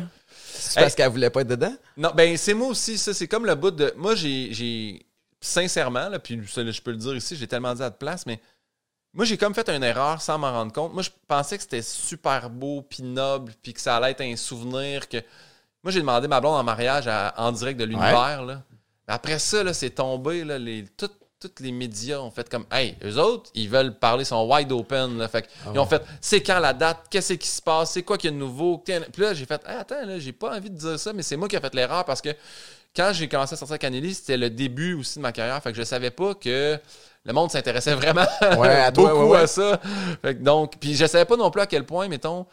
C'est 0.59 0.81
parce 0.81 0.95
qu'elle 0.97 1.11
voulait 1.11 1.31
pas 1.31 1.43
être 1.43 1.49
dedans? 1.49 1.75
Non, 1.97 2.11
ben 2.15 2.37
c'est 2.37 2.55
moi 2.55 2.69
aussi. 2.69 2.99
Ça, 2.99 3.15
c'est 3.15 3.29
comme 3.29 3.47
le 3.47 3.55
bout 3.55 3.71
de. 3.71 3.93
Moi, 3.97 4.15
j'ai. 4.15 5.05
Sincèrement, 5.41 6.09
là, 6.09 6.19
puis 6.19 6.41
je 6.45 6.83
peux 6.83 6.91
le 6.91 6.97
dire 6.97 7.15
ici, 7.15 7.37
j'ai 7.37 7.47
tellement 7.47 7.73
dit 7.73 7.83
à 7.83 7.91
de 7.91 7.95
place, 7.95 8.27
mais 8.27 8.41
moi, 9.15 9.25
j'ai 9.25 9.37
comme 9.37 9.55
fait 9.55 9.69
une 9.69 9.83
erreur 9.83 10.21
sans 10.21 10.39
m'en 10.39 10.53
rendre 10.53 10.73
compte. 10.73 10.93
Moi, 10.93 11.03
je 11.03 11.11
pensais 11.27 11.57
que 11.57 11.63
c'était 11.63 11.83
super 11.83 12.51
beau, 12.51 12.83
puis 12.83 13.03
noble, 13.03 13.53
puis 13.63 13.73
que 13.73 13.81
ça 13.81 13.97
allait 13.97 14.13
être 14.13 14.21
un 14.21 14.37
souvenir. 14.37 15.09
que 15.09 15.19
Moi, 15.83 15.93
j'ai 15.93 16.01
demandé 16.01 16.29
ma 16.29 16.41
blonde 16.41 16.57
en 16.57 16.65
mariage 16.65 17.09
en 17.37 17.53
direct 17.53 17.81
de 17.81 17.85
l'univers. 17.85 18.45
là. 18.45 18.63
Après 19.07 19.39
ça, 19.39 19.65
là, 19.65 19.73
c'est 19.73 19.91
tombé. 19.91 20.45
Là, 20.45 20.59
les, 20.59 20.85
tous 21.41 21.51
les 21.61 21.73
médias 21.73 22.19
ont 22.19 22.31
fait 22.31 22.49
comme 22.49 22.67
Hey, 22.71 22.97
eux 23.05 23.17
autres, 23.17 23.51
ils 23.55 23.69
veulent 23.69 23.97
parler, 23.97 24.25
sont 24.25 24.47
wide 24.53 24.71
open. 24.73 25.19
Là. 25.19 25.29
Fait 25.29 25.49
ah 25.65 25.71
Ils 25.73 25.79
ont 25.79 25.87
fait 25.87 26.03
C'est 26.21 26.43
quand 26.43 26.59
la 26.59 26.73
date? 26.73 27.07
Qu'est-ce 27.11 27.35
qui 27.35 27.49
se 27.49 27.63
passe? 27.63 27.93
C'est 27.93 28.03
quoi 28.03 28.19
qu'il 28.19 28.31
y 28.31 28.33
a 28.33 28.35
de 28.35 28.41
nouveau 28.41 28.79
Puis 28.79 28.95
là, 29.19 29.35
j'ai 29.35 29.47
fait 29.47 29.63
Attends, 29.65 30.05
là, 30.05 30.19
j'ai 30.19 30.33
pas 30.33 30.57
envie 30.57 30.71
de 30.71 30.77
dire 30.77 30.99
ça, 30.99 31.13
mais 31.13 31.23
c'est 31.23 31.37
moi 31.37 31.49
qui 31.49 31.57
ai 31.57 31.61
fait 31.61 31.75
l'erreur 31.75 32.05
parce 32.05 32.21
que 32.21 32.31
quand 32.95 33.13
j'ai 33.13 33.29
commencé 33.29 33.55
à 33.55 33.57
sortir 33.57 33.75
avec 33.75 33.85
Anneli, 33.85 34.15
c'était 34.15 34.37
le 34.37 34.51
début 34.51 34.95
aussi 34.95 35.19
de 35.19 35.23
ma 35.23 35.33
carrière. 35.33 35.63
Fait 35.63 35.71
que 35.71 35.79
je 35.79 35.85
savais 35.85 36.11
pas 36.11 36.35
que 36.35 36.79
le 37.29 37.35
monde 37.35 37.51
s'intéressait 37.51 37.95
vraiment 37.95 38.27
beaucoup 38.95 39.35
à 39.35 39.47
ça. 39.47 39.81
donc, 40.41 40.79
puis 40.81 40.95
je 40.95 41.07
savais 41.07 41.27
pas 41.27 41.37
non 41.37 41.51
plus 41.51 41.61
à 41.61 41.67
quel 41.67 41.85
point, 41.85 42.09
mettons, 42.09 42.47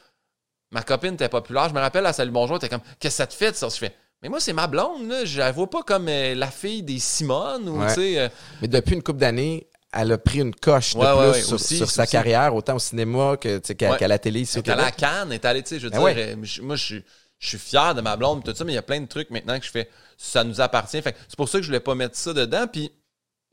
ma 0.72 0.84
copine 0.84 1.14
était 1.14 1.30
populaire. 1.30 1.70
Je 1.70 1.74
me 1.74 1.80
rappelle 1.80 2.06
à 2.06 2.14
Salut 2.14 2.32
Bonjour, 2.32 2.58
était 2.58 2.70
comme 2.70 2.82
Qu'est-ce 3.00 3.16
que 3.16 3.18
ça 3.24 3.28
te 3.28 3.34
fait 3.34 3.52
de 3.52 3.56
ça? 3.56 3.70
Je 3.70 3.78
fais 3.78 3.96
mais 4.22 4.30
moi, 4.30 4.40
c'est 4.40 4.54
ma 4.54 4.66
blonde, 4.66 5.08
là. 5.08 5.24
Je 5.24 5.38
la 5.38 5.52
vois 5.52 5.70
pas 5.70 5.84
comme 5.84 6.08
euh, 6.10 6.34
la 6.34 6.48
fille 6.48 6.82
des 6.82 6.98
Simone 6.98 7.70
ou, 7.70 7.82
euh. 7.82 8.30
Mais 8.62 8.68
depuis 8.68 8.96
une 8.96 9.04
couple 9.04 9.20
d'années, 9.20 9.68
elle 9.94 10.12
a 10.12 10.18
pris 10.18 10.40
une 10.40 10.56
coche 10.56 10.96
de 10.96 11.32
plus 11.32 11.58
sur, 11.58 11.92
sa 11.92 12.08
carrière, 12.08 12.56
autant 12.56 12.76
au 12.76 12.80
cinéma 12.80 13.38
qu'à 13.38 14.08
la 14.08 14.18
télé. 14.18 14.42
Ici 14.42 14.64
qu'à 14.64 14.76
la 14.76 14.92
Cannes, 14.92 15.32
est 15.32 15.46
allée, 15.46 15.62
tu 15.62 15.70
sais, 15.70 15.80
je 15.80 15.88
veux 15.88 15.92
ben 15.92 16.14
dire, 16.14 16.64
moi, 16.64 16.76
je 16.76 17.02
suis 17.40 17.58
fier 17.60 17.94
de 17.94 18.02
ma 18.02 18.16
blonde, 18.16 18.44
tout 18.44 18.56
ça, 18.56 18.64
mais 18.64 18.72
il 18.72 18.76
y 18.76 18.80
a 18.80 18.82
plein 18.82 19.00
de 19.00 19.06
trucs 19.06 19.30
maintenant 19.30 19.60
que 19.60 19.66
je 19.66 19.72
fais, 19.72 19.90
ça 20.18 20.44
nous 20.44 20.60
appartient. 20.60 21.02
c'est 21.04 21.38
pour 21.38 21.48
ça 21.48 21.60
que 21.60 21.64
je 21.64 21.68
voulais 21.68 21.80
pas 21.80 21.94
mettre 21.94 22.18
ça 22.18 22.34
dedans. 22.34 22.66
Puis 22.66 22.92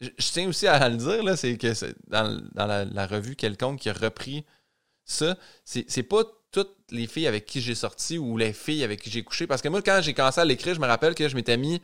je, 0.02 0.30
tiens 0.32 0.48
aussi 0.48 0.66
à 0.66 0.88
le 0.88 0.96
dire, 0.96 1.22
là, 1.22 1.36
c'est 1.36 1.56
que 1.56 1.72
dans, 2.08 2.42
la, 2.54 3.06
revue 3.06 3.36
quelconque 3.36 3.80
qui 3.80 3.88
a 3.88 3.92
repris 3.92 4.44
ça, 5.04 5.36
c'est 5.64 6.02
pas 6.02 6.22
toutes 6.50 6.76
les 6.90 7.06
filles 7.06 7.26
avec 7.26 7.46
qui 7.46 7.60
j'ai 7.60 7.74
sorti 7.74 8.18
ou 8.18 8.36
les 8.36 8.52
filles 8.52 8.84
avec 8.84 9.00
qui 9.00 9.10
j'ai 9.10 9.22
couché. 9.22 9.46
Parce 9.46 9.62
que 9.62 9.68
moi, 9.68 9.80
quand 9.80 10.00
j'ai 10.02 10.12
commencé 10.12 10.40
à 10.40 10.44
l'écrire, 10.44 10.74
je 10.74 10.80
me 10.80 10.86
rappelle 10.86 11.14
que 11.14 11.28
je 11.28 11.34
m'étais 11.34 11.56
mis. 11.56 11.80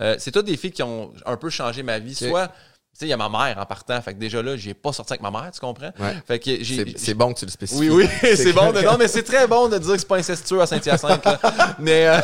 Euh, 0.00 0.16
c'est 0.18 0.32
toutes 0.32 0.46
des 0.46 0.56
filles 0.56 0.72
qui 0.72 0.82
ont 0.82 1.12
un 1.24 1.36
peu 1.36 1.50
changé 1.50 1.82
ma 1.82 1.98
vie. 1.98 2.14
Soit. 2.14 2.48
Tu 2.48 3.00
sais, 3.00 3.06
il 3.06 3.10
y 3.10 3.12
a 3.12 3.16
ma 3.16 3.28
mère 3.28 3.58
en 3.58 3.64
partant. 3.64 4.00
Fait 4.02 4.12
que 4.12 4.18
déjà 4.18 4.42
là, 4.42 4.56
j'ai 4.56 4.74
pas 4.74 4.92
sorti 4.92 5.12
avec 5.12 5.22
ma 5.22 5.30
mère, 5.30 5.52
tu 5.52 5.60
comprends? 5.60 5.92
Fait 6.26 6.40
que 6.40 6.50
C'est 6.96 7.14
bon 7.14 7.32
que 7.32 7.38
tu 7.38 7.44
le 7.44 7.50
spécifies. 7.52 7.90
Oui, 7.90 7.90
oui, 7.90 8.08
c'est 8.36 8.52
bon. 8.52 8.72
De, 8.72 8.80
non, 8.80 8.96
mais 8.98 9.06
c'est 9.06 9.22
très 9.22 9.46
bon 9.46 9.68
de 9.68 9.78
dire 9.78 9.92
que 9.92 9.98
c'est 9.98 10.08
pas 10.08 10.16
incestueux 10.16 10.60
à 10.60 10.66
Saint-Hyacinthe. 10.66 11.24
mais 11.78 12.08
euh, 12.08 12.20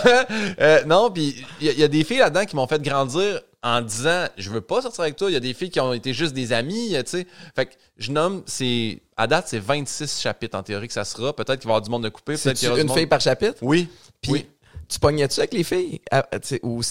euh, 0.60 0.84
non, 0.84 1.12
puis 1.12 1.44
il 1.60 1.78
y, 1.78 1.84
a 1.84 1.88
des 1.88 2.02
filles 2.02 2.18
là-dedans 2.18 2.44
qui 2.44 2.56
m'ont 2.56 2.66
fait 2.66 2.82
grandir 2.82 3.40
en 3.64 3.80
disant 3.80 4.26
je 4.36 4.50
veux 4.50 4.60
pas 4.60 4.82
sortir 4.82 5.00
avec 5.00 5.16
toi. 5.16 5.30
Il 5.30 5.32
y 5.34 5.36
a 5.36 5.40
des 5.40 5.54
filles 5.54 5.70
qui 5.70 5.80
ont 5.80 5.94
été 5.94 6.12
juste 6.12 6.34
des 6.34 6.52
amis, 6.52 6.90
tu 6.90 7.02
sais. 7.06 7.26
Fait 7.56 7.66
que 7.66 7.72
je 7.96 8.12
nomme, 8.12 8.42
c'est 8.46 9.00
à 9.16 9.26
date, 9.26 9.48
c'est 9.48 9.58
26 9.58 10.20
chapitres 10.20 10.56
en 10.56 10.62
théorie 10.62 10.86
que 10.86 10.92
ça 10.92 11.04
sera. 11.04 11.34
Peut-être 11.34 11.60
qu'il 11.60 11.68
va 11.68 11.72
y 11.72 11.76
avoir 11.76 11.82
du 11.82 11.90
monde 11.90 12.04
de 12.04 12.10
couper. 12.10 12.36
C'est 12.36 12.62
une 12.62 12.90
fille 12.90 13.06
par 13.06 13.20
chapitre? 13.20 13.56
Oui. 13.62 13.88
Puis 14.20 14.46
tu 14.86 15.00
pognais-tu 15.00 15.40
avec 15.40 15.54
les 15.54 15.64
filles? 15.64 16.00
Ah, 16.10 16.26
ou. 16.62 16.82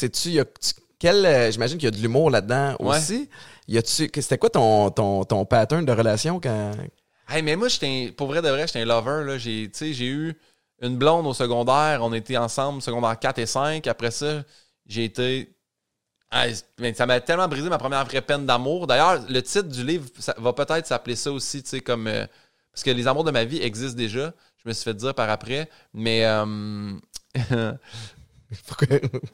Quel, 1.00 1.26
euh, 1.26 1.52
j'imagine 1.52 1.78
qu'il 1.78 1.86
y 1.86 1.88
a 1.90 1.92
de 1.92 2.02
l'humour 2.02 2.32
là-dedans 2.32 2.76
aussi. 2.80 3.30
C'était 3.84 4.38
quoi 4.38 4.50
ton, 4.50 4.90
ton, 4.90 5.26
ton 5.26 5.46
pattern 5.46 5.86
de 5.86 5.92
relation 5.92 6.40
quand? 6.40 6.72
Hey, 7.30 7.44
mais 7.44 7.56
moi, 7.56 7.68
pour 8.18 8.28
vrai 8.28 8.42
de 8.42 8.50
vrai, 8.50 8.68
j'étais 8.68 8.80
un 8.80 8.86
lover. 8.86 9.38
J'ai, 9.38 9.70
j'ai 9.74 10.06
eu 10.06 10.34
une 10.82 10.98
blonde 10.98 11.28
au 11.28 11.34
secondaire. 11.34 12.00
On 12.02 12.14
était 12.14 12.38
ensemble, 12.38 12.82
secondaire 12.82 13.20
4 13.20 13.40
et 13.40 13.46
5. 13.46 13.86
Après 13.88 14.12
ça, 14.12 14.44
j'ai 14.88 15.04
été 15.04 15.53
ça 16.96 17.06
m'a 17.06 17.20
tellement 17.20 17.48
brisé 17.48 17.70
ma 17.70 17.78
première 17.78 18.06
vraie 18.06 18.22
peine 18.22 18.46
d'amour. 18.46 18.88
D'ailleurs, 18.88 19.24
le 19.30 19.42
titre 19.42 19.70
du 19.70 19.84
livre 19.84 20.10
ça 20.20 20.34
va 20.38 20.54
peut-être 20.54 20.88
s'appeler 20.88 21.16
ça 21.16 21.32
aussi, 21.32 21.64
tu 21.64 21.70
sais, 21.70 21.82
comme. 21.82 22.08
Euh, 22.08 22.26
parce 22.72 22.84
que 22.84 22.90
les 22.92 23.08
amours 23.08 23.24
de 23.24 23.32
ma 23.32 23.44
vie 23.44 23.62
existent 23.62 23.98
déjà. 23.98 24.34
Je 24.64 24.70
me 24.70 24.74
suis 24.74 24.84
fait 24.84 24.94
dire 24.94 25.14
par 25.14 25.30
après. 25.30 25.70
Mais. 25.94 26.26
Euh, 26.26 26.94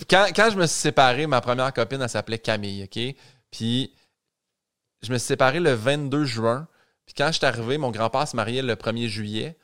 quand, 0.09 0.27
quand, 0.35 0.49
je 0.51 0.57
me 0.57 0.67
suis 0.67 0.79
séparé, 0.79 1.25
ma 1.27 1.41
première 1.41 1.73
copine, 1.73 2.01
elle 2.01 2.09
s'appelait 2.09 2.39
Camille, 2.39 2.83
OK? 2.83 2.99
Puis, 3.51 3.93
je 5.01 5.12
me 5.12 5.17
suis 5.17 5.27
séparé 5.27 5.59
le 5.59 5.73
22 5.73 6.25
juin. 6.25 6.67
Puis, 7.05 7.13
quand 7.17 7.27
je 7.27 7.38
suis 7.38 7.45
arrivé, 7.45 7.77
mon 7.77 7.91
grand-père 7.91 8.27
se 8.27 8.35
mariait 8.35 8.62
le 8.62 8.75
1er 8.75 9.07
juillet. 9.07 9.57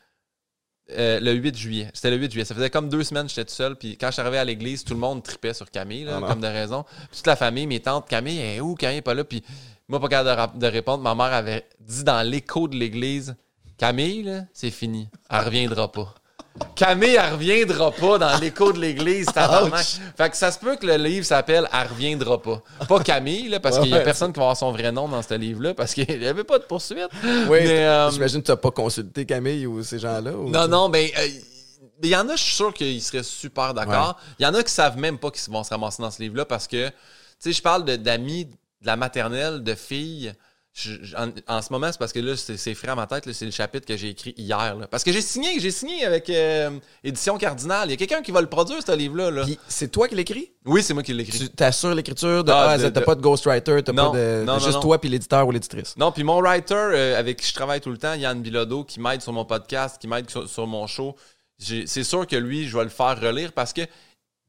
Euh, 0.92 1.20
le 1.20 1.34
8 1.34 1.58
juillet. 1.58 1.90
C'était 1.94 2.12
le 2.12 2.18
8 2.18 2.32
juillet. 2.32 2.46
Ça 2.46 2.54
faisait 2.54 2.70
comme 2.70 2.90
deux 2.90 3.04
semaines 3.04 3.26
que 3.26 3.30
j'étais 3.30 3.46
tout 3.46 3.56
seul. 3.56 3.76
Puis 3.76 3.98
quand 3.98 4.08
je 4.08 4.14
suis 4.14 4.22
arrivé 4.22 4.38
à 4.38 4.46
l'église, 4.46 4.84
tout 4.84 4.94
le 4.94 5.00
monde 5.00 5.24
tripait 5.24 5.54
sur 5.54 5.70
Camille, 5.72 6.08
ah 6.08 6.22
comme 6.28 6.42
de 6.42 6.48
raison. 6.48 6.86
toute 7.12 7.26
la 7.26 7.36
famille, 7.36 7.66
mes 7.66 7.80
tantes, 7.80 8.08
Camille 8.08 8.40
est 8.40 8.60
où? 8.60 8.76
Camille 8.76 8.98
n'est 8.98 9.02
pas 9.02 9.16
là. 9.16 9.24
Puis 9.24 9.44
moi, 9.88 10.00
pas 10.00 10.08
capable 10.10 10.60
de, 10.60 10.68
répondre. 10.68 11.02
Ma 11.02 11.16
mère 11.16 11.34
avait 11.34 11.68
dit 11.80 12.04
dans 12.04 12.22
l'écho 12.28 12.68
de 12.68 12.76
l'église 12.76 13.36
Camille, 13.78 14.46
c'est 14.54 14.70
fini. 14.70 15.10
Elle 15.30 15.46
reviendra 15.46 15.92
pas. 15.92 16.14
Camille, 16.76 17.16
elle 17.16 17.34
reviendra 17.34 17.92
pas 17.92 18.18
dans 18.18 18.38
l'écho 18.40 18.72
de 18.72 18.80
l'église, 18.80 19.28
Fait 20.18 20.30
que 20.30 20.38
ça 20.38 20.52
se 20.52 20.60
peut 20.60 20.78
que 20.78 20.86
le 20.86 20.96
livre 20.96 21.26
s'appelle 21.26 21.68
Elle 21.74 21.88
reviendra 21.88 22.42
pas. 22.42 22.62
Pas 22.88 23.00
Camille, 23.02 23.50
là, 23.50 23.60
parce 23.60 23.80
qu'il 23.80 23.90
y 23.90 23.94
a 23.94 24.02
personne 24.02 24.32
qui 24.32 24.40
va 24.40 24.46
avoir 24.46 24.58
son 24.58 24.72
vrai 24.72 24.92
nom 24.92 25.08
dans 25.08 25.22
ce 25.22 25.34
livre-là, 25.34 25.74
parce 25.74 25.94
qu'il 25.94 26.20
n'y 26.20 26.28
avait 26.28 26.44
pas 26.44 26.60
de 26.60 26.64
poursuite. 26.64 27.10
Oui, 27.50 27.60
euh, 27.62 28.10
j'imagine 28.12 28.42
que 28.42 28.46
tu 28.46 28.52
n'as 28.52 28.58
pas 28.58 28.72
consulté 28.72 29.26
Camille 29.26 29.68
ou 29.68 29.84
ces 29.84 30.00
gens-là. 30.00 30.32
Non, 30.32 30.68
non, 30.68 30.90
ben. 30.90 31.10
Euh, 31.18 31.28
il 32.04 32.10
y 32.10 32.16
en 32.16 32.28
a, 32.28 32.36
je 32.36 32.44
suis 32.44 32.56
sûr 32.56 32.74
qu'ils 32.74 33.02
seraient 33.02 33.24
super 33.24 33.74
d'accord. 33.74 34.20
Il 34.38 34.44
y 34.44 34.46
en 34.46 34.54
a 34.54 34.62
qui 34.64 34.72
savent 34.72 34.98
même 34.98 35.18
pas 35.18 35.32
qu'ils 35.32 35.52
vont 35.52 35.64
se 35.64 35.70
ramasser 35.70 36.02
dans 36.02 36.12
ce 36.12 36.22
livre-là 36.22 36.46
parce 36.46 36.68
que, 36.68 36.90
tu 36.90 36.94
sais, 37.40 37.54
je 37.54 37.62
parle 37.62 37.86
d'amis 37.86 38.46
de, 38.46 38.52
de 38.52 38.86
la 38.86 38.98
maternelle, 38.98 39.64
de 39.64 39.76
filles 39.76 40.34
en, 41.48 41.62
ce 41.62 41.72
moment, 41.72 41.88
c'est 41.90 41.98
parce 41.98 42.12
que 42.12 42.20
là, 42.20 42.34
c'est 42.36 42.74
frais 42.74 42.90
à 42.90 42.96
ma 42.96 43.08
tête. 43.08 43.32
C'est 43.32 43.46
le 43.46 43.52
chapitre 43.52 43.88
que 43.88 43.96
j'ai 43.96 44.10
écrit 44.10 44.34
hier. 44.38 44.76
Parce 44.92 45.04
que 45.06 45.12
j'ai 45.14 45.22
signé, 45.22 45.58
j'ai 45.60 45.72
signé 45.72 46.04
avec 46.06 46.30
euh, 46.30 46.72
Édition 47.04 47.38
Cardinal. 47.38 47.88
Il 47.88 47.92
y 47.92 47.94
a 47.94 47.98
quelqu'un 47.98 48.22
qui 48.22 48.32
va 48.32 48.42
le 48.42 48.48
produire, 48.48 48.80
ce 48.86 48.92
livre-là. 48.92 49.32
Là. 49.32 49.46
c'est 49.70 49.90
toi 49.90 50.10
qui 50.10 50.16
l'écris? 50.16 50.52
Oui, 50.66 50.84
c'est 50.84 50.94
moi 50.94 51.02
qui 51.02 51.14
l'écris. 51.14 51.40
Tu 51.40 51.50
t'assures 51.50 51.96
l'écriture 51.96 52.44
de 52.44 52.52
ah, 52.52 52.78
T'as 52.78 53.02
pas 53.02 53.16
de 53.16 53.22
ghostwriter, 53.22 53.84
t'as 53.84 53.94
pas 53.94 54.10
de. 54.10 54.46
juste 54.60 54.82
toi 54.82 55.00
puis 55.00 55.10
l'éditeur 55.10 55.48
ou 55.48 55.52
l'éditrice. 55.52 55.96
Non, 55.98 56.12
puis 56.12 56.24
mon 56.24 56.42
writer 56.42 56.76
euh, 56.76 57.20
avec 57.20 57.40
qui 57.40 57.48
je 57.48 57.54
travaille 57.54 57.80
tout 57.80 57.92
le 57.92 57.98
temps, 57.98 58.14
Yann 58.14 58.42
Bilodeau, 58.42 58.84
qui 58.84 59.00
m'aide 59.00 59.22
sur 59.22 59.32
mon 59.32 59.46
podcast, 59.46 59.98
qui 60.00 60.08
m'aide 60.08 60.30
sur, 60.30 60.50
sur, 60.50 60.68
mon 60.68 60.88
show. 60.88 61.16
C'est 61.58 62.04
sûr 62.04 62.28
que 62.28 62.36
lui, 62.36 62.68
je 62.68 62.78
vais 62.78 62.84
le 62.84 62.90
faire 62.90 63.20
relire 63.20 63.54
parce 63.54 63.72
que 63.72 63.82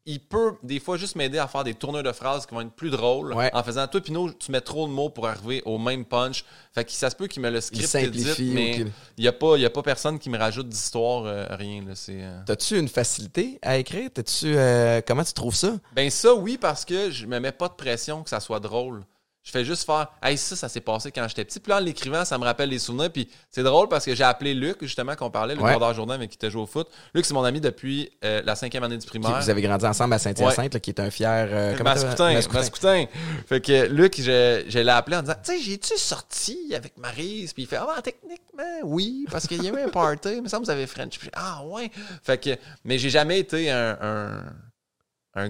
il 0.06 0.20
peut 0.20 0.52
des 0.62 0.78
fois 0.78 0.96
juste 0.96 1.16
m'aider 1.16 1.38
à 1.38 1.48
faire 1.48 1.64
des 1.64 1.74
tourneurs 1.74 2.04
de 2.04 2.12
phrases 2.12 2.46
qui 2.46 2.54
vont 2.54 2.60
être 2.60 2.70
plus 2.70 2.90
drôles. 2.90 3.34
En 3.52 3.62
faisant 3.62 3.86
toi 3.88 4.00
Pinot 4.00 4.30
tu 4.32 4.52
mets 4.52 4.60
trop 4.60 4.86
de 4.86 4.92
mots 4.92 5.10
pour 5.10 5.26
arriver 5.26 5.62
au 5.64 5.78
même 5.78 6.04
punch. 6.04 6.44
Fait 6.72 6.84
que 6.84 6.92
ça 6.92 7.10
se 7.10 7.16
peut 7.16 7.26
qu'il 7.26 7.42
me 7.42 7.50
le 7.50 7.60
script 7.60 7.86
simplifie 7.86 8.52
mais 8.54 8.78
il 9.18 9.22
n'y 9.22 9.28
a 9.28 9.32
pas 9.32 9.56
a 9.58 9.70
pas 9.70 9.82
personne 9.82 10.18
qui 10.18 10.30
me 10.30 10.38
rajoute 10.38 10.68
d'histoire 10.68 11.24
euh, 11.26 11.46
rien 11.50 11.82
là. 11.82 11.94
C'est 11.94 12.22
euh. 12.22 12.40
t'as-tu 12.46 12.78
une 12.78 12.88
facilité 12.88 13.58
à 13.62 13.76
écrire? 13.76 14.10
T'as-tu 14.14 14.56
euh, 14.56 15.00
comment 15.06 15.24
tu 15.24 15.32
trouves 15.32 15.56
ça? 15.56 15.76
Ben 15.94 16.08
ça 16.10 16.34
oui 16.34 16.56
parce 16.56 16.84
que 16.84 17.10
je 17.10 17.26
me 17.26 17.40
mets 17.40 17.52
pas 17.52 17.68
de 17.68 17.74
pression 17.74 18.22
que 18.22 18.30
ça 18.30 18.40
soit 18.40 18.60
drôle 18.60 19.04
je 19.46 19.52
fais 19.52 19.64
juste 19.64 19.86
faire 19.86 20.08
Hey, 20.20 20.36
ça, 20.36 20.56
ça 20.56 20.68
s'est 20.68 20.80
passé 20.80 21.12
quand 21.12 21.26
j'étais 21.28 21.44
petit. 21.44 21.60
Puis 21.60 21.70
là, 21.70 21.76
en 21.76 21.80
l'écrivant, 21.80 22.24
ça 22.24 22.36
me 22.36 22.44
rappelle 22.44 22.68
les 22.68 22.80
souvenirs. 22.80 23.12
Puis 23.12 23.28
c'est 23.48 23.62
drôle 23.62 23.88
parce 23.88 24.04
que 24.04 24.12
j'ai 24.12 24.24
appelé 24.24 24.54
Luc, 24.54 24.78
justement, 24.80 25.14
qu'on 25.14 25.30
parlait, 25.30 25.54
le 25.54 25.62
ouais. 25.62 25.94
journal 25.94 26.16
avec 26.16 26.30
qui 26.30 26.34
était 26.34 26.50
joué 26.50 26.62
au 26.62 26.66
foot. 26.66 26.88
Luc, 27.14 27.24
c'est 27.24 27.32
mon 27.32 27.44
ami 27.44 27.60
depuis 27.60 28.10
euh, 28.24 28.42
la 28.44 28.56
cinquième 28.56 28.82
année 28.82 28.98
du 28.98 29.06
primaire. 29.06 29.40
vous 29.40 29.48
avez 29.48 29.62
grandi 29.62 29.86
ensemble 29.86 30.14
à 30.14 30.18
Saint-Hyacinthe, 30.18 30.80
qui 30.80 30.90
est 30.90 31.00
un 31.00 31.10
fier. 31.10 31.48
Euh, 31.50 31.82
Mascoutin, 31.82 32.34
Mascoutin. 32.52 33.06
Fait 33.46 33.60
que 33.60 33.86
Luc, 33.86 34.16
je, 34.20 34.64
je 34.68 34.78
l'ai 34.80 34.90
appelé 34.90 35.16
en 35.16 35.22
disant 35.22 35.36
Tu 35.44 35.52
sais, 35.52 35.62
j'ai-tu 35.62 35.96
sorti 35.96 36.74
avec 36.74 36.98
Marise? 36.98 37.52
Puis 37.52 37.62
il 37.62 37.66
fait 37.66 37.76
Ah, 37.76 37.86
ben, 37.94 38.02
techniquement, 38.02 38.80
oui, 38.82 39.26
parce 39.30 39.46
qu'il 39.46 39.62
y 39.62 39.68
avait 39.68 39.82
un 39.84 39.88
party. 39.88 40.40
mais 40.42 40.48
ça, 40.48 40.58
vous 40.58 40.70
avez 40.70 40.88
French. 40.88 41.20
Puis, 41.20 41.30
ah, 41.34 41.62
ouais. 41.66 41.88
Fait 42.24 42.42
que, 42.42 42.50
mais 42.84 42.98
j'ai 42.98 43.10
jamais 43.10 43.38
été 43.38 43.70
un 43.70 43.96
un 44.00 44.44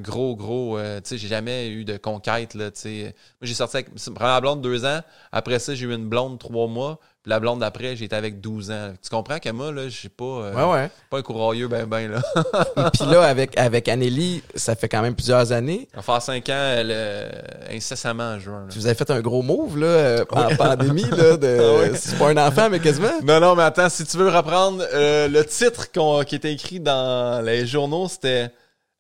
gros, 0.01 0.35
gros. 0.35 0.79
Euh, 0.79 1.01
tu 1.01 1.11
sais, 1.11 1.19
j'ai 1.19 1.29
jamais 1.29 1.69
eu 1.69 1.85
de 1.85 1.97
conquête, 1.97 2.55
là, 2.55 2.71
tu 2.73 2.81
sais. 2.81 3.03
Moi, 3.41 3.43
j'ai 3.43 3.55
sorti 3.55 3.77
avec 3.77 3.91
ma 4.19 4.41
blonde 4.41 4.61
deux 4.61 4.85
ans. 4.85 5.01
Après 5.31 5.61
ça, 5.61 5.75
j'ai 5.75 5.87
eu 5.87 5.95
une 5.95 6.09
blonde 6.09 6.39
trois 6.41 6.67
mois. 6.67 6.99
Puis 7.23 7.31
la 7.31 7.39
blonde 7.39 7.61
d'après, 7.61 7.95
j'étais 7.95 8.17
avec 8.17 8.41
12 8.41 8.71
ans. 8.71 8.93
Tu 9.03 9.11
comprends 9.11 9.39
que 9.39 9.49
moi, 9.51 9.73
là, 9.73 9.85
je 9.89 9.97
suis 9.97 10.09
pas, 10.09 10.25
euh, 10.25 10.55
ouais, 10.55 10.73
ouais. 10.73 10.91
pas 11.11 11.19
un 11.19 11.23
courroyeux 11.23 11.69
ben, 11.69 11.87
ben, 11.87 12.11
là. 12.11 12.91
Puis 12.93 13.05
là, 13.05 13.23
avec, 13.23 13.57
avec 13.59 13.89
Anneli, 13.89 14.43
ça 14.55 14.75
fait 14.75 14.89
quand 14.89 15.03
même 15.03 15.15
plusieurs 15.15 15.51
années. 15.51 15.89
Ça 15.95 16.03
fait 16.03 16.21
cinq 16.21 16.49
ans, 16.51 16.73
elle, 16.77 16.91
euh, 16.93 17.31
incessamment 17.71 18.35
en 18.35 18.39
juin. 18.39 18.67
Tu 18.71 18.79
vous 18.79 18.87
avez 18.87 18.97
fait 18.97 19.11
un 19.11 19.21
gros 19.21 19.43
move, 19.43 19.79
là, 19.79 20.25
en 20.31 20.55
pandémie, 20.57 21.11
là, 21.11 21.37
de... 21.37 21.57
Ah 21.93 21.97
c'est 21.97 22.19
pas 22.19 22.29
un 22.29 22.37
enfant, 22.37 22.69
mais 22.71 22.81
quasiment. 22.81 23.21
Non, 23.23 23.41
non, 23.41 23.55
mais 23.55 23.65
attends, 23.65 23.89
si 23.89 24.05
tu 24.05 24.17
veux 24.17 24.29
reprendre 24.29 24.85
le 24.93 25.43
titre 25.43 25.91
qui 26.25 26.35
était 26.35 26.53
écrit 26.53 26.81
dans 26.81 27.45
les 27.45 27.67
journaux, 27.67 28.09
c'était 28.09 28.51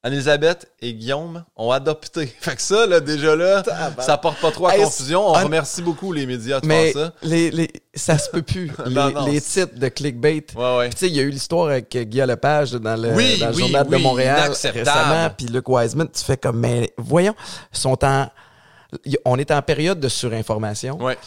Elisabeth 0.05 0.71
et 0.81 0.95
Guillaume 0.95 1.45
ont 1.57 1.71
adopté. 1.71 2.27
Fait 2.41 2.55
que 2.55 2.63
ça, 2.63 2.87
là, 2.87 3.01
déjà 3.01 3.35
là, 3.35 3.63
ça 3.99 4.19
porte 4.19 4.41
pas 4.41 4.51
trop 4.51 4.69
à 4.69 4.73
confusion. 4.73 5.29
On 5.29 5.33
remercie 5.33 5.83
beaucoup 5.83 6.13
les 6.13 6.27
médias 6.27 6.61
de 6.61 6.67
mais 6.67 6.93
faire 6.93 7.07
ça. 7.07 7.13
Les, 7.23 7.51
les, 7.51 7.71
ça 7.95 8.17
se 8.19 8.31
peut 8.31 8.43
plus. 8.43 8.71
les, 9.27 9.41
titres 9.41 9.79
de 9.79 9.89
clickbait. 9.89 10.47
Ouais, 10.55 10.77
ouais. 10.79 10.91
Tu 10.91 10.99
sais, 10.99 11.09
il 11.09 11.17
y 11.17 11.21
a 11.21 11.23
eu 11.23 11.31
l'histoire 11.31 11.71
avec 11.71 11.97
Guillaume 11.97 12.29
Lepage 12.29 12.73
dans 12.73 12.97
le, 12.97 13.39
dans 13.41 13.49
le 13.49 13.53
Journal 13.53 13.89
de 13.89 13.97
Montréal 13.97 14.53
récemment. 14.53 15.31
Puis 15.37 15.47
Luc 15.47 15.69
Wiseman, 15.69 16.09
tu 16.13 16.23
fais 16.25 16.37
comme, 16.37 16.61
mais 16.61 16.93
voyons, 16.97 17.35
sont 17.73 18.05
en 18.05 18.29
on 19.25 19.39
est 19.39 19.51
en 19.51 19.63
période 19.63 20.01
de 20.01 20.09
surinformation. 20.09 21.03
Ouais. 21.03 21.19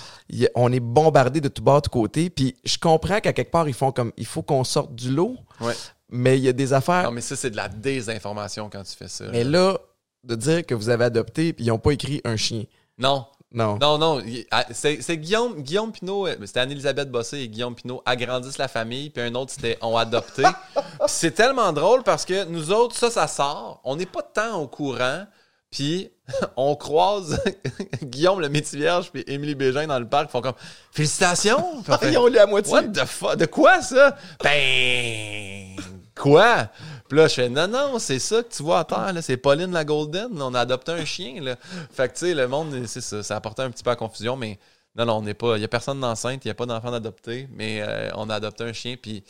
on 0.56 0.72
est 0.72 0.80
bombardé 0.80 1.42
de 1.42 1.50
tout 1.50 1.62
bas, 1.62 1.76
de 1.76 1.82
tout 1.82 1.90
côté. 1.90 2.30
Puis 2.30 2.56
je 2.64 2.78
comprends 2.78 3.20
qu'à 3.20 3.34
quelque 3.34 3.52
part, 3.52 3.68
ils 3.68 3.74
font 3.74 3.92
comme 3.92 4.12
il 4.18 4.26
faut 4.26 4.42
qu'on 4.42 4.64
sorte 4.64 4.96
du 4.96 5.12
lot. 5.12 5.36
Ouais. 5.60 5.74
Mais 6.10 6.38
il 6.38 6.44
y 6.44 6.50
a 6.50 6.54
des 6.54 6.74
affaires. 6.74 7.04
Non, 7.04 7.12
mais 7.12 7.22
ça, 7.22 7.36
c'est 7.36 7.52
de 7.52 7.56
la 7.56 7.70
désinformation 7.70 8.70
quand 8.70 8.84
tu 8.84 8.96
fais 8.96 9.08
ça. 9.08 9.26
Mais 9.32 9.44
là, 9.44 9.78
de 10.24 10.36
dire 10.36 10.66
que 10.66 10.74
vous 10.74 10.90
avez 10.90 11.06
adopté, 11.06 11.54
puis 11.54 11.66
ils 11.66 11.68
n'ont 11.68 11.80
pas 11.80 11.92
écrit 11.92 12.22
un 12.26 12.36
chien. 12.36 12.64
Non. 12.98 13.26
Non. 13.52 13.80
Non, 13.82 13.98
non. 13.98 14.22
Ah, 14.52 14.66
c'est 14.72 15.18
Guillaume, 15.18 15.64
Guillaume 15.64 15.92
Pinot, 15.92 16.28
euh, 16.28 16.36
c'était 16.46 16.60
Anne-Elisabeth 16.60 17.10
Bossé 17.10 17.40
et 17.40 17.48
Guillaume 17.48 17.74
Pinot 17.74 18.04
agrandissent 18.06 18.60
la 18.60 18.68
famille, 18.68 19.10
puis 19.10 19.24
un 19.24 19.34
autre, 19.34 19.52
c'était 19.52 19.78
ont 19.82 19.98
adopté. 19.98 20.44
c'est 21.08 21.32
tellement 21.32 21.74
drôle 21.74 22.04
parce 22.04 22.26
que 22.26 22.46
nous 22.46 22.72
autres, 22.72 22.96
ça, 22.96 23.10
ça 23.10 23.28
sort. 23.28 23.82
On 23.84 23.96
n'est 23.96 24.06
pas 24.06 24.22
tant 24.22 24.60
au 24.62 24.68
courant. 24.68 25.26
Puis 25.72 26.12
on 26.58 26.76
croise 26.76 27.42
Guillaume 28.04 28.40
le 28.40 28.50
métier 28.50 28.80
vierge 28.80 29.12
puis 29.12 29.24
Émilie 29.28 29.56
Bégin 29.56 29.88
dans 29.88 30.00
le 30.00 30.08
parc, 30.08 30.30
font 30.30 30.42
comme 30.42 30.54
félicitations. 30.92 31.84
Ils 32.04 32.18
ont 32.18 32.28
lu 32.28 32.38
à 32.38 32.46
moitié. 32.46 32.74
What 32.74 32.88
the 32.90 33.06
fuck? 33.06 33.38
De 33.38 33.46
quoi 33.46 33.82
ça? 33.82 34.16
Ben 34.44 35.76
quoi? 36.20 36.70
Puis 37.08 37.18
là, 37.18 37.28
je 37.28 37.34
fais 37.34 37.50
non, 37.50 37.68
non, 37.68 38.00
c'est 38.00 38.20
ça 38.20 38.44
que 38.44 38.54
tu 38.54 38.64
vois 38.64 38.80
à 38.80 38.84
terre, 38.84 39.14
c'est 39.22 39.38
Pauline 39.38 39.72
la 39.72 39.86
Golden. 39.86 40.30
on 40.42 40.54
a 40.54 40.60
adopté 40.60 40.92
un 40.92 41.06
chien. 41.06 41.42
Là. 41.42 41.56
Fait 41.92 42.08
que 42.08 42.14
tu 42.14 42.20
sais, 42.28 42.34
le 42.34 42.48
monde, 42.48 42.76
c'est 42.86 43.02
ça. 43.02 43.24
Ça 43.24 43.36
a 43.36 43.38
apporté 43.38 43.62
un 43.62 43.72
petit 43.72 43.84
peu 43.84 43.90
à 43.90 43.96
confusion, 43.96 44.36
mais 44.36 44.60
non, 44.96 45.06
non, 45.06 45.18
on 45.18 45.22
n'est 45.22 45.34
pas. 45.34 45.56
Il 45.56 45.60
n'y 45.60 45.66
a 45.66 45.70
personne 45.70 46.00
d'enceinte, 46.00 46.46
il 46.46 46.48
n'y 46.48 46.52
a 46.52 46.56
pas 46.56 46.66
d'enfant 46.66 46.92
d'adopter, 46.92 47.48
mais 47.52 47.82
euh, 47.82 48.10
on 48.16 48.30
a 48.30 48.36
adopté 48.36 48.64
un 48.64 48.74
chien. 48.74 48.96
Puis. 49.02 49.24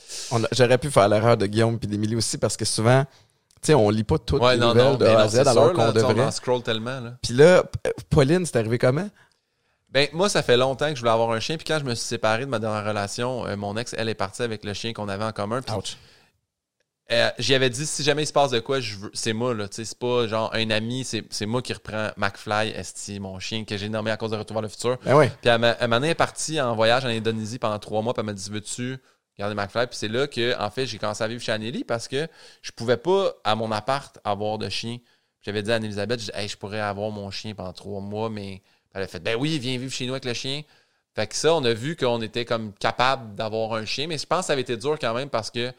J'aurais 0.52 0.78
pu 0.78 0.90
faire 0.90 1.08
l'erreur 1.08 1.38
de 1.38 1.46
Guillaume 1.46 1.80
et 1.82 1.88
d'Émilie 1.88 2.16
aussi 2.16 2.38
parce 2.38 2.58
que 2.58 2.66
souvent 2.66 3.06
sais, 3.62 3.74
on 3.74 3.90
lit 3.90 4.04
pas 4.04 4.18
toutes 4.18 4.42
les 4.44 4.58
nouvelles 4.58 4.98
de 4.98 5.06
A 5.06 5.22
à 5.22 5.28
Z 5.28 5.40
alors 5.48 5.74
qu'on 5.74 5.92
devrait. 5.92 6.22
On 6.22 6.32
scroll 6.32 6.64
tellement. 6.64 7.00
Puis 7.22 7.34
là, 7.34 7.64
Pauline, 8.10 8.46
c'est 8.46 8.58
arrivé 8.58 8.78
comment? 8.78 9.10
Ben, 9.92 10.08
moi, 10.14 10.30
ça 10.30 10.44
fait 10.44 10.58
longtemps 10.58 10.90
que 10.90 10.96
je 10.96 11.00
voulais 11.00 11.12
avoir 11.12 11.32
un 11.32 11.40
chien. 11.40 11.58
Puis 11.58 11.66
quand 11.66 11.80
je 11.80 11.86
me 11.86 11.96
suis 11.96 12.06
séparé 12.06 12.46
de 12.46 12.50
ma 12.50 12.60
dernière 12.60 12.86
relation, 12.86 13.48
euh, 13.48 13.56
mon 13.56 13.76
ex, 13.76 13.96
elle 13.98 14.08
est 14.08 14.14
partie 14.14 14.44
avec 14.44 14.64
le 14.64 14.74
chien 14.74 14.94
qu'on 14.94 15.10
avait 15.10 15.24
en 15.24 15.32
commun. 15.32 15.62
Ouch. 15.76 15.98
Euh, 17.12 17.32
j'y 17.40 17.56
avais 17.56 17.70
dit, 17.70 17.88
si 17.88 18.04
jamais 18.04 18.24
il 18.24 18.28
se 18.28 18.34
passe 18.34 18.52
de 18.52 18.60
quoi, 18.60 18.80
c'est 19.14 19.34
moi, 19.34 19.54
là. 19.54 19.68
C'est 19.72 19.98
pas 19.98 20.28
genre 20.28 20.54
un 20.54 20.70
ami, 20.70 21.04
c'est 21.04 21.46
moi 21.46 21.62
qui 21.62 21.74
reprends 21.74 22.10
McFly, 22.18 22.70
Esti, 22.70 23.20
mon 23.20 23.40
chien, 23.40 23.66
que 23.66 23.78
j'ai 23.78 23.90
nommé 23.90 24.12
à 24.12 24.18
cause 24.18 24.32
de 24.32 24.38
Retour 24.38 24.56
vers 24.56 24.62
le 24.62 24.68
futur. 24.68 24.98
Ben 25.04 25.16
oui. 25.16 25.28
Puis 25.42 25.50
elle, 25.50 25.76
elle, 25.80 26.04
est 26.06 26.16
partie 26.16 26.62
en 26.62 26.76
voyage 26.76 27.06
en 27.06 27.10
Indonésie 27.10 27.58
pendant 27.58 27.80
trois 27.80 28.02
mois. 28.02 28.14
Puis 28.14 28.22
elle 28.22 28.28
m'a 28.28 28.34
dit, 28.34 28.50
veux-tu 28.50 29.00
Regardez 29.40 29.56
McFly? 29.56 29.88
Puis 29.88 29.96
c'est 29.96 30.10
là 30.10 30.28
que, 30.28 30.60
en 30.60 30.70
fait, 30.70 30.86
j'ai 30.86 30.98
commencé 30.98 31.24
à 31.24 31.28
vivre 31.28 31.42
chez 31.42 31.54
Anneli 31.54 31.86
parce 31.86 32.10
que 32.10 32.28
je 32.62 32.72
pouvais 32.72 32.98
pas, 32.98 33.34
à 33.46 33.56
mon 33.56 33.72
appart, 33.72 34.20
avoir 34.26 34.58
de 34.58 34.68
chien. 34.68 34.98
J'avais 35.42 35.64
dit 35.64 35.72
à 35.72 35.76
Anne-Elisabeth, 35.76 36.22
je, 36.22 36.48
je 36.48 36.58
pourrais 36.58 36.82
avoir 36.82 37.10
mon 37.10 37.32
chien 37.32 37.56
pendant 37.56 37.72
trois 37.72 38.02
mois, 38.02 38.30
mais 38.30 38.62
elle 38.94 39.04
a 39.04 39.08
fait, 39.08 39.22
ben 39.22 39.38
oui, 39.40 39.58
viens 39.58 39.78
vivre 39.78 39.94
chez 39.94 40.06
nous 40.06 40.12
avec 40.12 40.26
le 40.26 40.34
chien. 40.34 40.64
Fait 41.16 41.26
que 41.26 41.36
ça, 41.36 41.56
on 41.56 41.64
a 41.64 41.74
vu 41.74 41.96
qu'on 41.96 42.22
était 42.22 42.44
comme 42.44 42.74
capable 42.74 43.34
d'avoir 43.36 43.74
un 43.74 43.86
chien, 43.86 44.08
mais 44.08 44.18
je 44.18 44.26
pense 44.26 44.42
que 44.42 44.46
ça 44.48 44.54
avait 44.54 44.64
été 44.64 44.76
dur 44.76 44.98
quand 45.00 45.14
même 45.14 45.30
parce 45.30 45.50
que, 45.50 45.72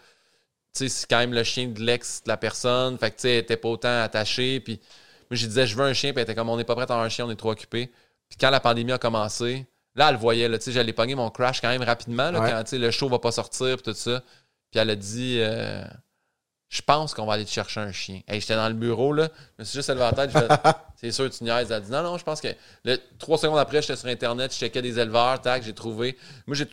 sais, 0.73 0.89
c'est 0.89 1.09
quand 1.09 1.19
même 1.19 1.35
le 1.35 1.45
chien 1.45 1.69
de 1.69 1.81
l'ex 1.81 2.23
de 2.25 2.29
la 2.29 2.37
personne. 2.37 2.99
Fait 2.99 3.11
que, 3.11 3.17
tu 3.17 3.23
sais, 3.23 3.33
elle 3.33 3.39
était 3.39 3.57
pas 3.57 3.69
autant 3.69 4.03
attachée. 4.03 4.61
Puis 4.61 4.81
moi, 5.31 5.37
je 5.37 5.47
disais, 5.47 5.67
je 5.67 5.77
veux 5.77 5.85
un 5.85 5.93
chien, 5.93 6.13
puis 6.13 6.21
elle 6.21 6.25
était 6.25 6.35
comme, 6.35 6.49
on 6.49 6.57
n'est 6.57 6.65
pas 6.65 6.75
prêt 6.75 6.83
à 6.83 6.93
avoir 6.93 7.03
un 7.03 7.09
chien, 7.09 7.27
on 7.27 7.31
est 7.31 7.37
trop 7.37 7.51
occupé. 7.51 7.91
Puis 8.29 8.39
quand 8.41 8.51
la 8.51 8.61
pandémie 8.61 8.93
a 8.93 8.99
commencé, 8.99 9.67
Là, 9.97 10.11
elle 10.11 10.17
voyait, 10.17 10.49
là, 10.49 10.59
j'allais 10.65 10.93
pogner 10.93 11.15
mon 11.15 11.31
crash 11.31 11.61
quand 11.61 11.69
même 11.69 11.83
rapidement, 11.83 12.31
là, 12.31 12.41
quand 12.49 12.73
le 12.73 12.91
show 12.91 13.09
va 13.09 13.19
pas 13.19 13.33
sortir, 13.33 13.77
puis 13.77 13.83
tout 13.83 13.95
ça. 13.95 14.23
Puis 14.71 14.79
elle 14.79 14.91
a 14.91 14.97
dit, 14.97 15.39
euh, 15.41 15.83
je 16.69 16.81
pense 16.83 17.13
qu'on 17.13 17.27
va 17.27 17.33
aller 17.33 17.45
te 17.45 17.51
chercher 17.51 17.81
un 17.81 17.91
chien. 17.91 18.21
Hey, 18.29 18.41
j'étais 18.41 18.55
dans 18.55 18.69
le 18.69 18.75
bureau, 18.75 19.13
là, 19.13 19.29
je 19.59 19.63
me 19.63 19.65
suis 19.65 19.79
juste 19.79 19.89
levé 19.89 20.01
la 20.01 20.13
tête, 20.13 20.31
c'est 20.97 21.11
sûr, 21.11 21.29
tu 21.29 21.43
niaises. 21.43 21.73
Elle 21.73 21.77
a 21.77 21.81
dit, 21.81 21.91
non, 21.91 22.05
non, 22.05 22.19
je 22.19 22.25
pense 22.25 22.41
que. 22.41 22.49
trois 23.19 23.37
secondes 23.37 23.59
après, 23.59 23.83
j'étais 23.83 23.97
sur 23.97 24.09
Internet, 24.09 24.53
je 24.55 24.59
checkais 24.59 24.81
des 24.81 24.99
éleveurs, 24.99 25.41
tac, 25.41 25.65
j'ai 25.65 25.75
trouvé. 25.75 26.17
Moi, 26.47 26.55
j'ai. 26.55 26.69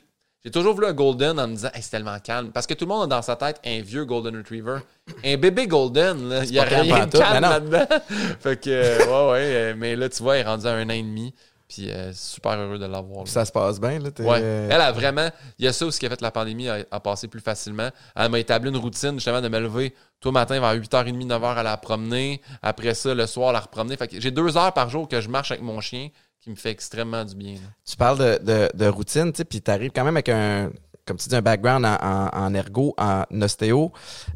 J'ai 0.48 0.52
toujours 0.52 0.76
voulu 0.76 0.88
un 0.88 0.94
Golden 0.94 1.38
en 1.42 1.48
me 1.50 1.56
disant, 1.56 1.68
c'est 1.74 1.90
tellement 1.90 2.18
calme. 2.20 2.52
Parce 2.54 2.66
que 2.66 2.74
tout 2.74 2.86
le 2.86 2.90
monde 2.90 3.12
a 3.12 3.18
dans 3.18 3.22
sa 3.22 3.36
tête 3.36 3.60
un 3.66 3.82
vieux 3.82 4.06
Golden 4.06 4.38
Retriever. 4.38 4.78
Un 5.26 5.36
bébé 5.36 5.68
Golden, 5.68 6.42
il 6.46 6.52
n'y 6.52 6.58
a 6.58 6.64
rien 6.64 7.06
de 7.06 7.18
calme 7.18 7.42
là-dedans. 7.42 7.86
fait 8.40 8.56
que, 8.56 8.70
euh, 8.70 8.98
ouais, 9.00 9.32
ouais. 9.34 9.42
Euh, 9.44 9.74
mais 9.78 9.98
là, 9.98 10.08
tu 10.08 10.24
vois, 10.24 10.38
il 10.38 10.40
est 10.40 10.44
rendu 10.44 10.66
à 10.66 10.72
un 10.72 10.86
an 10.86 10.94
et 10.94 11.04
demi. 11.04 11.34
Puis 11.68 11.92
euh, 11.92 12.14
super 12.14 12.54
heureux 12.54 12.80
de 12.80 12.86
l'avoir. 12.86 13.28
Ça 13.28 13.44
se 13.44 13.52
passe 13.52 13.78
bien, 13.82 14.00
là. 14.00 14.10
Ouais. 14.20 14.40
Elle 14.40 14.80
a 14.80 14.94
vraiment. 14.94 15.30
Il 15.60 15.66
y 15.66 15.68
a 15.68 15.74
ça 15.74 15.86
aussi 15.86 16.00
qui 16.00 16.06
a 16.06 16.10
fait 16.10 16.22
la 16.22 16.32
pandémie 16.32 16.70
à, 16.70 17.00
passer 17.02 17.28
plus 17.28 17.42
facilement. 17.42 17.90
Elle 18.16 18.32
m'a 18.32 18.40
établi 18.40 18.70
une 18.70 18.78
routine 18.78 19.16
justement 19.16 19.42
de 19.42 19.50
me 19.50 19.60
lever 19.60 19.94
tout 20.22 20.32
matin 20.32 20.62
vers 20.62 20.74
8h30, 20.76 21.28
9h 21.28 21.56
à 21.56 21.64
la 21.64 21.76
promener. 21.76 22.42
Après 22.62 22.94
ça, 22.94 23.14
le 23.14 23.28
soir, 23.28 23.52
la 23.52 23.60
repromener. 23.60 23.98
Fait 23.98 24.08
que 24.08 24.22
j'ai 24.22 24.32
deux 24.32 24.56
heures 24.56 24.72
par 24.72 24.90
jour 24.90 25.10
que 25.10 25.20
je 25.20 25.28
marche 25.28 25.52
avec 25.52 25.62
mon 25.62 25.82
chien 25.82 26.08
qui 26.42 26.50
me 26.50 26.56
fait 26.56 26.72
extrêmement 26.72 27.26
du 27.26 27.36
bien. 27.36 27.56
Tu 27.86 27.96
parles 27.98 28.40
de, 28.40 28.70
de, 28.74 28.88
routine, 28.88 29.32
tu 29.32 29.38
sais, 29.38 29.46
puis 29.46 29.62
tu 29.62 29.72
arrives 29.72 29.92
quand 29.94 30.04
même 30.04 30.16
avec 30.16 30.30
un. 30.30 30.72
Comme 31.06 31.18
tu 31.18 31.30
dis, 31.30 31.36
un 31.36 31.42
background 31.42 31.86
en, 31.86 32.54
ergo, 32.54 32.94
en 32.98 33.24
ostéo. 33.42 33.94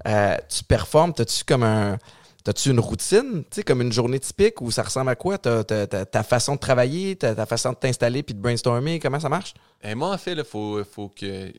Euh, 0.08 0.38
tu 0.48 0.64
performes, 0.64 1.14
as-tu 1.18 1.44
comme 1.44 1.64
un 1.64 1.98
T'as-tu 2.44 2.72
une 2.72 2.80
routine, 2.80 3.44
tu 3.44 3.58
sais, 3.58 3.64
comme 3.64 3.82
une 3.82 3.92
journée 3.92 4.20
typique 4.20 4.62
où 4.62 4.72
ça 4.72 4.82
ressemble 4.82 5.12
à 5.12 5.16
quoi? 5.16 5.38
ta 5.38 6.24
façon 6.24 6.56
de 6.56 6.60
travailler, 6.60 7.16
ta, 7.16 7.46
façon 7.46 7.72
de 7.72 7.76
t'installer 7.76 8.24
puis 8.24 8.34
de 8.34 8.42
brainstormer, 8.42 9.00
comment 9.00 9.20
ça 9.20 9.30
marche? 9.30 9.54
Et 9.84 9.92
eh, 9.92 9.96
moi, 9.96 10.12
en 10.12 10.18
fait, 10.18 10.34
il 10.34 10.44
faut, 10.44 10.84
faut 10.84 11.10
que. 11.10 11.52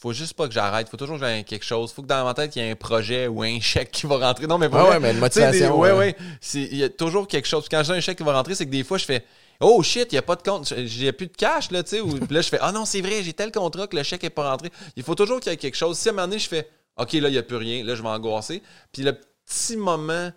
Faut 0.00 0.14
juste 0.14 0.32
pas 0.32 0.48
que 0.48 0.54
j'arrête. 0.54 0.88
Faut 0.88 0.96
toujours 0.96 1.16
que 1.16 1.20
j'aille 1.20 1.44
quelque 1.44 1.64
chose. 1.64 1.92
Faut 1.92 2.02
que 2.02 2.06
dans 2.06 2.24
ma 2.24 2.32
tête, 2.32 2.56
il 2.56 2.62
y 2.62 2.66
ait 2.66 2.70
un 2.70 2.74
projet 2.74 3.28
ou 3.28 3.42
un 3.42 3.60
chèque 3.60 3.90
qui 3.90 4.06
va 4.06 4.16
rentrer. 4.16 4.46
Non, 4.46 4.56
mais 4.56 4.70
pas. 4.70 4.90
ouais, 4.90 4.98
mais 4.98 5.12
une 5.12 5.18
motivation. 5.18 5.78
ouais, 5.78 5.92
ouais. 5.92 6.16
Il 6.54 6.76
y 6.76 6.82
a 6.82 6.88
toujours 6.88 7.28
quelque 7.28 7.46
chose. 7.46 7.68
quand 7.70 7.82
j'ai 7.84 7.92
un 7.92 8.00
chèque 8.00 8.18
qui 8.18 8.24
va 8.24 8.32
rentrer, 8.32 8.54
c'est 8.54 8.64
que 8.64 8.70
des 8.70 8.82
fois, 8.82 8.98
je 8.98 9.04
fais. 9.04 9.24
Oh 9.60 9.82
shit, 9.82 10.12
il 10.12 10.14
n'y 10.14 10.18
a 10.18 10.22
pas 10.22 10.36
de 10.36 10.42
compte, 10.42 10.72
j'ai 10.76 11.12
plus 11.12 11.26
de 11.26 11.36
cash, 11.36 11.70
là, 11.70 11.82
tu 11.82 11.90
sais. 11.90 12.00
Ou 12.00 12.18
là, 12.30 12.40
je 12.40 12.48
fais, 12.48 12.58
ah 12.60 12.72
non, 12.72 12.84
c'est 12.84 13.00
vrai, 13.00 13.22
j'ai 13.22 13.32
tel 13.32 13.52
contrat 13.52 13.86
que 13.86 13.96
le 13.96 14.02
chèque 14.02 14.22
n'est 14.22 14.30
pas 14.30 14.50
rentré. 14.50 14.70
Il 14.96 15.02
faut 15.02 15.14
toujours 15.14 15.40
qu'il 15.40 15.50
y 15.52 15.54
ait 15.54 15.58
quelque 15.58 15.76
chose. 15.76 15.98
Si 15.98 16.08
à 16.08 16.12
un 16.12 16.14
moment 16.14 16.26
donné, 16.26 16.38
je 16.38 16.48
fais, 16.48 16.68
OK, 16.96 17.12
là, 17.14 17.28
il 17.28 17.32
n'y 17.32 17.38
a 17.38 17.42
plus 17.42 17.56
rien, 17.56 17.84
là, 17.84 17.94
je 17.94 18.02
vais 18.02 18.08
angoisser. 18.08 18.62
Puis 18.92 19.02
le 19.02 19.18
petit 19.44 19.76
moment 19.76 20.30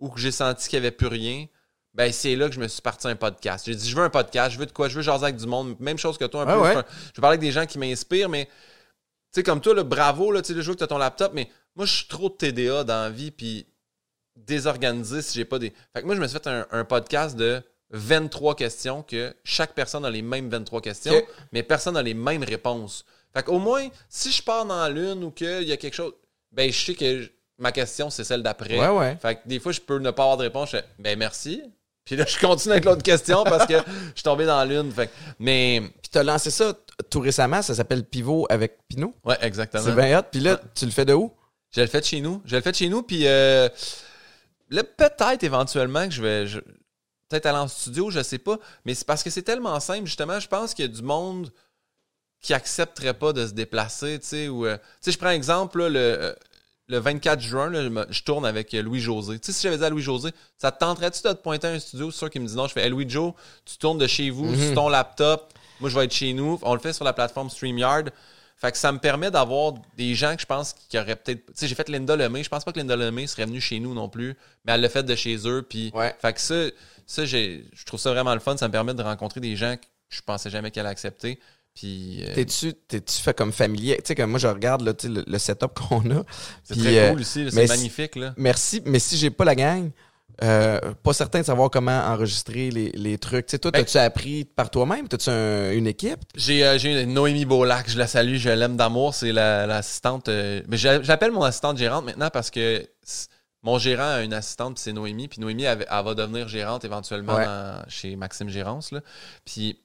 où 0.00 0.10
j'ai 0.16 0.32
senti 0.32 0.68
qu'il 0.68 0.80
n'y 0.80 0.86
avait 0.86 0.96
plus 0.96 1.06
rien, 1.06 1.46
ben 1.94 2.12
c'est 2.12 2.34
là 2.34 2.48
que 2.48 2.54
je 2.54 2.60
me 2.60 2.66
suis 2.66 2.82
parti 2.82 3.06
un 3.06 3.16
podcast. 3.16 3.66
J'ai 3.66 3.74
dit, 3.74 3.88
je 3.88 3.96
veux 3.96 4.02
un 4.02 4.10
podcast, 4.10 4.52
je 4.52 4.58
veux 4.58 4.66
de 4.66 4.72
quoi, 4.72 4.88
je 4.88 4.96
veux 4.96 5.02
jaser 5.02 5.24
avec 5.24 5.36
du 5.36 5.46
monde. 5.46 5.76
Même 5.78 5.98
chose 5.98 6.18
que 6.18 6.24
toi, 6.24 6.42
un 6.42 6.46
peu. 6.46 6.52
Je, 6.52 6.76
veux, 6.76 6.84
parler 7.20 7.36
avec 7.36 7.40
des 7.40 7.52
gens 7.52 7.66
qui 7.66 7.78
m'inspirent, 7.78 8.28
mais 8.28 8.46
tu 8.46 8.50
sais, 9.40 9.42
comme 9.42 9.60
toi, 9.60 9.74
le 9.74 9.84
bravo, 9.84 10.32
là, 10.32 10.42
tu 10.42 10.48
sais, 10.48 10.54
le 10.54 10.62
jour 10.62 10.74
que 10.74 10.78
tu 10.78 10.84
as 10.84 10.88
ton 10.88 10.98
laptop, 10.98 11.32
mais 11.34 11.48
moi, 11.76 11.86
je 11.86 11.94
suis 11.94 12.08
trop 12.08 12.28
de 12.28 12.34
TDA 12.34 12.84
dans 12.84 13.02
la 13.02 13.10
vie, 13.10 13.30
puis 13.30 13.66
désorganisé 14.36 15.22
si 15.22 15.38
j'ai 15.38 15.44
pas 15.44 15.58
des. 15.58 15.72
Fait 15.92 16.02
que 16.02 16.06
moi, 16.06 16.14
je 16.14 16.20
me 16.20 16.26
suis 16.26 16.38
fait 16.38 16.48
un, 16.48 16.84
podcast 16.84 17.36
de 17.36 17.62
23 17.94 18.56
questions 18.56 19.02
que 19.02 19.34
chaque 19.44 19.72
personne 19.72 20.04
a 20.04 20.10
les 20.10 20.22
mêmes 20.22 20.50
23 20.50 20.80
questions, 20.80 21.22
mais 21.52 21.62
personne 21.62 21.94
n'a 21.94 22.02
les 22.02 22.14
mêmes 22.14 22.42
réponses. 22.42 23.04
Fait 23.32 23.42
qu'au 23.42 23.58
moins, 23.58 23.88
si 24.08 24.30
je 24.30 24.42
pars 24.42 24.66
dans 24.66 24.88
l'une 24.88 25.24
ou 25.24 25.30
qu'il 25.30 25.62
y 25.62 25.72
a 25.72 25.76
quelque 25.76 25.94
chose, 25.94 26.12
ben 26.52 26.70
je 26.70 26.84
sais 26.84 26.94
que 26.94 27.30
ma 27.58 27.72
question, 27.72 28.10
c'est 28.10 28.24
celle 28.24 28.42
d'après. 28.42 28.78
Ouais, 28.78 28.88
ouais. 28.88 29.16
Fait 29.22 29.36
que 29.36 29.40
des 29.46 29.60
fois, 29.60 29.72
je 29.72 29.80
peux 29.80 29.98
ne 29.98 30.10
pas 30.10 30.24
avoir 30.24 30.36
de 30.36 30.42
réponse. 30.42 30.70
Je 30.72 30.78
fais, 30.78 30.84
ben 30.98 31.18
merci. 31.18 31.62
Puis 32.04 32.16
là, 32.16 32.24
je 32.28 32.38
continue 32.38 32.72
avec 32.72 32.84
l'autre 32.84 33.02
question 33.02 33.44
parce 33.44 33.66
que 33.66 33.74
je 33.78 34.14
suis 34.14 34.22
tombé 34.22 34.44
dans 34.44 34.64
l'une. 34.64 34.90
Fait 34.92 35.10
mais. 35.38 35.82
Puis 36.02 36.10
tu 36.12 36.18
as 36.18 36.22
lancé 36.22 36.50
ça 36.50 36.74
tout 37.10 37.20
récemment, 37.20 37.62
ça 37.62 37.74
s'appelle 37.74 38.04
Pivot 38.04 38.46
avec 38.50 38.78
Pinot. 38.88 39.14
Ouais, 39.24 39.36
exactement. 39.40 39.82
C'est 39.82 39.94
bien 39.94 40.18
hot. 40.18 40.24
Puis 40.30 40.40
là, 40.40 40.60
tu 40.74 40.84
le 40.84 40.90
fais 40.90 41.04
de 41.04 41.14
où? 41.14 41.32
Je 41.70 41.80
le 41.80 41.86
fais 41.86 42.00
de 42.00 42.04
chez 42.04 42.20
nous. 42.20 42.42
Je 42.44 42.56
le 42.56 42.62
fais 42.62 42.70
de 42.70 42.76
chez 42.76 42.88
nous. 42.88 43.02
Puis 43.02 43.26
euh, 43.26 43.68
là, 44.70 44.84
peut-être 44.84 45.42
éventuellement 45.42 46.06
que 46.06 46.14
je 46.14 46.22
vais. 46.22 46.46
Peut-être 47.28 47.46
aller 47.46 47.58
en 47.58 47.68
studio, 47.68 48.10
je 48.10 48.22
sais 48.22 48.38
pas. 48.38 48.58
Mais 48.84 48.94
c'est 48.94 49.06
parce 49.06 49.22
que 49.22 49.30
c'est 49.30 49.42
tellement 49.42 49.78
simple, 49.80 50.06
justement. 50.06 50.38
Je 50.40 50.48
pense 50.48 50.74
qu'il 50.74 50.84
y 50.84 50.88
a 50.88 50.90
du 50.90 51.02
monde 51.02 51.52
qui 52.40 52.52
accepterait 52.52 53.14
pas 53.14 53.32
de 53.32 53.46
se 53.46 53.52
déplacer, 53.52 54.18
tu 54.20 54.26
sais. 54.26 54.48
Ou, 54.48 54.66
euh, 54.66 54.76
tu 54.76 54.82
sais, 55.02 55.12
je 55.12 55.18
prends 55.18 55.30
exemple, 55.30 55.78
là, 55.78 55.88
le. 55.88 55.98
Euh, 55.98 56.34
le 56.88 56.98
24 56.98 57.40
juin, 57.40 57.72
je 58.10 58.22
tourne 58.22 58.44
avec 58.44 58.72
Louis-José. 58.72 59.38
Tu 59.38 59.46
sais, 59.46 59.52
si 59.52 59.62
j'avais 59.62 59.78
dit 59.78 59.84
à 59.84 59.90
Louis-José, 59.90 60.30
ça 60.58 60.70
te 60.70 60.78
tenterait-tu 60.80 61.22
de 61.22 61.32
te 61.32 61.42
pointer 61.42 61.68
à 61.68 61.70
un 61.70 61.78
studio? 61.78 62.10
C'est 62.10 62.18
sûr 62.18 62.30
qu'il 62.30 62.42
me 62.42 62.46
dit 62.46 62.54
non. 62.54 62.66
Je 62.66 62.72
fais, 62.74 62.88
Louis-Joe, 62.88 63.32
tu 63.64 63.78
tournes 63.78 63.98
de 63.98 64.06
chez 64.06 64.30
vous, 64.30 64.54
sur 64.54 64.68
mhm. 64.68 64.74
ton 64.74 64.88
laptop. 64.90 65.54
Moi, 65.80 65.88
je 65.88 65.98
vais 65.98 66.04
être 66.04 66.12
chez 66.12 66.32
nous. 66.34 66.58
On 66.62 66.74
le 66.74 66.80
fait 66.80 66.92
sur 66.92 67.04
la 67.04 67.12
plateforme 67.12 67.48
StreamYard. 67.48 68.10
Fait 68.56 68.70
que 68.70 68.78
ça 68.78 68.92
me 68.92 68.98
permet 68.98 69.30
d'avoir 69.30 69.74
des 69.96 70.14
gens 70.14 70.36
que 70.36 70.42
je 70.42 70.46
pense 70.46 70.74
qui 70.88 70.98
auraient 70.98 71.16
peut-être. 71.16 71.44
Tu 71.46 71.52
sais, 71.54 71.68
j'ai 71.68 71.74
fait 71.74 71.88
Linda 71.88 72.16
Lemay. 72.16 72.44
Je 72.44 72.48
pense 72.48 72.64
pas 72.64 72.72
que 72.72 72.78
Linda 72.78 72.96
Lemay 72.96 73.26
serait 73.26 73.46
venue 73.46 73.60
chez 73.60 73.80
nous 73.80 73.94
non 73.94 74.08
plus, 74.08 74.36
mais 74.64 74.72
elle 74.72 74.80
l'a 74.80 74.88
fait 74.88 75.02
de 75.02 75.14
chez 75.14 75.36
eux. 75.48 75.62
Puis, 75.62 75.92
fait 76.20 76.32
que 76.32 76.40
ça, 76.40 76.66
ça 77.06 77.24
je 77.24 77.84
trouve 77.86 78.00
ça 78.00 78.10
vraiment 78.12 78.34
le 78.34 78.40
fun. 78.40 78.56
Ça 78.56 78.68
me 78.68 78.72
permet 78.72 78.94
de 78.94 79.02
rencontrer 79.02 79.40
des 79.40 79.56
gens 79.56 79.76
que 79.76 79.86
je 80.08 80.20
pensais 80.22 80.50
jamais 80.50 80.70
qu'elle 80.70 80.86
allait 80.86 80.92
accepter. 80.92 81.38
Puis. 81.74 82.24
Euh, 82.24 82.34
t'es-tu, 82.34 82.74
t'es-tu 82.74 83.20
fait 83.20 83.36
comme 83.36 83.52
familier? 83.52 83.96
Tu 83.96 84.02
sais, 84.08 84.14
comme 84.14 84.30
moi, 84.30 84.38
je 84.38 84.46
regarde 84.46 84.82
là, 84.82 84.92
le, 85.02 85.24
le 85.26 85.38
setup 85.38 85.74
qu'on 85.88 86.08
a. 86.10 86.22
C'est 86.62 86.78
très 86.78 86.98
euh, 86.98 87.10
cool 87.10 87.20
aussi, 87.20 87.46
c'est 87.50 87.68
magnifique. 87.68 88.16
Là. 88.16 88.32
Merci, 88.36 88.80
mais 88.84 88.98
si 88.98 89.16
j'ai 89.16 89.30
pas 89.30 89.44
la 89.44 89.56
gang, 89.56 89.90
euh, 90.42 90.80
pas 91.02 91.12
certain 91.12 91.40
de 91.40 91.44
savoir 91.44 91.70
comment 91.70 91.98
enregistrer 92.06 92.70
les, 92.70 92.90
les 92.92 93.18
trucs. 93.18 93.46
Tu 93.46 93.52
sais, 93.52 93.58
toi, 93.58 93.72
ben 93.72 93.80
t'as-tu 93.84 93.98
appris 93.98 94.44
par 94.44 94.70
toi-même? 94.70 95.08
T'as-tu 95.08 95.30
une 95.30 95.86
équipe? 95.86 96.20
J'ai, 96.36 96.78
j'ai 96.78 97.06
Noémie 97.06 97.44
Beaulac, 97.44 97.90
je 97.90 97.98
la 97.98 98.06
salue, 98.06 98.36
je 98.36 98.50
l'aime 98.50 98.76
d'amour. 98.76 99.14
C'est 99.14 99.32
l'assistante. 99.32 100.28
mais 100.28 100.76
j'appelle 100.76 101.32
mon 101.32 101.42
assistante 101.42 101.76
gérante 101.76 102.04
maintenant 102.04 102.30
parce 102.32 102.50
que 102.50 102.86
mon 103.64 103.78
gérant 103.78 104.08
a 104.08 104.22
une 104.22 104.34
assistante, 104.34 104.74
puis 104.74 104.82
c'est 104.82 104.92
Noémie. 104.92 105.26
Puis 105.26 105.40
Noémie, 105.40 105.64
elle, 105.64 105.86
va 105.88 106.14
devenir 106.14 106.46
gérante 106.48 106.84
éventuellement 106.84 107.38
chez 107.88 108.14
Maxime 108.14 108.48
Gérance. 108.48 108.92
Là. 108.92 109.00
Puis 109.44 109.80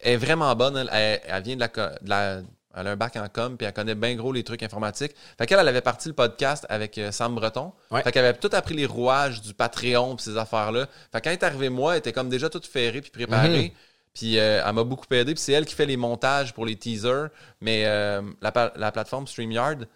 elle 0.00 0.14
est 0.14 0.16
vraiment 0.16 0.54
bonne. 0.56 0.88
Elle, 0.90 1.42
vient 1.42 1.56
de 1.56 1.60
la, 1.60 2.42
Elle 2.74 2.86
a 2.86 2.90
un 2.90 2.96
bac 2.96 3.16
en 3.16 3.28
com, 3.28 3.56
puis 3.56 3.66
elle 3.66 3.72
connaît 3.72 3.94
bien 3.94 4.14
gros 4.14 4.32
les 4.32 4.44
trucs 4.44 4.62
informatiques. 4.62 5.12
Fait 5.36 5.46
qu'elle, 5.46 5.58
elle 5.58 5.68
avait 5.68 5.80
parti 5.80 6.08
le 6.08 6.14
podcast 6.14 6.64
avec 6.68 6.96
euh, 6.98 7.12
Sam 7.12 7.34
Breton. 7.34 7.72
Fait 8.02 8.12
qu'elle 8.12 8.24
avait 8.24 8.38
tout 8.38 8.50
appris 8.52 8.74
les 8.74 8.86
rouages 8.86 9.42
du 9.42 9.54
Patreon, 9.54 10.16
puis 10.16 10.24
ces 10.24 10.36
affaires-là. 10.36 10.86
Fait 11.12 11.20
quand 11.20 11.30
elle 11.30 11.36
est 11.36 11.44
arrivée, 11.44 11.68
moi, 11.68 11.92
elle 11.92 11.98
était 11.98 12.12
comme 12.12 12.28
déjà 12.28 12.48
toute 12.48 12.66
ferrée, 12.66 13.00
puis 13.00 13.10
préparée. 13.10 13.68
Mhm. 13.68 13.70
Puis 14.14 14.38
euh, 14.38 14.62
elle 14.66 14.74
m'a 14.74 14.84
beaucoup 14.84 15.06
aidé. 15.12 15.34
Puis 15.34 15.42
c'est 15.42 15.52
elle 15.52 15.66
qui 15.66 15.74
fait 15.74 15.86
les 15.86 15.96
montages 15.96 16.54
pour 16.54 16.66
les 16.66 16.76
teasers. 16.76 17.28
Mais 17.60 17.84
euh, 17.86 18.22
la, 18.40 18.72
la, 18.74 18.90
plateforme 18.90 19.26
StreamYard, 19.26 19.86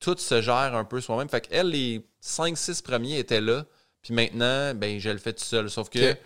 tout 0.00 0.16
se 0.18 0.40
gère 0.42 0.74
un 0.74 0.84
peu 0.84 1.00
soi-même. 1.00 1.28
Fait 1.28 1.46
qu'elle, 1.46 1.68
les 1.68 2.06
5-6 2.22 2.82
premiers 2.82 3.18
étaient 3.18 3.40
là. 3.40 3.64
Puis 4.02 4.14
maintenant, 4.14 4.74
ben, 4.74 4.98
je 4.98 5.10
le 5.10 5.18
fais 5.18 5.32
tout 5.32 5.44
seul. 5.44 5.70
Sauf 5.70 5.88
que 5.88 6.16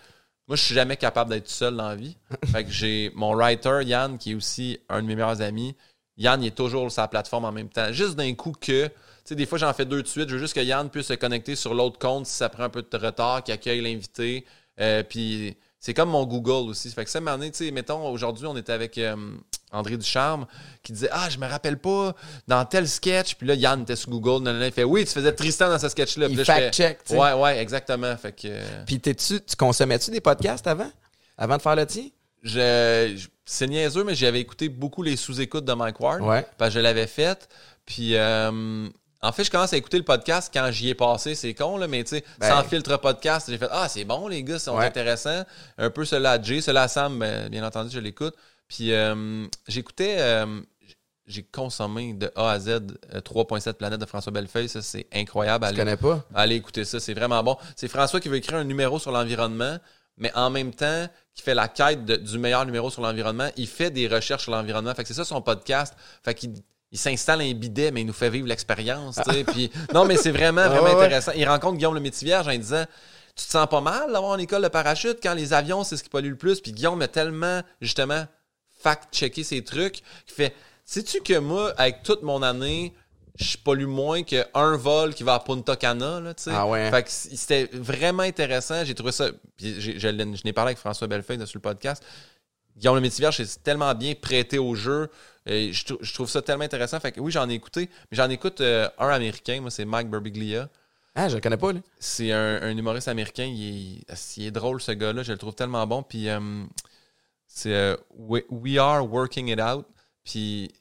moi, 0.47 0.55
je 0.55 0.63
suis 0.63 0.75
jamais 0.75 0.97
capable 0.97 1.31
d'être 1.31 1.45
tout 1.45 1.51
seul 1.51 1.75
dans 1.75 1.87
la 1.87 1.95
vie. 1.95 2.17
fait 2.51 2.65
que 2.65 2.71
j'ai 2.71 3.11
mon 3.15 3.33
writer, 3.33 3.79
Yann, 3.83 4.17
qui 4.17 4.31
est 4.31 4.35
aussi 4.35 4.79
un 4.89 5.01
de 5.01 5.07
mes 5.07 5.15
meilleurs 5.15 5.41
amis. 5.41 5.75
Yann, 6.17 6.43
il 6.43 6.47
est 6.47 6.55
toujours 6.55 6.91
sur 6.91 7.01
la 7.01 7.07
plateforme 7.07 7.45
en 7.45 7.51
même 7.51 7.69
temps. 7.69 7.91
Juste 7.91 8.15
d'un 8.15 8.33
coup 8.33 8.51
que, 8.51 8.87
tu 8.87 8.91
sais, 9.23 9.35
des 9.35 9.45
fois, 9.45 9.57
j'en 9.57 9.73
fais 9.73 9.85
deux 9.85 10.03
de 10.03 10.07
suite. 10.07 10.29
Je 10.29 10.35
veux 10.35 10.41
juste 10.41 10.53
que 10.53 10.59
Yann 10.59 10.89
puisse 10.89 11.07
se 11.07 11.13
connecter 11.13 11.55
sur 11.55 11.73
l'autre 11.73 11.97
compte 11.97 12.25
si 12.25 12.35
ça 12.35 12.49
prend 12.49 12.63
un 12.63 12.69
peu 12.69 12.83
de 12.83 12.97
retard, 12.97 13.43
qu'il 13.43 13.53
accueille 13.53 13.81
l'invité. 13.81 14.45
Euh, 14.79 15.03
puis 15.03 15.55
c'est 15.79 15.93
comme 15.93 16.09
mon 16.09 16.25
Google 16.25 16.69
aussi. 16.69 16.89
Fait 16.91 17.05
que 17.05 17.09
ça, 17.09 17.19
tu 17.19 17.49
sais, 17.53 17.71
mettons, 17.71 18.07
aujourd'hui, 18.11 18.45
on 18.45 18.55
était 18.55 18.73
avec 18.73 18.97
euh, 18.97 19.15
André 19.71 19.97
Ducharme 19.97 20.45
qui 20.83 20.91
disait 20.93 21.09
Ah, 21.11 21.29
je 21.29 21.37
me 21.37 21.47
rappelle 21.47 21.77
pas 21.77 22.13
dans 22.47 22.65
tel 22.65 22.87
sketch. 22.87 23.35
Puis 23.35 23.47
là, 23.47 23.55
Yann 23.55 23.81
était 23.81 23.95
sur 23.95 24.09
Google. 24.09 24.49
il 24.65 24.71
fait 24.71 24.83
Oui, 24.83 25.05
tu 25.05 25.11
faisais 25.11 25.33
Tristan 25.33 25.69
dans 25.69 25.79
ce 25.79 25.89
sketch-là. 25.89 26.27
Il 26.29 26.43
fact-check. 26.43 26.99
Ouais, 27.11 27.33
ouais, 27.33 27.59
exactement. 27.59 28.15
Fait 28.17 28.31
que. 28.31 28.47
Euh, 28.47 28.83
Puis 28.85 28.99
t'es-tu, 28.99 29.41
tu 29.41 29.55
consommais-tu 29.55 30.11
des 30.11 30.21
podcasts 30.21 30.67
avant? 30.67 30.91
Avant 31.37 31.57
de 31.57 31.61
faire 31.61 31.75
le 31.75 31.85
tien? 31.85 32.07
Je, 32.43 33.27
c'est 33.45 33.67
niaiseux, 33.67 34.03
mais 34.03 34.15
j'avais 34.15 34.39
écouté 34.39 34.67
beaucoup 34.69 35.03
les 35.03 35.15
sous-écoutes 35.15 35.65
de 35.65 35.73
Mike 35.73 35.99
Ward. 35.99 36.21
Ouais. 36.21 36.45
Parce 36.57 36.71
que 36.71 36.75
je 36.75 36.79
l'avais 36.79 37.07
fait. 37.07 37.47
Puis. 37.85 38.15
Euh, 38.15 38.87
en 39.23 39.31
fait, 39.31 39.43
je 39.43 39.51
commence 39.51 39.71
à 39.71 39.77
écouter 39.77 39.97
le 39.97 40.03
podcast 40.03 40.51
quand 40.51 40.71
j'y 40.71 40.89
ai 40.89 40.95
passé, 40.95 41.35
c'est 41.35 41.53
con, 41.53 41.77
là, 41.77 41.87
mais 41.87 42.03
tu 42.03 42.15
sais, 42.15 42.23
ben. 42.39 42.49
sans 42.49 42.63
filtre 42.63 42.97
podcast, 42.97 43.47
j'ai 43.51 43.57
fait 43.59 43.67
Ah, 43.69 43.87
c'est 43.87 44.03
bon, 44.03 44.27
les 44.27 44.43
gars, 44.43 44.57
sont 44.57 44.79
intéressants. 44.79 45.43
Un 45.77 45.89
peu 45.91 46.05
cela 46.05 46.31
à 46.31 46.41
Jay, 46.41 46.59
cela 46.59 46.83
à 46.83 46.87
Sam, 46.87 47.19
ben, 47.19 47.47
bien 47.49 47.63
entendu, 47.63 47.91
je 47.93 47.99
l'écoute. 47.99 48.33
Puis 48.71 48.93
euh, 48.93 49.47
j'écoutais, 49.67 50.15
euh, 50.19 50.61
j'ai 51.27 51.43
consommé 51.43 52.13
de 52.13 52.31
A 52.37 52.51
à 52.51 52.59
Z 52.59 52.69
3.7 53.13 53.67
euh, 53.67 53.73
planètes 53.73 53.99
de 53.99 54.05
François 54.05 54.31
Bellefeuille, 54.31 54.69
ça 54.69 54.81
c'est 54.81 55.07
incroyable. 55.13 55.67
Je 55.71 55.75
connais 55.75 55.97
pas? 55.97 56.25
Allez 56.33 56.55
écouter 56.55 56.85
ça, 56.85 57.01
c'est 57.01 57.13
vraiment 57.13 57.43
bon. 57.43 57.57
C'est 57.75 57.89
François 57.89 58.21
qui 58.21 58.29
veut 58.29 58.37
écrire 58.37 58.57
un 58.57 58.63
numéro 58.63 58.97
sur 58.97 59.11
l'environnement, 59.11 59.77
mais 60.15 60.31
en 60.35 60.49
même 60.49 60.73
temps, 60.73 61.05
qui 61.35 61.43
fait 61.43 61.53
la 61.53 61.67
quête 61.67 62.05
du 62.05 62.39
meilleur 62.39 62.65
numéro 62.65 62.89
sur 62.89 63.01
l'environnement. 63.01 63.49
Il 63.57 63.67
fait 63.67 63.91
des 63.91 64.07
recherches 64.07 64.43
sur 64.43 64.53
l'environnement. 64.53 64.95
Fait 64.95 65.01
que 65.01 65.09
c'est 65.09 65.15
ça 65.15 65.25
son 65.25 65.41
podcast. 65.41 65.93
Fait 66.23 66.33
qu'il 66.33 66.53
il 66.93 66.97
s'installe 66.97 67.41
un 67.41 67.53
bidet, 67.53 67.91
mais 67.91 68.01
il 68.01 68.07
nous 68.07 68.13
fait 68.13 68.29
vivre 68.29 68.47
l'expérience. 68.47 69.19
Puis, 69.47 69.69
non, 69.93 70.05
mais 70.05 70.15
c'est 70.15 70.31
vraiment, 70.31 70.63
vraiment 70.69 70.97
ah 70.97 71.03
intéressant. 71.03 71.31
Il 71.35 71.47
rencontre 71.47 71.77
Guillaume 71.77 71.95
le 71.95 72.01
Métivierge 72.01 72.47
en 72.47 72.55
disant 72.55 72.85
Tu 73.35 73.45
te 73.45 73.51
sens 73.51 73.67
pas 73.67 73.81
mal 73.81 74.11
d'avoir 74.11 74.35
une 74.35 74.41
école 74.41 74.61
de 74.61 74.67
parachute 74.69 75.19
quand 75.21 75.33
les 75.33 75.51
avions, 75.51 75.83
c'est 75.83 75.97
ce 75.97 76.03
qui 76.03 76.09
pollue 76.09 76.29
le 76.29 76.37
plus. 76.37 76.61
Puis 76.61 76.71
Guillaume 76.71 77.01
a 77.01 77.07
tellement, 77.09 77.61
justement, 77.81 78.25
fact-checké 78.81 79.43
ces 79.43 79.63
trucs 79.63 80.01
qui 80.25 80.33
fait 80.33 80.53
Sais-tu 80.85 81.21
que 81.21 81.37
moi, 81.37 81.73
avec 81.77 82.03
toute 82.03 82.21
mon 82.21 82.41
année, 82.41 82.93
je 83.37 83.57
pollue 83.57 83.85
moins 83.85 84.23
qu'un 84.23 84.75
vol 84.75 85.13
qui 85.13 85.23
va 85.23 85.35
à 85.35 85.39
Punta 85.39 85.75
Cana, 85.75 86.19
là, 86.19 86.33
tu 86.33 86.43
sais? 86.43 86.51
Ah 86.53 86.67
ouais. 86.67 86.89
Fait 86.89 87.03
que 87.03 87.09
c'était 87.09 87.69
vraiment 87.71 88.23
intéressant. 88.23 88.83
J'ai 88.83 88.93
trouvé 88.93 89.11
ça. 89.11 89.29
Puis 89.57 89.79
je, 89.79 90.07
n'ai 90.09 90.53
parlé 90.53 90.69
avec 90.69 90.79
François 90.79 91.07
Bellefeuille 91.07 91.37
sur 91.47 91.57
le 91.57 91.61
podcast. 91.61 92.03
Guillaume 92.77 92.95
le 92.95 93.01
Métivier, 93.01 93.29
c'est 93.31 93.63
tellement 93.63 93.93
bien 93.95 94.13
prêté 94.15 94.57
au 94.57 94.75
jeu. 94.75 95.09
Et 95.45 95.71
je, 95.73 96.13
trouve 96.13 96.29
ça 96.29 96.41
tellement 96.41 96.63
intéressant. 96.63 96.99
Fait 96.99 97.11
que 97.11 97.19
oui, 97.19 97.31
j'en 97.31 97.49
ai 97.49 97.53
écouté, 97.53 97.89
mais 98.11 98.17
j'en 98.17 98.29
écoute 98.29 98.61
euh, 98.61 98.87
un 98.97 99.09
américain, 99.09 99.59
moi, 99.61 99.71
c'est 99.71 99.85
Mike 99.85 100.09
Birbiglia. 100.09 100.69
Ah, 101.15 101.27
je 101.27 101.35
le 101.35 101.41
connais 101.41 101.57
pas, 101.57 101.73
lui. 101.73 101.81
C'est 101.99 102.31
un, 102.31 102.69
humoriste 102.69 103.07
américain. 103.07 103.45
Il 103.45 104.03
est, 104.37 104.51
drôle, 104.51 104.81
ce 104.81 104.91
gars-là. 104.91 105.23
Je 105.23 105.31
le 105.31 105.37
trouve 105.37 105.55
tellement 105.55 105.85
bon. 105.85 106.03
Puis 106.03 106.29
euh, 106.29 106.39
c'est 107.53 107.73
euh, 107.73 107.97
we, 108.49 108.77
Are 108.77 109.05
Working 109.05 109.49
It 109.49 109.59
Out. 109.59 109.85
Puis 110.23 110.71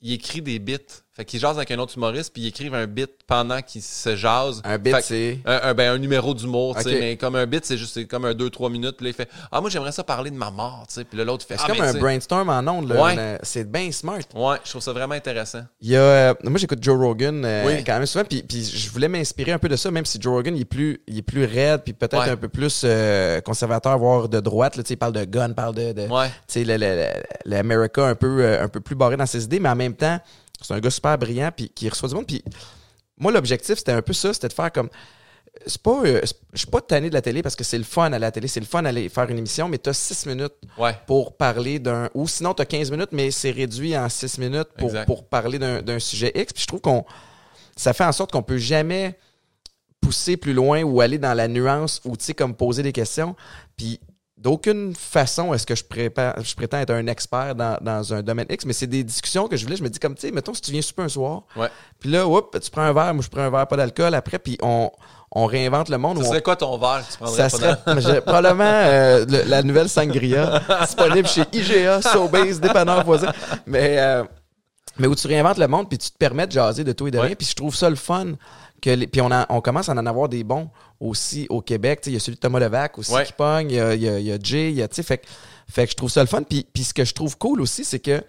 il 0.00 0.12
écrit 0.12 0.40
des 0.40 0.58
bits 0.58 0.78
fait 1.16 1.24
qu'il 1.24 1.40
jase 1.40 1.56
avec 1.56 1.70
un 1.70 1.78
autre 1.78 1.96
humoriste, 1.96 2.30
puis 2.30 2.42
il 2.42 2.48
écrivent 2.48 2.74
un 2.74 2.86
bit 2.86 3.10
pendant 3.26 3.62
qu'il 3.62 3.80
se 3.80 4.14
jase. 4.16 4.60
Un 4.64 4.76
bit, 4.76 4.96
c'est. 5.00 5.38
Un, 5.46 5.72
ben, 5.72 5.94
un 5.94 5.96
numéro 5.96 6.34
d'humour, 6.34 6.76
tu 6.76 6.82
sais. 6.82 7.00
Mais 7.00 7.16
comme 7.16 7.36
un 7.36 7.46
bit, 7.46 7.64
c'est 7.64 7.78
juste 7.78 8.06
comme 8.06 8.26
un 8.26 8.34
2-3 8.34 8.70
minutes. 8.70 8.98
Puis 8.98 9.06
là, 9.06 9.10
il 9.10 9.14
fait 9.14 9.30
Ah, 9.50 9.62
moi, 9.62 9.70
j'aimerais 9.70 9.92
ça 9.92 10.04
parler 10.04 10.30
de 10.30 10.36
ma 10.36 10.50
mort, 10.50 10.84
tu 10.86 10.92
sais. 10.96 11.04
Puis 11.04 11.16
l'autre 11.24 11.46
fait 11.46 11.56
C'est 11.56 11.62
ah, 11.64 11.72
comme 11.72 11.80
un 11.80 11.94
brainstorm 11.94 12.50
en 12.50 12.68
ondes, 12.68 12.90
là. 12.90 13.02
Ouais. 13.02 13.38
C'est 13.42 13.64
bien 13.64 13.90
smart. 13.92 14.18
Ouais, 14.34 14.56
je 14.62 14.68
trouve 14.68 14.82
ça 14.82 14.92
vraiment 14.92 15.14
intéressant. 15.14 15.62
Il 15.80 15.88
y 15.88 15.96
a, 15.96 16.00
euh, 16.00 16.34
moi, 16.44 16.58
j'écoute 16.58 16.80
Joe 16.82 16.98
Rogan 16.98 17.42
euh, 17.46 17.80
quand 17.86 17.94
même 17.94 18.04
souvent, 18.04 18.24
puis, 18.26 18.42
puis 18.42 18.62
je 18.62 18.90
voulais 18.90 19.08
m'inspirer 19.08 19.52
un 19.52 19.58
peu 19.58 19.70
de 19.70 19.76
ça, 19.76 19.90
même 19.90 20.04
si 20.04 20.20
Joe 20.20 20.34
Rogan, 20.34 20.54
il 20.54 20.60
est 20.60 20.66
plus, 20.66 21.00
il 21.06 21.16
est 21.16 21.22
plus 21.22 21.46
raide, 21.46 21.80
puis 21.82 21.94
peut-être 21.94 22.28
un 22.28 22.36
peu 22.36 22.48
plus 22.48 22.82
euh, 22.84 23.40
conservateur, 23.40 23.96
voire 23.98 24.28
de 24.28 24.40
droite. 24.40 24.76
Là, 24.76 24.82
il 24.86 24.96
parle 24.98 25.14
de 25.14 25.24
gun, 25.24 25.54
parle 25.54 25.74
de. 25.74 25.92
de 25.92 26.02
ouais. 26.08 26.28
Tu 26.46 26.66
sais, 26.66 27.24
l'America 27.46 28.04
un 28.06 28.14
peu, 28.14 28.60
un 28.60 28.68
peu 28.68 28.80
plus 28.80 28.96
barré 28.96 29.16
dans 29.16 29.24
ses 29.24 29.44
idées, 29.44 29.60
mais 29.60 29.70
en 29.70 29.76
même 29.76 29.94
temps 29.94 30.20
c'est 30.60 30.74
un 30.74 30.80
gars 30.80 30.90
super 30.90 31.18
brillant 31.18 31.50
puis 31.54 31.68
qui 31.68 31.88
reçoit 31.88 32.08
du 32.08 32.14
monde. 32.14 32.26
Puis 32.26 32.42
moi, 33.18 33.32
l'objectif, 33.32 33.78
c'était 33.78 33.92
un 33.92 34.02
peu 34.02 34.12
ça, 34.12 34.32
c'était 34.32 34.48
de 34.48 34.52
faire 34.52 34.72
comme. 34.72 34.88
C'est 35.66 35.80
pas, 35.80 36.02
euh, 36.04 36.20
je 36.52 36.58
suis 36.58 36.66
pas 36.66 36.82
tanné 36.82 37.08
de 37.08 37.14
la 37.14 37.22
télé 37.22 37.42
parce 37.42 37.56
que 37.56 37.64
c'est 37.64 37.78
le 37.78 37.84
fun 37.84 38.12
à 38.12 38.18
la 38.18 38.30
télé, 38.30 38.46
c'est 38.46 38.60
le 38.60 38.66
fun 38.66 38.82
d'aller 38.82 39.08
faire 39.08 39.28
une 39.30 39.38
émission, 39.38 39.68
mais 39.68 39.78
tu 39.78 39.88
as 39.88 39.94
6 39.94 40.26
minutes 40.26 40.52
pour 41.06 41.34
parler 41.34 41.78
d'un. 41.78 42.10
Ou 42.12 42.28
sinon, 42.28 42.52
tu 42.52 42.60
as 42.60 42.66
15 42.66 42.90
minutes, 42.90 43.08
mais 43.12 43.30
c'est 43.30 43.52
réduit 43.52 43.96
en 43.96 44.08
6 44.10 44.36
minutes 44.38 44.68
pour, 44.76 44.92
pour 45.06 45.24
parler 45.26 45.58
d'un 45.58 45.98
sujet 45.98 46.30
X. 46.34 46.52
Puis 46.52 46.62
je 46.62 46.66
trouve 46.66 46.82
qu'on. 46.82 47.04
Ça 47.74 47.94
fait 47.94 48.04
en 48.04 48.12
sorte 48.12 48.32
qu'on 48.32 48.42
peut 48.42 48.58
jamais 48.58 49.18
pousser 50.00 50.36
plus 50.36 50.52
loin 50.52 50.82
ou 50.82 51.00
aller 51.00 51.18
dans 51.18 51.34
la 51.34 51.48
nuance 51.48 52.00
ou, 52.04 52.16
tu 52.16 52.24
sais, 52.26 52.34
comme 52.34 52.54
poser 52.54 52.82
des 52.82 52.92
questions. 52.92 53.34
Puis 53.76 53.98
d'aucune 54.36 54.94
façon 54.94 55.54
est-ce 55.54 55.66
que 55.66 55.74
je, 55.74 55.82
je 55.82 56.54
prétends 56.54 56.78
être 56.78 56.90
un 56.90 57.06
expert 57.06 57.54
dans, 57.54 58.14
un 58.14 58.22
domaine 58.22 58.46
X, 58.50 58.66
mais 58.66 58.72
c'est 58.72 58.86
des 58.86 59.02
discussions 59.02 59.48
que 59.48 59.56
je 59.56 59.64
voulais. 59.64 59.76
Je 59.76 59.82
me 59.82 59.88
dis 59.88 59.98
comme, 59.98 60.14
tu 60.14 60.22
sais, 60.22 60.30
mettons, 60.30 60.54
si 60.54 60.60
tu 60.60 60.72
viens 60.72 60.82
super 60.82 61.06
un 61.06 61.08
soir, 61.08 61.42
puis 61.98 62.10
là, 62.10 62.24
tu 62.62 62.70
prends 62.70 62.82
un 62.82 62.92
verre, 62.92 63.14
moi 63.14 63.24
je 63.24 63.30
prends 63.30 63.42
un 63.42 63.50
verre, 63.50 63.66
pas 63.66 63.76
d'alcool, 63.76 64.14
après, 64.14 64.38
puis 64.38 64.58
on, 64.62 64.90
on 65.32 65.46
réinvente 65.46 65.88
le 65.88 65.98
monde. 65.98 66.18
Ça 66.22 66.28
serait 66.28 66.42
quoi 66.42 66.56
ton 66.56 66.76
verre 66.78 67.04
que 67.06 67.12
tu 67.12 67.18
prendrais 67.18 67.48
Ça 67.48 68.00
serait 68.00 68.20
probablement 68.20 68.64
euh, 68.64 69.24
la 69.46 69.62
nouvelle 69.62 69.88
sangria, 69.88 70.62
disponible 70.82 71.28
chez 71.28 71.44
IGA, 71.52 72.02
Sobase, 72.02 72.60
dépanneur 72.60 73.04
voisin. 73.04 73.32
Mais, 73.66 73.98
euh, 73.98 74.24
mais 74.98 75.06
où 75.06 75.14
tu 75.14 75.26
réinventes 75.26 75.58
le 75.58 75.68
monde, 75.68 75.88
puis 75.88 75.98
tu 75.98 76.10
te 76.10 76.18
permets 76.18 76.46
de 76.46 76.52
jaser 76.52 76.84
de 76.84 76.92
tout 76.92 77.06
et 77.06 77.10
de 77.10 77.18
rien, 77.18 77.34
puis 77.34 77.46
je 77.46 77.54
trouve 77.54 77.74
ça 77.74 77.88
le 77.88 77.96
fun. 77.96 78.34
Que 78.80 79.04
puis 79.06 79.20
on, 79.20 79.30
on 79.48 79.60
commence 79.60 79.88
à 79.88 79.92
en 79.92 80.06
avoir 80.06 80.28
des 80.28 80.44
bons 80.44 80.70
aussi 81.00 81.46
au 81.50 81.60
Québec. 81.60 82.02
Il 82.06 82.12
y 82.12 82.16
a 82.16 82.20
celui 82.20 82.36
de 82.36 82.40
Thomas 82.40 82.60
Levac 82.60 82.98
aussi 82.98 83.12
qui 83.24 83.32
pogne, 83.32 83.70
il 83.70 83.76
y 83.76 83.80
a, 83.80 83.94
y, 83.94 84.32
a, 84.32 84.38
Jay, 84.42 84.72
y 84.72 84.82
a, 84.82 84.88
fait, 84.88 85.26
fait 85.68 85.84
que 85.84 85.90
je 85.90 85.96
trouve 85.96 86.10
ça 86.10 86.20
le 86.20 86.26
fun. 86.26 86.42
Puis, 86.42 86.66
puis 86.72 86.84
ce 86.84 86.94
que 86.94 87.04
je 87.04 87.14
trouve 87.14 87.36
cool 87.38 87.60
aussi, 87.60 87.84
c'est 87.84 88.00
que 88.00 88.22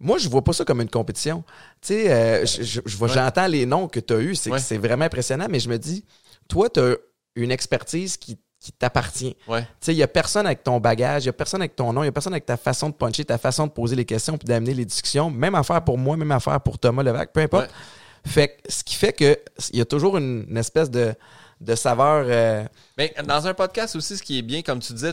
moi, 0.00 0.18
je 0.18 0.28
vois 0.28 0.42
pas 0.42 0.52
ça 0.52 0.64
comme 0.64 0.80
une 0.80 0.90
compétition. 0.90 1.42
Tu 1.80 1.88
sais, 1.88 2.12
euh, 2.12 2.46
je, 2.46 2.80
j'entends 3.06 3.46
les 3.48 3.66
noms 3.66 3.88
que 3.88 4.00
tu 4.00 4.14
as 4.14 4.20
eus, 4.20 4.36
c'est, 4.36 4.56
c'est 4.58 4.78
vraiment 4.78 5.04
impressionnant, 5.04 5.46
mais 5.50 5.60
je 5.60 5.68
me 5.68 5.76
dis, 5.76 6.04
toi, 6.48 6.68
tu 6.70 6.80
as 6.80 6.96
une 7.34 7.50
expertise 7.50 8.16
qui, 8.16 8.38
qui 8.60 8.72
t'appartient. 8.72 9.36
Tu 9.46 9.52
sais, 9.80 9.94
il 9.94 9.98
y 9.98 10.02
a 10.02 10.08
personne 10.08 10.46
avec 10.46 10.62
ton 10.62 10.78
bagage, 10.78 11.24
il 11.24 11.26
y 11.26 11.30
a 11.30 11.32
personne 11.32 11.60
avec 11.62 11.74
ton 11.74 11.92
nom, 11.92 12.02
il 12.02 12.06
y 12.06 12.08
a 12.08 12.12
personne 12.12 12.32
avec 12.32 12.46
ta 12.46 12.56
façon 12.56 12.88
de 12.90 12.94
puncher, 12.94 13.24
ta 13.24 13.38
façon 13.38 13.66
de 13.66 13.72
poser 13.72 13.96
les 13.96 14.04
questions 14.04 14.36
puis 14.38 14.46
d'amener 14.46 14.74
les 14.74 14.84
discussions. 14.84 15.30
Même 15.30 15.54
affaire 15.54 15.82
pour 15.82 15.98
moi, 15.98 16.16
même 16.16 16.32
affaire 16.32 16.60
pour 16.60 16.78
Thomas 16.78 17.02
Levac, 17.02 17.32
peu 17.32 17.40
importe. 17.40 17.70
Fait 18.26 18.58
ce 18.68 18.84
qui 18.84 18.94
fait 18.94 19.12
que 19.12 19.38
il 19.72 19.78
y 19.78 19.80
a 19.80 19.84
toujours 19.84 20.16
une 20.18 20.56
espèce 20.56 20.90
de 20.90 21.14
de 21.60 21.74
saveur. 21.74 22.24
Euh, 22.28 22.64
Mais 22.96 23.14
dans 23.26 23.46
un 23.46 23.54
podcast 23.54 23.96
aussi, 23.96 24.16
ce 24.16 24.22
qui 24.22 24.38
est 24.38 24.42
bien, 24.42 24.62
comme 24.62 24.80
tu 24.80 24.92
disais, 24.92 25.12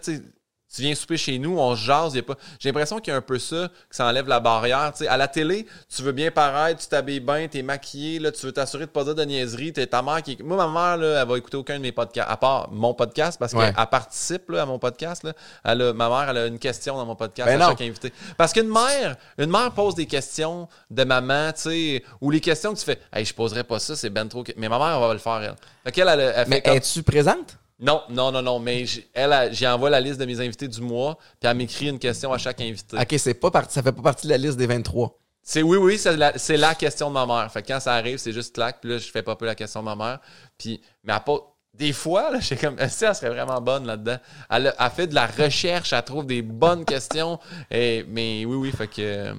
tu 0.75 0.81
viens 0.81 0.93
souper 0.93 1.15
chez 1.15 1.39
nous, 1.39 1.57
on 1.57 1.73
jase, 1.73 2.15
y 2.15 2.19
a 2.19 2.23
pas. 2.23 2.35
J'ai 2.59 2.69
l'impression 2.69 2.99
qu'il 2.99 3.11
y 3.11 3.13
a 3.13 3.17
un 3.17 3.21
peu 3.21 3.39
ça, 3.39 3.69
que 3.89 3.95
ça 3.95 4.05
enlève 4.05 4.27
la 4.27 4.41
barrière. 4.41 4.91
sais 4.93 5.07
à 5.07 5.15
la 5.15 5.29
télé, 5.29 5.65
tu 5.93 6.01
veux 6.01 6.11
bien 6.11 6.31
paraître, 6.31 6.81
tu 6.81 6.87
t'habilles 6.87 7.21
bien, 7.21 7.47
t'es 7.47 7.61
maquillé, 7.61 8.19
là, 8.19 8.31
tu 8.31 8.45
veux 8.45 8.51
t'assurer 8.51 8.85
de 8.85 8.91
pas 8.91 9.05
dire 9.05 9.15
de 9.15 9.23
niaiserie. 9.23 9.71
T'es 9.71 9.87
ta 9.87 10.01
mère 10.01 10.21
qui. 10.21 10.37
Moi, 10.43 10.57
ma 10.57 10.67
mère, 10.67 10.97
là, 10.97 11.21
elle 11.21 11.27
va 11.27 11.37
écouter 11.37 11.55
aucun 11.55 11.77
de 11.77 11.81
mes 11.81 11.93
podcasts, 11.93 12.29
à 12.29 12.35
part 12.35 12.69
mon 12.71 12.93
podcast, 12.93 13.39
parce 13.39 13.53
qu'elle 13.53 13.73
participe 13.89 14.49
là, 14.49 14.63
à 14.63 14.65
mon 14.65 14.77
podcast. 14.77 15.23
Là. 15.23 15.31
Elle 15.63 15.81
a, 15.81 15.93
ma 15.93 16.09
mère, 16.09 16.29
elle 16.29 16.37
a 16.37 16.47
une 16.47 16.59
question 16.59 16.97
dans 16.97 17.05
mon 17.05 17.15
podcast 17.15 17.49
ben 17.49 17.61
à 17.61 17.69
chaque 17.69 17.81
invité. 17.81 18.11
Parce 18.37 18.51
qu'une 18.51 18.69
mère, 18.69 19.15
une 19.37 19.49
mère 19.49 19.71
pose 19.71 19.95
des 19.95 20.07
questions 20.07 20.67
de 20.91 21.03
maman, 21.05 21.53
tu 21.53 21.61
sais, 21.61 22.03
ou 22.19 22.31
les 22.31 22.41
questions 22.41 22.73
que 22.73 22.79
tu 22.79 22.85
fais, 22.85 22.99
hey, 23.13 23.23
je 23.23 23.33
poserais 23.33 23.63
pas 23.63 23.79
ça, 23.79 23.95
c'est 23.95 24.09
ben 24.09 24.27
trop. 24.27 24.43
Mais 24.57 24.67
ma 24.67 24.77
mère, 24.77 24.95
elle 24.95 25.07
va 25.07 25.13
le 25.13 25.19
faire, 25.19 25.41
elle. 25.41 25.55
Fait 25.85 25.91
qu'elle, 25.93 26.09
elle, 26.09 26.33
elle, 26.35 26.47
Mais 26.49 26.61
es-tu 26.65 27.01
présente? 27.03 27.57
Non, 27.79 28.03
non, 28.09 28.31
non, 28.31 28.41
non, 28.41 28.59
mais 28.59 28.85
elle, 29.13 29.49
j'y 29.51 29.67
envoie 29.67 29.89
la 29.89 29.99
liste 29.99 30.19
de 30.19 30.25
mes 30.25 30.39
invités 30.39 30.67
du 30.67 30.79
mois, 30.79 31.17
puis 31.39 31.49
elle 31.49 31.57
m'écrit 31.57 31.89
une 31.89 31.99
question 31.99 32.31
à 32.31 32.37
chaque 32.37 32.61
invité. 32.61 32.97
OK, 32.97 33.15
c'est 33.17 33.33
pas 33.33 33.51
ça 33.69 33.83
fait 33.83 33.91
pas 33.91 34.01
partie 34.01 34.27
de 34.27 34.31
la 34.31 34.37
liste 34.37 34.57
des 34.57 34.67
23. 34.67 35.19
C'est 35.47 35.61
oui, 35.61 35.77
oui, 35.77 35.97
c'est 35.99 36.17
la, 36.17 36.33
la, 36.49 36.75
question 36.75 37.09
de 37.09 37.13
ma 37.13 37.25
mère. 37.25 37.51
Fait 37.51 37.61
que 37.61 37.67
quand 37.67 37.79
ça 37.79 37.93
arrive, 37.93 38.17
c'est 38.17 38.31
juste 38.31 38.55
clac, 38.55 38.79
puis 38.81 38.89
là, 38.89 38.97
je 38.97 39.11
fais 39.11 39.21
pas 39.21 39.35
peu 39.35 39.45
la 39.45 39.53
question 39.53 39.81
de 39.81 39.85
ma 39.85 39.95
mère. 39.95 40.19
Puis, 40.57 40.81
mais 41.03 41.13
à 41.13 41.19
pas. 41.19 41.37
Des 41.73 41.93
fois, 41.93 42.31
là, 42.31 42.39
j'ai 42.41 42.55
comme, 42.55 42.79
ça 42.87 43.13
serait 43.13 43.29
vraiment 43.29 43.61
bonne 43.61 43.85
là-dedans. 43.85 44.17
Elle, 44.49 44.73
a, 44.77 44.89
fait 44.89 45.07
de 45.07 45.13
la 45.13 45.27
recherche, 45.27 45.93
elle 45.93 46.03
trouve 46.03 46.25
des 46.25 46.41
bonnes 46.41 46.83
questions. 46.83 47.39
Et, 47.69 48.05
mais 48.07 48.45
oui, 48.45 48.55
oui, 48.55 48.71
fait 48.71 48.87
que. 48.87 49.35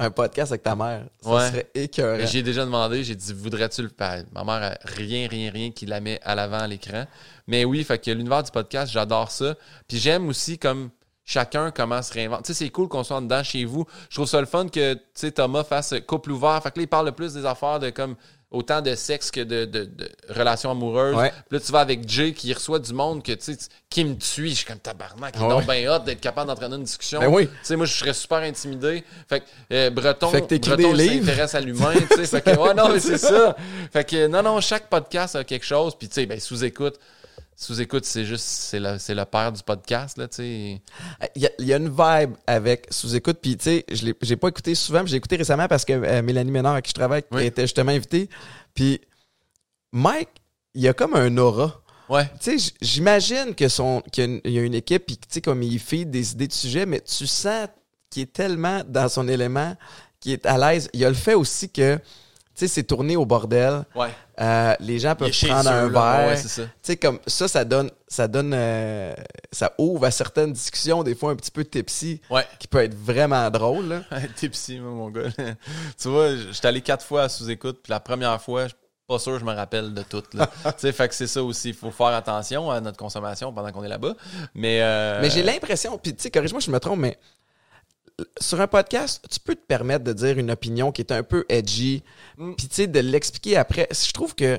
Un 0.00 0.10
podcast 0.12 0.52
avec 0.52 0.62
ta 0.62 0.76
mère, 0.76 1.06
ça 1.20 1.50
serait 1.50 1.68
écœurant. 1.74 2.24
J'ai 2.24 2.44
déjà 2.44 2.64
demandé, 2.64 3.02
j'ai 3.02 3.16
dit, 3.16 3.32
voudrais-tu 3.32 3.82
le 3.82 3.88
faire? 3.88 4.24
Ma 4.32 4.44
mère 4.44 4.62
a 4.62 4.78
rien, 4.84 5.26
rien, 5.28 5.50
rien 5.50 5.72
qui 5.72 5.86
la 5.86 6.00
met 6.00 6.20
à 6.22 6.36
l'avant 6.36 6.60
à 6.60 6.68
l'écran. 6.68 7.04
Mais 7.48 7.64
oui, 7.64 7.82
fait 7.82 7.98
que 7.98 8.12
l'univers 8.12 8.44
du 8.44 8.52
podcast, 8.52 8.92
j'adore 8.92 9.32
ça. 9.32 9.56
Puis 9.88 9.98
j'aime 9.98 10.28
aussi 10.28 10.56
comme 10.56 10.90
chacun 11.24 11.72
comment 11.72 12.00
se 12.00 12.12
réinventer. 12.14 12.44
Tu 12.44 12.54
sais, 12.54 12.64
c'est 12.64 12.70
cool 12.70 12.86
qu'on 12.86 13.02
soit 13.02 13.16
en 13.16 13.22
dedans 13.22 13.42
chez 13.42 13.64
vous. 13.64 13.86
Je 14.08 14.14
trouve 14.14 14.28
ça 14.28 14.40
le 14.40 14.46
fun 14.46 14.68
que, 14.68 14.94
tu 14.94 15.00
sais, 15.14 15.32
Thomas 15.32 15.64
fasse 15.64 15.94
couple 16.06 16.30
ouvert. 16.30 16.62
Fait 16.62 16.70
que 16.70 16.78
là, 16.78 16.84
il 16.84 16.88
parle 16.88 17.06
le 17.06 17.12
plus 17.12 17.34
des 17.34 17.44
affaires 17.44 17.80
de 17.80 17.90
comme 17.90 18.14
autant 18.50 18.80
de 18.80 18.94
sexe 18.94 19.30
que 19.30 19.40
de, 19.40 19.64
de, 19.66 19.90
relations 20.28 20.70
amoureuses. 20.70 21.16
Puis 21.48 21.58
là, 21.58 21.60
tu 21.60 21.72
vas 21.72 21.80
avec 21.80 22.08
Jay 22.08 22.32
qui 22.32 22.52
reçoit 22.52 22.78
du 22.78 22.94
monde 22.94 23.22
que, 23.22 23.32
tu 23.32 23.52
sais, 23.52 23.58
qui 23.90 24.04
me 24.04 24.14
tue. 24.14 24.48
Je 24.48 24.54
suis 24.54 24.64
comme 24.64 24.78
tabarnak. 24.78 25.34
Il 25.36 25.44
est 25.44 25.48
donc 25.48 25.66
bien 25.66 25.94
hot 25.94 26.00
d'être 26.00 26.20
capable 26.20 26.48
d'entraîner 26.48 26.76
une 26.76 26.84
discussion. 26.84 27.20
Ben 27.20 27.28
oui. 27.28 27.46
Tu 27.46 27.54
sais, 27.62 27.76
moi, 27.76 27.86
je 27.86 27.94
serais 27.94 28.14
super 28.14 28.38
intimidé. 28.38 29.04
Fait 29.28 29.40
que 29.40 29.44
euh, 29.72 29.90
Breton, 29.90 30.30
fait 30.30 30.42
que 30.42 30.56
Breton 30.56 30.96
s'intéresse 30.96 31.54
à 31.54 31.60
l'humain. 31.60 31.92
tu 32.10 32.16
sais, 32.16 32.26
fait 32.26 32.40
que, 32.40 32.58
ouais, 32.58 32.74
non, 32.74 32.88
mais 32.88 33.00
c'est 33.00 33.18
ça. 33.18 33.54
Fait 33.92 34.04
que, 34.04 34.26
non, 34.26 34.42
non, 34.42 34.60
chaque 34.60 34.88
podcast 34.88 35.36
a 35.36 35.44
quelque 35.44 35.66
chose. 35.66 35.94
Puis, 35.94 36.08
tu 36.08 36.14
sais, 36.14 36.26
ben, 36.26 36.40
sous-écoute 36.40 36.98
sous-écoute, 37.58 38.04
c'est 38.04 38.24
juste, 38.24 38.44
c'est 38.44 38.78
le, 38.78 38.98
c'est 38.98 39.16
père 39.26 39.50
du 39.50 39.64
podcast, 39.64 40.16
là, 40.16 40.28
tu 40.28 40.36
sais. 40.36 40.82
Il 41.34 41.50
y, 41.58 41.72
a, 41.72 41.76
une 41.76 41.88
vibe 41.88 42.36
avec 42.46 42.86
sous-écoute, 42.88 43.38
puis 43.42 43.56
tu 43.56 43.64
sais, 43.64 43.84
je 43.90 44.06
l'ai, 44.06 44.14
j'ai 44.22 44.36
pas 44.36 44.46
écouté 44.46 44.76
souvent, 44.76 45.02
mais 45.02 45.08
j'ai 45.08 45.16
écouté 45.16 45.34
récemment 45.34 45.66
parce 45.66 45.84
que 45.84 45.92
euh, 45.92 46.22
Mélanie 46.22 46.52
Ménard, 46.52 46.74
avec 46.74 46.84
qui 46.84 46.90
je 46.90 46.94
travaille, 46.94 47.24
était 47.40 47.62
justement 47.62 47.90
invitée. 47.90 48.30
Puis 48.74 49.00
Mike, 49.90 50.28
il 50.74 50.82
y 50.82 50.88
a 50.88 50.92
comme 50.92 51.16
un 51.16 51.36
aura. 51.36 51.82
Ouais. 52.08 52.30
Tu 52.40 52.60
sais, 52.60 52.72
j'imagine 52.80 53.56
que 53.56 53.68
son, 53.68 54.02
qu'il 54.12 54.40
y 54.44 54.58
a 54.58 54.62
une 54.62 54.74
équipe, 54.74 55.06
puis 55.06 55.16
tu 55.16 55.26
sais, 55.28 55.40
comme 55.40 55.64
il 55.64 55.80
fait 55.80 56.04
des 56.04 56.32
idées 56.32 56.46
de 56.46 56.52
sujet, 56.52 56.86
mais 56.86 57.00
tu 57.00 57.26
sens 57.26 57.66
qu'il 58.08 58.22
est 58.22 58.32
tellement 58.32 58.82
dans 58.86 59.08
son 59.08 59.26
élément, 59.26 59.76
qu'il 60.20 60.30
est 60.30 60.46
à 60.46 60.58
l'aise. 60.58 60.88
Il 60.92 61.00
y 61.00 61.04
a 61.04 61.08
le 61.08 61.16
fait 61.16 61.34
aussi 61.34 61.68
que 61.68 61.96
tu 61.96 62.02
sais, 62.54 62.68
c'est 62.68 62.84
tourné 62.84 63.16
au 63.16 63.26
bordel. 63.26 63.84
Ouais. 63.96 64.10
Euh, 64.40 64.74
les 64.80 64.98
gens 64.98 65.14
peuvent 65.16 65.32
prendre 65.46 65.70
un 65.70 65.88
verre. 65.88 66.28
Ouais, 66.28 66.36
ça. 66.36 66.62
Tu 66.62 66.70
sais, 66.82 66.96
comme 66.96 67.18
ça, 67.26 67.48
ça 67.48 67.64
donne, 67.64 67.90
ça 68.06 68.28
donne, 68.28 68.52
euh, 68.54 69.14
ça 69.50 69.72
ouvre 69.78 70.04
à 70.04 70.10
certaines 70.10 70.52
discussions, 70.52 71.02
des 71.02 71.14
fois 71.14 71.32
un 71.32 71.36
petit 71.36 71.50
peu 71.50 71.64
tipsy, 71.64 72.20
ouais. 72.30 72.46
qui 72.58 72.68
peut 72.68 72.82
être 72.82 72.94
vraiment 72.94 73.50
drôle. 73.50 74.04
tipsy, 74.36 74.78
mon 74.78 75.10
gars. 75.10 75.30
tu 76.00 76.08
vois, 76.08 76.36
j'étais 76.36 76.68
allé 76.68 76.80
quatre 76.82 77.04
fois 77.04 77.22
à 77.22 77.28
sous-écoute, 77.28 77.80
puis 77.82 77.90
la 77.90 78.00
première 78.00 78.40
fois, 78.40 78.64
je 78.64 78.68
suis 78.68 78.76
pas 79.08 79.18
sûr 79.18 79.32
que 79.32 79.38
je 79.40 79.44
me 79.44 79.54
rappelle 79.54 79.92
de 79.92 80.02
tout. 80.02 80.22
tu 80.32 80.38
sais, 80.76 80.92
fait 80.92 81.08
que 81.08 81.14
c'est 81.14 81.26
ça 81.26 81.42
aussi. 81.42 81.70
Il 81.70 81.74
faut 81.74 81.90
faire 81.90 82.08
attention 82.08 82.70
à 82.70 82.80
notre 82.80 82.98
consommation 82.98 83.52
pendant 83.52 83.72
qu'on 83.72 83.82
est 83.82 83.88
là-bas. 83.88 84.14
Mais, 84.54 84.82
euh... 84.82 85.20
mais 85.20 85.30
j'ai 85.30 85.42
l'impression, 85.42 85.98
puis 85.98 86.14
tu 86.14 86.22
sais, 86.22 86.30
corrige-moi 86.30 86.60
si 86.60 86.66
je 86.66 86.72
me 86.72 86.78
trompe, 86.78 87.00
mais 87.00 87.18
sur 88.40 88.60
un 88.60 88.66
podcast, 88.66 89.24
tu 89.30 89.40
peux 89.40 89.54
te 89.54 89.64
permettre 89.64 90.04
de 90.04 90.12
dire 90.12 90.38
une 90.38 90.50
opinion 90.50 90.92
qui 90.92 91.02
est 91.02 91.12
un 91.12 91.22
peu 91.22 91.44
edgy, 91.48 92.02
mm. 92.36 92.54
puis 92.54 92.68
tu 92.68 92.74
sais, 92.74 92.86
de 92.86 93.00
l'expliquer 93.00 93.56
après. 93.56 93.88
Je 93.90 94.12
trouve 94.12 94.34
que 94.34 94.58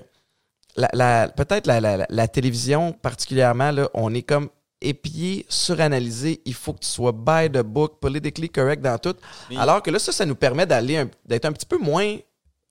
la, 0.76 1.28
peut-être 1.30 1.68
la, 1.68 2.28
télévision, 2.28 2.94
particulièrement, 2.94 3.72
là, 3.72 3.90
on 3.94 4.14
est 4.14 4.22
comme 4.22 4.50
épié, 4.82 5.46
suranalysé. 5.50 6.42
Il 6.46 6.54
faut 6.54 6.74
que 6.74 6.80
tu 6.80 6.88
sois 6.88 7.12
by 7.12 7.50
the 7.52 7.62
book, 7.62 8.00
politically 8.00 8.50
correct 8.50 8.82
dans 8.82 8.98
tout. 8.98 9.16
Alors 9.58 9.84
que 9.84 9.92
là, 9.92 10.00
ça, 10.00 10.12
ça 10.12 10.26
nous 10.26 10.36
permet 10.36 10.66
d'aller 10.66 11.06
d'être 11.26 11.46
un 11.46 11.52
petit 11.52 11.66
peu 11.66 11.78
moins 11.78 12.18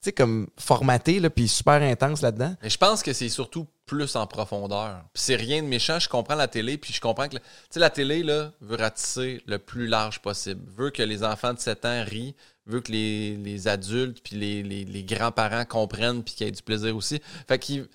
sais, 0.01 0.13
comme 0.13 0.49
formaté, 0.57 1.21
là, 1.21 1.31
puis 1.31 1.49
super 1.49 1.83
intense 1.83 2.23
là-dedans. 2.23 2.55
Mais 2.63 2.71
je 2.71 2.79
pense 2.79 3.03
que 3.03 3.13
c'est 3.13 3.29
surtout 3.29 3.67
plus 3.87 4.17
en 4.17 4.27
profondeur. 4.27 5.05
Puis 5.13 5.23
c'est 5.23 5.37
rien 5.37 5.63
de 5.63 5.67
méchant, 5.67 5.99
je 5.99 6.09
comprends 6.09 6.35
la 6.35 6.47
télé, 6.47 6.79
puis 6.79 6.93
je 6.93 7.01
comprends 7.01 7.29
que, 7.29 7.37
tu 7.37 7.43
sais, 7.71 7.81
la 7.81 7.91
télé, 7.91 8.23
là, 8.23 8.53
veut 8.61 8.77
ratisser 8.77 9.43
le 9.47 9.59
plus 9.59 9.87
large 9.87 10.21
possible. 10.21 10.63
Veut 10.77 10.91
que 10.91 11.03
les 11.03 11.25
enfants 11.25 11.55
de 11.55 11.59
7 11.59 11.85
ans 11.85 12.05
rient, 12.05 12.37
veut 12.67 12.81
que 12.81 12.93
les, 12.93 13.67
adultes, 13.67 14.23
puis 14.23 14.37
les, 14.37 15.05
grands-parents 15.05 15.65
comprennent, 15.65 16.23
puis 16.23 16.35
qu'il 16.35 16.47
y 16.47 16.49
ait 16.49 16.53
du 16.53 16.63
plaisir 16.63 16.95
aussi. 16.95 17.21
Fait 17.49 17.59
que 17.59 17.89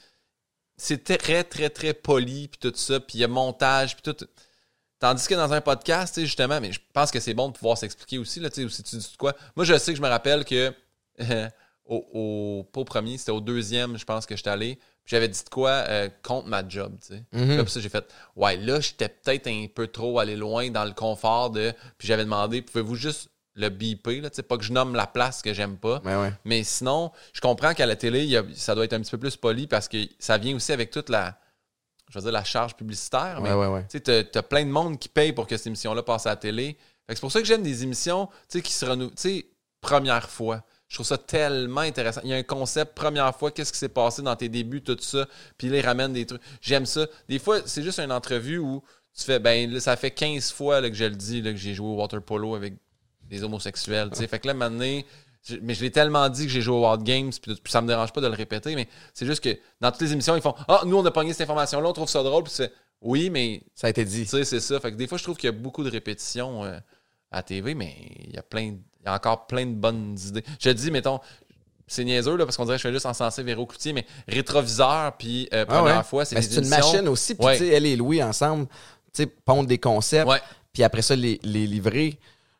c'est 0.75 1.03
très, 1.03 1.43
très, 1.43 1.69
très 1.69 1.93
poli, 1.93 2.49
puis 2.49 2.59
tout 2.59 2.75
ça, 2.75 2.99
puis 2.99 3.19
il 3.19 3.21
y 3.21 3.23
a 3.23 3.27
montage, 3.27 3.95
puis 3.95 4.13
tout... 4.13 4.25
Tandis 4.99 5.27
que 5.27 5.35
dans 5.35 5.51
un 5.51 5.59
podcast, 5.59 6.17
justement, 6.21 6.61
mais 6.61 6.71
je 6.71 6.79
pense 6.93 7.11
que 7.11 7.19
c'est 7.19 7.33
bon 7.33 7.49
de 7.49 7.53
pouvoir 7.53 7.77
s'expliquer 7.77 8.17
aussi, 8.17 8.39
là, 8.39 8.49
tu 8.49 8.67
sais, 8.67 8.75
si 8.75 8.83
tu 8.83 8.95
dis 8.95 9.15
quoi. 9.17 9.35
Moi, 9.55 9.65
je 9.65 9.77
sais 9.77 9.91
que 9.91 9.97
je 9.97 10.01
me 10.01 10.07
rappelle 10.07 10.43
que... 10.45 10.73
au, 11.85 12.65
pas 12.71 12.81
au 12.81 12.85
premier, 12.85 13.17
c'était 13.17 13.31
au 13.31 13.41
deuxième, 13.41 13.97
je 13.97 14.05
pense 14.05 14.25
que 14.25 14.35
j'étais 14.35 14.49
allé. 14.49 14.79
J'avais 15.05 15.27
dit 15.27 15.43
de 15.43 15.49
quoi 15.49 15.69
euh, 15.69 16.09
contre 16.21 16.47
ma 16.47 16.67
job, 16.67 16.95
tu 17.01 17.15
sais. 17.15 17.23
Mm 17.33 17.67
ça, 17.67 17.79
j'ai 17.81 17.89
fait, 17.89 18.05
ouais, 18.37 18.55
là, 18.57 18.79
j'étais 18.79 19.09
peut-être 19.09 19.47
un 19.47 19.67
peu 19.73 19.87
trop 19.87 20.19
allé 20.19 20.35
loin 20.35 20.69
dans 20.69 20.85
le 20.85 20.93
confort 20.93 21.49
de. 21.49 21.73
Puis 21.97 22.07
j'avais 22.07 22.23
demandé, 22.23 22.61
pouvez-vous 22.61 22.95
juste 22.95 23.29
le 23.55 23.69
biper, 23.69 24.21
là, 24.21 24.29
tu 24.29 24.37
sais, 24.37 24.43
pas 24.43 24.57
que 24.57 24.63
je 24.63 24.71
nomme 24.71 24.95
la 24.95 25.05
place 25.05 25.41
que 25.41 25.53
j'aime 25.53 25.77
pas. 25.77 26.01
Mais 26.45 26.63
sinon, 26.63 27.11
je 27.33 27.41
comprends 27.41 27.73
qu'à 27.73 27.85
la 27.85 27.95
télé, 27.95 28.41
ça 28.55 28.75
doit 28.75 28.85
être 28.85 28.93
un 28.93 29.01
petit 29.01 29.11
peu 29.11 29.19
plus 29.19 29.35
poli 29.35 29.67
parce 29.67 29.87
que 29.87 29.97
ça 30.19 30.37
vient 30.37 30.55
aussi 30.55 30.71
avec 30.71 30.89
toute 30.89 31.09
la. 31.09 31.37
Je 32.09 32.19
veux 32.19 32.23
dire, 32.23 32.31
la 32.31 32.43
charge 32.43 32.75
publicitaire. 32.75 33.41
mais 33.41 33.49
tu 33.89 33.99
sais, 34.05 34.23
t'as 34.25 34.41
plein 34.41 34.63
de 34.63 34.69
monde 34.69 34.99
qui 34.99 35.09
paye 35.09 35.33
pour 35.33 35.47
que 35.47 35.57
cette 35.57 35.67
émission-là 35.67 36.03
passe 36.03 36.27
à 36.27 36.29
la 36.29 36.35
télé. 36.35 36.77
c'est 37.09 37.19
pour 37.19 37.31
ça 37.31 37.39
que 37.39 37.45
j'aime 37.45 37.63
des 37.63 37.83
émissions, 37.83 38.27
tu 38.27 38.59
sais, 38.59 38.61
qui 38.61 38.71
se 38.71 38.85
renouvelent. 38.85 39.15
Tu 39.15 39.21
sais, 39.21 39.45
première 39.81 40.29
fois. 40.29 40.63
Je 40.87 40.95
trouve 40.95 41.07
ça 41.07 41.17
tellement 41.17 41.81
intéressant. 41.81 42.21
Il 42.23 42.29
y 42.29 42.33
a 42.33 42.37
un 42.37 42.43
concept, 42.43 42.93
première 42.93 43.35
fois, 43.35 43.51
qu'est-ce 43.51 43.73
qui 43.73 43.79
s'est 43.79 43.89
passé 43.89 44.21
dans 44.21 44.35
tes 44.35 44.49
débuts, 44.49 44.83
tout 44.83 44.97
ça, 44.99 45.27
puis 45.57 45.69
là, 45.69 45.77
ils 45.77 45.85
ramènent 45.85 46.13
des 46.13 46.25
trucs. 46.25 46.41
J'aime 46.61 46.85
ça. 46.85 47.07
Des 47.27 47.39
fois, 47.39 47.59
c'est 47.65 47.81
juste 47.81 47.99
une 47.99 48.11
entrevue 48.11 48.59
où 48.59 48.83
tu 49.17 49.23
fais, 49.23 49.39
ben, 49.39 49.79
ça 49.79 49.95
fait 49.95 50.11
15 50.11 50.51
fois 50.51 50.81
là, 50.81 50.89
que 50.89 50.95
je 50.95 51.05
le 51.05 51.15
dis, 51.15 51.41
là, 51.41 51.51
que 51.51 51.57
j'ai 51.57 51.73
joué 51.73 51.87
au 51.87 51.95
water 51.95 52.21
polo 52.21 52.55
avec 52.55 52.75
des 53.23 53.43
homosexuels. 53.43 54.09
sais 54.13 54.27
Fait 54.27 54.39
que 54.39 54.47
là, 54.47 54.53
maintenant, 54.53 55.01
mais 55.61 55.73
je 55.73 55.81
l'ai 55.81 55.91
tellement 55.91 56.29
dit 56.29 56.45
que 56.45 56.51
j'ai 56.51 56.61
joué 56.61 56.75
au 56.75 56.89
Wild 56.89 57.03
Games, 57.03 57.31
puis, 57.41 57.59
ça 57.65 57.81
me 57.81 57.87
dérange 57.87 58.13
pas 58.13 58.21
de 58.21 58.27
le 58.27 58.33
répéter, 58.33 58.75
mais 58.75 58.87
c'est 59.13 59.25
juste 59.25 59.43
que 59.43 59.57
dans 59.81 59.91
toutes 59.91 60.01
les 60.01 60.13
émissions, 60.13 60.35
ils 60.35 60.41
font 60.41 60.55
Ah, 60.67 60.81
nous, 60.85 60.97
on 60.97 61.05
a 61.05 61.11
pogné 61.11 61.33
cette 61.33 61.41
information-là, 61.41 61.89
on 61.89 61.93
trouve 61.93 62.09
ça 62.09 62.23
drôle, 62.23 62.43
puis 62.43 62.53
c'est 62.53 62.71
Oui, 63.01 63.29
mais. 63.29 63.61
Ça 63.75 63.87
a 63.87 63.89
été 63.89 64.05
dit. 64.05 64.23
Tu 64.23 64.29
sais, 64.29 64.45
c'est 64.45 64.61
ça. 64.61 64.79
Fait 64.79 64.91
que 64.91 64.95
des 64.95 65.07
fois, 65.07 65.17
je 65.17 65.23
trouve 65.23 65.35
qu'il 65.35 65.47
y 65.47 65.53
a 65.53 65.57
beaucoup 65.57 65.83
de 65.83 65.89
répétitions 65.89 66.63
euh, 66.63 66.79
à 67.33 67.43
TV, 67.43 67.73
mais 67.73 67.95
il 68.25 68.33
y 68.33 68.37
a 68.37 68.43
plein 68.43 68.75
il 69.03 69.07
y 69.07 69.09
a 69.09 69.15
encore 69.15 69.47
plein 69.47 69.65
de 69.65 69.73
bonnes 69.73 70.17
idées. 70.27 70.43
Je 70.59 70.69
te 70.69 70.75
dis, 70.75 70.89
mettons, 70.89 71.19
c'est 71.87 72.05
niaiseux 72.05 72.37
là, 72.37 72.45
parce 72.45 72.55
qu'on 72.55 72.63
dirait 72.63 72.77
que 72.77 72.81
je 72.81 72.87
fais 72.87 72.93
juste 72.93 73.05
encenser 73.05 73.43
Véro 73.43 73.65
Cloutier, 73.65 73.93
mais 73.93 74.05
rétroviseur, 74.27 75.17
puis 75.17 75.49
euh, 75.53 75.65
ah 75.67 75.79
première 75.79 76.05
fois, 76.05 76.25
c'est 76.25 76.41
C'est 76.41 76.61
une 76.61 76.69
machine 76.69 77.07
aussi, 77.07 77.35
puis 77.35 77.45
tu 77.51 77.57
sais, 77.57 77.67
elle 77.67 77.85
et 77.85 77.95
Louis 77.95 78.23
ensemble, 78.23 78.67
tu 78.67 79.23
sais, 79.23 79.25
pondent 79.25 79.67
des 79.67 79.77
concepts, 79.77 80.31
puis 80.71 80.83
après 80.83 81.01
ça, 81.01 81.15
les, 81.15 81.39
les 81.43 81.67
livrer. 81.67 82.17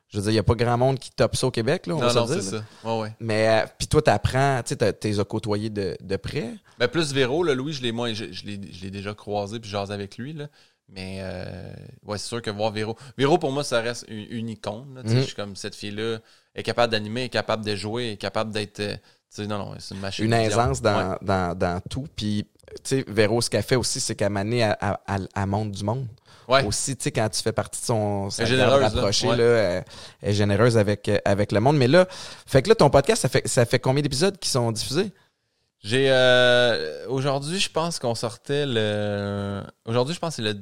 Je 0.09 0.19
veux 0.19 0.23
dire, 0.23 0.31
il 0.31 0.35
n'y 0.35 0.39
a 0.39 0.43
pas 0.43 0.53
grand 0.53 0.77
monde 0.77 0.99
qui 0.99 1.09
top 1.09 1.35
ça 1.35 1.47
au 1.47 1.51
Québec, 1.51 1.87
là, 1.87 1.95
on 1.95 1.99
non, 1.99 2.07
va 2.07 2.13
non, 2.13 2.27
c'est 2.27 2.41
ça. 2.41 2.63
Ouais, 2.83 2.99
ouais. 3.01 3.15
Mais, 3.19 3.47
euh, 3.47 3.65
puis 3.79 3.87
toi, 3.87 3.99
t'apprends, 3.99 4.61
tu 4.63 4.75
sais, 4.75 4.93
t'es 4.93 5.19
as 5.19 5.23
côtoyé 5.23 5.71
de, 5.71 5.97
de 5.99 6.15
près. 6.17 6.53
Ben, 6.77 6.87
plus 6.87 7.13
Véro, 7.13 7.43
là, 7.43 7.55
Louis, 7.55 7.73
je 7.73 7.81
l'ai 7.81 7.91
moins, 7.91 8.13
je, 8.13 8.25
je 8.31 8.45
l'ai 8.45 8.91
déjà 8.91 9.15
croisé, 9.15 9.59
puis 9.59 9.71
j'ose 9.71 9.91
avec 9.91 10.17
lui, 10.17 10.33
là. 10.33 10.49
Mais 10.93 11.17
euh, 11.21 11.73
ouais, 12.05 12.17
c'est 12.17 12.27
sûr 12.27 12.41
que 12.41 12.51
voir 12.51 12.71
Véro. 12.71 12.95
Véro, 13.17 13.37
pour 13.39 13.51
moi, 13.51 13.63
ça 13.63 13.81
reste 13.81 14.05
une, 14.07 14.49
icône. 14.49 15.01
Mhm. 15.03 15.15
Je 15.15 15.21
suis 15.21 15.35
comme 15.35 15.55
cette 15.55 15.75
fille-là 15.75 16.19
est 16.53 16.63
capable 16.63 16.91
d'animer, 16.91 17.23
est 17.23 17.29
capable 17.29 17.65
de 17.65 17.75
jouer, 17.75 18.11
est 18.11 18.17
capable 18.17 18.51
d'être. 18.51 18.79
Euh, 18.79 18.95
non, 19.39 19.57
non, 19.57 19.73
c'est 19.79 19.95
une 19.95 20.01
machine. 20.01 20.25
Une 20.25 20.33
aisance 20.33 20.81
dans, 20.81 21.17
dans, 21.21 21.57
dans, 21.57 21.81
tout. 21.89 22.05
Puis, 22.15 22.45
tu 22.83 22.97
sais, 22.97 23.05
Véro, 23.07 23.41
ce 23.41 23.49
qu'elle 23.49 23.63
fait 23.63 23.75
aussi, 23.75 23.99
c'est 23.99 24.13
qu'elle 24.13 24.29
manie 24.29 24.61
à, 24.61 24.77
à, 24.79 25.17
à, 25.33 25.45
monde 25.47 25.71
du 25.71 25.83
monde. 25.83 26.05
Ouais. 26.47 26.63
Aussi, 26.63 26.95
tu 26.95 27.05
sais, 27.05 27.11
quand 27.11 27.27
tu 27.29 27.41
fais 27.41 27.53
partie 27.53 27.81
de 27.81 27.85
son, 27.85 28.29
elle 28.37 28.43
est 28.43 28.47
généreuse, 28.47 28.93
là, 29.23 29.37
elle, 29.39 29.83
est 30.21 30.33
généreuse 30.33 30.77
avec, 30.77 31.09
avec 31.25 31.51
le 31.51 31.59
monde. 31.59 31.77
Mais 31.77 31.87
là, 31.87 32.05
fait 32.45 32.61
que 32.61 32.69
là, 32.69 32.75
ton 32.75 32.91
podcast, 32.91 33.23
ça 33.23 33.29
fait, 33.29 33.47
ça 33.47 33.65
fait 33.65 33.79
combien 33.79 34.03
d'épisodes 34.03 34.37
qui 34.37 34.49
sont 34.49 34.71
diffusés? 34.71 35.11
J'ai 35.83 36.09
euh, 36.09 37.07
aujourd'hui, 37.07 37.59
je 37.59 37.69
pense 37.69 37.97
qu'on 37.97 38.15
sortait 38.15 38.65
le. 38.65 39.63
Aujourd'hui, 39.85 40.13
je 40.13 40.19
pense 40.19 40.35
que 40.37 40.43
c'est 40.43 40.53
le 40.53 40.59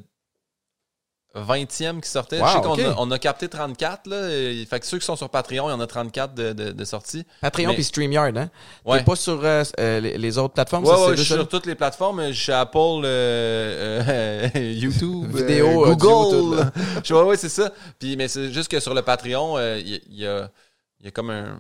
20e 1.36 2.02
qui 2.02 2.10
sortait. 2.10 2.40
je 2.40 2.46
sais 2.46 2.62
qu'on 2.62 2.78
a, 2.78 2.96
on 2.98 3.10
a, 3.12 3.20
capté 3.20 3.48
34. 3.48 4.08
Là. 4.08 4.28
Fait 4.70 4.80
que 4.80 4.86
ceux 4.86 5.00
qui 5.00 5.06
sont 5.06 5.16
sur 5.16 5.30
Patreon, 5.30 5.70
il 5.70 5.72
y 5.72 5.74
en 5.74 5.80
a 5.80 5.88
34 5.88 6.34
de, 6.34 6.52
de, 6.52 6.72
de 6.72 6.86
sorties. 6.86 7.26
Patreon 7.40 7.74
puis 7.74 7.84
StreamYard, 7.84 8.38
hein? 8.38 8.50
Ouais. 8.86 9.04
pas 9.04 9.16
sur 9.16 9.40
euh, 9.44 9.64
euh, 9.80 10.00
les, 10.00 10.38
autres 10.38 10.54
plateformes? 10.54 10.86
Ouais, 10.86 10.92
ouais 10.92 11.18
je 11.18 11.24
suis 11.24 11.34
sur 11.34 11.48
toutes 11.48 11.66
les 11.66 11.76
plateformes. 11.76 12.32
Je 12.32 12.42
suis 12.42 12.52
Apple, 12.52 13.02
euh, 13.06 14.50
YouTube, 14.56 15.34
Vidéo, 15.36 15.96
Google. 15.96 16.70
je, 17.04 17.14
ouais, 17.14 17.24
ouais, 17.24 17.38
c'est 17.38 17.50
ça. 17.50 17.72
Puis, 17.98 18.18
mais 18.18 18.28
c'est 18.28 18.52
juste 18.52 18.70
que 18.70 18.80
sur 18.80 18.94
le 18.94 19.02
Patreon, 19.02 19.58
il 19.78 20.02
y, 20.10 20.28
a, 20.28 20.50
y 21.02 21.08
a 21.08 21.12
comme 21.12 21.30
un 21.30 21.60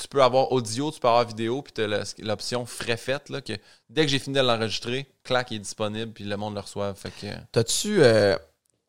tu 0.00 0.08
peux 0.08 0.22
avoir 0.22 0.50
audio, 0.50 0.90
tu 0.90 0.98
peux 0.98 1.08
avoir 1.08 1.26
vidéo, 1.26 1.60
puis 1.60 1.74
tu 1.74 1.82
as 1.82 2.14
l'option 2.20 2.64
frais 2.64 2.96
faite, 2.96 3.28
là, 3.28 3.42
que 3.42 3.52
dès 3.90 4.06
que 4.06 4.10
j'ai 4.10 4.18
fini 4.18 4.34
de 4.34 4.40
l'enregistrer, 4.40 5.06
clac, 5.24 5.50
il 5.50 5.56
est 5.56 5.58
disponible, 5.58 6.10
puis 6.10 6.24
le 6.24 6.38
monde 6.38 6.54
le 6.54 6.60
reçoit. 6.60 6.94
Fait 6.94 7.10
que... 7.10 7.26
T'as-tu 7.52 8.00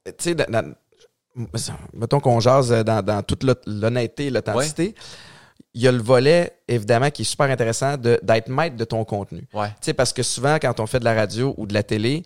tu 0.05 0.13
sais, 0.17 0.35
mettons 1.93 2.19
qu'on 2.19 2.39
jase 2.39 2.71
dans, 2.83 3.23
toute 3.23 3.43
l'honnêteté 3.65 4.27
et 4.27 4.29
l'authenticité. 4.29 4.95
il 5.73 5.81
y 5.81 5.87
a 5.87 5.91
le 5.91 6.01
volet, 6.01 6.57
évidemment, 6.67 7.09
qui 7.09 7.21
est 7.21 7.25
super 7.25 7.49
intéressant 7.49 7.97
d'être 7.97 8.49
maître 8.49 8.75
de 8.75 8.83
ton 8.83 9.03
contenu. 9.05 9.47
Ouais. 9.53 9.69
Tu 9.69 9.75
sais, 9.81 9.93
parce 9.93 10.13
que 10.13 10.23
souvent, 10.23 10.57
quand 10.61 10.79
on 10.79 10.87
fait 10.87 10.99
de 10.99 11.05
la 11.05 11.13
radio 11.13 11.53
ou 11.57 11.65
de 11.65 11.73
la 11.73 11.83
télé, 11.83 12.23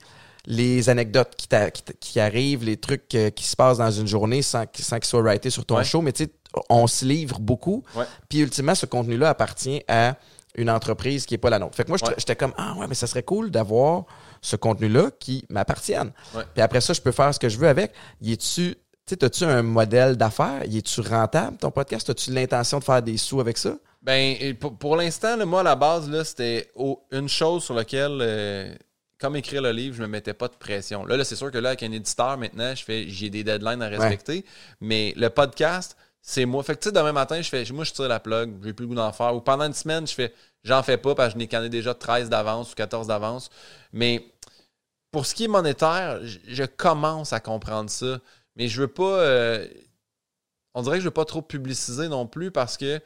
les 0.47 0.89
anecdotes 0.89 1.36
qui, 1.36 1.47
qui, 1.99 2.19
arrivent, 2.19 2.63
les 2.63 2.78
trucs 2.78 3.13
euh, 3.15 3.30
qui 3.32 3.45
se 3.45 3.55
passent 3.55 3.80
dans 3.80 3.91
une 3.91 4.07
journée 4.07 4.41
sans, 4.41 4.65
sans 4.80 4.97
qu'ils 4.97 5.05
soient 5.05 5.21
writés 5.21 5.49
sur 5.49 5.65
ton 5.65 5.82
show, 5.84 6.01
mais 6.01 6.11
tu 6.11 6.26
sais, 6.26 6.32
on 6.69 6.88
se 6.88 7.05
livre 7.05 7.39
beaucoup. 7.39 7.84
Puis 8.30 8.39
ultimement, 8.39 8.76
ce 8.76 8.86
contenu-là 8.86 9.30
appartient 9.30 9.84
à 9.88 10.15
une 10.55 10.69
entreprise 10.69 11.26
qui 11.26 11.34
n'est 11.34 11.39
pas 11.39 11.49
la 11.49 11.59
nôtre. 11.59 11.76
Fait 11.76 11.84
que 11.84 11.89
moi, 11.89 11.97
j'étais 12.17 12.36
comme, 12.36 12.53
ah 12.57 12.76
ouais, 12.78 12.88
mais 12.88 12.95
ça 12.95 13.07
serait 13.07 13.23
cool 13.23 13.51
d'avoir 13.51 14.05
ce 14.46 14.56
contenu-là 14.56 15.10
qui 15.20 15.43
m'appartienne. 15.50 16.12
Puis 16.54 16.62
après 16.62 16.82
ça, 16.82 16.93
je 16.93 17.02
peux 17.02 17.12
faire 17.12 17.34
ce 17.34 17.39
que 17.39 17.50
je 17.50 17.58
veux 17.58 17.68
avec. 17.68 17.93
Y 18.22 18.34
es-tu, 18.34 18.76
tu 19.08 19.26
as-tu 19.26 19.43
un 19.43 19.64
modèle 19.64 20.16
d'affaires? 20.16 20.64
Y 20.66 20.78
es-tu 20.78 21.02
rentable, 21.02 21.58
ton 21.58 21.72
podcast? 21.72 22.10
As-tu 22.10 22.32
l'intention 22.32 22.80
de 22.80 22.84
faire 22.84 23.02
des 23.02 23.18
sous 23.18 23.39
avec 23.39 23.58
ça? 23.58 23.76
Ben, 24.04 24.56
pour, 24.60 24.96
l'instant, 24.96 25.43
moi, 25.48 25.62
à 25.62 25.64
la 25.64 25.76
base, 25.76 26.08
là, 26.10 26.24
c'était 26.24 26.72
une 27.12 27.28
chose 27.28 27.64
sur 27.64 27.74
laquelle, 27.74 28.20
euh, 28.22 28.76
comme 29.18 29.36
écrire 29.36 29.64
le 29.64 29.72
livre, 29.72 29.96
je 29.96 30.04
me 30.04 30.08
mettais 30.08 30.36
pas 30.36 30.48
de 30.48 30.54
pression. 30.54 31.06
Là, 31.06 31.18
là 31.18 31.24
c'est 31.24 31.36
sûr 31.36 31.50
que 31.50 31.58
là, 31.58 31.70
avec 31.70 31.82
un 31.82 31.91
éditeur, 31.91 32.38
maintenant, 32.38 32.76
je 32.76 32.84
fais, 32.84 33.06
j'ai 33.10 33.32
des 33.32 33.43
deadlines 33.43 33.82
à 33.82 33.88
respecter. 33.88 34.46
Mais 34.80 35.12
le 35.18 35.32
podcast, 35.32 35.98
c'est 36.22 36.46
moi. 36.46 36.64
Fait 36.64 36.76
que 36.76 36.82
tu 36.82 36.89
sais, 36.89 36.91
demain 36.91 37.14
matin, 37.14 37.41
je 37.41 37.50
fais, 37.50 37.64
moi, 37.72 37.84
je 37.84 37.93
tire 37.93 38.08
la 38.08 38.20
plug, 38.20 38.64
j'ai 38.64 38.74
plus 38.74 38.84
le 38.84 38.89
goût 38.89 38.96
d'en 38.96 39.12
faire. 39.12 39.36
Ou 39.36 39.41
pendant 39.41 39.66
une 39.66 39.74
semaine, 39.74 40.06
je 40.06 40.14
fais, 40.14 40.34
j'en 40.64 40.84
fais 40.84 40.98
pas 40.98 41.16
parce 41.16 41.30
que 41.30 41.34
je 41.34 41.38
n'ai 41.38 41.48
canné 41.48 41.70
déjà 41.70 41.93
13 41.93 42.30
d'avance 42.30 42.72
ou 42.72 42.76
14 42.76 43.08
d'avance. 43.08 43.50
Mais 43.93 44.24
pour 45.16 45.26
ce 45.26 45.34
qui 45.34 45.45
est 45.45 45.47
monétaire, 45.47 46.20
je, 46.26 46.63
commence 46.66 47.32
à 47.32 47.39
comprendre 47.39 47.89
ça. 47.89 48.20
Mais 48.57 48.68
je 48.68 48.82
veux 48.82 48.89
pas. 48.89 49.22
Euh, 49.22 49.66
on 50.74 50.82
dirait 50.82 50.97
que 50.97 51.03
je 51.03 51.07
veux 51.07 51.13
pas 51.13 51.24
trop 51.24 51.41
publiciser 51.41 52.09
non 52.09 52.28
plus 52.28 52.51
parce 52.51 52.76
que 52.76 52.99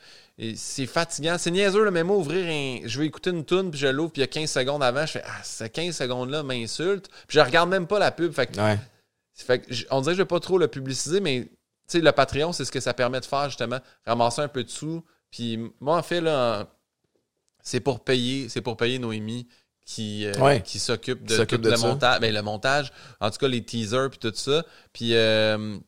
c'est 0.56 0.88
fatigant. 0.88 1.38
C'est 1.38 1.52
niaiseux, 1.52 1.84
le 1.84 1.92
même 1.92 2.08
moi, 2.08 2.18
ouvrir 2.18 2.48
un. 2.48 2.88
Je 2.88 2.98
veux 2.98 3.06
écouter 3.06 3.30
une 3.30 3.46
tune 3.46 3.70
puis 3.70 3.80
je 3.80 3.86
l'ouvre, 3.86 4.12
puis 4.12 4.22
il 4.22 4.24
y 4.24 4.28
a 4.28 4.28
15 4.28 4.50
secondes 4.50 4.82
avant, 4.82 5.06
je 5.06 5.12
fais 5.12 5.24
Ah, 5.24 5.40
ces 5.44 5.70
15 5.70 5.96
secondes-là 5.96 6.42
m'insulte. 6.42 7.10
Puis 7.28 7.38
je 7.38 7.42
regarde 7.42 7.70
même 7.70 7.86
pas 7.86 8.00
la 8.00 8.12
pub. 8.12 8.34
Fait 8.34 8.48
que, 8.48 8.60
fait 9.36 9.68
on 9.92 10.02
dirait 10.02 10.14
que 10.14 10.18
je 10.18 10.24
veux 10.24 10.28
pas 10.28 10.40
trop 10.40 10.58
le 10.58 10.68
publiciser, 10.68 11.20
mais 11.20 11.48
sais, 11.86 12.02
le 12.02 12.12
Patreon, 12.12 12.54
c'est 12.54 12.66
ce 12.66 12.72
que 12.72 12.80
ça 12.80 12.96
permet 12.96 13.20
de 13.20 13.26
faire, 13.26 13.50
justement, 13.50 13.78
ramasser 14.04 14.42
un 14.42 14.48
peu 14.48 14.64
de 14.64 14.70
sous. 14.72 15.06
Puis 15.30 15.60
moi, 15.80 15.96
en 15.96 16.02
fait, 16.02 16.22
là, 16.22 16.74
c'est 17.62 17.82
pour 17.82 18.04
payer, 18.04 18.50
c'est 18.50 18.62
pour 18.62 18.78
payer 18.78 18.98
Noémie 18.98 19.48
qui, 19.90 20.28
euh, 20.28 20.60
qui 20.60 20.78
s'occupe 20.78 21.26
de, 21.26 21.44
tout 21.46 21.58
le, 21.60 21.78
montage, 21.78 22.20
ben, 22.20 22.32
le 22.32 22.44
montage, 22.44 22.92
en 23.20 23.32
tout 23.32 23.40
cas 23.40 23.48
les 23.48 23.64
teasers 23.64 24.12
puis 24.12 24.20
tout 24.20 24.32
ça. 24.36 24.64
Puis 24.94 25.16
euh, 25.16 25.80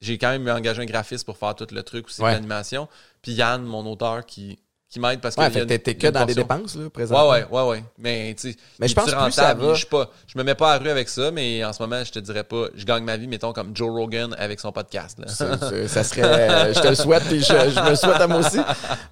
j'ai 0.00 0.16
quand 0.16 0.30
même 0.30 0.48
engagé 0.48 0.80
un 0.80 0.86
graphiste 0.86 1.26
pour 1.26 1.36
faire 1.36 1.54
tout 1.54 1.66
le 1.70 1.82
truc 1.82 2.06
aussi, 2.06 2.22
l'animation. 2.22 2.88
Puis 3.20 3.32
Yann, 3.32 3.62
mon 3.62 3.84
auteur, 3.84 4.24
qui, 4.24 4.58
qui 4.90 4.98
m'aide 4.98 5.20
parce 5.20 5.36
que. 5.36 5.40
Ouais, 5.40 5.50
fait 5.50 5.78
t'es 5.78 5.94
que 5.94 6.08
dans 6.08 6.24
les 6.24 6.34
dépenses, 6.34 6.74
là, 6.74 6.90
présentement. 6.90 7.30
Ouais, 7.30 7.44
ouais, 7.44 7.62
ouais, 7.62 7.68
ouais. 7.68 7.84
Mais, 7.96 8.34
tu 8.34 8.50
sais, 8.50 8.56
mais 8.80 8.88
je 8.88 8.94
pense 8.94 9.04
que 9.06 9.30
ça 9.30 9.54
va. 9.54 9.74
Je, 9.74 9.86
pas, 9.86 10.10
je 10.26 10.36
me 10.36 10.42
mets 10.42 10.56
pas 10.56 10.74
à 10.74 10.78
rue 10.78 10.88
avec 10.88 11.08
ça, 11.08 11.30
mais 11.30 11.64
en 11.64 11.72
ce 11.72 11.80
moment, 11.80 12.02
je 12.04 12.10
te 12.10 12.18
dirais 12.18 12.42
pas, 12.42 12.66
je 12.74 12.84
gagne 12.84 13.04
ma 13.04 13.16
vie, 13.16 13.28
mettons, 13.28 13.52
comme 13.52 13.74
Joe 13.74 13.88
Rogan 13.88 14.34
avec 14.36 14.58
son 14.58 14.72
podcast, 14.72 15.18
là. 15.20 15.28
Ça, 15.28 16.02
serait, 16.02 16.74
je 16.74 16.80
te 16.80 16.88
le 16.88 16.94
souhaite 16.96 17.30
et 17.30 17.38
je, 17.38 17.44
je, 17.44 17.80
me 17.80 17.90
le 17.90 17.94
souhaite 17.94 18.20
à 18.20 18.26
moi 18.26 18.40
aussi. 18.40 18.58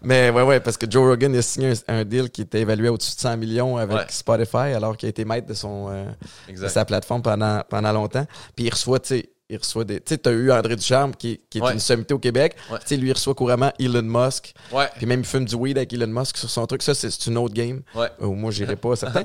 Mais, 0.02 0.30
ouais, 0.30 0.42
ouais, 0.42 0.58
parce 0.58 0.76
que 0.76 0.90
Joe 0.90 1.08
Rogan 1.08 1.34
a 1.36 1.42
signé 1.42 1.72
un, 1.86 2.04
deal 2.04 2.28
qui 2.30 2.42
était 2.42 2.60
évalué 2.60 2.88
au-dessus 2.88 3.14
de 3.14 3.20
100 3.20 3.36
millions 3.36 3.76
avec 3.76 4.10
Spotify, 4.10 4.74
alors 4.74 4.96
qu'il 4.96 5.06
a 5.06 5.10
été 5.10 5.24
maître 5.24 5.46
de 5.46 5.54
son, 5.54 5.88
euh, 5.90 6.04
de 6.48 6.68
sa 6.68 6.84
plateforme 6.84 7.22
pendant, 7.22 7.62
pendant 7.68 7.92
longtemps. 7.92 8.26
Puis 8.56 8.66
il 8.66 8.70
reçoit, 8.70 8.98
tu 8.98 9.08
sais, 9.08 9.30
il 9.50 9.56
reçoit 9.56 9.84
des. 9.84 10.00
Tu 10.00 10.14
sais, 10.14 10.18
tu 10.18 10.28
as 10.28 10.32
eu 10.32 10.52
André 10.52 10.76
Ducharme 10.76 11.14
qui, 11.14 11.40
qui 11.48 11.58
est 11.58 11.72
une 11.72 11.80
sommité 11.80 12.12
au 12.12 12.18
Québec. 12.18 12.54
Tu 12.68 12.76
sais, 12.84 12.96
lui, 12.96 13.08
il 13.08 13.12
reçoit 13.12 13.34
couramment 13.34 13.72
Elon 13.78 14.02
Musk. 14.02 14.52
Puis 14.96 15.06
même, 15.06 15.20
il 15.20 15.26
fume 15.26 15.46
du 15.46 15.54
weed 15.54 15.78
avec 15.78 15.92
Elon 15.92 16.06
Musk 16.06 16.36
sur 16.36 16.50
son 16.50 16.66
truc. 16.66 16.82
Ça, 16.82 16.94
c'est 16.94 17.26
une 17.26 17.38
autre 17.38 17.54
game. 17.54 17.80
Ouais. 17.94 18.08
Où 18.20 18.34
moi, 18.34 18.50
j'irai 18.50 18.76
pas, 18.76 18.94
certain. 18.96 19.24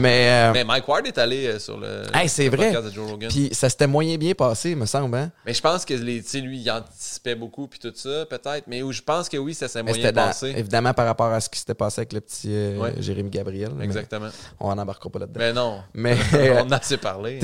mais, 0.00 0.28
euh, 0.28 0.52
mais 0.54 0.64
Mike 0.64 0.88
Ward 0.88 1.06
est 1.06 1.18
allé 1.18 1.46
euh, 1.46 1.58
sur 1.58 1.78
le, 1.78 2.04
c'est 2.28 2.48
vrai. 2.48 2.68
podcast 2.68 2.86
de 2.86 2.92
Joe 2.92 3.10
Rogan. 3.10 3.30
Puis 3.30 3.50
ça 3.52 3.68
s'était 3.68 3.86
moyen 3.86 4.16
bien 4.16 4.32
passé, 4.32 4.74
me 4.74 4.86
semble. 4.86 5.16
Hein? 5.16 5.30
Mais 5.44 5.52
je 5.52 5.60
pense 5.60 5.84
que 5.84 5.94
les, 5.94 6.22
lui, 6.40 6.60
il 6.60 6.70
anticipait 6.70 7.34
beaucoup, 7.34 7.68
puis 7.68 7.78
tout 7.78 7.92
ça, 7.94 8.24
peut-être. 8.24 8.66
Mais 8.66 8.82
où 8.82 8.92
je 8.92 9.02
pense 9.02 9.28
que 9.28 9.36
oui, 9.36 9.52
ça 9.52 9.68
s'est 9.68 9.82
moyen 9.82 10.12
passé. 10.12 10.54
évidemment, 10.56 10.94
par 10.94 11.06
rapport 11.06 11.32
à 11.32 11.40
ce 11.40 11.50
qui 11.50 11.58
s'était 11.58 11.74
passé 11.74 12.00
avec 12.00 12.14
le 12.14 12.20
petit 12.22 12.54
euh, 12.54 12.90
Jérémy 13.00 13.30
Gabriel. 13.30 13.72
Exactement. 13.82 14.28
On 14.60 14.74
n'embarquera 14.74 15.10
pas 15.10 15.18
là-dedans. 15.18 15.40
Mais 15.40 15.52
non. 15.52 15.82
Mais, 15.92 16.16
on 16.56 16.60
en 16.62 16.70
a 16.70 16.76
assez 16.76 16.96
parlé. 16.96 17.38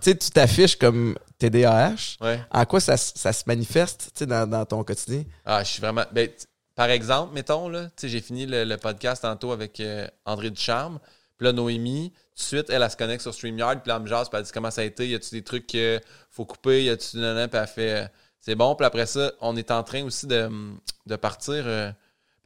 tu 0.00 0.16
tu 0.18 0.30
t'affiches 0.30 0.76
comme 0.76 1.17
TDAH. 1.38 2.18
En 2.50 2.64
quoi 2.64 2.80
ça, 2.80 2.96
se 2.96 3.42
manifeste 3.46 4.24
dans, 4.24 4.48
dans, 4.48 4.64
ton 4.64 4.84
quotidien? 4.84 5.24
Ah, 5.44 5.62
je 5.62 5.68
suis 5.68 5.80
vraiment. 5.80 6.04
Ben, 6.12 6.28
par 6.74 6.90
exemple, 6.90 7.34
mettons, 7.34 7.68
là, 7.68 7.88
j'ai 8.00 8.20
fini 8.20 8.46
le, 8.46 8.76
podcast 8.76 9.22
tantôt 9.22 9.52
avec 9.52 9.80
euh, 9.80 10.06
André 10.24 10.50
Ducharme. 10.50 11.00
Puis 11.36 11.46
là, 11.46 11.52
Noémie, 11.52 12.10
tout 12.10 12.36
de 12.36 12.40
suite, 12.40 12.70
elle, 12.70 12.82
elle, 12.82 12.90
se 12.90 12.96
connecte 12.96 13.22
sur 13.22 13.34
StreamYard. 13.34 13.82
Puis 13.82 13.88
là, 13.88 13.96
elle 13.96 14.02
me 14.02 14.06
jase, 14.06 14.28
puis 14.28 14.38
elle 14.38 14.44
dit 14.44 14.52
comment 14.52 14.70
ça 14.70 14.82
a 14.82 14.84
été? 14.84 15.08
Y 15.08 15.14
a-tu 15.14 15.30
des 15.30 15.42
trucs 15.42 15.66
qu'il 15.66 16.00
faut 16.30 16.44
couper? 16.44 16.84
Y 16.84 16.90
a-tu. 16.90 17.18
Puis 17.18 17.20
elle 17.24 17.66
fait. 17.66 18.04
Euh, 18.04 18.06
c'est 18.40 18.54
bon. 18.54 18.74
Puis 18.74 18.86
après 18.86 19.06
ça, 19.06 19.32
on 19.40 19.56
est 19.56 19.70
en 19.70 19.82
train 19.82 20.04
aussi 20.04 20.26
de, 20.26 20.48
de 21.06 21.16
partir. 21.16 21.64
Euh, 21.66 21.90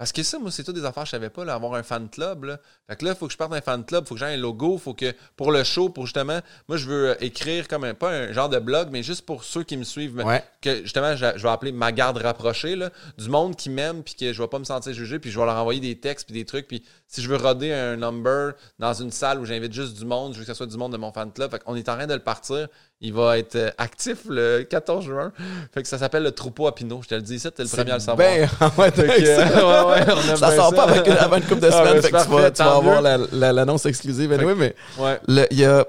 parce 0.03 0.11
que 0.11 0.25
ça, 0.25 0.37
moi, 0.41 0.51
c'est 0.51 0.65
tout 0.65 0.73
des 0.73 0.85
affaires 0.85 1.05
que 1.05 1.11
je 1.11 1.13
savais 1.13 1.31
pas, 1.31 1.45
là, 1.45 1.55
avoir 1.55 1.75
un 1.75 1.85
fan 1.85 2.09
club. 2.09 2.43
Là. 2.43 2.59
Fait 2.89 2.97
que 2.97 3.05
là, 3.05 3.13
il 3.13 3.17
faut 3.17 3.29
que 3.29 3.33
je 3.33 3.39
parte 3.39 3.53
d'un 3.53 3.61
fan 3.61 3.85
club, 3.85 4.03
il 4.05 4.09
faut 4.09 4.15
que 4.17 4.19
j'ai 4.19 4.27
un 4.27 4.37
logo, 4.37 4.77
faut 4.77 4.95
que 4.95 5.15
pour 5.37 5.53
le 5.53 5.63
show, 5.63 5.91
pour 5.91 6.07
justement, 6.07 6.41
moi, 6.67 6.77
je 6.77 6.87
veux 6.87 7.11
euh, 7.11 7.15
écrire 7.21 7.69
comme 7.69 7.85
un, 7.85 7.95
pas 7.95 8.11
un 8.11 8.33
genre 8.33 8.49
de 8.49 8.59
blog, 8.59 8.89
mais 8.91 9.05
juste 9.05 9.25
pour 9.25 9.45
ceux 9.45 9.63
qui 9.63 9.77
me 9.77 9.85
suivent, 9.85 10.21
que 10.61 10.83
justement, 10.83 11.15
je, 11.15 11.41
vais 11.41 11.49
appeler 11.49 11.71
ma 11.71 11.93
garde 11.93 12.17
rapprochée, 12.17 12.75
là, 12.75 12.91
du 13.17 13.29
monde 13.29 13.55
qui 13.55 13.71
m'aime, 13.71 14.03
puis 14.03 14.17
que 14.17 14.33
je 14.33 14.43
vais 14.43 14.49
pas 14.49 14.59
me 14.59 14.65
sentir 14.65 14.93
jugé, 14.93 15.21
puis 15.21 15.31
je 15.31 15.39
vais 15.39 15.47
leur 15.47 15.55
envoyer 15.55 15.79
des 15.79 15.97
textes, 16.01 16.27
puis 16.27 16.35
des 16.35 16.47
trucs, 16.47 16.67
puis 16.67 16.83
si 17.07 17.23
je 17.23 17.29
veux 17.29 17.37
roder 17.37 17.73
un 17.73 17.97
number 17.97 18.55
dans 18.81 18.95
une 18.95 19.13
salle 19.13 19.39
où 19.39 19.45
j'invite 19.45 19.73
juste 19.73 19.97
du 19.97 20.05
monde, 20.05 20.33
je 20.33 20.41
veux 20.41 20.45
que 20.45 20.51
ce 20.51 20.55
soit 20.55 20.67
du 20.67 20.79
monde 20.79 20.91
de 20.91 20.97
mon 20.97 21.13
fan 21.13 21.31
club, 21.31 21.49
fait 21.49 21.63
qu'on 21.63 21.77
est 21.77 21.89
en 21.89 21.95
train 21.95 22.09
de 22.09 22.15
le 22.15 22.25
partir. 22.25 22.67
Il 23.05 23.13
va 23.13 23.37
être 23.37 23.57
euh, 23.57 23.71
actif 23.79 24.19
le 24.29 24.63
14 24.63 25.05
juin. 25.05 25.33
Fait 25.75 25.83
que 25.83 25.89
ça 25.89 25.99
s'appelle 25.99 26.23
le 26.23 26.31
troupeau 26.31 26.69
à 26.69 26.75
Pinot. 26.75 27.01
Je 27.03 27.09
te 27.09 27.15
le 27.17 27.21
dis, 27.21 27.41
ça, 27.41 27.51
t'es 27.51 27.65
le 27.65 27.69
premier 27.69 27.91
à 27.91 27.95
le 27.95 28.01
savoir. 28.01 28.29
Ben, 28.33 28.49
ouais, 28.79 28.93
ouais, 28.97 30.07
ouais, 30.07 30.37
ça 30.37 30.55
sort 30.57 30.71
ça. 30.71 30.77
pas 30.77 30.85
avec, 30.85 31.09
avant 31.09 31.37
une 31.37 31.43
couple 31.43 31.63
de 31.63 31.71
ah, 31.73 31.73
semaines. 31.73 32.01
fait 32.01 32.13
que 32.13 32.23
tu 32.23 32.31
vas, 32.31 32.51
tu 32.53 32.63
vas 32.63 32.77
avoir 32.77 33.03
l'annonce 33.03 33.87
exclusive. 33.87 34.33
Anyway, 34.33 34.55
mais 34.55 34.75
il 35.51 35.59
y 35.59 35.65
a. 35.65 35.85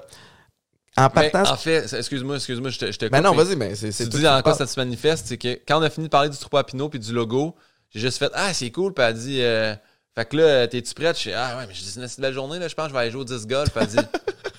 En 0.96 1.08
partant. 1.08 1.42
en 1.42 1.56
fait, 1.56 1.92
excuse-moi, 1.92 2.36
excuse-moi, 2.36 2.70
je 2.70 2.78
te, 2.78 2.92
je 2.92 2.98
te 2.98 3.06
Mais 3.10 3.20
non, 3.20 3.32
vas-y, 3.32 3.56
mais 3.56 3.74
c'est. 3.76 3.90
Tu 3.90 4.18
dis 4.18 4.28
en 4.28 4.42
quoi 4.42 4.54
ça 4.54 4.66
se 4.66 4.78
manifeste, 4.78 5.26
c'est 5.28 5.38
que 5.38 5.60
quand 5.66 5.78
on 5.78 5.82
a 5.82 5.90
fini 5.90 6.06
de 6.06 6.10
parler 6.10 6.30
du 6.30 6.36
troupeau 6.36 6.56
à 6.56 6.64
Pinot 6.64 6.88
puis 6.88 6.98
du 6.98 7.12
logo, 7.12 7.54
j'ai 7.90 8.00
juste 8.00 8.18
fait 8.18 8.30
Ah, 8.34 8.52
c'est 8.52 8.70
cool, 8.70 8.92
puis 8.92 9.04
elle 9.04 9.10
a 9.10 9.12
dit. 9.12 9.40
Euh, 9.40 9.74
fait 10.16 10.28
que 10.28 10.36
là, 10.36 10.68
t'es-tu 10.68 10.94
prête? 10.94 11.16
Je 11.16 11.22
fais 11.22 11.34
Ah 11.34 11.58
ouais, 11.58 11.66
mais 11.66 11.74
je 11.74 11.80
dis, 11.80 11.90
c'est 11.90 12.00
une 12.00 12.22
belle 12.22 12.34
journée, 12.34 12.58
là, 12.58 12.68
je 12.68 12.74
pense 12.74 12.86
que 12.86 12.90
je 12.90 12.94
vais 12.94 13.00
aller 13.00 13.10
jouer 13.10 13.22
au 13.22 13.24
10 13.24 13.46
golf. 13.46 13.70
Elle 13.74 13.86
dit 13.86 13.96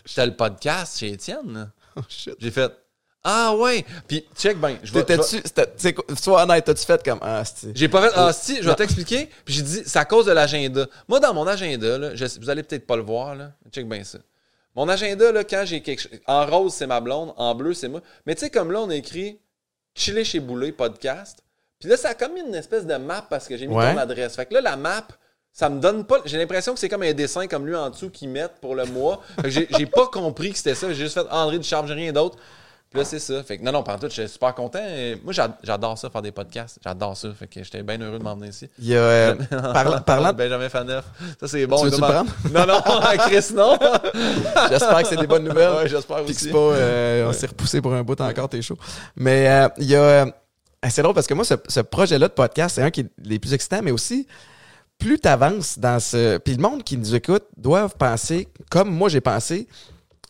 J'étais 0.06 0.26
le 0.26 0.36
podcast 0.36 0.99
chez 0.99 1.14
Étienne. 1.14 1.72
Oh 1.98 2.02
shit. 2.10 2.36
J'ai 2.39 2.52
fait 2.52 2.72
ah 3.28 3.56
ouais! 3.56 3.84
Puis 4.08 4.24
check 4.38 4.60
ben, 4.60 4.78
je 4.84 4.93
vais. 4.93 6.16
Sois 6.16 6.43
honnête, 6.43 6.64
t'as-tu 6.64 6.86
fait 6.86 7.04
comme 7.04 7.18
Ah, 7.24 7.41
J'ai 7.74 7.89
pas 7.89 8.08
fait 8.08 8.14
Ah, 8.16 8.32
si, 8.32 8.62
je 8.62 8.70
vais 8.70 8.76
t'expliquer. 8.76 9.32
Puis 9.43 9.56
j'ai 9.56 9.62
dit, 9.64 9.82
c'est 9.84 9.98
à 9.98 10.06
cause 10.06 10.28
de 10.28 10.32
l'agenda. 10.32 10.86
Moi, 11.08 11.20
dans 11.20 11.34
mon 11.34 11.48
agenda, 11.48 11.98
là, 11.98 12.12
vous 12.39 12.50
allez 12.52 12.62
peut-être 12.62 12.86
pas 12.86 12.96
le 12.96 13.02
voir, 13.02 13.34
là. 13.34 13.54
Check 13.72 13.89
bien 13.89 14.04
ça. 14.04 14.20
Mon 14.76 14.88
agenda, 14.88 15.32
là, 15.32 15.43
quand 15.43 15.64
j'ai 15.66 15.82
quelque 15.82 16.04
chose. 16.04 16.12
En 16.28 16.46
rose, 16.46 16.74
c'est 16.76 16.86
ma 16.86 17.02
blonde. 17.02 17.34
En 17.36 17.56
bleu, 17.56 17.74
c'est 17.74 17.88
moi. 17.88 18.02
Mais 18.28 18.36
tu 18.36 18.41
sais, 18.41 18.52
comme 18.52 18.72
là, 18.72 18.82
on 18.82 18.91
a 18.91 18.96
écrit 18.96 19.39
Chiller 19.96 20.24
chez 20.24 20.39
Boulet 20.39 20.72
podcast. 20.72 21.41
Puis 21.80 21.89
là, 21.89 21.98
ça 21.98 22.10
a 22.10 22.14
comme 22.14 22.38
une 22.38 22.54
espèce 22.54 22.86
de 22.86 22.96
map 22.96 23.26
parce 23.28 23.48
que 23.48 23.58
j'ai 23.58 23.66
mis 23.66 23.74
ton 23.74 23.98
adresse. 23.98 24.36
Fait 24.36 24.46
que 24.46 24.54
là, 24.54 24.62
la 24.62 24.76
map, 24.76 25.08
ça 25.56 25.70
me 25.70 25.80
donne 25.80 26.03
pas. 26.03 26.18
J'ai 26.26 26.38
l'impression 26.38 26.74
que 26.74 26.80
c'est 26.82 26.89
comme 26.89 27.03
un 27.03 27.14
dessin 27.14 27.47
comme 27.47 27.66
lui 27.66 27.76
en 27.78 27.89
dessous 27.89 28.10
qu'ils 28.10 28.28
mettent 28.28 28.60
pour 28.60 28.76
le 28.76 28.84
mois. 28.84 29.22
J'ai 29.45 29.86
pas 29.86 30.08
compris 30.08 30.51
que 30.51 30.58
c'était 30.58 30.76
ça. 30.76 30.89
J'ai 30.89 30.95
juste 30.95 31.14
fait 31.14 31.26
André 31.32 31.58
de 31.58 31.64
Charme, 31.64 31.88
j'ai 31.88 31.93
rien 31.93 32.12
d'autre. 32.12 32.38
Puis 32.89 32.99
là, 32.99 33.06
c'est 33.06 33.20
ça. 33.20 33.41
Fait 33.41 33.58
que 33.58 33.64
non, 33.64 33.72
non, 33.72 33.82
pendant 33.82 33.97
tout, 33.97 34.10
suis 34.10 34.28
super 34.28 34.53
content. 34.53 34.84
moi, 35.24 35.34
j'adore 35.64 35.97
ça, 35.97 36.10
faire 36.10 36.22
des 36.22 36.34
podcasts. 36.34 36.78
J'adore 36.84 37.16
ça. 37.16 37.30
Fait 37.39 37.47
que 37.47 37.64
j'étais 37.64 37.84
bien 37.84 37.99
heureux 38.01 38.20
de 38.20 38.24
m'emmener 38.24 38.49
ici. 38.49 38.70
Il 38.80 38.88
y 38.88 38.97
a, 38.97 38.99
euh, 38.99 39.36
parlant. 40.06 40.34
Benjamin 40.34 40.68
Faneuf. 40.68 41.06
Ça, 41.39 41.47
c'est 41.47 41.66
bon. 41.68 41.78
Tu 41.78 41.86
veux-tu 41.86 42.01
prendre? 42.01 42.30
Non, 42.51 42.66
non, 42.66 42.82
Chris, 43.20 43.53
non. 43.53 43.78
j'espère 44.70 45.03
que 45.03 45.08
c'est 45.08 45.16
des 45.16 45.28
bonnes 45.28 45.45
nouvelles. 45.45 45.72
Ouais, 45.72 45.88
j'espère 45.88 46.22
aussi. 46.26 46.49
Pas, 46.51 46.58
euh, 46.58 47.30
On 47.30 47.34
s'est 47.34 47.47
repoussé 47.47 47.80
pour 47.80 47.93
un 47.93 48.03
bout 48.03 48.20
encore, 48.20 48.49
t'es 48.49 48.62
chaud. 48.62 48.78
Mais 49.16 49.47
euh, 49.47 49.70
il 49.78 49.86
y 49.86 49.95
a... 49.95 50.26
c'est 50.89 51.01
drôle 51.01 51.16
parce 51.16 51.28
que 51.28 51.34
moi, 51.34 51.45
ce, 51.45 51.56
ce 51.66 51.80
projet-là 51.80 52.28
de 52.28 52.34
podcast, 52.34 52.76
c'est 52.76 52.82
un 52.82 52.91
qui 52.91 53.01
est 53.01 53.10
les 53.24 53.39
plus 53.39 53.53
excitants, 53.53 53.80
mais 53.82 53.91
aussi 53.91 54.28
plus 54.98 55.20
tu 55.20 55.28
avances 55.28 55.78
dans 55.80 56.00
ce. 56.00 56.38
Puis 56.38 56.56
le 56.56 56.62
monde 56.62 56.84
qui 56.84 56.98
nous 56.98 57.16
écoute 57.16 57.46
doivent 57.58 57.96
penser, 57.98 58.48
comme 58.70 58.89
moi 58.89 59.10
j'ai 59.10 59.22
pensé, 59.22 59.68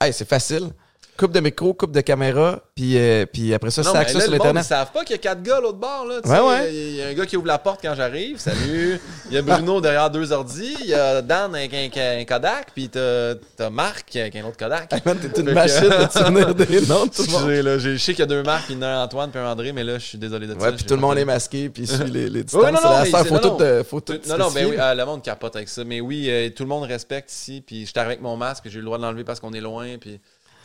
hey, 0.01 0.11
c'est 0.13 0.27
facile 0.27 0.71
coupe 1.17 1.31
de 1.31 1.39
micro, 1.39 1.73
coupe 1.73 1.91
de 1.91 2.01
caméra, 2.01 2.59
puis, 2.75 2.97
euh, 2.97 3.25
puis 3.25 3.53
après 3.53 3.71
ça, 3.71 3.83
sac 3.83 4.09
ça 4.09 4.19
sur 4.19 4.31
l'Internet. 4.31 4.63
Ils 4.63 4.67
savent 4.67 4.91
pas 4.91 5.03
qu'il 5.03 5.15
y 5.15 5.19
a 5.19 5.21
quatre 5.21 5.41
gars 5.41 5.57
à 5.57 5.61
l'autre 5.61 5.77
bord. 5.77 6.05
Là, 6.05 6.19
ouais, 6.23 6.49
ouais. 6.49 6.73
Il 6.73 6.95
y 6.95 7.01
a 7.01 7.07
un 7.07 7.13
gars 7.13 7.25
qui 7.25 7.37
ouvre 7.37 7.47
la 7.47 7.57
porte 7.57 7.79
quand 7.81 7.95
j'arrive. 7.95 8.37
Salut. 8.37 8.99
Il 9.29 9.33
y 9.33 9.37
a 9.37 9.41
Bruno 9.41 9.79
derrière 9.79 10.09
deux 10.09 10.31
ordi. 10.31 10.75
Il 10.81 10.87
y 10.87 10.93
a 10.93 11.21
Dan 11.21 11.55
avec 11.55 11.73
un, 11.73 12.25
Kodak. 12.25 12.67
Puis 12.73 12.89
t'as, 12.89 13.35
as 13.59 13.69
Marc 13.69 14.15
avec 14.15 14.35
un 14.35 14.45
autre 14.45 14.57
Kodak. 14.57 14.91
Hey 14.91 15.01
t'es 15.01 15.41
une 15.41 15.53
machine 15.53 15.89
de 15.89 16.11
souvenir 16.11 16.53
des 16.53 16.81
noms 16.87 17.07
tout 17.07 17.23
le 17.23 17.31
monde. 17.31 17.49
Là, 17.49 17.77
je 17.77 17.97
sais 17.97 18.13
qu'il 18.13 18.19
y 18.19 18.23
a 18.23 18.27
deux 18.27 18.43
Marc, 18.43 18.65
puis 18.65 18.77
un 18.81 19.03
Antoine, 19.03 19.31
puis 19.31 19.39
un 19.39 19.49
André, 19.49 19.71
mais 19.71 19.83
là, 19.83 19.97
je 19.97 20.05
suis 20.05 20.17
désolé 20.17 20.47
de 20.47 20.53
ouais, 20.53 20.59
ça. 20.59 20.65
Ouais, 20.67 20.75
puis 20.75 20.85
tout 20.85 20.95
le 20.95 21.01
monde 21.01 21.17
est 21.17 21.25
masqué, 21.25 21.69
puis 21.69 21.87
suit 21.87 22.03
les, 22.05 22.29
les 22.29 22.43
distances. 22.43 22.63
non, 22.63 22.71
non, 22.71 22.89
la 22.89 23.23
faut, 23.23 23.39
tout, 23.39 23.61
euh, 23.61 23.83
faut 23.83 24.01
tout 24.01 24.19
Non, 24.27 24.37
non, 24.37 24.49
mais 24.53 24.65
oui, 24.65 24.75
euh, 24.77 24.93
le 24.93 25.05
monde 25.05 25.21
capote 25.21 25.55
avec 25.55 25.69
ça. 25.69 25.83
Mais 25.85 26.01
oui, 26.01 26.29
tout 26.55 26.63
le 26.63 26.69
monde 26.69 26.83
respecte 26.83 27.31
ici. 27.31 27.63
Puis 27.65 27.85
j'étais 27.85 28.01
avec 28.01 28.21
mon 28.21 28.35
masque, 28.35 28.63
j'ai 28.65 28.75
eu 28.75 28.79
le 28.79 28.85
droit 28.85 28.97
de 28.97 29.03
l'enlever 29.03 29.23
parce 29.23 29.39
qu'on 29.39 29.53
est 29.53 29.61
loin. 29.61 29.97
Puis 29.99 30.19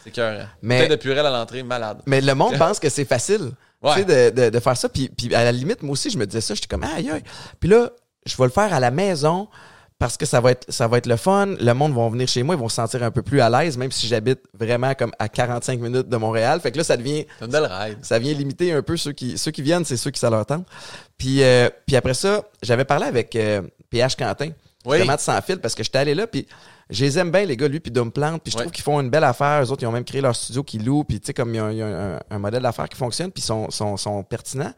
c'est 0.04 0.10
cœur. 0.10 0.48
Mais 0.62 0.88
de 0.88 0.96
purée 0.96 1.20
à 1.20 1.30
l'entrée, 1.30 1.62
malade. 1.62 2.02
Mais 2.06 2.20
le 2.20 2.34
monde 2.34 2.58
pense 2.58 2.78
que 2.78 2.88
c'est 2.88 3.04
facile. 3.04 3.52
Tu 3.82 3.92
sais, 3.94 4.04
de, 4.04 4.42
de, 4.42 4.50
de, 4.50 4.60
faire 4.60 4.76
ça. 4.76 4.90
Puis, 4.90 5.08
puis 5.08 5.34
à 5.34 5.42
la 5.42 5.52
limite, 5.52 5.82
moi 5.82 5.92
aussi, 5.92 6.10
je 6.10 6.18
me 6.18 6.26
disais 6.26 6.42
ça. 6.42 6.54
J'étais 6.54 6.66
comme, 6.66 6.84
aïe, 6.84 7.10
aïe. 7.10 7.22
Puis 7.58 7.70
là, 7.70 7.90
je 8.26 8.36
vais 8.36 8.44
le 8.44 8.50
faire 8.50 8.74
à 8.74 8.80
la 8.80 8.90
maison 8.90 9.48
parce 10.00 10.16
que 10.16 10.24
ça 10.24 10.40
va 10.40 10.52
être 10.52 10.72
ça 10.72 10.88
va 10.88 10.96
être 10.96 11.06
le 11.06 11.16
fun, 11.16 11.54
le 11.60 11.72
monde 11.74 11.94
va 11.94 12.08
venir 12.08 12.26
chez 12.26 12.42
moi, 12.42 12.54
ils 12.54 12.58
vont 12.58 12.70
se 12.70 12.76
sentir 12.76 13.02
un 13.02 13.10
peu 13.10 13.20
plus 13.20 13.42
à 13.42 13.50
l'aise 13.50 13.76
même 13.76 13.92
si 13.92 14.06
j'habite 14.06 14.40
vraiment 14.58 14.94
comme 14.94 15.12
à 15.18 15.28
45 15.28 15.78
minutes 15.78 16.08
de 16.08 16.16
Montréal. 16.16 16.58
Fait 16.60 16.72
que 16.72 16.78
là 16.78 16.84
ça 16.84 16.96
devient 16.96 17.26
une 17.42 17.48
belle 17.48 17.66
ride. 17.70 17.98
Ça 18.00 18.18
vient 18.18 18.32
limiter 18.32 18.72
un 18.72 18.82
peu 18.82 18.96
ceux 18.96 19.12
qui 19.12 19.36
ceux 19.36 19.50
qui 19.50 19.60
viennent, 19.60 19.84
c'est 19.84 19.98
ceux 19.98 20.10
qui 20.10 20.18
ça 20.18 20.30
leur 20.30 20.46
tente. 20.46 20.66
Puis 21.18 21.42
euh, 21.42 21.68
puis 21.86 21.96
après 21.96 22.14
ça, 22.14 22.42
j'avais 22.62 22.86
parlé 22.86 23.04
avec 23.04 23.36
euh, 23.36 23.60
PH 23.90 24.16
Quentin, 24.16 24.52
oui. 24.86 24.96
justement 24.96 25.16
de 25.16 25.20
sans 25.20 25.40
fil 25.42 25.58
parce 25.58 25.74
que 25.74 25.84
j'étais 25.84 25.98
allé 25.98 26.14
là 26.14 26.26
puis 26.26 26.46
je 26.90 27.04
les 27.04 27.18
aime 27.18 27.30
bien, 27.30 27.44
les 27.44 27.56
gars, 27.56 27.68
lui, 27.68 27.80
puis 27.80 27.90
Dumplante. 27.90 28.42
Puis 28.42 28.52
je 28.52 28.58
trouve 28.58 28.72
qu'ils 28.72 28.84
font 28.84 29.00
une 29.00 29.10
belle 29.10 29.24
affaire. 29.24 29.62
Eux 29.62 29.70
autres, 29.70 29.82
ils 29.82 29.86
ont 29.86 29.92
même 29.92 30.04
créé 30.04 30.20
leur 30.20 30.34
studio 30.34 30.62
qui 30.62 30.78
loue. 30.78 31.04
Puis, 31.04 31.20
tu 31.20 31.26
sais, 31.26 31.34
comme 31.34 31.54
il 31.54 31.76
y 31.76 31.82
a, 31.82 32.20
un, 32.30 32.38
modèle 32.38 32.62
d'affaires 32.62 32.88
qui 32.88 32.96
fonctionne, 32.96 33.30
puis 33.30 33.42
ils 33.42 33.46
sont, 33.46 33.70
sont, 33.70 33.96
sont 33.96 34.22
pertinents. 34.24 34.72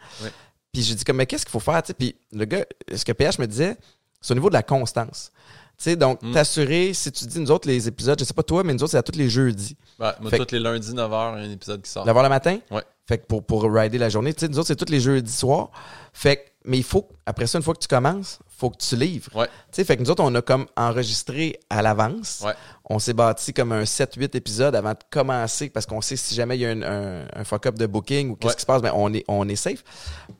Puis 0.72 0.82
j'ai 0.82 0.94
dit, 0.94 1.04
comme, 1.04 1.16
mais 1.16 1.26
qu'est-ce 1.26 1.44
qu'il 1.44 1.52
faut 1.52 1.60
faire? 1.60 1.82
sais? 1.84 1.94
Puis 1.94 2.14
le 2.32 2.44
gars, 2.44 2.64
ce 2.94 3.04
que 3.04 3.12
PH 3.12 3.38
me 3.38 3.46
disait, 3.46 3.76
c'est 4.20 4.32
au 4.32 4.34
niveau 4.34 4.48
de 4.48 4.54
la 4.54 4.62
constance. 4.62 5.32
Tu 5.76 5.84
sais, 5.84 5.96
donc, 5.96 6.22
mm. 6.22 6.32
t'assurer, 6.32 6.94
si 6.94 7.10
tu 7.12 7.26
dis, 7.26 7.40
nous 7.40 7.50
autres, 7.50 7.68
les 7.68 7.88
épisodes, 7.88 8.18
je 8.18 8.24
sais 8.24 8.34
pas 8.34 8.42
toi, 8.42 8.62
mais 8.62 8.72
nous 8.72 8.82
autres, 8.82 8.92
c'est 8.92 8.98
à 8.98 9.02
tous 9.02 9.18
les 9.18 9.28
jeudis. 9.28 9.76
Ouais, 9.98 10.12
moi, 10.20 10.30
tous 10.30 10.52
les 10.52 10.60
lundis, 10.60 10.92
9h, 10.92 11.34
un 11.34 11.50
épisode 11.50 11.82
qui 11.82 11.90
sort. 11.90 12.06
9h 12.06 12.22
le 12.22 12.28
matin? 12.28 12.58
Ouais. 12.70 12.82
Fait 13.06 13.18
que 13.18 13.26
pour, 13.26 13.44
pour 13.44 13.64
rider 13.64 13.98
la 13.98 14.08
journée, 14.08 14.32
tu 14.32 14.40
sais, 14.40 14.48
nous 14.48 14.58
autres, 14.58 14.68
c'est 14.68 14.76
tous 14.76 14.90
les 14.90 15.00
jeudis 15.00 15.32
soirs. 15.32 15.70
Fait 16.12 16.36
que, 16.36 16.42
mais 16.64 16.78
il 16.78 16.84
faut, 16.84 17.08
après 17.26 17.48
ça, 17.48 17.58
une 17.58 17.64
fois 17.64 17.74
que 17.74 17.80
tu 17.80 17.88
commences, 17.88 18.38
faut 18.56 18.70
que 18.70 18.76
tu 18.76 18.94
livres. 18.94 19.34
Ouais. 19.34 19.46
Tu 19.46 19.52
sais, 19.72 19.84
fait 19.84 19.96
que 19.96 20.02
nous 20.02 20.10
autres, 20.10 20.22
on 20.22 20.32
a 20.36 20.42
comme 20.42 20.66
enregistré 20.76 21.58
à 21.68 21.82
l'avance. 21.82 22.42
Ouais. 22.44 22.52
On 22.88 23.00
s'est 23.00 23.12
bâti 23.12 23.52
comme 23.52 23.72
un 23.72 23.82
7-8 23.82 24.36
épisodes 24.36 24.74
avant 24.76 24.92
de 24.92 24.98
commencer 25.10 25.68
parce 25.68 25.84
qu'on 25.84 26.00
sait 26.00 26.14
si 26.14 26.36
jamais 26.36 26.56
il 26.56 26.60
y 26.60 26.66
a 26.66 26.70
un, 26.70 27.26
un, 27.34 27.44
fuck-up 27.44 27.76
de 27.76 27.86
booking 27.86 28.30
ou 28.30 28.36
qu'est-ce 28.36 28.54
qui 28.54 28.60
se 28.62 28.66
passe, 28.66 28.82
ben 28.82 28.92
on 28.94 29.12
est, 29.12 29.24
on 29.26 29.48
est 29.48 29.56
safe. 29.56 29.82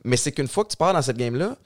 Mais 0.05 0.15
c'est 0.15 0.31
qu'une 0.31 0.47
fois 0.47 0.63
que 0.63 0.69
tu 0.69 0.77
pars 0.77 0.93
dans 0.93 1.01
cette 1.01 1.17
game-là, 1.17 1.57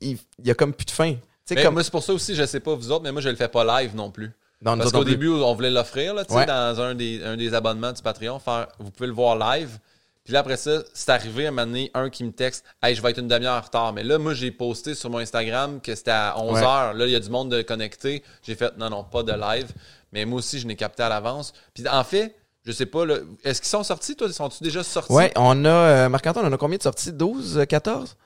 il, 0.00 0.18
y 0.42 0.50
a 0.50 0.54
comme 0.54 0.72
plus 0.72 0.86
de 0.86 0.90
fin. 0.90 1.14
Comme... 1.62 1.74
Moi, 1.74 1.84
c'est 1.84 1.90
pour 1.92 2.02
ça 2.02 2.12
aussi, 2.12 2.34
je 2.34 2.44
sais 2.46 2.60
pas 2.60 2.74
vous 2.74 2.90
autres, 2.90 3.04
mais 3.04 3.12
moi, 3.12 3.20
je 3.20 3.28
le 3.28 3.36
fais 3.36 3.48
pas 3.48 3.80
live 3.80 3.94
non 3.94 4.10
plus. 4.10 4.32
Parce 4.64 4.92
qu'au 4.92 5.04
début, 5.04 5.28
on 5.28 5.54
voulait 5.54 5.70
l'offrir 5.70 6.14
dans 6.14 6.80
un 6.80 6.94
des, 6.94 7.22
un 7.22 7.36
des 7.36 7.54
abonnements 7.54 7.92
du 7.92 8.02
Patreon. 8.02 8.38
Faire, 8.38 8.68
vous 8.78 8.90
pouvez 8.90 9.08
le 9.08 9.12
voir 9.12 9.36
live. 9.36 9.78
Puis 10.24 10.32
là, 10.32 10.40
après 10.40 10.56
ça, 10.56 10.82
c'est 10.94 11.10
arrivé 11.10 11.46
à 11.46 11.48
un 11.48 11.50
moment 11.50 11.66
donné, 11.66 11.90
un 11.94 12.08
qui 12.08 12.22
me 12.22 12.30
texte 12.30 12.64
Hey, 12.82 12.94
je 12.94 13.02
vais 13.02 13.10
être 13.10 13.18
une 13.18 13.28
demi-heure 13.28 13.58
en 13.58 13.60
retard. 13.60 13.92
Mais 13.92 14.04
là, 14.04 14.18
moi, 14.18 14.34
j'ai 14.34 14.52
posté 14.52 14.94
sur 14.94 15.10
mon 15.10 15.18
Instagram 15.18 15.80
que 15.80 15.94
c'était 15.94 16.12
à 16.12 16.36
11h. 16.38 16.96
Là, 16.96 17.06
il 17.06 17.12
y 17.12 17.16
a 17.16 17.20
du 17.20 17.30
monde 17.30 17.50
de 17.50 17.62
connecté. 17.62 18.22
J'ai 18.42 18.54
fait 18.54 18.76
Non, 18.78 18.88
non, 18.88 19.04
pas 19.04 19.22
de 19.22 19.32
live. 19.32 19.70
Mais 20.12 20.24
moi 20.24 20.38
aussi, 20.38 20.60
je 20.60 20.66
n'ai 20.66 20.76
capté 20.76 21.02
à 21.02 21.08
l'avance. 21.08 21.52
Puis 21.74 21.88
en 21.88 22.04
fait, 22.04 22.36
je 22.64 22.70
sais 22.70 22.86
pas, 22.86 23.04
est-ce 23.42 23.60
qu'ils 23.60 23.70
sont 23.70 23.82
sortis, 23.82 24.14
toi? 24.14 24.32
Sont-ils 24.32 24.62
déjà 24.62 24.84
sortis? 24.84 25.12
Oui, 25.12 25.24
on 25.34 25.64
a, 25.64 25.68
euh, 25.68 26.08
Marc-Antoine, 26.08 26.46
on 26.46 26.52
a 26.52 26.56
combien 26.56 26.78
de 26.78 26.82
sorties? 26.82 27.12
12, 27.12 27.64
14 27.68 28.16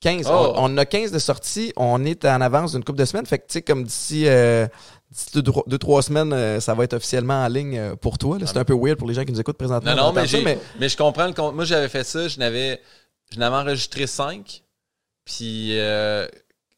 15. 0.00 0.28
On, 0.28 0.52
on, 0.56 0.76
a 0.76 0.86
15 0.86 1.10
de 1.10 1.18
sorties. 1.18 1.72
On 1.76 2.04
est 2.04 2.24
en 2.24 2.40
avance 2.40 2.70
d'une 2.70 2.84
couple 2.84 3.00
de 3.00 3.04
semaines. 3.04 3.26
Fait 3.26 3.38
que, 3.38 3.46
tu 3.48 3.54
sais, 3.54 3.62
comme 3.62 3.82
d'ici. 3.82 4.28
Euh, 4.28 4.66
D'ici 4.66 4.97
deux, 5.34 5.78
trois 5.78 6.02
semaines, 6.02 6.32
euh, 6.32 6.60
ça 6.60 6.74
va 6.74 6.84
être 6.84 6.94
officiellement 6.94 7.42
en 7.42 7.48
ligne 7.48 7.78
euh, 7.78 7.96
pour 7.96 8.18
toi. 8.18 8.38
C'est 8.44 8.58
un 8.58 8.64
peu 8.64 8.74
weird 8.74 8.98
pour 8.98 9.08
les 9.08 9.14
gens 9.14 9.24
qui 9.24 9.32
nous 9.32 9.40
écoutent 9.40 9.56
présentement. 9.56 9.94
Non, 9.94 10.12
non, 10.12 10.12
mais, 10.12 10.58
mais... 10.78 10.88
je 10.88 10.96
comprends. 10.96 11.26
Le, 11.26 11.52
moi, 11.52 11.64
j'avais 11.64 11.88
fait 11.88 12.04
ça. 12.04 12.28
Je 12.28 12.38
n'avais, 12.38 12.80
je 13.32 13.38
n'avais 13.38 13.56
enregistré 13.56 14.06
cinq. 14.06 14.62
Puis 15.24 15.78
euh, 15.78 16.26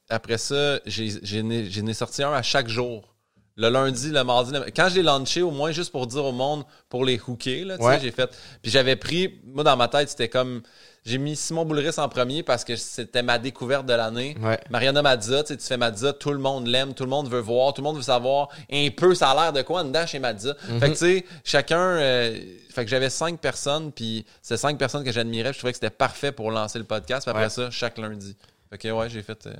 après 0.08 0.38
ça, 0.38 0.80
j'ai 0.86 1.92
sorti 1.92 2.22
un 2.22 2.32
à 2.32 2.42
chaque 2.42 2.68
jour. 2.68 3.14
Le 3.56 3.68
lundi, 3.68 4.10
le 4.10 4.24
mardi. 4.24 4.52
Quand 4.74 4.88
je 4.88 4.94
l'ai 4.94 5.02
lancé, 5.02 5.42
au 5.42 5.50
moins 5.50 5.70
juste 5.72 5.92
pour 5.92 6.06
dire 6.06 6.24
au 6.24 6.32
monde, 6.32 6.64
pour 6.88 7.04
les 7.04 7.20
hooker, 7.20 7.64
là, 7.64 7.98
j'ai 8.00 8.10
fait. 8.10 8.30
Puis 8.62 8.70
j'avais 8.70 8.96
pris, 8.96 9.40
moi 9.44 9.64
dans 9.64 9.76
ma 9.76 9.88
tête, 9.88 10.08
c'était 10.08 10.28
comme 10.28 10.62
j'ai 11.04 11.18
mis 11.18 11.34
Simon 11.34 11.64
Boulris 11.64 11.98
en 11.98 12.08
premier 12.08 12.42
parce 12.42 12.62
que 12.62 12.76
c'était 12.76 13.22
ma 13.22 13.38
découverte 13.38 13.86
de 13.86 13.94
l'année. 13.94 14.36
Mariana 14.68 15.02
Madza, 15.02 15.42
tu 15.44 15.56
fais 15.58 15.76
Madza, 15.76 16.12
tout 16.12 16.32
le 16.32 16.38
monde 16.38 16.66
l'aime, 16.66 16.94
tout 16.94 17.04
le 17.04 17.10
monde 17.10 17.28
veut 17.28 17.40
voir, 17.40 17.72
tout 17.72 17.80
le 17.80 17.86
monde 17.86 17.96
veut 17.96 18.02
savoir 18.02 18.48
un 18.70 18.88
peu 18.94 19.14
ça 19.14 19.30
a 19.30 19.34
l'air 19.34 19.52
de 19.52 19.62
quoi 19.62 19.80
en 19.80 19.84
dedans 19.84 20.06
chez 20.06 20.18
Madza. 20.18 20.54
Fait 20.54 20.78
que 20.80 20.84
mhm. 20.86 20.90
tu 20.92 20.96
sais, 20.96 21.24
chacun. 21.44 21.80
Euh, 21.80 22.38
fait 22.70 22.84
que 22.84 22.90
j'avais 22.90 23.10
cinq 23.10 23.40
personnes, 23.40 23.92
puis 23.92 24.24
c'est 24.42 24.56
cinq 24.56 24.78
personnes 24.78 25.04
que 25.04 25.12
j'admirais. 25.12 25.52
Je 25.52 25.58
trouvais 25.58 25.72
que 25.72 25.78
c'était 25.78 25.90
parfait 25.90 26.32
pour 26.32 26.50
lancer 26.50 26.78
le 26.78 26.84
podcast. 26.84 27.24
Puis 27.24 27.30
après 27.30 27.50
ça, 27.50 27.70
chaque 27.70 27.98
lundi. 27.98 28.36
Fait 28.68 28.78
que 28.78 28.88
ouais, 28.88 29.08
j'ai 29.08 29.22
fait. 29.22 29.46
Euh, 29.46 29.54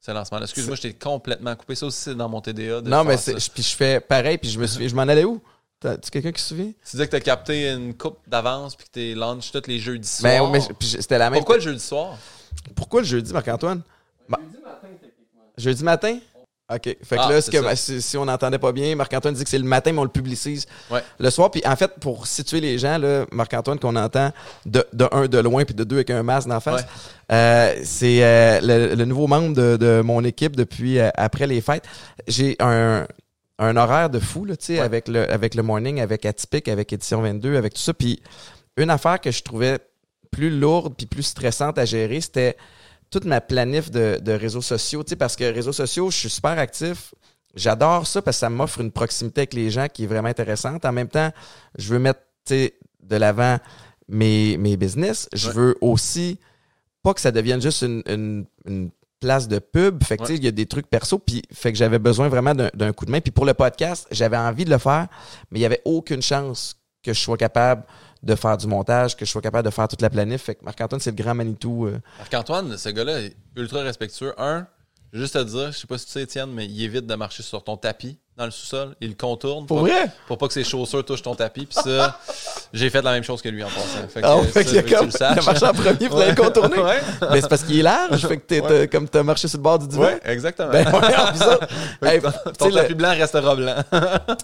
ce 0.00 0.12
lancement. 0.12 0.40
Excuse-moi, 0.40 0.76
j'étais 0.76 0.94
complètement 0.94 1.54
coupé. 1.54 1.74
Ça 1.74 1.86
aussi, 1.86 2.00
c'est 2.00 2.14
dans 2.14 2.28
mon 2.28 2.40
TDA. 2.40 2.80
non, 2.80 3.04
mais 3.04 3.16
puis 3.16 3.62
je 3.62 3.76
fais 3.76 4.00
pareil, 4.00 4.38
puis 4.38 4.50
je 4.50 4.58
me 4.58 4.66
suis, 4.66 4.88
je 4.88 4.94
m'en 4.94 5.02
allais 5.02 5.24
où? 5.24 5.42
Tu 5.80 6.10
quelqu'un 6.10 6.32
qui 6.32 6.42
se 6.42 6.48
souvient? 6.48 6.72
Tu 6.84 6.90
disais 6.92 7.06
que 7.06 7.10
tu 7.10 7.16
as 7.16 7.20
capté 7.20 7.70
une 7.70 7.94
coupe 7.94 8.18
d'avance 8.26 8.76
puis 8.76 8.86
que 8.86 8.92
tu 8.92 9.18
launch 9.18 9.50
tous 9.50 9.66
les 9.66 9.78
jeudis 9.78 10.06
soirs. 10.06 10.50
Ben, 10.50 10.60
mais, 10.60 10.76
c'était 10.82 11.16
la 11.16 11.30
même. 11.30 11.38
Pourquoi 11.38 11.56
le 11.56 11.62
jeudi 11.62 11.80
soir? 11.80 12.18
Pourquoi 12.74 13.00
le 13.00 13.06
jeudi, 13.06 13.32
Marc-Antoine? 13.32 13.80
Jeudi 14.28 14.62
matin, 14.62 14.88
techniquement. 15.00 15.42
Jeudi 15.56 15.84
matin? 15.84 16.18
OK. 16.72 16.82
Fait 16.82 17.16
que 17.16 17.20
ah, 17.20 17.32
là, 17.32 17.42
que, 17.42 18.00
si, 18.00 18.16
on 18.16 18.24
n'entendait 18.26 18.58
pas 18.58 18.72
bien, 18.72 18.94
Marc-Antoine 18.94 19.34
dit 19.34 19.42
que 19.42 19.50
c'est 19.50 19.58
le 19.58 19.64
matin, 19.64 19.92
mais 19.92 19.98
on 19.98 20.04
le 20.04 20.10
publicise 20.10 20.66
le 21.18 21.30
soir. 21.30 21.50
Puis 21.50 21.62
en 21.64 21.74
fait, 21.74 21.92
pour 21.98 22.26
situer 22.26 22.60
les 22.60 22.78
gens, 22.78 23.00
Marc-Antoine 23.32 23.78
qu'on 23.78 23.96
entend 23.96 24.30
de, 24.66 24.84
de, 24.92 25.08
un 25.10 25.26
de 25.26 25.38
loin, 25.38 25.64
puis 25.64 25.74
de 25.74 25.82
deux 25.82 25.96
avec 25.96 26.10
un 26.10 26.22
masque 26.22 26.48
d'en 26.48 26.60
face, 26.60 26.84
euh, 27.32 27.74
c'est 27.82 28.22
euh, 28.22 28.60
le, 28.94 29.04
nouveau 29.04 29.26
membre 29.26 29.54
de, 29.54 29.76
de, 29.76 30.00
mon 30.02 30.22
équipe 30.24 30.54
depuis 30.54 30.98
euh, 30.98 31.10
après 31.14 31.46
les 31.46 31.60
fêtes. 31.60 31.84
J'ai 32.28 32.56
un, 32.60 33.06
un 33.60 33.76
horaire 33.76 34.08
de 34.08 34.18
fou, 34.18 34.46
là, 34.46 34.54
avec, 34.82 35.06
le, 35.06 35.30
avec 35.30 35.54
le 35.54 35.62
morning, 35.62 36.00
avec 36.00 36.24
Atypique, 36.24 36.66
avec 36.66 36.92
Édition 36.92 37.20
22, 37.20 37.56
avec 37.56 37.74
tout 37.74 37.80
ça. 37.80 37.92
Puis 37.92 38.22
une 38.78 38.88
affaire 38.88 39.20
que 39.20 39.30
je 39.30 39.42
trouvais 39.42 39.78
plus 40.30 40.50
lourde 40.50 40.94
puis 40.96 41.06
plus 41.06 41.22
stressante 41.22 41.76
à 41.78 41.84
gérer, 41.84 42.22
c'était 42.22 42.56
toute 43.10 43.26
ma 43.26 43.42
planif 43.42 43.90
de, 43.90 44.18
de 44.22 44.32
réseaux 44.32 44.62
sociaux. 44.62 45.04
Parce 45.18 45.36
que 45.36 45.44
réseaux 45.44 45.74
sociaux, 45.74 46.10
je 46.10 46.16
suis 46.16 46.30
super 46.30 46.58
actif. 46.58 47.14
J'adore 47.54 48.06
ça 48.06 48.22
parce 48.22 48.38
que 48.38 48.40
ça 48.40 48.50
m'offre 48.50 48.80
une 48.80 48.92
proximité 48.92 49.42
avec 49.42 49.54
les 49.54 49.70
gens 49.70 49.88
qui 49.92 50.04
est 50.04 50.06
vraiment 50.06 50.28
intéressante. 50.28 50.86
En 50.86 50.92
même 50.92 51.08
temps, 51.08 51.30
je 51.76 51.92
veux 51.92 51.98
mettre 51.98 52.20
de 52.48 53.16
l'avant 53.16 53.58
mes, 54.08 54.56
mes 54.56 54.76
business. 54.78 55.28
Je 55.34 55.50
veux 55.50 55.76
aussi 55.82 56.38
pas 57.02 57.12
que 57.12 57.20
ça 57.20 57.30
devienne 57.30 57.60
juste 57.60 57.82
une, 57.82 58.46
une 58.64 58.90
place 59.20 59.46
de 59.48 59.58
pub. 59.58 60.02
Fait 60.02 60.16
que, 60.16 60.32
il 60.32 60.42
y 60.42 60.48
a 60.48 60.50
des 60.50 60.66
trucs 60.66 60.88
perso. 60.88 61.18
Puis, 61.18 61.42
fait 61.52 61.72
que 61.72 61.78
j'avais 61.78 61.98
besoin 61.98 62.28
vraiment 62.28 62.54
d'un 62.54 62.92
coup 62.92 63.04
de 63.04 63.10
main. 63.10 63.20
Puis 63.20 63.30
pour 63.30 63.44
le 63.44 63.54
podcast, 63.54 64.08
j'avais 64.10 64.36
envie 64.36 64.64
de 64.64 64.70
le 64.70 64.78
faire, 64.78 65.06
mais 65.50 65.58
il 65.58 65.62
n'y 65.62 65.66
avait 65.66 65.82
aucune 65.84 66.22
chance 66.22 66.76
que 67.02 67.12
je 67.12 67.20
sois 67.20 67.36
capable 67.36 67.84
de 68.22 68.34
faire 68.34 68.56
du 68.56 68.66
montage, 68.66 69.16
que 69.16 69.24
je 69.24 69.30
sois 69.30 69.40
capable 69.40 69.64
de 69.64 69.72
faire 69.72 69.88
toute 69.88 70.02
la 70.02 70.10
planif. 70.10 70.42
Fait 70.42 70.54
que 70.54 70.64
Marc-Antoine, 70.64 71.00
c'est 71.00 71.10
le 71.10 71.22
grand 71.22 71.34
Manitou. 71.34 71.86
Euh. 71.86 71.98
Marc-Antoine, 72.18 72.76
ce 72.76 72.88
gars-là 72.90 73.20
est 73.20 73.36
ultra 73.56 73.82
respectueux. 73.82 74.34
Un, 74.38 74.66
juste 75.12 75.36
à 75.36 75.44
dire, 75.44 75.72
je 75.72 75.78
sais 75.78 75.86
pas 75.86 75.98
si 75.98 76.06
tu 76.06 76.12
sais, 76.12 76.22
Étienne, 76.22 76.50
mais 76.52 76.66
il 76.66 76.82
évite 76.82 77.06
de 77.06 77.14
marcher 77.14 77.42
sur 77.42 77.62
ton 77.62 77.76
tapis 77.76 78.18
dans 78.36 78.46
le 78.46 78.50
sous-sol. 78.50 78.94
Il 79.00 79.08
le 79.10 79.14
contourne. 79.14 79.66
Pour, 79.66 79.80
vrai? 79.80 80.10
Pour 80.26 80.38
pas 80.38 80.46
que 80.46 80.54
ses 80.54 80.64
chaussures 80.64 81.04
touchent 81.04 81.22
ton 81.22 81.34
tapis. 81.34 81.66
Puis 81.66 81.78
ça, 81.82 82.18
j'ai 82.72 82.88
fait 82.88 83.02
la 83.02 83.12
même 83.12 83.22
chose 83.22 83.42
que 83.42 83.48
lui 83.48 83.62
en 83.62 83.68
passant. 83.68 84.08
Fait 84.08 84.22
que, 84.22 84.26
oh, 84.26 84.42
fait 84.44 84.64
ça, 84.64 84.82
que 84.82 84.94
comme, 84.98 85.10
il 85.10 85.22
a 85.22 85.42
marché 85.42 85.66
en 85.66 85.72
premier 85.72 86.08
pour 86.08 86.20
le 86.20 86.34
contourner. 86.34 86.78
ouais. 86.82 87.00
Mais 87.30 87.40
c'est 87.42 87.48
parce 87.48 87.64
qu'il 87.64 87.80
est 87.80 87.82
large. 87.82 88.26
Fait 88.26 88.38
que 88.38 88.46
t'es, 88.46 88.60
ouais. 88.60 88.88
comme 88.88 89.08
t'as 89.08 89.22
marché 89.22 89.46
sur 89.46 89.58
le 89.58 89.62
bord 89.62 89.78
du 89.78 89.88
divan. 89.88 90.04
Ouais, 90.04 90.20
exactement. 90.24 90.70
Ben, 90.70 90.86
ouais, 90.90 92.14
hey, 92.14 92.20
ton, 92.58 92.70
tapis 92.70 92.94
blanc 92.94 93.10
restera 93.10 93.54
blanc. 93.54 93.76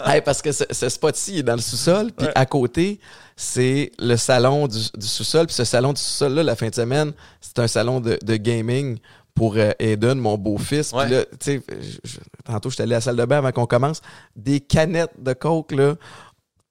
hey, 0.05 0.21
parce 0.21 0.43
que 0.43 0.53
ce, 0.53 0.65
ce 0.71 0.89
spot-ci 0.89 1.39
est 1.39 1.43
dans 1.43 1.57
le 1.57 1.63
sous-sol. 1.63 2.11
Puis 2.13 2.29
à 2.35 2.45
côté, 2.45 3.01
c'est 3.35 3.93
le 3.99 4.17
salon 4.17 4.67
du, 4.67 4.79
du 4.95 5.07
sous-sol. 5.07 5.47
Puis 5.47 5.55
ce 5.55 5.65
salon 5.65 5.95
du 5.95 6.01
sous-sol-là, 6.03 6.43
la 6.43 6.57
fin 6.57 6.69
de 6.69 6.75
semaine, 6.75 7.13
c'est 7.41 7.59
un 7.61 7.69
salon 7.69 8.01
de, 8.01 8.19
de 8.23 8.37
gaming 8.37 8.99
pour 9.37 9.55
euh, 9.57 9.71
Aiden, 9.79 10.19
mon 10.19 10.37
beau-fils. 10.37 10.93
Puis 10.93 11.11
là, 11.11 11.25
tu 11.25 11.37
sais, 11.41 11.63
tantôt, 12.45 12.71
je 12.71 12.75
suis 12.75 12.83
allé 12.83 12.95
à 12.95 12.97
la 12.97 13.01
salle 13.01 13.17
de 13.17 13.25
bain 13.25 13.39
avant 13.39 13.53
qu'on 13.53 13.67
commence. 13.67 14.01
Des 14.35 14.59
canettes 14.59 15.13
de 15.23 15.33
coke, 15.35 15.73
là, 15.73 15.95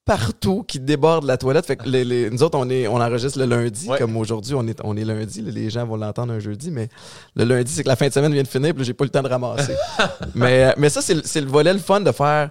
partout 0.04 0.64
qui 0.68 0.80
débordent 0.80 1.26
la 1.26 1.38
toilette. 1.38 1.66
Fait 1.66 1.78
que 1.78 1.88
les, 1.88 2.30
nous 2.30 2.44
autres, 2.44 2.58
on, 2.58 2.70
est, 2.70 2.88
on 2.88 2.96
enregistre 2.96 3.40
le 3.40 3.46
lundi, 3.46 3.88
comme 3.98 4.18
aujourd'hui, 4.18 4.56
on 4.56 4.68
est, 4.68 4.80
on 4.84 4.98
est 4.98 5.06
lundi. 5.06 5.42
les 5.42 5.70
gens 5.70 5.86
vont 5.86 5.96
l'entendre 5.96 6.34
un 6.34 6.40
jeudi, 6.40 6.72
mais 6.72 6.90
le 7.36 7.46
lundi, 7.46 7.72
c'est 7.72 7.84
que 7.84 7.88
la 7.88 7.96
fin 7.96 8.08
de 8.08 8.14
semaine 8.14 8.34
vient 8.34 8.44
de 8.44 8.48
finir, 8.48 8.74
puis 8.74 8.84
j'ai 8.84 8.94
pas 8.94 9.06
le 9.06 9.12
temps 9.12 9.24
de 9.24 9.30
ramasser. 9.30 9.76
mais, 10.36 10.66
euh, 10.66 10.72
mais 10.78 10.90
ça, 10.90 11.02
c'est 11.02 11.42
le 11.42 11.48
volet 11.48 11.72
le 11.72 11.80
fun 11.80 12.02
de 12.02 12.12
faire 12.12 12.50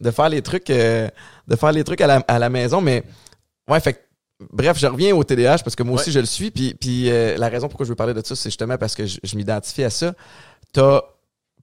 de 0.00 0.10
faire 0.10 0.28
les 0.28 0.42
trucs, 0.42 0.70
euh, 0.70 1.08
de 1.48 1.56
faire 1.56 1.72
les 1.72 1.84
trucs 1.84 2.00
à 2.00 2.06
la, 2.06 2.16
à 2.28 2.38
la 2.38 2.48
maison. 2.50 2.80
Mais 2.80 3.02
ouais, 3.68 3.80
fait 3.80 4.05
Bref, 4.40 4.78
je 4.78 4.86
reviens 4.86 5.14
au 5.14 5.24
TDAH 5.24 5.58
parce 5.58 5.74
que 5.74 5.82
moi 5.82 5.98
aussi 5.98 6.12
je 6.12 6.18
le 6.18 6.26
suis. 6.26 6.50
Puis, 6.50 6.74
puis 6.74 7.10
euh, 7.10 7.36
la 7.38 7.48
raison 7.48 7.68
pourquoi 7.68 7.84
je 7.84 7.90
veux 7.90 7.96
parler 7.96 8.12
de 8.12 8.24
ça, 8.24 8.36
c'est 8.36 8.50
justement 8.50 8.76
parce 8.76 8.94
que 8.94 9.06
je, 9.06 9.36
m'identifie 9.36 9.84
à 9.84 9.90
ça. 9.90 10.14
Tu 10.74 10.80
as 10.80 11.02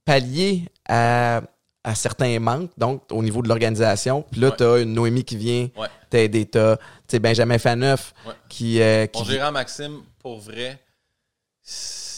pallié 0.04 0.64
à, 0.88 1.42
à, 1.84 1.94
certains 1.94 2.40
manques, 2.40 2.70
donc 2.76 3.02
au 3.12 3.22
niveau 3.22 3.42
de 3.42 3.48
l'organisation. 3.48 4.22
Puis 4.30 4.40
là, 4.40 4.50
tu 4.50 4.64
as 4.64 4.78
une 4.78 4.92
Noémie 4.92 5.24
qui 5.24 5.36
vient 5.36 5.68
t'aider. 6.10 6.46
Tu 6.46 6.58
as 6.58 6.78
Benjamin 7.20 7.58
Faneuf 7.58 8.12
qui, 8.48 8.80
euh, 8.80 9.06
qui. 9.06 9.20
Mon 9.20 9.24
gérant 9.24 9.52
Maxime, 9.52 10.02
pour 10.18 10.40
vrai, 10.40 10.80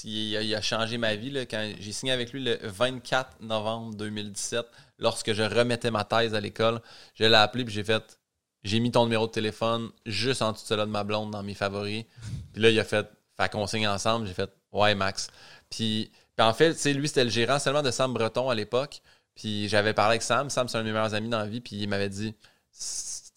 il 0.04 0.54
a, 0.54 0.60
changé 0.62 0.96
ma 0.96 1.16
vie. 1.16 1.30
Là, 1.30 1.44
quand 1.44 1.70
j'ai 1.78 1.92
signé 1.92 2.12
avec 2.12 2.32
lui 2.32 2.42
le 2.42 2.58
24 2.62 3.42
novembre 3.42 3.94
2017, 3.96 4.64
lorsque 4.98 5.32
je 5.32 5.42
remettais 5.42 5.90
ma 5.90 6.04
thèse 6.04 6.34
à 6.34 6.40
l'école, 6.40 6.80
je 7.14 7.24
l'ai 7.24 7.34
appelé 7.34 7.64
et 7.64 7.68
j'ai 7.68 7.84
fait 7.84 8.18
j'ai 8.66 8.80
mis 8.80 8.90
ton 8.90 9.04
numéro 9.04 9.26
de 9.26 9.32
téléphone 9.32 9.90
juste 10.04 10.42
en 10.42 10.52
dessous 10.52 10.74
de 10.74 10.80
de 10.80 10.84
ma 10.86 11.04
blonde 11.04 11.30
dans 11.30 11.42
mes 11.42 11.54
favoris. 11.54 12.04
Puis 12.52 12.62
là, 12.62 12.70
il 12.70 12.78
a 12.80 12.84
fait, 12.84 13.08
fait 13.36 13.50
qu'on 13.50 13.66
signe 13.66 13.86
ensemble. 13.86 14.26
J'ai 14.26 14.34
fait, 14.34 14.50
ouais, 14.72 14.94
Max. 14.94 15.28
Puis, 15.70 16.10
en 16.38 16.52
fait, 16.52 16.74
tu 16.74 16.80
sais, 16.80 16.92
lui, 16.92 17.06
c'était 17.06 17.24
le 17.24 17.30
gérant 17.30 17.60
seulement 17.60 17.82
de 17.82 17.92
Sam 17.92 18.12
Breton 18.12 18.50
à 18.50 18.54
l'époque. 18.56 19.02
Puis 19.36 19.68
j'avais 19.68 19.94
parlé 19.94 20.12
avec 20.12 20.22
Sam. 20.22 20.50
Sam, 20.50 20.68
c'est 20.68 20.78
un 20.78 20.80
de 20.80 20.86
mes 20.86 20.92
meilleurs 20.92 21.14
amis 21.14 21.28
dans 21.28 21.38
la 21.38 21.46
vie. 21.46 21.60
Puis 21.60 21.76
il 21.76 21.88
m'avait 21.88 22.08
dit, 22.08 22.34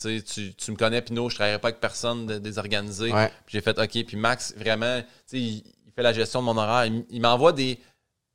tu, 0.01 0.55
tu 0.55 0.71
me 0.71 0.75
connais, 0.75 1.01
Pino, 1.03 1.29
je 1.29 1.35
travaillerai 1.35 1.59
pas 1.59 1.67
avec 1.67 1.79
personne 1.79 2.25
de, 2.25 2.39
désorganisé. 2.39 3.11
Puis 3.11 3.29
j'ai 3.49 3.61
fait, 3.61 3.77
OK. 3.77 4.05
Puis 4.05 4.17
Max, 4.17 4.55
vraiment, 4.57 4.99
tu 5.01 5.07
sais, 5.27 5.39
il, 5.39 5.63
fait 5.95 6.03
la 6.03 6.13
gestion 6.13 6.39
de 6.39 6.45
mon 6.45 6.57
horaire. 6.57 6.91
il 7.09 7.21
m'envoie 7.21 7.53
des 7.53 7.79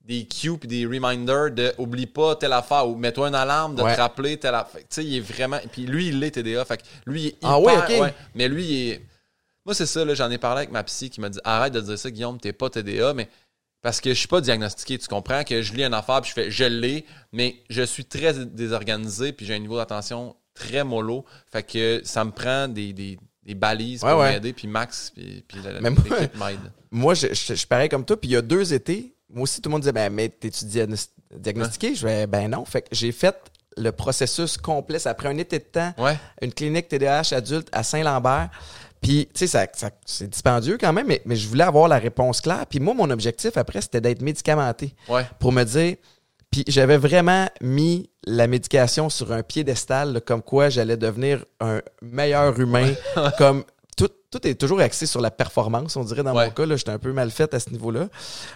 des 0.05 0.26
cues 0.26 0.59
et 0.62 0.66
des 0.66 0.86
reminders 0.86 1.50
de 1.50 1.72
oublie 1.78 2.07
pas 2.07 2.36
telle 2.36 2.52
affaire 2.52 2.86
ou 2.86 2.94
mets-toi 2.94 3.28
une 3.28 3.34
alarme 3.34 3.74
de 3.74 3.82
te 3.82 4.00
rappeler 4.00 4.36
telle 4.36 4.55
affaire. 4.55 4.82
Tu 4.82 4.86
sais, 4.90 5.05
il 5.05 5.16
est 5.16 5.20
vraiment. 5.20 5.59
Puis 5.72 5.86
lui, 5.86 6.09
il 6.09 6.22
est 6.22 6.30
TDA. 6.30 6.64
Fait 6.64 6.76
que 6.76 6.82
lui, 7.07 7.22
il 7.22 7.26
est 7.28 7.36
ah 7.42 7.59
hyper, 7.59 7.86
ah 7.88 8.00
ouais, 8.02 8.14
Mais 8.34 8.48
lui, 8.48 8.64
il 8.64 8.90
est. 8.90 9.02
Moi, 9.64 9.74
c'est 9.74 9.86
ça, 9.86 10.05
là, 10.05 10.14
j'en 10.14 10.30
ai 10.30 10.36
parlé 10.36 10.59
avec 10.59 10.72
ma 10.72 10.82
psy 10.84 11.09
qui 11.09 11.22
m'a 11.22 11.30
dit 11.30 11.38
arrête 11.42 11.72
de 11.72 11.80
dire 11.80 11.98
ça, 11.98 12.11
Guillaume, 12.11 12.38
t'es 12.38 12.52
pas 12.52 12.68
TDA, 12.68 13.14
mais 13.14 13.30
parce 13.80 14.00
que 14.00 14.11
je 14.11 14.18
suis 14.18 14.28
pas 14.28 14.42
diagnostiqué, 14.42 14.98
tu 14.98 15.09
comprends 15.09 15.42
que 15.42 15.62
je 15.62 15.72
lis 15.72 15.84
une 15.84 15.94
affaire 15.94 16.20
puis 16.20 16.30
je 16.30 16.34
fais 16.34 16.50
je 16.50 16.64
l'ai, 16.64 17.07
mais 17.32 17.57
je 17.70 17.82
suis 17.82 18.05
très 18.05 18.44
désorganisé 18.44 19.32
puis 19.32 19.46
j'ai 19.46 19.55
un 19.55 19.59
niveau 19.59 19.76
d'attention 19.76 20.36
très 20.55 20.84
mollo. 20.84 21.24
Fait 21.50 21.62
que 21.62 22.02
ça 22.05 22.24
me 22.24 22.30
prend 22.30 22.68
des, 22.68 22.92
des, 22.92 23.18
des 23.42 23.55
balises 23.55 24.00
pour 24.00 24.22
m'aider, 24.22 24.52
puis 24.52 24.68
Max, 24.68 25.12
puis, 25.14 25.44
puis 25.46 25.59
la, 25.62 25.80
m'aide. 25.80 26.72
Moi, 26.90 27.14
je, 27.14 27.28
je, 27.28 27.34
je, 27.34 27.55
suis 27.55 27.66
pareil 27.66 27.88
comme 27.88 28.05
toi, 28.05 28.18
puis 28.18 28.30
il 28.30 28.32
y 28.32 28.36
a 28.36 28.42
deux 28.42 28.72
étés, 28.72 29.13
moi 29.35 29.43
aussi, 29.43 29.61
tout 29.61 29.68
le 29.68 29.72
monde 29.72 29.82
disait, 29.82 29.93
ben, 29.93 30.12
mais 30.12 30.28
t'es-tu 30.28 30.64
diagnostiqué? 30.64 31.95
Je 31.95 32.07
vais, 32.07 32.26
ben 32.26 32.49
non. 32.49 32.64
Fait 32.64 32.82
que 32.82 32.89
j'ai 32.93 33.12
fait 33.12 33.37
le 33.76 33.91
processus 33.91 34.57
complet. 34.57 34.99
Ça 34.99 35.11
a 35.11 35.14
pris 35.14 35.28
un 35.28 35.37
été 35.37 35.59
de 35.59 35.64
temps. 35.64 35.93
Une 36.41 36.53
clinique 36.53 36.89
TDAH 36.89 37.35
adulte 37.35 37.68
à 37.72 37.82
Saint-Lambert. 37.82 38.51
Puis, 39.01 39.28
tu 39.35 39.47
sais, 39.47 39.68
ça, 39.74 39.91
c'est 40.07 40.30
dispendieux 40.30 40.78
quand 40.80 40.93
même, 40.93 41.07
mais, 41.07 41.20
mais, 41.26 41.37
je 41.37 41.47
voulais 41.47 41.64
avoir 41.64 41.89
la 41.89 41.99
réponse 41.99 42.41
claire. 42.41 42.64
Puis 42.66 42.80
moi, 42.80 42.95
mon 42.95 43.11
objectif 43.11 43.57
après, 43.59 43.82
c'était 43.82 44.01
d'être 44.01 44.22
médicamenté. 44.22 44.95
Pour 45.39 45.53
me 45.53 45.64
dire. 45.64 45.97
Puis 46.51 46.62
j'avais 46.68 46.97
vraiment 46.97 47.49
mis 47.61 48.09
la 48.24 48.47
médication 48.47 49.11
sur 49.11 49.32
un 49.32 49.43
piédestal, 49.43 50.20
comme 50.24 50.41
quoi 50.41 50.68
j'allais 50.68 50.97
devenir 50.97 51.45
un 51.59 51.82
meilleur 52.01 52.59
humain, 52.61 52.95
comme 53.39 53.64
tout, 53.97 54.11
est 54.47 54.61
toujours 54.61 54.80
axé 54.80 55.07
sur 55.07 55.20
la 55.20 55.30
performance, 55.30 55.97
on 55.97 56.05
dirait 56.05 56.22
dans 56.22 56.34
mon 56.34 56.51
cas. 56.51 56.64
J'étais 56.76 56.90
un 56.90 56.99
peu 56.99 57.12
mal 57.12 57.30
fait 57.30 57.53
à 57.55 57.61
ce 57.61 57.70
niveau-là. 57.70 58.09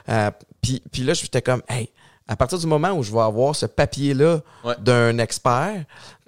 Euh, 0.09 0.31
puis, 0.61 0.83
puis 0.91 1.03
là, 1.03 1.15
j'étais 1.15 1.43
comme, 1.43 1.63
hey, 1.69 1.91
à 2.27 2.37
partir 2.37 2.59
du 2.59 2.67
moment 2.67 2.93
où 2.93 3.03
je 3.03 3.13
vais 3.13 3.21
avoir 3.21 3.57
ce 3.57 3.67
papier-là 3.67 4.41
d'un 4.81 5.19
expert, 5.19 5.85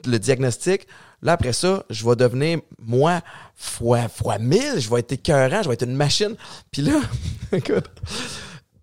le 0.06 0.18
diagnostic, 0.18 0.86
là, 1.22 1.32
après 1.32 1.52
ça, 1.52 1.84
je 1.90 2.08
vais 2.08 2.16
devenir, 2.16 2.60
moi, 2.78 3.20
fois, 3.54 4.08
fois 4.08 4.38
mille, 4.38 4.78
je 4.78 4.88
vais 4.88 5.00
être 5.00 5.12
écœurant, 5.12 5.62
je 5.62 5.68
vais 5.68 5.74
être 5.74 5.84
une 5.84 5.96
machine. 5.96 6.36
Puis 6.70 6.82
là, 6.82 7.00
écoute, 7.52 7.86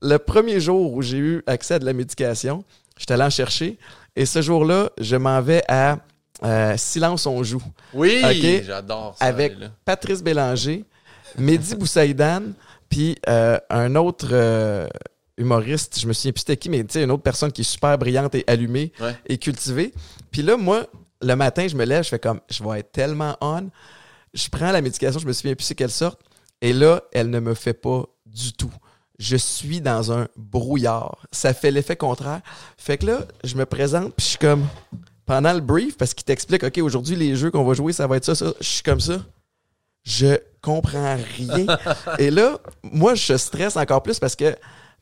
le 0.01 0.17
premier 0.17 0.59
jour 0.59 0.93
où 0.93 1.01
j'ai 1.01 1.17
eu 1.17 1.43
accès 1.47 1.75
à 1.75 1.80
de 1.80 1.86
la 1.86 1.93
médication, 1.93 2.63
j'étais 2.97 3.13
allé 3.13 3.23
en 3.23 3.30
chercher. 3.30 3.80
Et 4.15 4.25
ce 4.25 4.41
jour-là, 4.41 4.91
je 4.99 5.15
m'en 5.15 5.41
vais 5.41 5.63
à 5.67 5.97
euh, 6.43 6.77
Silence 6.77 7.25
on 7.25 7.43
joue. 7.43 7.63
Oui, 7.93 8.21
j'adore 8.65 9.15
ça. 9.17 9.25
Avec 9.25 9.53
Patrice 9.85 10.23
Bélanger, 10.23 10.85
Mehdi 11.38 11.75
Boussaïdan, 11.75 12.43
puis 12.89 13.17
euh, 13.27 13.57
un 13.69 13.95
autre 13.95 14.29
euh, 14.31 14.88
humoriste, 15.38 15.99
je 15.99 16.07
me 16.07 16.13
souviens 16.13 16.31
plus 16.31 16.41
c'était 16.41 16.57
qui, 16.57 16.69
mais 16.69 16.83
tu 16.83 16.93
sais, 16.93 17.03
une 17.03 17.11
autre 17.11 17.23
personne 17.23 17.51
qui 17.51 17.61
est 17.61 17.71
super 17.71 17.97
brillante 17.97 18.35
et 18.35 18.43
allumée 18.47 18.91
et 19.25 19.38
cultivée. 19.38 19.93
Puis 20.31 20.41
là, 20.41 20.57
moi, 20.57 20.88
le 21.21 21.35
matin, 21.35 21.67
je 21.67 21.75
me 21.75 21.85
lève, 21.85 22.03
je 22.03 22.09
fais 22.09 22.19
comme, 22.19 22.39
je 22.49 22.63
vais 22.63 22.79
être 22.79 22.91
tellement 22.91 23.35
on. 23.41 23.69
Je 24.33 24.49
prends 24.49 24.71
la 24.71 24.81
médication, 24.81 25.19
je 25.19 25.27
me 25.27 25.33
souviens 25.33 25.55
plus 25.55 25.65
c'est 25.65 25.75
quelle 25.75 25.91
sorte. 25.91 26.19
Et 26.61 26.73
là, 26.73 27.01
elle 27.11 27.29
ne 27.29 27.39
me 27.39 27.53
fait 27.53 27.73
pas 27.73 28.05
du 28.25 28.53
tout. 28.53 28.73
Je 29.19 29.35
suis 29.35 29.81
dans 29.81 30.11
un 30.11 30.27
brouillard. 30.35 31.25
Ça 31.31 31.53
fait 31.53 31.71
l'effet 31.71 31.95
contraire. 31.95 32.41
Fait 32.77 32.97
que 32.97 33.07
là, 33.07 33.19
je 33.43 33.55
me 33.55 33.65
présente, 33.65 34.13
puis 34.15 34.23
je 34.23 34.29
suis 34.29 34.38
comme, 34.38 34.67
pendant 35.28 35.53
le 35.53 35.59
brief 35.59 35.97
parce 35.97 36.15
qu'il 36.15 36.23
t'explique, 36.23 36.63
OK, 36.63 36.78
aujourd'hui, 36.80 37.15
les 37.15 37.36
jeux 37.36 37.51
qu'on 37.51 37.65
va 37.65 37.75
jouer, 37.75 37.93
ça 37.93 38.07
va 38.07 38.17
être 38.17 38.25
ça, 38.25 38.34
ça. 38.34 38.53
Je 38.59 38.65
suis 38.65 38.82
comme 38.82 39.01
ça. 39.01 39.19
Je 40.03 40.38
comprends 40.61 41.17
rien. 41.36 41.65
Et 42.17 42.32
là, 42.32 42.57
moi, 42.82 43.13
je 43.13 43.36
stresse 43.38 43.75
encore 43.75 44.01
plus 44.01 44.19
parce 44.19 44.36
que 44.36 44.55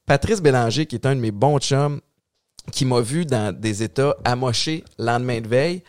Patrice 0.06 0.42
Bélanger, 0.42 0.88
qui 0.88 0.96
est 0.96 1.06
un 1.06 1.16
de 1.16 1.22
mes 1.22 1.32
bons 1.32 1.60
chums, 1.60 2.02
qui 2.72 2.86
m'a 2.86 3.00
vu 3.02 3.26
dans 3.26 3.56
des 3.56 3.84
états 3.84 4.18
amochés 4.24 4.84
lendemain 4.98 5.40
de 5.40 5.48
veille, 5.48 5.84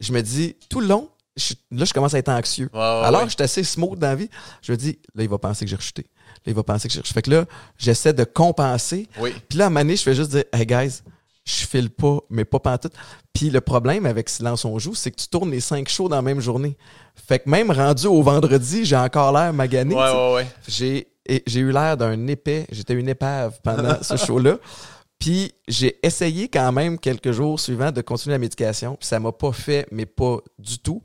je 0.00 0.12
me 0.12 0.20
dis, 0.20 0.56
tout 0.68 0.80
le 0.80 0.88
long, 0.88 1.08
là, 1.70 1.84
je 1.84 1.92
commence 1.92 2.14
à 2.14 2.18
être 2.18 2.28
anxieux. 2.28 2.68
Alors 2.74 3.22
que 3.22 3.28
je 3.28 3.34
suis 3.34 3.42
assez 3.42 3.62
smooth 3.62 4.00
dans 4.00 4.08
la 4.08 4.16
vie. 4.16 4.30
Je 4.62 4.72
me 4.72 4.76
dis, 4.76 4.98
là, 5.14 5.22
il 5.22 5.28
va 5.28 5.38
penser 5.38 5.64
que 5.64 5.70
j'ai 5.70 5.76
rechuté. 5.76 6.02
Là, 6.44 6.50
il 6.50 6.54
va 6.54 6.64
penser 6.64 6.88
que 6.88 6.94
j'ai 6.94 7.00
rechuté. 7.00 7.14
Fait 7.14 7.22
que 7.22 7.30
là, 7.30 7.44
j'essaie 7.78 8.12
de 8.12 8.24
compenser. 8.24 9.08
Puis 9.48 9.58
là, 9.58 9.64
à 9.64 9.66
un 9.68 9.70
moment 9.70 9.80
donné, 9.82 9.94
je 9.94 10.02
fais 10.02 10.14
juste 10.14 10.32
dire, 10.32 10.44
hey 10.52 10.66
guys, 10.66 11.02
je 11.46 11.64
file 11.64 11.90
pas, 11.90 12.18
mais 12.28 12.44
pas 12.44 12.58
pantoute. 12.58 12.92
Puis 13.32 13.50
le 13.50 13.60
problème 13.60 14.04
avec 14.04 14.28
Silence 14.28 14.64
on 14.64 14.78
joue, 14.78 14.94
c'est 14.94 15.10
que 15.12 15.16
tu 15.16 15.28
tournes 15.28 15.50
les 15.50 15.60
cinq 15.60 15.88
shows 15.88 16.08
dans 16.08 16.16
la 16.16 16.22
même 16.22 16.40
journée. 16.40 16.76
Fait 17.14 17.38
que 17.38 17.48
même 17.48 17.70
rendu 17.70 18.06
au 18.06 18.20
vendredi, 18.22 18.84
j'ai 18.84 18.96
encore 18.96 19.32
l'air 19.32 19.52
magané. 19.52 19.94
Ouais, 19.94 20.10
ouais, 20.10 20.34
ouais. 20.34 20.46
J'ai, 20.66 21.06
j'ai 21.46 21.60
eu 21.60 21.70
l'air 21.70 21.96
d'un 21.96 22.26
épais. 22.26 22.66
J'étais 22.70 22.94
une 22.94 23.08
épave 23.08 23.58
pendant 23.62 24.02
ce 24.02 24.16
show-là. 24.26 24.58
Puis 25.18 25.52
j'ai 25.68 25.98
essayé 26.02 26.48
quand 26.48 26.72
même 26.72 26.98
quelques 26.98 27.30
jours 27.32 27.60
suivants 27.60 27.92
de 27.92 28.00
continuer 28.00 28.34
la 28.34 28.38
médication. 28.38 28.96
Puis 28.96 29.06
ça 29.06 29.20
m'a 29.20 29.32
pas 29.32 29.52
fait, 29.52 29.86
mais 29.92 30.04
pas 30.04 30.38
du 30.58 30.78
tout. 30.78 31.02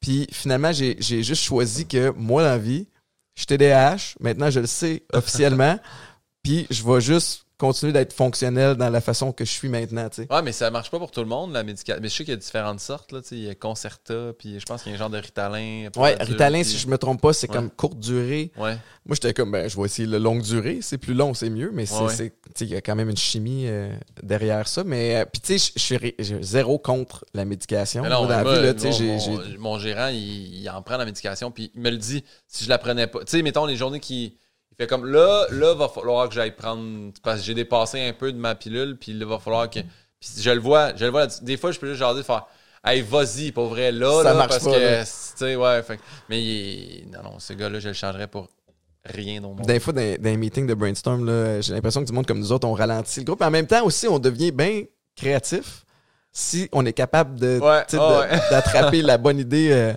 Puis 0.00 0.28
finalement, 0.30 0.70
j'ai, 0.70 0.96
j'ai 1.00 1.22
juste 1.22 1.42
choisi 1.42 1.86
que 1.86 2.12
moi, 2.16 2.42
dans 2.42 2.50
la 2.50 2.58
vie, 2.58 2.86
je 3.34 3.40
suis 3.40 3.46
TDAH. 3.46 4.16
Maintenant, 4.20 4.50
je 4.50 4.60
le 4.60 4.66
sais 4.66 5.02
officiellement. 5.12 5.78
puis 6.42 6.66
je 6.70 6.84
vais 6.84 7.00
juste 7.00 7.46
continuer 7.58 7.92
d'être 7.92 8.12
fonctionnel 8.12 8.76
dans 8.76 8.88
la 8.88 9.00
façon 9.00 9.32
que 9.32 9.44
je 9.44 9.50
suis 9.50 9.68
maintenant. 9.68 10.08
sais. 10.12 10.32
Ouais, 10.32 10.42
mais 10.42 10.52
ça 10.52 10.70
marche 10.70 10.90
pas 10.90 10.98
pour 10.98 11.10
tout 11.10 11.20
le 11.20 11.26
monde, 11.26 11.52
la 11.52 11.64
médication. 11.64 12.00
Mais 12.00 12.08
je 12.08 12.14
sais 12.14 12.24
qu'il 12.24 12.32
y 12.32 12.36
a 12.36 12.38
différentes 12.38 12.78
sortes. 12.78 13.10
Là, 13.10 13.20
il 13.32 13.44
y 13.44 13.50
a 13.50 13.54
Concerta, 13.54 14.32
puis 14.38 14.60
je 14.60 14.64
pense 14.64 14.82
qu'il 14.82 14.92
y 14.92 14.94
a 14.94 14.96
un 14.96 14.98
genre 14.98 15.10
de 15.10 15.18
Ritalin. 15.18 15.88
Ouais, 15.96 16.16
Ritalin, 16.20 16.62
si 16.62 16.78
je 16.78 16.86
me 16.86 16.96
trompe 16.96 17.20
pas, 17.20 17.32
c'est 17.32 17.48
comme 17.48 17.68
courte 17.68 17.98
durée. 17.98 18.52
Ouais. 18.56 18.78
Moi, 19.04 19.14
j'étais 19.14 19.34
comme, 19.34 19.50
ben, 19.50 19.68
je 19.68 19.76
vais 19.76 19.84
essayer 19.86 20.06
le 20.06 20.18
longue 20.18 20.42
durée. 20.42 20.78
C'est 20.82 20.98
plus 20.98 21.14
long, 21.14 21.34
c'est 21.34 21.50
mieux, 21.50 21.70
mais 21.72 21.86
c'est, 21.86 22.32
il 22.60 22.68
y 22.68 22.76
a 22.76 22.80
quand 22.80 22.94
même 22.94 23.10
une 23.10 23.16
chimie 23.16 23.64
euh, 23.66 23.92
derrière 24.22 24.68
ça. 24.68 24.84
Mais, 24.84 25.16
euh, 25.16 25.24
puis 25.24 25.40
tu 25.40 25.58
sais, 25.58 25.72
je 25.74 25.82
suis 25.82 26.14
zéro 26.42 26.78
contre 26.78 27.24
la 27.34 27.44
médication. 27.44 28.04
Mon, 28.04 28.28
mon, 29.58 29.78
gérant, 29.78 30.08
il, 30.08 30.60
il, 30.60 30.70
en 30.70 30.80
prend 30.82 30.96
la 30.96 31.04
médication, 31.04 31.50
puis 31.50 31.72
il 31.74 31.80
me 31.80 31.90
le 31.90 31.96
dit 31.96 32.24
si 32.46 32.64
je 32.64 32.68
la 32.68 32.78
prenais 32.78 33.06
pas. 33.06 33.20
Tu 33.20 33.38
sais, 33.38 33.42
mettons 33.42 33.66
les 33.66 33.76
journées 33.76 34.00
qui 34.00 34.36
fait 34.78 34.86
comme 34.86 35.06
là, 35.06 35.46
là, 35.50 35.74
va 35.74 35.88
falloir 35.88 36.28
que 36.28 36.34
j'aille 36.34 36.54
prendre. 36.54 37.12
Parce 37.22 37.40
que 37.40 37.46
j'ai 37.46 37.54
dépassé 37.54 38.00
un 38.00 38.12
peu 38.12 38.32
de 38.32 38.38
ma 38.38 38.54
pilule, 38.54 38.96
puis 38.98 39.12
il 39.12 39.24
va 39.24 39.38
falloir 39.38 39.68
que. 39.68 39.80
Puis 40.20 40.30
je 40.40 40.50
le 40.50 40.60
vois, 40.60 40.94
je 40.96 41.04
le 41.04 41.10
vois. 41.10 41.26
Des 41.42 41.56
fois, 41.56 41.72
je 41.72 41.78
peux 41.78 41.88
juste 41.88 42.00
jaser 42.00 42.22
faire. 42.22 42.46
Hey, 42.84 43.02
vas-y, 43.02 43.50
pour 43.50 43.66
vrai, 43.66 43.90
là, 43.90 44.22
ça 44.22 44.30
là, 44.30 44.34
marche 44.34 44.48
parce 44.48 44.64
que, 44.64 45.00
tu 45.00 45.06
sais, 45.06 45.56
ouais, 45.56 45.82
fait, 45.82 45.98
mais 46.28 46.40
il, 46.40 47.10
non, 47.10 47.22
non, 47.24 47.38
ce 47.38 47.52
gars-là, 47.52 47.80
je 47.80 47.88
le 47.88 47.94
changerais 47.94 48.28
pour 48.28 48.48
rien 49.04 49.42
au 49.42 49.48
monde. 49.48 49.66
Des 49.66 49.80
fois, 49.80 49.92
dans, 49.92 50.00
dans 50.00 50.30
les 50.30 50.36
meetings 50.36 50.66
de 50.66 50.74
brainstorm, 50.74 51.26
là, 51.26 51.60
j'ai 51.60 51.72
l'impression 51.72 52.00
que 52.02 52.06
du 52.06 52.12
monde 52.12 52.26
comme 52.26 52.38
nous 52.38 52.52
autres, 52.52 52.68
on 52.68 52.74
ralentit 52.74 53.20
le 53.20 53.24
groupe. 53.24 53.40
Mais 53.40 53.46
en 53.46 53.50
même 53.50 53.66
temps, 53.66 53.84
aussi, 53.84 54.06
on 54.06 54.20
devient 54.20 54.52
bien 54.52 54.82
créatif 55.16 55.84
si 56.32 56.68
on 56.72 56.86
est 56.86 56.92
capable 56.92 57.38
de, 57.38 57.58
d'attraper 58.50 59.02
la 59.02 59.18
bonne 59.18 59.40
idée 59.40 59.70
euh, 59.72 59.92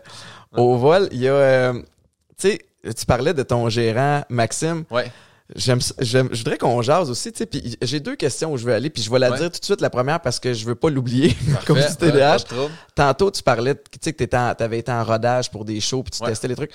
au 0.58 0.76
vol. 0.78 1.08
Il 1.12 1.20
y 1.20 1.28
a, 1.28 1.34
euh, 1.34 1.74
tu 1.74 2.50
sais, 2.50 2.60
tu 2.84 3.06
parlais 3.06 3.34
de 3.34 3.44
ton 3.44 3.70
gérant, 3.70 4.24
Maxime. 4.30 4.84
Ouais. 4.90 5.12
J'aime, 5.56 5.80
je 6.00 6.20
voudrais 6.20 6.58
qu'on 6.58 6.82
jase 6.82 7.10
aussi, 7.10 7.32
tu 7.32 7.40
sais. 7.40 7.46
Puis 7.46 7.78
j'ai 7.82 8.00
deux 8.00 8.16
questions 8.16 8.54
où 8.54 8.58
je 8.58 8.66
veux 8.66 8.74
aller, 8.74 8.90
puis 8.90 9.04
je 9.04 9.12
vais 9.12 9.20
la 9.20 9.32
dire 9.32 9.52
tout 9.52 9.60
de 9.60 9.66
suite 9.66 9.82
la 9.82 9.90
première 9.90 10.22
parce 10.22 10.40
que 10.40 10.54
je 10.54 10.66
veux 10.66 10.76
pas 10.76 10.90
l'oublier, 10.90 11.36
comme 11.66 11.78
du 11.78 11.96
TDAH. 11.98 12.46
Tantôt, 12.96 13.32
tu 13.32 13.44
parlais, 13.44 13.76
tu 13.76 13.82
sais, 14.02 14.14
que 14.14 14.24
tu 14.24 14.36
avais 14.36 14.80
été 14.80 14.92
en 14.92 15.04
rodage 15.04 15.52
pour 15.52 15.66
des 15.66 15.82
shows, 15.82 16.04
puis 16.04 16.12
tu 16.12 16.26
testais 16.26 16.48
les 16.48 16.56
trucs. 16.56 16.72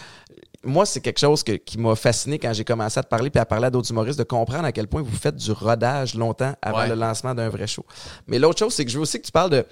Moi, 0.62 0.84
c'est 0.84 1.00
quelque 1.00 1.20
chose 1.20 1.42
qui 1.42 1.78
m'a 1.78 1.94
fasciné 1.94 2.38
quand 2.38 2.52
j'ai 2.52 2.64
commencé 2.64 2.98
à 2.98 3.02
te 3.02 3.08
parler, 3.08 3.30
puis 3.30 3.40
à 3.40 3.46
parler 3.46 3.66
à 3.66 3.70
d'autres 3.70 3.90
humoristes, 3.90 4.18
de 4.18 4.24
comprendre 4.24 4.64
à 4.64 4.72
quel 4.72 4.88
point 4.88 5.00
vous 5.00 5.16
faites 5.16 5.36
du 5.36 5.52
rodage 5.52 6.14
longtemps 6.14 6.54
avant 6.60 6.86
le 6.86 6.94
lancement 6.94 7.34
d'un 7.34 7.48
vrai 7.48 7.66
show. 7.66 7.86
Mais 8.26 8.38
l'autre 8.38 8.58
chose, 8.58 8.74
c'est 8.74 8.84
que 8.84 8.90
je 8.90 8.96
veux 8.96 9.02
aussi 9.02 9.18
que 9.20 9.26
tu 9.26 9.32
parles 9.32 9.50
de, 9.50 9.62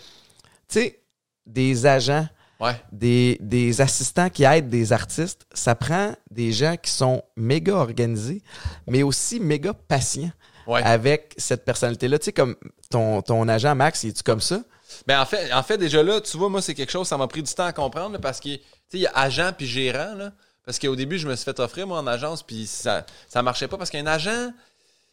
tu 0.68 0.80
sais, 0.80 1.00
des 1.46 1.84
agents, 1.84 2.26
Ouais. 2.60 2.80
des, 2.92 3.36
des 3.40 3.80
assistants 3.80 4.30
qui 4.30 4.44
aident 4.44 4.68
des 4.68 4.92
artistes. 4.92 5.44
Ça 5.52 5.74
prend 5.74 6.14
des 6.30 6.52
gens 6.52 6.76
qui 6.76 6.90
sont 6.90 7.22
méga 7.36 7.74
organisés, 7.74 8.42
mais 8.86 9.02
aussi 9.02 9.40
méga 9.40 9.72
patients 9.74 10.30
Ouais. 10.66 10.82
avec 10.82 11.34
cette 11.36 11.64
personnalité-là. 11.66 12.18
Tu 12.18 12.26
sais, 12.26 12.32
comme 12.32 12.56
ton, 12.90 13.20
ton 13.20 13.46
agent 13.48 13.74
Max, 13.74 14.02
est 14.04 14.12
tu 14.14 14.22
comme 14.22 14.40
ça? 14.40 14.62
Ben 15.06 15.20
en 15.20 15.26
fait, 15.26 15.52
en 15.52 15.62
fait, 15.62 15.76
déjà 15.76 16.02
là, 16.02 16.20
tu 16.22 16.38
vois, 16.38 16.48
moi, 16.48 16.62
c'est 16.62 16.74
quelque 16.74 16.92
chose, 16.92 17.06
ça 17.06 17.18
m'a 17.18 17.26
pris 17.26 17.42
du 17.42 17.52
temps 17.52 17.66
à 17.66 17.72
comprendre 17.74 18.12
là, 18.12 18.18
parce 18.18 18.40
que, 18.40 18.48
tu 18.54 18.60
sais, 18.88 18.98
il 18.98 19.00
y 19.00 19.06
a 19.06 19.12
agent 19.14 19.50
puis 19.58 19.66
gérant, 19.66 20.14
là. 20.14 20.32
Parce 20.64 20.78
qu'au 20.78 20.96
début, 20.96 21.18
je 21.18 21.28
me 21.28 21.34
suis 21.36 21.44
fait 21.44 21.58
offrir, 21.60 21.86
moi, 21.86 21.98
en 21.98 22.06
agence, 22.06 22.42
puis 22.42 22.66
ça, 22.66 23.04
ça 23.28 23.42
marchait 23.42 23.68
pas 23.68 23.76
parce 23.76 23.90
qu'un 23.90 24.06
agent. 24.06 24.52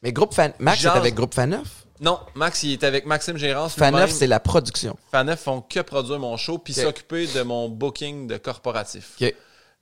Mais 0.02 0.14
groupe 0.14 0.34
Fan- 0.34 0.54
Max 0.60 0.80
Genre- 0.80 0.96
est 0.96 1.00
avec 1.00 1.16
Groupe 1.16 1.34
Faneuf. 1.34 1.86
Non, 2.02 2.20
Max, 2.34 2.64
il 2.64 2.74
est 2.74 2.84
avec 2.84 3.06
Maxime 3.06 3.38
Gérance. 3.38 3.76
Faneuf, 3.76 4.10
c'est 4.10 4.28
la 4.28 4.40
production. 4.40 4.98
Faneuf 5.12 5.42
font 5.42 5.62
que 5.62 5.80
produire 5.82 6.20
mon 6.20 6.36
show 6.36 6.58
puis 6.58 6.74
s'occuper 6.74 7.28
de 7.28 7.44
mon 7.44 7.70
booking 7.70 8.28
de 8.28 8.38
corporatif. 8.38 9.16
OK. 9.22 9.34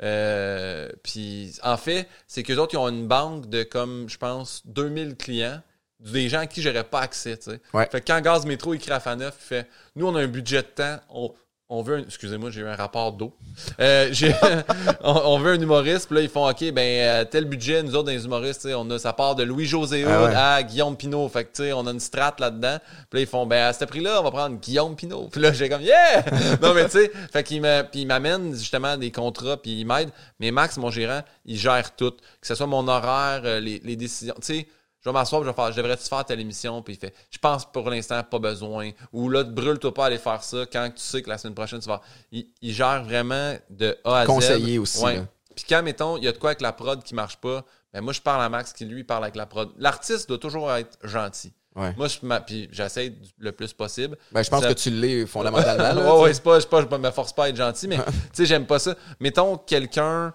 Euh, 0.01 0.89
puis 1.03 1.53
en 1.63 1.77
fait, 1.77 2.07
c'est 2.27 2.43
qu'eux 2.43 2.57
autres, 2.57 2.73
ils 2.73 2.77
ont 2.77 2.89
une 2.89 3.07
banque 3.07 3.49
de 3.49 3.63
comme, 3.63 4.09
je 4.09 4.17
pense, 4.17 4.61
2000 4.65 5.15
clients, 5.15 5.61
des 5.99 6.29
gens 6.29 6.39
à 6.39 6.47
qui 6.47 6.61
j'aurais 6.61 6.83
pas 6.83 7.01
accès, 7.01 7.37
tu 7.37 7.51
sais. 7.51 7.61
Ouais. 7.73 7.87
Fait 7.91 8.01
que 8.01 8.07
quand 8.07 8.21
Gaz 8.21 8.45
Métro 8.45 8.73
écrit 8.73 8.91
à 8.91 8.99
Faneuf, 8.99 9.35
il 9.41 9.45
fait 9.45 9.69
Nous, 9.95 10.07
on 10.07 10.15
a 10.15 10.21
un 10.21 10.27
budget 10.27 10.61
de 10.61 10.67
temps, 10.67 10.97
on, 11.09 11.33
on 11.69 11.81
veut 11.83 11.97
un. 11.97 12.01
Excusez-moi, 12.01 12.49
j'ai 12.49 12.61
eu 12.61 12.67
un 12.67 12.75
rapport 12.75 13.11
d'eau. 13.13 13.33
Euh, 13.79 14.09
j'ai- 14.11 14.33
on, 15.03 15.11
on 15.25 15.39
veut 15.39 15.53
un 15.53 15.61
humoriste, 15.61 16.07
puis 16.07 16.15
là, 16.15 16.21
ils 16.23 16.29
font 16.29 16.49
OK, 16.49 16.71
ben, 16.71 16.79
euh, 16.79 17.25
tel 17.25 17.45
budget, 17.45 17.83
nous 17.83 17.95
autres, 17.95 18.05
dans 18.05 18.11
les 18.11 18.25
humoristes, 18.25 18.61
tu 18.61 18.67
sais, 18.69 18.73
on 18.73 18.89
a, 18.89 18.97
ça 18.97 19.13
part 19.13 19.35
de 19.35 19.43
Louis-José 19.43 20.03
Hood 20.03 20.11
Ah 20.11 20.23
ouais. 20.23 20.35
à 20.35 20.63
Guillaume 20.63 20.97
Pinot. 20.97 21.29
Fait 21.29 21.43
que, 21.45 21.49
tu 21.55 21.63
sais, 21.63 21.73
on 21.73 21.85
a 21.87 21.91
une 21.91 21.99
strate 21.99 22.39
là-dedans. 22.39 22.77
Puis 23.09 23.19
là, 23.19 23.21
ils 23.21 23.27
font 23.27 23.45
Ben, 23.45 23.65
à 23.67 23.73
ce 23.73 23.85
prix-là, 23.85 24.19
on 24.19 24.23
va 24.23 24.31
prendre 24.31 24.59
Guillaume 24.59 24.95
Pinot. 24.95 25.29
Puis 25.31 25.41
là, 25.41 25.51
j'ai 25.53 25.69
comme 25.69 25.81
Yeah! 25.81 26.25
non, 26.61 26.73
mais 26.73 26.85
tu 26.85 26.91
sais, 26.91 27.11
fait 27.31 27.43
qu'il 27.43 27.61
me, 27.61 27.83
puis 27.83 28.01
il 28.01 28.05
m'amène 28.07 28.53
justement 28.55 28.97
des 28.97 29.11
contrats, 29.11 29.57
puis 29.57 29.79
il 29.81 29.85
m'aide. 29.85 30.09
Mais 30.39 30.51
Max, 30.51 30.77
mon 30.77 30.89
gérant, 30.89 31.21
il 31.45 31.57
gère 31.57 31.95
tout. 31.95 32.11
Que 32.11 32.47
ce 32.47 32.55
soit 32.55 32.67
mon 32.67 32.87
horaire, 32.87 33.41
euh, 33.45 33.59
les, 33.59 33.79
les 33.83 33.95
décisions. 33.95 34.35
Tu 34.41 34.45
sais, 34.59 34.67
je 35.01 35.09
vais 35.09 35.13
m'asseoir, 35.13 35.41
je 35.43 35.47
vais 35.47 35.53
faire, 35.53 35.71
je 35.71 35.77
devrais-tu 35.77 36.07
faire 36.07 36.25
telle 36.25 36.39
émission? 36.39 36.81
Puis 36.81 36.95
il 36.95 36.99
fait, 36.99 37.13
je 37.31 37.37
pense 37.37 37.65
pour 37.71 37.89
l'instant, 37.89 38.21
pas 38.23 38.39
besoin. 38.39 38.91
Ou 39.13 39.29
là, 39.29 39.43
brûle-toi 39.43 39.93
pas 39.93 40.03
à 40.03 40.07
aller 40.07 40.17
faire 40.17 40.43
ça 40.43 40.65
quand 40.71 40.89
tu 40.93 41.01
sais 41.01 41.21
que 41.21 41.29
la 41.29 41.37
semaine 41.37 41.55
prochaine, 41.55 41.79
tu 41.79 41.87
vas. 41.87 42.01
Il, 42.31 42.47
il 42.61 42.73
gère 42.73 43.03
vraiment 43.03 43.55
de 43.69 43.97
A 44.03 44.19
à 44.19 44.23
Z. 44.25 44.27
Conseiller 44.27 44.79
aussi, 44.79 45.03
Ouais. 45.03 45.23
Puis 45.55 45.65
quand, 45.67 45.83
mettons, 45.83 46.15
il 46.17 46.23
y 46.23 46.27
a 46.27 46.31
de 46.31 46.37
quoi 46.37 46.51
avec 46.51 46.61
la 46.61 46.71
prod 46.71 47.03
qui 47.03 47.13
marche 47.15 47.37
pas, 47.37 47.65
ben 47.93 48.01
moi, 48.01 48.13
je 48.13 48.21
parle 48.21 48.41
à 48.41 48.47
Max 48.49 48.71
qui, 48.71 48.85
lui, 48.85 49.03
parle 49.03 49.23
avec 49.23 49.35
la 49.35 49.45
prod. 49.45 49.69
L'artiste 49.77 50.29
doit 50.29 50.37
toujours 50.37 50.71
être 50.73 50.97
gentil. 51.03 51.51
Ouais. 51.75 51.93
Moi, 51.97 52.07
je, 52.07 52.19
puis 52.45 52.67
j'essaie 52.71 53.13
le 53.37 53.51
plus 53.51 53.73
possible. 53.73 54.17
Ben, 54.31 54.43
je 54.43 54.49
pense 54.49 54.61
Ça- 54.63 54.69
que 54.69 54.79
tu 54.79 54.89
l'es 54.89 55.25
fondamentalement. 55.25 55.93
là, 56.01 56.15
ouais, 56.19 56.33
c'est 56.33 56.43
pas, 56.43 56.59
je 56.59 56.97
me 56.97 57.11
force 57.11 57.33
pas 57.33 57.45
à 57.45 57.49
être 57.49 57.55
gentil, 57.57 57.87
mais 57.87 57.97
tu 58.05 58.11
sais, 58.33 58.45
j'aime 58.45 58.65
pas 58.65 58.79
ça. 58.79 58.95
Mettons 59.19 59.57
quelqu'un, 59.57 60.33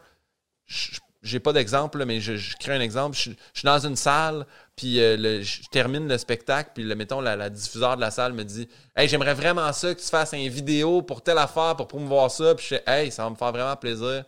je- 0.66 0.98
j'ai 1.24 1.40
pas 1.40 1.52
d'exemple, 1.52 2.04
mais 2.04 2.20
je, 2.20 2.36
je 2.36 2.56
crée 2.56 2.72
un 2.74 2.80
exemple. 2.80 3.16
Je, 3.16 3.30
je 3.30 3.58
suis 3.60 3.66
dans 3.66 3.78
une 3.84 3.96
salle, 3.96 4.46
puis 4.76 5.00
euh, 5.00 5.16
le- 5.16 5.42
je 5.42 5.62
termine 5.70 6.06
le 6.06 6.18
spectacle, 6.18 6.70
puis 6.74 6.84
le, 6.84 6.94
mettons, 6.94 7.20
la, 7.20 7.34
la 7.34 7.50
diffuseur 7.50 7.96
de 7.96 8.00
la 8.00 8.10
salle 8.12 8.32
me 8.34 8.44
dit 8.44 8.68
Hey, 8.96 9.08
j'aimerais 9.08 9.34
vraiment 9.34 9.72
ça 9.72 9.94
que 9.94 10.00
tu 10.00 10.06
fasses 10.06 10.32
une 10.32 10.48
vidéo 10.48 11.02
pour 11.02 11.22
telle 11.22 11.38
affaire, 11.38 11.74
pour 11.76 11.88
promouvoir 11.88 12.30
ça. 12.30 12.54
Puis 12.54 12.64
je 12.70 12.76
fais 12.76 12.84
Hey, 12.86 13.10
ça 13.10 13.24
va 13.24 13.30
me 13.30 13.34
faire 13.36 13.50
vraiment 13.52 13.74
plaisir. 13.76 14.24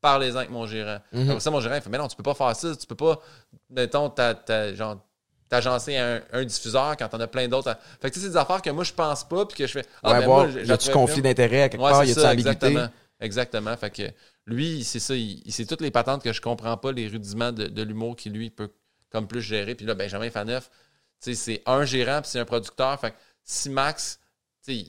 Parlez-en 0.00 0.36
avec 0.36 0.50
mon 0.50 0.66
gérant. 0.66 0.98
Après 1.28 1.40
ça, 1.40 1.50
mon 1.50 1.60
gérant, 1.60 1.74
il 1.76 1.80
fait 1.82 1.90
Mais 1.90 1.98
non, 1.98 2.06
tu 2.08 2.16
peux 2.16 2.22
pas 2.22 2.34
faire 2.34 2.54
ça. 2.54 2.76
Tu 2.76 2.86
peux 2.86 2.94
pas, 2.94 3.18
mettons, 3.70 4.08
t'agencer 5.48 5.96
un, 5.96 6.20
un 6.32 6.44
diffuseur 6.44 6.96
quand 6.96 7.08
t'en 7.08 7.20
as 7.20 7.26
plein 7.26 7.48
d'autres. 7.48 7.76
Fait 8.00 8.08
que 8.10 8.14
tu 8.14 8.20
sais, 8.20 8.26
c'est 8.26 8.32
des 8.32 8.36
affaires 8.36 8.62
que 8.62 8.70
moi, 8.70 8.84
je 8.84 8.92
pense 8.92 9.24
pas, 9.24 9.46
puis 9.46 9.56
que 9.58 9.66
je 9.66 9.72
fais 9.72 9.84
Ah, 10.02 10.12
Ouais, 10.12 10.20
ben, 10.20 10.26
moi, 10.28 10.46
trouvais 10.76 10.92
conflit 10.92 11.22
d'intérêt 11.22 11.62
à 11.62 11.68
quelque 11.68 11.80
Ouais, 11.82 11.90
part? 11.90 12.02
c'est 12.04 12.08
Y 12.08 12.12
a-tu 12.12 12.20
ça, 12.20 12.32
ambiguïté? 12.32 12.66
exactement. 12.66 12.88
Exactement. 13.20 13.76
Fait 13.76 13.90
que 13.90 14.02
lui, 14.46 14.84
c'est 14.84 15.00
ça, 15.00 15.14
il, 15.14 15.42
il- 15.46 15.52
c'est 15.52 15.66
toutes 15.66 15.80
les 15.80 15.90
patentes 15.90 16.22
que 16.22 16.32
je 16.32 16.40
comprends 16.40 16.76
pas, 16.76 16.92
les 16.92 17.08
rudiments 17.08 17.52
de, 17.52 17.66
de 17.66 17.82
l'humour 17.82 18.16
qui 18.16 18.30
lui 18.30 18.50
peut 18.50 18.70
comme 19.10 19.26
plus 19.26 19.40
gérer. 19.42 19.74
Puis 19.74 19.86
là, 19.86 19.94
Benjamin 19.94 20.30
Faneuf, 20.30 20.70
c'est 21.20 21.62
un 21.66 21.84
gérant 21.84 22.20
puis 22.20 22.30
c'est 22.30 22.40
un 22.40 22.44
producteur. 22.44 22.98
Fait 23.00 23.12
que 23.12 23.16
si 23.44 23.70
Max, 23.70 24.20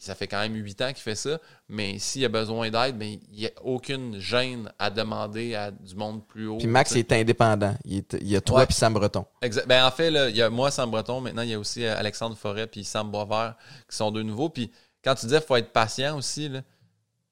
ça 0.01 0.15
fait 0.15 0.27
quand 0.27 0.39
même 0.39 0.55
huit 0.55 0.81
ans 0.81 0.87
qu'il 0.87 1.03
fait 1.03 1.13
ça, 1.15 1.39
mais 1.69 1.99
s'il 1.99 2.25
a 2.25 2.29
besoin 2.29 2.71
d'aide, 2.71 2.97
ben, 2.97 3.19
il 3.31 3.37
n'y 3.39 3.45
a 3.45 3.51
aucune 3.63 4.19
gêne 4.19 4.71
à 4.79 4.89
demander 4.89 5.53
à 5.53 5.69
du 5.69 5.93
monde 5.95 6.25
plus 6.27 6.47
haut. 6.47 6.57
Puis 6.57 6.65
Max 6.65 6.91
il 6.91 6.97
est 6.99 7.11
indépendant. 7.13 7.75
Il, 7.85 7.97
est- 7.99 8.17
il 8.19 8.27
y 8.27 8.35
a 8.35 8.41
toi 8.41 8.65
puis 8.65 8.73
Sam 8.75 8.93
Breton. 8.95 9.25
Exact. 9.43 9.67
Ben, 9.67 9.85
en 9.85 9.91
fait, 9.91 10.09
là, 10.09 10.29
il 10.29 10.35
y 10.35 10.41
a 10.41 10.49
moi, 10.49 10.71
Sam 10.71 10.89
Breton. 10.89 11.21
Maintenant, 11.21 11.43
il 11.43 11.49
y 11.49 11.53
a 11.53 11.59
aussi 11.59 11.85
euh, 11.85 11.95
Alexandre 11.95 12.35
Forêt 12.35 12.65
puis 12.65 12.83
Sam 12.83 13.11
Boisvert 13.11 13.53
qui 13.87 13.95
sont 13.95 14.09
deux 14.11 14.23
nouveaux. 14.23 14.49
Puis 14.49 14.71
quand 15.03 15.13
tu 15.13 15.27
disais 15.27 15.37
qu'il 15.37 15.47
faut 15.47 15.55
être 15.57 15.71
patient 15.71 16.17
aussi, 16.17 16.49
là, 16.49 16.61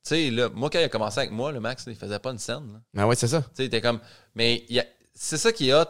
sais, 0.10 0.30
là, 0.32 0.50
moi, 0.54 0.70
quand 0.70 0.80
il 0.80 0.84
a 0.84 0.90
commencé 0.90 1.20
avec 1.20 1.32
moi, 1.32 1.52
le 1.52 1.60
Max, 1.60 1.86
là, 1.86 1.92
il 1.94 1.98
faisait 1.98 2.20
pas 2.20 2.32
une 2.32 2.38
scène. 2.40 2.74
là. 2.74 2.80
Ah 3.04 3.08
ouais, 3.08 3.16
c'est 3.16 3.28
ça. 3.28 3.42
Tu 3.42 3.48
sais, 3.56 3.64
il 3.64 3.68
était 3.68 3.82
comme. 3.82 4.00
Mais 4.36 4.64
a- 4.78 4.86
c'est 5.14 5.38
ça 5.38 5.52
qui 5.52 5.70
est 5.70 5.74
hot. 5.74 5.86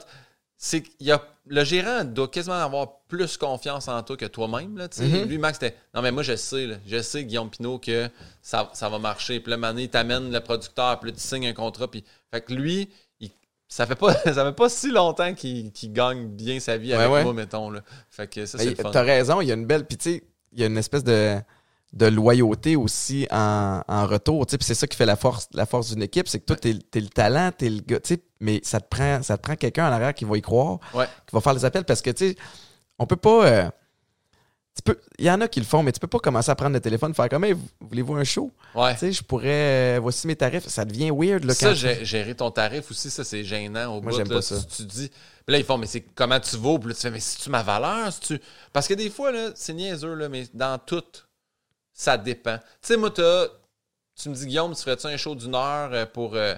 C'est 0.57 0.81
qu'il 0.83 1.07
y 1.07 1.11
a. 1.11 1.21
Le 1.47 1.63
gérant 1.63 2.03
doit 2.05 2.27
quasiment 2.29 2.55
avoir 2.55 3.01
plus 3.07 3.37
confiance 3.37 3.87
en 3.87 4.01
toi 4.03 4.17
que 4.17 4.25
toi-même. 4.25 4.77
Là, 4.77 4.87
tu. 4.87 5.01
Mhm. 5.03 5.23
Lui, 5.25 5.37
Max, 5.37 5.59
c'était. 5.59 5.75
Non, 5.93 6.01
mais 6.01 6.11
moi, 6.11 6.23
je 6.23 6.35
sais, 6.35 6.65
là, 6.65 6.75
je 6.87 7.01
sais, 7.01 7.23
Guillaume 7.25 7.49
Pinot, 7.49 7.77
que 7.79 8.09
ça, 8.41 8.69
ça 8.73 8.89
va 8.89 8.97
marcher. 8.99 9.39
Puis 9.41 9.51
là, 9.51 9.57
Mané, 9.57 9.83
il 9.83 9.89
t'amène 9.89 10.31
le 10.31 10.39
producteur, 10.39 10.99
puis 10.99 11.11
là, 11.11 11.15
tu 11.17 11.21
signes 11.21 11.47
un 11.47 11.53
contrat. 11.53 11.89
Puis, 11.91 12.03
fait 12.31 12.41
que 12.41 12.53
lui, 12.53 12.89
il- 13.19 13.29
ça 13.67 13.85
fait 13.85 13.95
pas, 13.95 14.13
ça 14.23 14.45
fait 14.45 14.55
pas 14.55 14.69
si 14.69 14.89
longtemps 14.91 15.33
qu'il 15.33 15.71
qu'il 15.71 15.91
gagne 15.93 16.27
bien 16.29 16.59
sa 16.59 16.77
vie 16.77 16.93
avec 16.93 17.11
ouais. 17.11 17.23
moi, 17.23 17.33
mettons. 17.33 17.69
Là. 17.69 17.81
Fait 18.09 18.27
que 18.27 18.45
ça, 18.45 18.57
Mais 18.57 18.63
c'est 18.63 18.69
le 18.71 18.75
fun. 18.77 18.91
T'as 18.91 19.03
raison, 19.03 19.41
il 19.41 19.47
y 19.47 19.51
a 19.51 19.55
une 19.55 19.65
belle. 19.67 19.85
Puis 19.85 19.97
tu 19.97 20.11
sais, 20.13 20.23
il 20.53 20.59
y 20.61 20.63
a 20.63 20.67
une 20.67 20.77
espèce 20.77 21.03
de, 21.03 21.37
de 21.95 22.05
loyauté 22.07 22.75
aussi 22.75 23.25
en, 23.31 23.81
en 23.87 24.05
retour. 24.05 24.45
tu 24.45 24.57
c'est 24.59 24.75
ça 24.75 24.85
qui 24.85 24.97
fait 24.97 25.05
la 25.05 25.15
force, 25.15 25.47
la 25.53 25.65
force 25.65 25.89
d'une 25.93 26.03
équipe, 26.03 26.27
c'est 26.27 26.39
que 26.39 26.45
toi, 26.45 26.55
t'es, 26.57 26.73
t'es 26.91 26.99
le 26.99 27.07
talent, 27.09 27.51
t'es 27.57 27.69
le 27.69 27.79
gars. 27.79 27.99
tu 28.01 28.17
Mais 28.41 28.59
ça 28.63 28.79
te 28.81 28.87
prend, 28.89 29.23
ça 29.23 29.37
te 29.37 29.41
prend 29.41 29.55
quelqu'un 29.55 29.87
en 29.89 29.91
arrière 29.93 30.13
qui 30.13 30.25
va 30.25 30.37
y 30.37 30.41
croire, 30.41 30.79
Ouais. 30.93 31.05
qui 31.25 31.33
va 31.33 31.39
faire 31.41 31.53
les 31.53 31.63
appels 31.65 31.85
parce 31.85 32.01
que 32.01 32.09
tu 32.11 32.29
sais, 32.31 32.35
on 32.99 33.05
peut 33.07 33.15
pas. 33.15 33.45
euh, 33.47 33.69
tu 34.85 34.91
Il 35.19 35.25
y 35.25 35.31
en 35.31 35.39
a 35.39 35.47
qui 35.47 35.61
le 35.61 35.65
font, 35.65 35.83
mais 35.83 35.93
tu 35.93 36.01
peux 36.01 36.07
pas 36.07 36.19
commencer 36.19 36.51
à 36.51 36.55
prendre 36.55 36.73
le 36.73 36.81
téléphone 36.81 37.13
faire 37.13 37.29
comme 37.29 37.45
Hey, 37.45 37.55
voulez-vous 37.79 38.15
un 38.15 38.25
show? 38.25 38.51
Ouais. 38.75 38.91
Tu 38.93 38.99
sais, 38.99 39.11
je 39.13 39.23
pourrais. 39.23 39.95
euh, 39.95 39.99
voici 40.01 40.27
mes 40.27 40.35
tarifs. 40.35 40.67
Ça 40.67 40.83
devient 40.83 41.11
weird 41.11 41.45
là, 41.45 41.53
Ça, 41.53 41.73
gérer 41.73 42.35
ton 42.35 42.51
tarif 42.51 42.91
aussi, 42.91 43.09
ça, 43.09 43.23
c'est 43.23 43.45
gênant 43.45 43.95
au 43.95 44.01
Moi, 44.01 44.11
bout. 44.11 44.17
j'aime 44.17 44.27
pas 44.27 44.41
ça. 44.41 44.57
Tu, 44.59 44.65
tu 44.77 44.83
dis. 44.83 45.07
Puis 45.45 45.53
là, 45.53 45.59
ils 45.59 45.63
font, 45.63 45.77
mais 45.77 45.87
c'est 45.87 46.01
comment 46.01 46.41
tu 46.41 46.57
vaux? 46.57 46.77
Puis 46.77 46.89
là, 46.89 46.93
tu 46.95 46.99
fais, 47.01 47.11
mais 47.11 47.21
c'est-tu 47.21 47.49
ma 47.49 47.63
valeur? 47.63 48.11
C'est-tu- 48.11 48.41
Parce 48.73 48.85
que 48.89 48.95
des 48.95 49.09
fois, 49.09 49.31
là, 49.31 49.51
c'est 49.55 49.73
niaiseux, 49.73 50.13
là, 50.13 50.27
mais 50.27 50.45
dans 50.53 50.77
tout, 50.77 51.03
ça 51.95 52.17
dépend. 52.17 52.57
Tu 52.57 52.63
sais, 52.81 52.97
moi, 52.97 53.09
tu 53.09 54.29
me 54.29 54.35
dis, 54.35 54.45
Guillaume, 54.45 54.75
tu 54.75 54.81
ferais-tu 54.81 55.07
un 55.07 55.17
show 55.17 55.33
d'une 55.33 55.55
heure 55.55 55.91
euh, 55.93 56.05
pour 56.05 56.35
euh, 56.35 56.53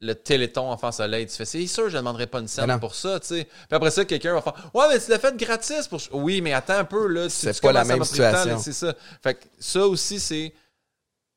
le 0.00 0.14
Téléthon 0.14 0.70
Enfant 0.70 0.92
Soleil? 0.92 1.26
Tu 1.26 1.34
fais, 1.34 1.46
c'est 1.46 1.66
sûr, 1.66 1.88
je 1.88 1.96
ne 1.96 2.02
demanderais 2.02 2.26
pas 2.26 2.40
une 2.40 2.48
scène 2.48 2.66
non. 2.66 2.78
pour 2.78 2.94
ça, 2.94 3.18
tu 3.18 3.26
sais. 3.26 3.44
Puis 3.44 3.54
après 3.70 3.90
ça, 3.90 4.04
quelqu'un 4.04 4.34
va 4.34 4.42
faire, 4.42 4.70
ouais, 4.74 4.84
mais 4.90 5.00
tu 5.00 5.10
l'as 5.10 5.18
fait 5.18 5.34
gratis 5.36 5.88
pour. 5.88 5.98
Oui, 6.12 6.42
mais 6.42 6.52
attends 6.52 6.74
un 6.74 6.84
peu, 6.84 7.08
là. 7.08 7.24
Tu 7.24 7.30
C'est 7.30 7.60
pas 7.60 7.72
la 7.72 7.84
même 7.84 8.04
situation. 8.04 8.58
C'est 8.58 8.74
ça. 8.74 8.94
Fait 9.22 9.34
que 9.34 9.44
ça 9.58 9.86
aussi, 9.86 10.20
c'est 10.20 10.52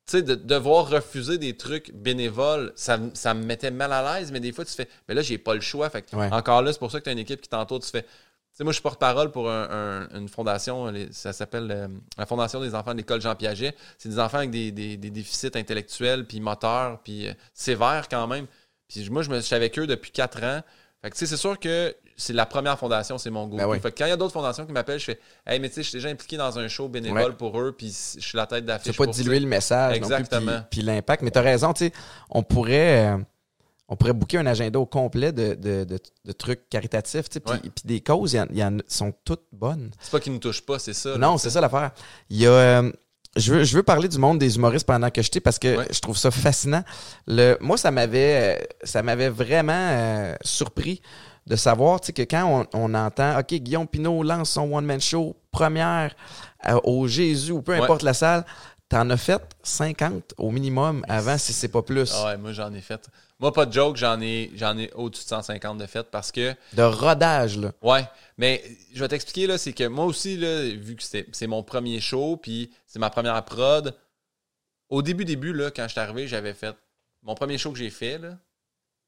tu 0.06 0.18
sais, 0.18 0.22
de 0.22 0.34
devoir 0.34 0.90
refuser 0.90 1.38
des 1.38 1.56
trucs 1.56 1.90
bénévoles, 1.94 2.74
ça, 2.76 2.98
ça 3.14 3.32
me 3.32 3.42
mettait 3.42 3.70
mal 3.70 3.90
à 3.90 4.18
l'aise, 4.18 4.30
mais 4.32 4.40
des 4.40 4.52
fois, 4.52 4.66
tu 4.66 4.72
fais, 4.74 4.86
mais 5.08 5.14
là, 5.14 5.22
j'ai 5.22 5.38
pas 5.38 5.54
le 5.54 5.62
choix. 5.62 5.88
Fait 5.88 6.02
que, 6.02 6.14
Ouais. 6.14 6.30
encore 6.30 6.60
là, 6.60 6.74
c'est 6.74 6.78
pour 6.78 6.90
ça 6.90 6.98
que 6.98 7.04
tu 7.04 7.08
as 7.08 7.14
une 7.14 7.18
équipe 7.20 7.40
qui 7.40 7.48
t'entoure. 7.48 7.80
Tu 7.80 7.88
fais, 7.88 8.04
sais, 8.54 8.64
moi, 8.64 8.72
je 8.72 8.74
suis 8.76 8.82
porte-parole 8.82 9.30
pour 9.30 9.50
un- 9.50 10.06
un- 10.12 10.18
une 10.18 10.28
fondation, 10.28 10.86
les- 10.86 11.12
ça 11.12 11.32
s'appelle 11.32 11.68
euh, 11.70 11.88
la 12.16 12.26
Fondation 12.26 12.60
des 12.60 12.74
enfants 12.74 12.92
de 12.92 12.98
l'école 12.98 13.20
Jean 13.20 13.34
Piaget. 13.34 13.74
C'est 13.98 14.08
des 14.08 14.18
enfants 14.18 14.38
avec 14.38 14.50
des, 14.50 14.70
des- 14.70 14.96
des 14.96 15.10
déficits 15.10 15.50
intellectuels, 15.54 16.24
puis 16.26 16.40
moteurs, 16.40 17.00
puis 17.02 17.28
euh, 17.28 17.32
sévères 17.52 18.08
quand 18.08 18.26
même. 18.26 18.46
Puis 18.88 19.08
moi, 19.10 19.22
je, 19.22 19.30
me, 19.30 19.36
je 19.36 19.40
suis 19.40 19.54
avec 19.56 19.78
eux 19.78 19.86
depuis 19.86 20.10
quatre 20.12 20.42
ans. 20.44 20.60
Fait 21.02 21.10
que, 21.10 21.14
tu 21.16 21.20
sais, 21.20 21.26
c'est 21.26 21.36
sûr 21.36 21.58
que 21.58 21.94
c'est 22.16 22.32
la 22.32 22.46
première 22.46 22.78
fondation, 22.78 23.18
c'est 23.18 23.28
mon 23.30 23.46
goût. 23.48 23.56
Ben 23.56 23.66
oui. 23.66 23.80
Fait 23.80 23.90
que 23.90 23.98
quand 23.98 24.06
il 24.06 24.10
y 24.10 24.12
a 24.12 24.16
d'autres 24.16 24.32
fondations 24.32 24.64
qui 24.64 24.72
m'appellent, 24.72 25.00
je 25.00 25.04
fais, 25.04 25.20
hey, 25.46 25.58
mais 25.58 25.68
tu 25.68 25.74
sais, 25.74 25.82
je 25.82 25.88
suis 25.88 25.96
déjà 25.98 26.08
impliqué 26.08 26.36
dans 26.36 26.58
un 26.58 26.68
show 26.68 26.88
bénévole 26.88 27.30
Ouais. 27.30 27.36
pour 27.36 27.60
eux, 27.60 27.72
puis 27.76 27.88
je 27.88 28.20
suis 28.20 28.36
la 28.36 28.46
tête 28.46 28.60
Tu 28.60 28.66
d'affiche. 28.66 28.96
veux 28.98 29.04
pas 29.06 29.10
diluer 29.12 29.40
le 29.40 29.46
message 29.48 30.00
non 30.00 30.06
plus, 30.06 30.14
Exactement. 30.14 30.52
puis- 30.70 30.80
puis 30.80 30.82
l'impact. 30.82 31.22
Mais 31.22 31.30
tu 31.32 31.38
as 31.38 31.42
raison, 31.42 31.72
tu 31.72 31.86
sais, 31.86 31.92
on 32.30 32.42
pourrait, 32.44 33.08
euh, 33.14 33.18
on 33.88 33.96
pourrait 33.96 34.12
booker 34.14 34.38
un 34.38 34.46
agenda 34.46 34.78
au 34.78 34.86
complet 34.86 35.32
de, 35.32 35.54
de, 35.54 35.84
de- 35.84 35.98
de 36.24 36.32
trucs 36.32 36.68
caritatifs, 36.70 37.28
puis 37.28 37.40
Ouais. 37.46 37.60
des 37.84 38.00
causes, 38.00 38.32
il 38.32 38.36
y 38.36 38.40
en- 38.40 38.46
y 38.50 38.64
en, 38.64 38.78
sont 38.88 39.12
toutes 39.24 39.44
bonnes. 39.52 39.90
C'est 40.00 40.10
pas 40.10 40.20
qu'ils 40.20 40.32
nous 40.32 40.38
touchent 40.38 40.64
pas, 40.64 40.78
c'est 40.78 40.94
ça. 40.94 41.10
là, 41.10 41.18
Non, 41.18 41.36
c'est 41.38 41.50
ça 41.50 41.60
l'affaire. 41.60 41.90
Il 42.30 42.38
y 42.38 42.46
a. 42.46 42.50
euh, 42.50 42.92
je 43.36 43.52
veux, 43.52 43.64
je 43.64 43.76
veux 43.76 43.82
parler 43.82 44.06
du 44.08 44.16
monde 44.18 44.38
des 44.38 44.56
humoristes 44.56 44.86
pendant 44.86 45.10
que 45.10 45.20
je 45.20 45.28
t'ai 45.30 45.40
parce 45.40 45.58
que 45.58 45.76
Ouais. 45.78 45.86
je 45.90 45.98
trouve 46.00 46.16
ça 46.16 46.30
fascinant. 46.30 46.84
Le, 47.26 47.56
moi, 47.60 47.76
ça 47.76 47.90
m'avait, 47.90 48.58
euh, 48.60 48.64
ça 48.84 49.02
m'avait 49.02 49.28
vraiment 49.28 49.72
euh, 49.74 50.34
surpris 50.42 51.02
de 51.46 51.56
savoir 51.56 52.00
que 52.00 52.22
quand 52.22 52.66
on, 52.72 52.80
on 52.84 52.94
entend 52.94 53.38
OK, 53.38 53.52
Guillaume 53.54 53.86
Pinot 53.88 54.22
lance 54.22 54.50
son 54.50 54.72
one-man 54.72 55.00
show, 55.00 55.36
première 55.50 56.14
euh, 56.68 56.78
au 56.84 57.06
Jésus 57.08 57.52
ou 57.52 57.60
peu 57.60 57.72
Ouais. 57.72 57.80
importe 57.82 58.02
la 58.02 58.14
salle, 58.14 58.46
t'en 58.88 59.10
as 59.10 59.16
fait 59.16 59.42
50 59.64 60.34
au 60.38 60.50
minimum 60.50 61.04
avant, 61.08 61.36
si 61.36 61.52
c'est 61.52 61.68
pas 61.68 61.82
plus. 61.82 62.12
Ah 62.14 62.26
ouais, 62.26 62.36
moi 62.38 62.52
j'en 62.52 62.72
ai 62.72 62.80
fait. 62.80 63.08
Moi, 63.44 63.52
pas 63.52 63.66
de 63.66 63.72
joke, 63.74 63.98
j'en 63.98 64.22
ai, 64.22 64.50
j'en 64.54 64.78
ai 64.78 64.90
au-dessus 64.94 65.24
de 65.24 65.28
150 65.28 65.76
de 65.76 65.84
fait 65.84 66.10
parce 66.10 66.32
que. 66.32 66.54
De 66.72 66.82
rodage, 66.82 67.58
là. 67.58 67.72
Ouais, 67.82 68.08
mais 68.38 68.64
je 68.94 69.00
vais 69.00 69.08
t'expliquer, 69.08 69.46
là, 69.46 69.58
c'est 69.58 69.74
que 69.74 69.86
moi 69.86 70.06
aussi, 70.06 70.38
là, 70.38 70.62
vu 70.62 70.96
que 70.96 71.02
c'est 71.02 71.46
mon 71.46 71.62
premier 71.62 72.00
show, 72.00 72.38
puis 72.38 72.70
c'est 72.86 72.98
ma 72.98 73.10
première 73.10 73.44
prod, 73.44 73.94
au 74.88 75.02
début, 75.02 75.26
début, 75.26 75.52
là, 75.52 75.70
quand 75.70 75.82
je 75.82 75.88
suis 75.92 76.00
arrivé, 76.00 76.26
j'avais 76.26 76.54
fait. 76.54 76.74
Mon 77.22 77.34
premier 77.34 77.58
show 77.58 77.70
que 77.70 77.76
j'ai 77.76 77.90
fait, 77.90 78.18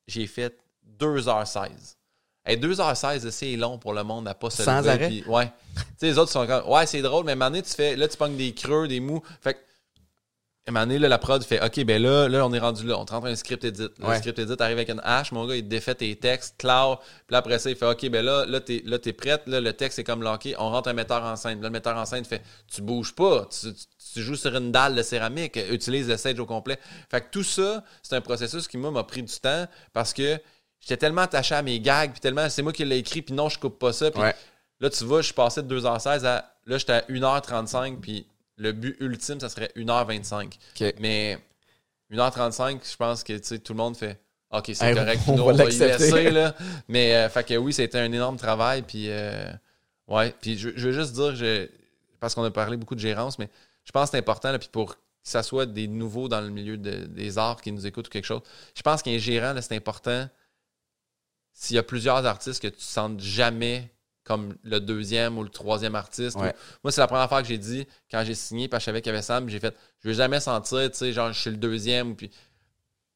j'ai 0.07 0.27
fait 0.27 0.55
2h16. 1.01 1.97
Et 2.47 2.59
2h16, 2.59 3.31
c'est 3.31 3.57
long 3.57 3.79
pour 3.79 3.95
le 3.95 4.05
monde 4.05 4.29
à 4.29 4.35
pas 4.35 4.51
se 4.51 4.65
Sans 4.65 4.87
arrêt? 4.87 5.25
ouais. 5.27 5.47
tu 5.47 5.83
sais, 5.97 6.07
les 6.09 6.19
autres 6.19 6.31
sont 6.31 6.47
comme, 6.47 6.69
ouais, 6.69 6.85
c'est 6.85 7.01
drôle, 7.01 7.25
mais 7.25 7.33
à 7.33 7.37
un 7.37 7.37
moment 7.37 7.51
donné, 7.53 7.63
tu 7.63 7.73
fais, 7.73 7.97
là, 7.97 8.07
tu 8.07 8.19
pognes 8.19 8.37
des 8.37 8.53
creux, 8.53 8.87
des 8.87 9.01
mous. 9.01 9.23
Fait 9.41 9.55
que, 9.55 9.61
à 10.67 10.71
un 10.71 10.73
moment 10.73 10.87
donné, 10.87 10.99
là, 10.99 11.09
la 11.09 11.19
prod 11.19 11.43
fait, 11.45 11.65
OK, 11.65 11.85
ben 11.85 12.03
là, 12.03 12.29
là, 12.29 12.45
on 12.45 12.53
est 12.53 12.59
rendu 12.59 12.85
là. 12.85 12.99
On 12.99 13.05
te 13.05 13.13
rentre 13.13 13.29
un 13.29 13.37
script 13.37 13.63
edit. 13.63 13.89
Le 13.99 14.17
script 14.17 14.37
edit 14.41 14.55
arrive 14.59 14.79
avec 14.79 14.91
une 14.91 15.01
hache. 15.05 15.31
Mon 15.31 15.47
gars, 15.47 15.55
il 15.55 15.69
défait 15.69 15.95
tes 15.95 16.17
textes, 16.17 16.57
cloud. 16.59 16.99
Puis 17.29 17.37
après 17.37 17.61
ça, 17.61 17.71
il 17.71 17.77
fait, 17.77 17.87
OK, 17.87 18.09
ben 18.09 18.25
là, 18.25 18.45
là, 18.47 18.61
t'es, 18.61 18.83
là, 18.85 18.99
t'es 18.99 19.13
prête. 19.13 19.43
Là, 19.47 19.61
le 19.61 19.73
texte 19.75 20.01
est 20.01 20.05
comme 20.05 20.25
locké. 20.25 20.57
On 20.59 20.71
rentre 20.71 20.89
un 20.89 20.93
metteur 20.93 21.23
en 21.23 21.37
scène. 21.37 21.61
Là, 21.61 21.69
le 21.69 21.73
metteur 21.73 21.97
en 21.97 22.05
scène 22.05 22.25
fait, 22.25 22.43
tu 22.67 22.83
bouges 22.83 23.15
pas. 23.15 23.47
Tu, 23.49 23.69
tu 24.13 24.23
joues 24.23 24.35
sur 24.35 24.57
une 24.57 24.73
dalle 24.73 24.97
de 24.97 25.03
céramique. 25.03 25.57
Utilise 25.71 26.09
le 26.09 26.17
stage 26.17 26.41
au 26.41 26.47
complet. 26.47 26.81
Fait 27.11 27.21
que 27.21 27.27
tout 27.31 27.45
ça, 27.45 27.85
c'est 28.03 28.17
un 28.17 28.21
processus 28.21 28.67
qui, 28.67 28.77
moi, 28.77 28.91
m'a 28.91 29.05
pris 29.05 29.23
du 29.23 29.39
temps 29.39 29.67
parce 29.93 30.13
que 30.13 30.41
j'étais 30.81 30.97
tellement 30.97 31.23
attaché 31.23 31.55
à 31.55 31.63
mes 31.63 31.79
gags, 31.81 32.11
puis 32.11 32.21
tellement, 32.21 32.49
c'est 32.49 32.63
moi 32.63 32.73
qui 32.73 32.85
l'ai 32.85 32.99
écrit, 32.99 33.23
puis 33.23 33.35
non, 33.35 33.49
je 33.49 33.59
coupe 33.59 33.79
pas 33.79 33.93
ça. 33.93 34.11
Puis 34.11 34.21
là, 34.81 34.91
tu 34.91 35.05
vois, 35.05 35.21
je 35.21 35.27
suis 35.27 35.35
passé 35.35 35.63
de 35.63 35.81
2h16 35.81 36.25
à, 36.25 36.45
là, 36.67 36.79
j'étais 36.79 36.93
à 36.93 37.01
1h35, 37.03 38.01
puis 38.01 38.27
le 38.57 38.73
but 38.73 38.97
ultime, 39.01 39.41
ça 39.41 39.49
serait 39.49 39.71
1h25. 39.77 40.59
Mais 41.01 41.39
1h35, 42.11 42.91
je 42.91 42.97
pense 42.97 43.25
que 43.25 43.57
tout 43.57 43.73
le 43.73 43.79
monde 43.79 43.97
fait 43.97 44.21
OK, 44.53 44.71
c'est 44.75 44.95
correct, 44.95 45.23
on, 45.27 45.53
va, 45.53 45.65
y 45.65 45.77
laisser. 45.77 46.31
Là. 46.31 46.55
Mais 46.89 47.15
euh, 47.15 47.29
fait 47.29 47.45
que 47.45 47.55
oui, 47.55 47.73
c'était 47.73 47.99
un 47.99 48.13
énorme 48.13 48.37
travail. 48.37 48.83
Puis 48.83 49.11
euh, 49.11 49.51
ouais, 50.07 50.33
puis 50.41 50.57
je, 50.57 50.69
veux 50.69 50.93
juste 50.93 51.15
dire, 51.15 51.69
parce 52.21 52.35
qu'on 52.35 52.45
a 52.45 52.51
parlé 52.51 52.77
beaucoup 52.77 52.95
de 52.95 53.01
gérance, 53.01 53.39
mais 53.39 53.51
je 53.85 53.91
pense 53.91 54.05
que 54.05 54.11
c'est 54.13 54.19
important. 54.19 54.53
Là, 54.53 54.59
puis 54.59 54.69
pour 54.71 54.95
que 54.95 55.01
ça 55.25 55.43
soit 55.43 55.67
des 55.67 55.89
nouveaux 55.89 56.29
dans 56.29 56.41
le 56.41 56.51
milieu 56.51 56.77
des 56.77 57.39
arts 57.39 57.61
qui 57.61 57.73
nous 57.73 57.87
écoutent 57.87 58.07
ou 58.07 58.11
quelque 58.11 58.25
chose, 58.25 58.43
je 58.75 58.83
pense 58.83 59.03
qu'un 59.03 59.19
gérant, 59.19 59.55
c'est 59.61 59.75
important 59.75 60.29
s'il 61.53 61.75
y 61.77 61.79
a 61.79 61.83
plusieurs 61.83 62.25
artistes 62.25 62.63
que 62.63 62.69
tu 62.69 62.77
ne 62.77 62.81
sentes 62.81 63.21
jamais 63.21 63.91
comme 64.27 64.57
le 64.65 64.81
deuxième 64.81 65.39
ou 65.39 65.45
le 65.45 65.49
troisième 65.49 65.95
artiste. 65.95 66.37
Moi, 66.37 66.91
c'est 66.91 67.01
la 67.01 67.07
première 67.07 67.29
fois 67.29 67.43
que 67.43 67.49
j'ai 67.49 67.59
dit, 67.59 67.87
quand 68.11 68.25
j'ai 68.25 68.35
signé, 68.35 68.67
parce 68.67 68.81
que 68.81 68.83
je 68.83 68.87
savais 68.87 69.01
qu'il 69.01 69.13
y 69.13 69.15
avait 69.15 69.23
Sam, 69.23 69.49
j'ai 69.49 69.61
fait, 69.61 69.75
je 70.03 70.09
ne 70.09 70.13
veux 70.13 70.17
jamais 70.17 70.41
sentir, 70.41 70.91
tu 70.91 70.99
sais, 70.99 71.13
genre, 71.13 71.33
je 71.33 71.41
suis 71.41 71.51
le 71.51 71.57
deuxième. 71.57 72.17
Puis, 72.17 72.31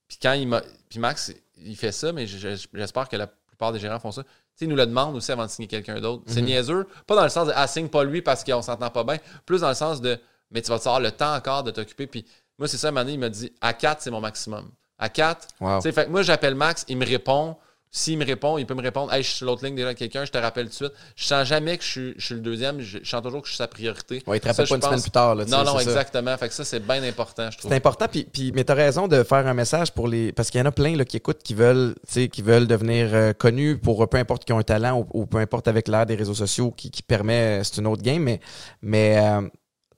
puis 0.06 0.18
quand 0.22 0.32
il 0.32 0.46
m'a. 0.46 0.62
Puis 0.88 1.00
Max, 1.00 1.32
il 1.58 1.76
fait 1.76 1.92
ça, 1.92 2.12
mais 2.12 2.26
j'espère 2.26 3.08
que 3.08 3.16
la 3.16 3.26
plupart 3.26 3.72
des 3.72 3.80
gérants 3.80 3.98
font 3.98 4.12
ça. 4.12 4.22
Tu 4.22 4.30
sais, 4.54 4.64
il 4.66 4.68
nous 4.68 4.76
le 4.76 4.86
demande 4.86 5.16
aussi 5.16 5.32
avant 5.32 5.46
de 5.46 5.50
signer 5.50 5.68
quelqu'un 5.68 6.00
d'autre. 6.00 6.22
C'est 6.26 6.40
mhm. 6.40 6.46
niaiseux. 6.46 6.86
Pas 7.06 7.16
dans 7.16 7.24
le 7.24 7.28
sens 7.28 7.48
de, 7.48 7.52
ah, 7.56 7.66
signe 7.66 7.88
pas 7.88 8.04
lui 8.04 8.22
parce 8.22 8.44
qu'on 8.44 8.62
s'entend 8.62 8.90
pas 8.90 9.02
bien. 9.02 9.18
Plus 9.44 9.62
dans 9.62 9.68
le 9.68 9.74
sens 9.74 10.00
de, 10.00 10.16
mais 10.52 10.62
tu 10.62 10.70
vas 10.70 10.78
te 10.78 10.88
avoir 10.88 11.00
le 11.00 11.10
temps 11.10 11.34
encore 11.34 11.64
de 11.64 11.72
t'occuper. 11.72 12.06
Puis 12.06 12.24
moi, 12.56 12.68
c'est 12.68 12.76
ça, 12.76 12.88
à 12.88 12.92
un 12.92 13.08
il 13.08 13.18
m'a 13.18 13.30
dit, 13.30 13.52
à 13.60 13.72
4, 13.72 14.00
c'est 14.02 14.10
mon 14.10 14.20
maximum. 14.20 14.70
À 14.96 15.08
4, 15.08 15.48
tu 15.48 15.66
sais, 15.80 15.92
fait 15.92 16.04
que 16.04 16.10
moi, 16.10 16.22
j'appelle 16.22 16.54
Max, 16.54 16.84
il 16.88 16.96
me 16.96 17.06
répond. 17.06 17.56
S'il 17.92 18.18
me 18.18 18.24
répond, 18.24 18.56
il 18.56 18.66
peut 18.66 18.74
me 18.74 18.82
répondre 18.82 19.12
Hey, 19.12 19.24
je 19.24 19.28
suis 19.28 19.38
sur 19.38 19.46
l'autre 19.46 19.64
ligne 19.64 19.74
déjà 19.74 19.94
quelqu'un, 19.94 20.24
je 20.24 20.30
te 20.30 20.38
rappelle 20.38 20.66
tout 20.66 20.70
de 20.70 20.74
suite. 20.74 20.92
Je 21.16 21.24
sens 21.24 21.44
jamais 21.44 21.76
que 21.76 21.82
je 21.82 22.14
suis, 22.16 22.34
le 22.34 22.40
deuxième, 22.40 22.80
je, 22.80 22.98
sens 23.02 23.20
toujours 23.20 23.42
que 23.42 23.48
je 23.48 23.52
suis 23.52 23.58
sa 23.58 23.66
priorité. 23.66 24.22
Ouais, 24.28 24.36
il 24.36 24.40
te 24.40 24.46
rappelle 24.46 24.68
pas 24.68 24.76
une 24.76 24.82
semaine 24.82 25.02
plus 25.02 25.10
tard. 25.10 25.34
Là, 25.34 25.44
non, 25.46 25.64
non, 25.64 25.78
exactement. 25.80 26.36
Fait 26.36 26.48
que 26.48 26.54
ça, 26.54 26.64
c'est 26.64 26.78
bien 26.78 27.02
important, 27.02 27.50
je 27.50 27.58
trouve. 27.58 27.68
C'est 27.68 27.76
important, 27.76 28.06
puis, 28.08 28.28
puis, 28.32 28.52
mais 28.52 28.62
tu 28.62 28.70
as 28.70 28.76
raison 28.76 29.08
de 29.08 29.24
faire 29.24 29.44
un 29.44 29.54
message 29.54 29.90
pour 29.90 30.06
les. 30.06 30.32
Parce 30.32 30.50
qu'il 30.50 30.60
y 30.60 30.62
en 30.62 30.66
a 30.66 30.72
plein 30.72 30.94
là, 30.94 31.04
qui 31.04 31.16
écoutent, 31.16 31.42
qui 31.42 31.54
veulent, 31.54 31.96
qui 32.06 32.42
veulent 32.42 32.68
devenir 32.68 33.12
euh, 33.12 33.32
connus 33.32 33.76
pour 33.76 34.08
peu 34.08 34.18
importe 34.18 34.44
qui 34.44 34.52
ont 34.52 34.58
un 34.58 34.62
talent 34.62 35.04
ou, 35.12 35.26
peu 35.26 35.38
importe 35.38 35.66
avec 35.66 35.88
l'ère 35.88 36.06
des 36.06 36.14
réseaux 36.14 36.34
sociaux 36.34 36.70
qui, 36.70 36.92
qui 36.92 37.02
permet. 37.02 37.64
C'est 37.64 37.78
une 37.78 37.88
autre 37.88 38.02
game, 38.02 38.22
mais, 38.22 38.40
mais 38.82 39.18
euh, 39.18 39.48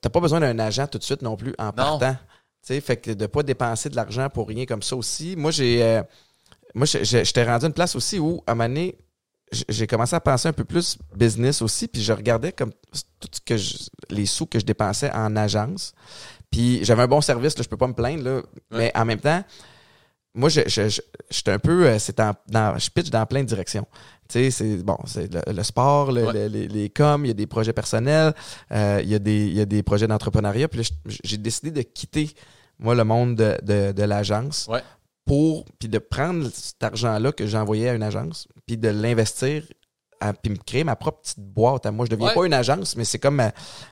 t'as 0.01 0.09
pas 0.09 0.19
besoin 0.19 0.39
d'un 0.39 0.57
agent 0.57 0.87
tout 0.87 0.97
de 0.97 1.03
suite 1.03 1.21
non 1.21 1.35
plus 1.35 1.53
en 1.59 1.71
partant. 1.71 2.17
fait 2.63 2.97
que 2.97 3.11
de 3.11 3.27
pas 3.27 3.43
dépenser 3.43 3.89
de 3.89 3.95
l'argent 3.95 4.29
pour 4.29 4.47
rien 4.47 4.65
comme 4.65 4.81
ça 4.81 4.95
aussi. 4.95 5.35
Moi, 5.37 5.51
j'ai. 5.51 5.83
Euh, 5.83 6.01
moi, 6.73 6.85
j'étais 6.85 7.43
rendu 7.43 7.65
à 7.65 7.67
une 7.67 7.73
place 7.73 7.95
aussi 7.95 8.19
où, 8.19 8.41
à 8.47 8.51
un 8.51 8.55
moment 8.55 8.69
donné, 8.69 8.97
j'ai 9.69 9.85
commencé 9.85 10.15
à 10.15 10.19
penser 10.19 10.47
un 10.47 10.53
peu 10.53 10.63
plus 10.63 10.97
business 11.15 11.61
aussi, 11.61 11.87
puis 11.87 12.01
je 12.01 12.11
regardais 12.11 12.51
comme 12.51 12.71
tout 13.19 13.29
ce 13.31 13.39
que 13.41 14.13
les 14.13 14.25
sous 14.25 14.47
que 14.47 14.59
je 14.59 14.65
dépensais 14.65 15.11
en 15.11 15.35
agence. 15.35 15.93
Puis 16.49 16.83
j'avais 16.83 17.03
un 17.03 17.07
bon 17.07 17.21
service, 17.21 17.57
là, 17.57 17.63
je 17.63 17.69
peux 17.69 17.77
pas 17.77 17.87
me 17.87 17.93
plaindre, 17.93 18.23
là, 18.23 18.41
mais 18.71 18.91
en 18.95 19.05
même 19.05 19.19
temps, 19.19 19.43
moi, 20.35 20.49
j'étais 20.49 21.51
un 21.51 21.59
peu, 21.59 21.85
euh, 21.85 21.99
c'est 21.99 22.17
dans, 22.17 22.33
je 22.79 22.89
pitch 22.89 23.11
dans 23.11 23.25
plein 23.27 23.41
de 23.41 23.47
directions. 23.47 23.85
Tu 24.27 24.39
sais, 24.39 24.51
c'est 24.51 24.77
bon, 24.77 24.97
c'est 25.05 25.29
le, 25.31 25.63
sport, 25.63 26.11
les, 26.11 26.49
les 26.49 26.89
coms, 26.89 27.23
il 27.23 27.27
y 27.27 27.31
a 27.31 27.35
des 27.35 27.45
projets 27.45 27.73
personnels, 27.73 28.33
euh, 28.71 28.99
il, 29.03 29.09
y 29.09 29.15
a 29.15 29.19
des, 29.19 29.45
il 29.45 29.53
y 29.53 29.61
a 29.61 29.65
des 29.65 29.83
projets 29.83 30.07
d'entrepreneuriat. 30.07 30.67
Puis 30.69 30.89
j'ai 31.23 31.37
décidé 31.37 31.69
de 31.69 31.83
quitter, 31.83 32.31
moi, 32.79 32.95
le 32.95 33.03
monde 33.03 33.35
de, 33.35 33.57
de, 33.61 33.91
de 33.91 34.03
l'agence 34.03 34.67
ouais 34.71 34.81
pour 35.25 35.65
puis 35.79 35.87
de 35.89 35.99
prendre 35.99 36.49
cet 36.51 36.83
argent-là 36.83 37.31
que 37.31 37.47
j'envoyais 37.47 37.89
à 37.89 37.93
une 37.93 38.03
agence, 38.03 38.47
puis 38.65 38.77
de 38.77 38.89
l'investir 38.89 39.63
puis 40.31 40.51
me 40.51 40.57
créer 40.57 40.83
ma 40.83 40.95
propre 40.95 41.19
petite 41.21 41.39
boîte 41.39 41.85
à 41.85 41.91
moi. 41.91 42.05
Je 42.05 42.11
ne 42.11 42.15
deviens 42.15 42.33
pas 42.33 42.45
une 42.45 42.53
agence, 42.53 42.95
mais 42.95 43.03
c'est 43.03 43.19
comme 43.19 43.41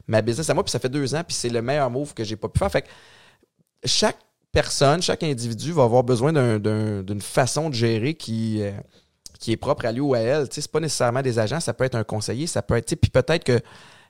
ma, 0.08 0.22
business 0.22 0.50
à 0.50 0.54
moi, 0.54 0.64
puis 0.64 0.72
ça 0.72 0.80
fait 0.80 0.90
deux 0.90 1.14
ans, 1.14 1.24
puis 1.28 1.36
c'est 1.36 1.50
le 1.50 1.62
meilleur 1.62 1.90
move 1.90 2.14
que 2.14 2.24
j'ai 2.24 2.38
pas 2.38 2.48
pu 2.48 2.60
faire. 2.60 2.72
Fait 2.72 2.84
que 2.84 2.88
chaque 3.84 4.18
personne, 4.52 5.02
chaque 5.02 5.24
individu 5.24 5.74
va 5.74 5.84
avoir 5.84 6.04
besoin 6.04 6.32
d'une 6.32 7.22
façon 7.22 7.70
de 7.70 7.76
gérer 7.76 8.14
qui, 8.14 8.62
euh, 8.62 8.72
qui 9.40 9.52
est 9.52 9.58
propre 9.58 9.86
à 9.86 9.92
lui 9.92 10.02
ou 10.02 10.14
à 10.14 10.20
elle. 10.20 10.48
Ce 10.52 10.60
n'est 10.60 10.68
pas 10.68 10.80
nécessairement 10.80 11.22
des 11.22 11.40
agents, 11.40 11.60
ça 11.60 11.74
peut 11.74 11.84
être 11.84 11.96
un 11.96 12.04
conseiller, 12.04 12.48
ça 12.48 12.62
peut 12.62 12.76
être. 12.76 12.96
Puis 12.96 13.12
peut-être 13.12 13.44
que 13.44 13.60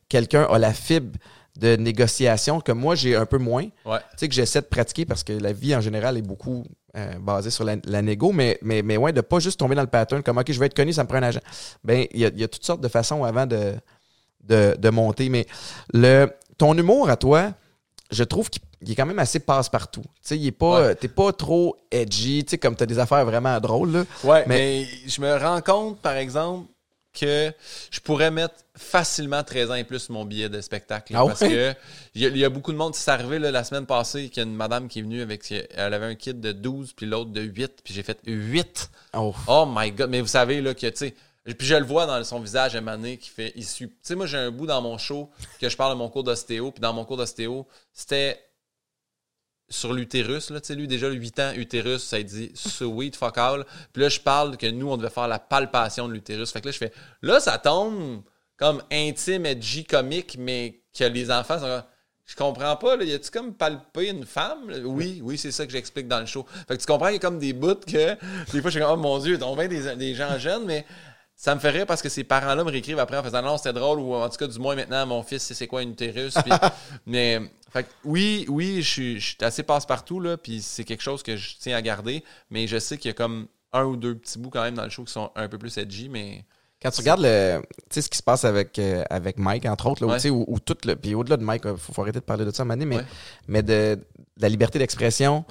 quelqu'un 0.09 0.43
a 0.43 0.59
la 0.59 0.73
fibre 0.73 1.17
de 1.57 1.75
négociation 1.75 2.61
que 2.61 2.71
moi 2.71 2.95
j'ai 2.95 3.15
un 3.15 3.25
peu 3.25 3.37
moins. 3.37 3.65
Tu 3.65 3.91
sais 4.17 4.27
que 4.27 4.33
j'essaie 4.33 4.61
de 4.61 4.67
pratiquer 4.67 5.05
parce 5.05 5.23
que 5.23 5.33
la 5.33 5.53
vie 5.53 5.75
en 5.75 5.81
général 5.81 6.17
est 6.17 6.21
beaucoup 6.21 6.63
euh, 6.97 7.19
basée 7.19 7.49
sur 7.51 7.63
la, 7.63 8.01
négo, 8.01 8.31
mais, 8.31 8.59
mais, 8.61 8.81
mais 8.81 8.97
ouais, 8.97 9.13
de 9.13 9.21
pas 9.21 9.39
juste 9.39 9.59
tomber 9.59 9.75
dans 9.75 9.81
le 9.81 9.87
pattern 9.87 10.21
comme 10.23 10.37
OK, 10.37 10.51
je 10.51 10.59
vais 10.59 10.65
être 10.65 10.75
connu, 10.75 10.91
ça 10.91 11.03
me 11.03 11.07
prend 11.07 11.19
un 11.19 11.23
agent. 11.23 11.39
Ben, 11.83 12.05
il 12.11 12.19
y 12.19 12.25
a, 12.25 12.47
toutes 12.47 12.65
sortes 12.65 12.81
de 12.81 12.87
façons 12.87 13.23
avant 13.23 13.45
de, 13.45 13.75
de, 14.47 14.89
monter. 14.89 15.29
Mais 15.29 15.47
le 15.93 16.27
ton 16.57 16.77
humour 16.77 17.09
à 17.09 17.15
toi, 17.15 17.53
je 18.11 18.23
trouve 18.23 18.49
qu'il 18.49 18.91
est 18.91 18.95
quand 18.95 19.05
même 19.05 19.19
assez 19.19 19.39
passe-partout. 19.39 20.01
Tu 20.01 20.09
sais, 20.21 20.37
il 20.37 20.47
est 20.47 20.51
pas, 20.51 20.93
t'es 20.95 21.07
pas 21.07 21.31
trop 21.31 21.77
edgy, 21.91 22.43
tu 22.43 22.51
sais, 22.51 22.57
comme 22.57 22.75
t'as 22.75 22.85
des 22.85 22.99
affaires 22.99 23.25
vraiment 23.25 23.57
drôles. 23.59 23.91
Là. 23.91 24.03
Ouais, 24.23 24.43
mais 24.47 24.85
je 25.07 25.21
me 25.21 25.37
rends 25.37 25.61
compte, 25.61 25.99
par 25.99 26.17
exemple, 26.17 26.67
que 27.13 27.51
je 27.91 27.99
pourrais 27.99 28.31
mettre 28.31 28.55
facilement 28.75 29.43
13 29.43 29.71
ans 29.71 29.75
et 29.75 29.83
plus 29.83 30.09
mon 30.09 30.25
billet 30.25 30.49
de 30.49 30.61
spectacle. 30.61 31.13
Ah 31.15 31.25
parce 31.25 31.41
que 31.41 31.73
il 32.15 32.37
y, 32.37 32.45
a 32.45 32.49
beaucoup 32.49 32.71
de 32.71 32.77
monde. 32.77 32.95
C'est 32.95 33.11
arrivé 33.11 33.39
la 33.39 33.63
semaine 33.63 33.85
passée 33.85 34.29
qu'il 34.29 34.43
y 34.43 34.45
a 34.45 34.49
une 34.49 34.55
madame 34.55 34.87
qui 34.87 34.99
est 34.99 35.01
venue 35.01 35.21
avec. 35.21 35.51
Elle 35.51 35.93
avait 35.93 36.05
un 36.05 36.15
kit 36.15 36.33
de 36.33 36.51
12 36.51 36.93
puis 36.93 37.05
l'autre 37.05 37.31
de 37.31 37.41
8. 37.41 37.81
Puis 37.83 37.93
j'ai 37.93 38.03
fait 38.03 38.19
8. 38.25 38.91
Oh. 39.13 39.33
oh. 39.47 39.65
my 39.67 39.91
god. 39.91 40.09
Mais 40.09 40.21
vous 40.21 40.27
savez 40.27 40.61
là, 40.61 40.73
que 40.73 40.87
tu 40.87 40.95
sais. 40.95 41.15
Puis 41.43 41.67
je 41.67 41.75
le 41.75 41.85
vois 41.85 42.05
dans 42.05 42.23
son 42.23 42.39
visage 42.39 42.75
émané 42.75 43.17
qui 43.17 43.29
fait 43.29 43.51
issu. 43.55 43.87
Tu 43.89 43.95
sais, 44.03 44.15
moi 44.15 44.27
j'ai 44.27 44.37
un 44.37 44.51
bout 44.51 44.67
dans 44.67 44.81
mon 44.81 44.97
show 44.97 45.31
que 45.59 45.69
je 45.69 45.75
parle 45.75 45.93
de 45.93 45.97
mon 45.97 46.09
cours 46.09 46.23
d'ostéo. 46.23 46.71
Puis 46.71 46.81
dans 46.81 46.93
mon 46.93 47.03
cours 47.03 47.17
d'ostéo, 47.17 47.67
c'était 47.93 48.39
sur 49.71 49.93
l'utérus. 49.93 50.51
Là, 50.51 50.59
lui, 50.69 50.87
déjà, 50.87 51.09
8 51.09 51.39
ans, 51.39 51.51
utérus, 51.55 52.03
ça 52.03 52.21
dit 52.21 52.51
sweet, 52.53 53.15
fuck 53.15 53.37
all. 53.37 53.65
Puis 53.91 54.03
là, 54.03 54.09
je 54.09 54.19
parle 54.19 54.57
que 54.57 54.67
nous, 54.67 54.89
on 54.89 54.97
devait 54.97 55.09
faire 55.09 55.27
la 55.27 55.39
palpation 55.39 56.07
de 56.07 56.13
l'utérus. 56.13 56.51
Fait 56.51 56.61
que 56.61 56.67
là, 56.67 56.71
je 56.71 56.77
fais, 56.77 56.93
là, 57.21 57.39
ça 57.39 57.57
tombe 57.57 58.21
comme 58.57 58.83
intime, 58.91 59.47
edgy, 59.47 59.85
comique, 59.85 60.35
mais 60.37 60.81
que 60.95 61.05
les 61.05 61.31
enfants 61.31 61.57
sont 61.57 61.83
je 62.31 62.37
comprends 62.37 62.77
pas, 62.77 62.95
là, 62.95 63.03
y 63.03 63.13
a-tu 63.13 63.29
comme 63.29 63.53
palpé 63.53 64.07
une 64.07 64.25
femme? 64.25 64.71
Oui, 64.85 65.19
oui, 65.21 65.37
c'est 65.37 65.51
ça 65.51 65.65
que 65.65 65.71
j'explique 65.73 66.07
dans 66.07 66.21
le 66.21 66.25
show. 66.25 66.45
Fait 66.65 66.77
que 66.77 66.81
tu 66.81 66.85
comprends, 66.85 67.09
il 67.09 67.13
y 67.13 67.15
a 67.17 67.19
comme 67.19 67.39
des 67.39 67.51
bouts 67.51 67.75
que 67.75 68.15
des 68.53 68.61
fois 68.61 68.69
je 68.69 68.69
suis 68.69 68.79
comme, 68.79 68.91
oh 68.91 68.95
mon 68.95 69.19
Dieu, 69.19 69.37
on 69.41 69.53
bien 69.57 69.67
des, 69.67 69.97
des 69.97 70.15
gens 70.15 70.39
jeunes, 70.39 70.63
mais 70.65 70.85
ça 71.41 71.55
me 71.55 71.59
fait 71.59 71.71
rire 71.71 71.87
parce 71.87 72.03
que 72.03 72.09
ces 72.09 72.23
parents-là 72.23 72.63
me 72.63 72.69
réécrivent 72.69 72.99
après 72.99 73.17
en 73.17 73.23
faisant 73.23 73.41
non, 73.41 73.57
c'était 73.57 73.73
drôle, 73.73 73.99
ou 73.99 74.13
en 74.13 74.29
tout 74.29 74.37
cas, 74.37 74.45
du 74.45 74.59
moins 74.59 74.75
maintenant, 74.75 75.07
mon 75.07 75.23
fils 75.23 75.41
sait 75.41 75.55
c'est 75.55 75.65
quoi 75.65 75.81
une 75.81 75.93
utérus. 75.93 76.35
mais 77.07 77.41
fait 77.73 77.87
oui, 78.05 78.45
oui, 78.47 78.83
je 78.83 78.87
suis, 78.87 79.37
assez 79.41 79.63
passe-partout, 79.63 80.19
là, 80.19 80.37
puis 80.37 80.61
c'est 80.61 80.83
quelque 80.83 81.01
chose 81.01 81.23
que 81.23 81.37
je 81.37 81.55
tiens 81.59 81.75
à 81.75 81.81
garder, 81.81 82.23
mais 82.51 82.67
je 82.67 82.77
sais 82.77 82.95
qu'il 82.95 83.09
y 83.09 83.11
a 83.11 83.15
comme 83.15 83.47
un 83.73 83.85
ou 83.85 83.95
deux 83.95 84.13
petits 84.13 84.37
bouts 84.37 84.51
quand 84.51 84.61
même 84.61 84.75
dans 84.75 84.83
le 84.83 84.91
show 84.91 85.03
qui 85.03 85.13
sont 85.13 85.31
un 85.35 85.47
peu 85.47 85.57
plus 85.57 85.75
edgy, 85.79 86.09
mais. 86.09 86.45
Quand 86.79 86.91
tu 86.91 87.01
regardes 87.01 87.21
le, 87.23 87.63
ce 87.89 88.07
qui 88.07 88.17
se 88.19 88.23
passe 88.23 88.45
avec, 88.45 88.77
euh, 88.77 89.03
avec 89.09 89.39
Mike, 89.39 89.65
entre 89.65 89.87
autres, 89.87 90.05
là, 90.05 90.17
où, 90.31 90.59
tout 90.59 90.77
le. 90.85 90.95
Puis 90.95 91.15
au-delà 91.15 91.37
de 91.37 91.43
Mike, 91.43 91.63
il 91.65 91.75
faut, 91.75 91.99
arrêter 92.03 92.19
de 92.19 92.23
parler 92.23 92.45
de 92.45 92.51
ça 92.51 92.61
à 92.61 92.65
un 92.67 92.69
moment 92.69 92.85
mais, 92.85 93.03
mais 93.47 93.63
de, 93.63 93.97
la 94.37 94.47
liberté 94.47 94.77
d'expression, 94.77 95.43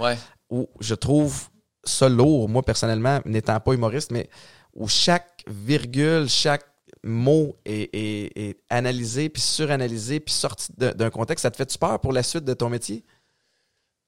où 0.50 0.68
je 0.78 0.94
trouve 0.94 1.48
ça 1.82 2.08
lourd, 2.08 2.48
moi 2.48 2.62
personnellement, 2.62 3.20
n'étant 3.24 3.58
pas 3.58 3.72
humoriste, 3.72 4.12
mais 4.12 4.28
où 4.74 4.88
chaque 4.88 5.44
virgule, 5.46 6.28
chaque 6.28 6.64
mot 7.02 7.56
est, 7.64 8.56
analysé, 8.68 9.28
puis 9.28 9.42
suranalysé, 9.42 10.20
puis 10.20 10.34
sorti 10.34 10.68
d'un 10.76 11.10
contexte, 11.10 11.42
ça 11.42 11.50
te 11.50 11.56
fait-tu 11.56 11.78
peur 11.78 12.00
pour 12.00 12.12
la 12.12 12.22
suite 12.22 12.44
de 12.44 12.54
ton 12.54 12.68
métier? 12.68 13.04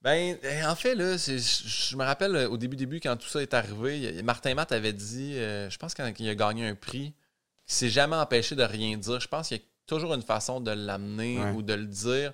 Ben, 0.02 0.36
eh, 0.42 0.64
en 0.64 0.74
fait, 0.74 0.96
là, 0.96 1.16
je 1.16 1.96
me 1.96 2.02
rappelle 2.04 2.34
euh, 2.34 2.48
au 2.48 2.56
début, 2.56 2.76
début, 2.76 2.98
quand 2.98 3.16
tout 3.16 3.28
ça 3.28 3.40
est 3.40 3.54
arrivé, 3.54 4.20
Martin 4.24 4.52
Matt 4.54 4.72
avait 4.72 4.92
dit, 4.92 5.34
euh, 5.36 5.70
je 5.70 5.78
pense 5.78 5.94
qu'il 5.94 6.28
a 6.28 6.34
gagné 6.34 6.66
un 6.66 6.74
prix, 6.74 7.14
qu'il 7.64 7.74
s'est 7.74 7.88
jamais 7.88 8.16
empêché 8.16 8.56
de 8.56 8.64
rien 8.64 8.96
dire. 8.96 9.20
Je 9.20 9.28
pense 9.28 9.48
qu'il 9.48 9.58
y 9.58 9.60
a 9.60 9.64
toujours 9.86 10.12
une 10.14 10.22
façon 10.22 10.60
de 10.60 10.72
l'amener 10.72 11.38
ou 11.54 11.62
de 11.62 11.74
le 11.74 11.86
dire. 11.86 12.32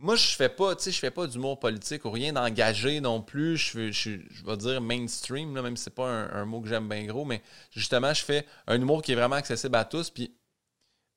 Moi, 0.00 0.14
je 0.14 0.28
fais 0.28 0.48
pas, 0.48 0.76
tu 0.76 0.84
sais, 0.84 0.92
je 0.92 0.98
fais 0.98 1.10
pas 1.10 1.26
d'humour 1.26 1.58
politique 1.58 2.04
ou 2.04 2.10
rien 2.10 2.32
d'engagé 2.32 3.00
non 3.00 3.20
plus. 3.20 3.56
Je, 3.56 3.90
je, 3.90 4.10
je, 4.30 4.44
vais 4.44 4.56
dire 4.56 4.80
mainstream, 4.80 5.56
là, 5.56 5.62
même 5.62 5.76
si 5.76 5.84
c'est 5.84 5.94
pas 5.94 6.08
un, 6.08 6.44
mot 6.44 6.60
que 6.60 6.68
j'aime 6.68 6.88
bien 6.88 7.04
gros, 7.04 7.24
mais 7.24 7.42
justement, 7.72 8.14
je 8.14 8.24
fais 8.24 8.46
un 8.68 8.80
humour 8.80 9.02
qui 9.02 9.12
est 9.12 9.16
vraiment 9.16 9.34
accessible 9.34 9.74
à 9.74 9.84
tous. 9.84 10.10
Puis 10.10 10.32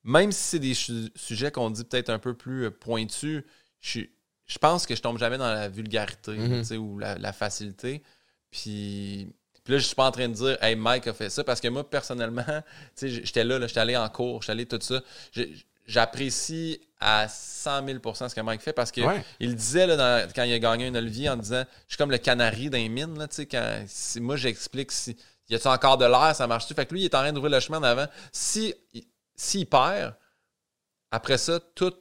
même 0.02 0.32
si 0.32 0.42
c'est 0.42 0.58
des 0.58 0.74
sujets 0.74 1.52
qu'on 1.52 1.70
dit 1.70 1.84
peut-être 1.84 2.10
un 2.10 2.18
peu 2.18 2.34
plus 2.34 2.64
euh, 2.64 2.70
pointus, 2.72 3.44
je, 3.78 4.00
je 4.46 4.58
pense 4.58 4.84
que 4.84 4.96
je 4.96 5.00
tombe 5.00 5.18
jamais 5.18 5.38
dans 5.38 5.52
la 5.52 5.68
vulgarité 5.68 6.32
mm-hmm. 6.32 6.76
ou 6.76 6.98
la, 6.98 7.32
facilité. 7.32 8.02
Puis, 8.50 9.32
puis 9.62 9.74
là, 9.74 9.78
je 9.78 9.84
suis 9.86 9.94
pas 9.94 10.08
en 10.08 10.10
train 10.10 10.28
de 10.28 10.34
dire 10.34 10.58
Hey, 10.60 10.74
Mike 10.74 11.06
a 11.06 11.14
fait 11.14 11.30
ça 11.30 11.44
parce 11.44 11.60
que 11.60 11.68
moi, 11.68 11.88
personnellement, 11.88 12.42
j'étais 13.00 13.44
là, 13.44 13.60
là 13.60 13.68
j'étais 13.68 13.80
allé 13.80 13.96
en 13.96 14.08
cours, 14.08 14.42
j'étais 14.42 14.52
allé 14.52 14.66
tout 14.66 14.80
ça 14.80 15.00
j'apprécie 15.86 16.80
à 17.00 17.26
100 17.28 17.86
000% 17.86 18.28
ce 18.28 18.34
que 18.34 18.40
Mike 18.40 18.62
fait 18.62 18.72
parce 18.72 18.92
qu'il 18.92 19.04
il 19.40 19.56
disait 19.56 19.86
là, 19.86 20.26
quand 20.34 20.44
il 20.44 20.52
a 20.52 20.58
gagné 20.58 20.86
un 20.86 20.94
Olivier 20.94 21.28
en 21.28 21.36
disant 21.36 21.64
Je 21.88 21.94
suis 21.94 21.98
comme 21.98 22.10
le 22.10 22.18
canari 22.18 22.70
d'un 22.70 22.88
mine. 22.88 23.18
Là, 23.18 23.26
quand, 23.50 23.84
moi, 24.20 24.36
j'explique 24.36 24.92
si 24.92 25.16
y 25.50 25.56
a 25.56 25.72
encore 25.72 25.98
de 25.98 26.04
l'air, 26.04 26.34
ça 26.34 26.46
marche-tu. 26.46 26.74
Fait 26.74 26.86
que 26.86 26.94
lui, 26.94 27.02
il 27.02 27.04
est 27.04 27.14
en 27.14 27.20
train 27.20 27.32
d'ouvrir 27.32 27.52
le 27.52 27.60
chemin 27.60 27.78
en 27.78 27.82
avant. 27.82 28.06
Si, 28.30 28.74
s'il 29.34 29.66
perd, 29.66 30.14
après 31.10 31.38
ça, 31.38 31.60
tout, 31.74 31.92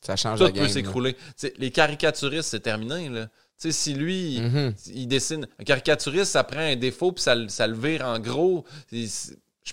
ça 0.00 0.16
change 0.16 0.38
tout 0.38 0.52
peut 0.52 0.68
s'écrouler. 0.68 1.16
Les 1.58 1.70
caricaturistes, 1.70 2.50
c'est 2.50 2.60
terminé. 2.60 3.08
Là. 3.08 3.28
si 3.56 3.94
lui, 3.94 4.40
mm-hmm. 4.40 4.90
il, 4.94 5.08
dessine. 5.08 5.48
Un 5.58 5.64
caricaturiste, 5.64 6.32
ça 6.32 6.44
prend 6.44 6.60
un 6.60 6.76
défaut 6.76 7.12
puis 7.12 7.22
ça, 7.22 7.34
ça 7.48 7.66
le 7.66 7.74
vire 7.74 8.04
en 8.04 8.18
gros. 8.18 8.64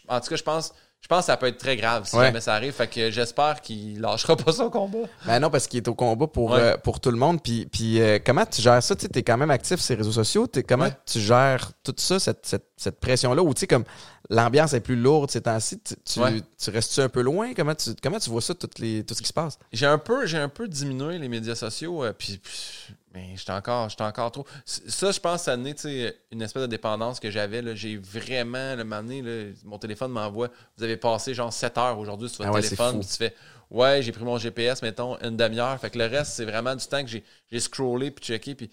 En 0.07 0.19
tout 0.21 0.29
cas, 0.29 0.35
je 0.35 0.43
pense 0.43 0.73
je 1.03 1.07
pense 1.09 1.19
que 1.19 1.25
ça 1.25 1.37
peut 1.37 1.47
être 1.47 1.57
très 1.57 1.75
grave 1.75 2.05
si 2.05 2.15
jamais 2.15 2.39
ça 2.39 2.53
arrive. 2.53 2.71
Fait 2.71 2.87
que 2.87 3.11
j'espère 3.11 3.59
qu'il 3.59 3.99
lâchera 3.99 4.37
pas 4.37 4.53
son 4.53 4.69
combat. 4.69 4.99
Ben 5.25 5.37
non, 5.41 5.49
parce 5.49 5.67
qu'il 5.67 5.77
est 5.79 5.87
au 5.89 5.95
combat 5.95 6.27
pour, 6.27 6.55
euh, 6.55 6.77
pour 6.77 7.01
tout 7.01 7.11
le 7.11 7.17
monde. 7.17 7.43
Puis, 7.43 7.67
puis 7.69 8.01
euh, 8.01 8.19
comment 8.25 8.45
tu 8.45 8.61
gères 8.61 8.81
ça? 8.81 8.95
Tu 8.95 9.07
es 9.13 9.21
quand 9.21 9.35
même 9.35 9.51
actif 9.51 9.81
sur 9.81 9.95
les 9.95 9.97
réseaux 9.97 10.13
sociaux. 10.13 10.47
comment 10.65 10.87
tu 11.05 11.19
gères 11.19 11.73
tout 11.83 11.93
ça, 11.97 12.19
cette, 12.19 12.45
cette, 12.45 12.67
cette 12.77 13.01
pression-là? 13.01 13.43
Ou 13.43 13.53
tu 13.53 13.59
sais, 13.59 13.67
comme 13.67 13.83
l'ambiance 14.29 14.73
est 14.73 14.79
plus 14.79 14.95
lourde 14.95 15.29
ces 15.29 15.41
temps-ci, 15.41 15.79
tu, 15.79 15.95
tu, 16.05 16.69
restes-tu 16.69 17.01
un 17.01 17.09
peu 17.09 17.21
loin? 17.21 17.53
Comment 17.53 17.75
tu, 17.75 17.91
comment 18.01 18.19
tu 18.19 18.29
vois 18.29 18.41
ça, 18.41 18.53
les, 18.79 19.03
tout 19.03 19.13
ce 19.13 19.21
qui 19.21 19.27
se 19.27 19.33
passe? 19.33 19.57
J'ai 19.71 19.85
un 19.85 19.97
peu, 19.97 20.25
j'ai 20.25 20.37
un 20.37 20.49
peu 20.49 20.67
diminué 20.67 21.17
les 21.17 21.27
médias 21.27 21.55
sociaux. 21.55 22.03
Euh, 22.03 22.13
puis, 22.13 22.41
mais 23.13 23.33
j'étais 23.35 23.51
encore, 23.51 23.89
encore 23.99 24.31
trop. 24.31 24.45
Ça, 24.65 25.11
je 25.11 25.19
pense, 25.19 25.43
ça 25.43 25.53
a 25.53 25.57
donné 25.57 25.75
une 26.31 26.41
espèce 26.41 26.63
de 26.63 26.67
dépendance 26.67 27.19
que 27.19 27.29
j'avais. 27.29 27.75
J'ai 27.75 27.97
vraiment, 27.97 28.75
le 28.75 28.83
moment 28.83 29.03
mon 29.65 29.77
téléphone 29.77 30.11
m'envoie 30.11 30.49
Vous 30.77 30.83
avez 30.83 30.97
passé 30.97 31.33
genre 31.33 31.53
7 31.53 31.77
heures 31.77 31.99
aujourd'hui 31.99 32.29
sur 32.29 32.43
votre 32.43 32.57
ah 32.57 32.61
téléphone. 32.61 33.01
tu 33.01 33.07
fais 33.07 33.35
Ouais, 33.69 34.01
j'ai 34.03 34.11
pris 34.11 34.23
mon 34.23 34.37
GPS, 34.37 34.83
mettons, 34.83 35.17
une 35.21 35.35
demi-heure. 35.35 35.79
Fait 35.79 35.89
que 35.89 35.97
le 35.97 36.05
reste, 36.05 36.33
c'est 36.33 36.45
vraiment 36.45 36.75
du 36.75 36.85
temps 36.85 37.03
que 37.03 37.09
j'ai 37.09 37.59
scrollé 37.59 38.11
puis 38.11 38.23
checké. 38.23 38.55
Puis 38.55 38.69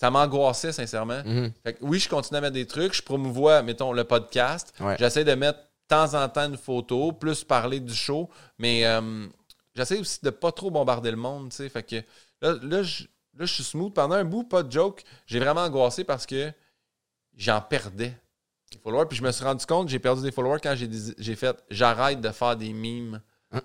ça 0.00 0.10
m'angoissait, 0.10 0.72
sincèrement. 0.72 1.22
Mhm. 1.24 1.52
Fait 1.62 1.74
que 1.74 1.78
oui, 1.82 1.98
je 1.98 2.08
continue 2.08 2.38
à 2.38 2.40
mettre 2.40 2.54
des 2.54 2.66
trucs. 2.66 2.94
Je 2.94 3.02
promouvois, 3.02 3.62
mettons, 3.62 3.92
le 3.92 4.04
podcast. 4.04 4.72
J'essaie 4.98 5.24
de 5.24 5.34
mettre 5.34 5.58
de 5.58 5.64
temps 5.88 6.14
en 6.14 6.28
temps 6.28 6.48
une 6.48 6.56
photo, 6.56 7.12
plus 7.12 7.44
parler 7.44 7.80
du 7.80 7.94
show. 7.94 8.30
Mais 8.58 8.86
euh, 8.86 9.26
j'essaie 9.74 9.98
aussi 9.98 10.20
de 10.22 10.30
pas 10.30 10.52
trop 10.52 10.70
bombarder 10.70 11.10
le 11.10 11.18
monde. 11.18 11.52
Fait 11.52 11.82
que 11.82 11.96
là, 12.40 12.56
là 12.62 12.82
je 12.82 13.04
Là, 13.38 13.46
je 13.46 13.54
suis 13.54 13.64
smooth. 13.64 13.94
Pendant 13.94 14.16
un 14.16 14.24
bout, 14.24 14.44
pas 14.44 14.62
de 14.62 14.70
joke, 14.70 15.02
j'ai 15.26 15.38
vraiment 15.38 15.62
angoissé 15.62 16.04
parce 16.04 16.26
que 16.26 16.52
j'en 17.36 17.60
perdais 17.60 18.12
des 18.70 18.78
followers. 18.82 19.06
Puis 19.08 19.18
je 19.18 19.22
me 19.22 19.30
suis 19.30 19.44
rendu 19.44 19.64
compte 19.66 19.88
j'ai 19.88 19.98
perdu 19.98 20.22
des 20.22 20.32
followers 20.32 20.60
quand 20.62 20.74
j'ai 20.76 21.36
fait 21.36 21.56
j'arrête 21.70 22.20
de 22.20 22.30
faire 22.30 22.56
des 22.56 22.72
mimes 22.72 23.20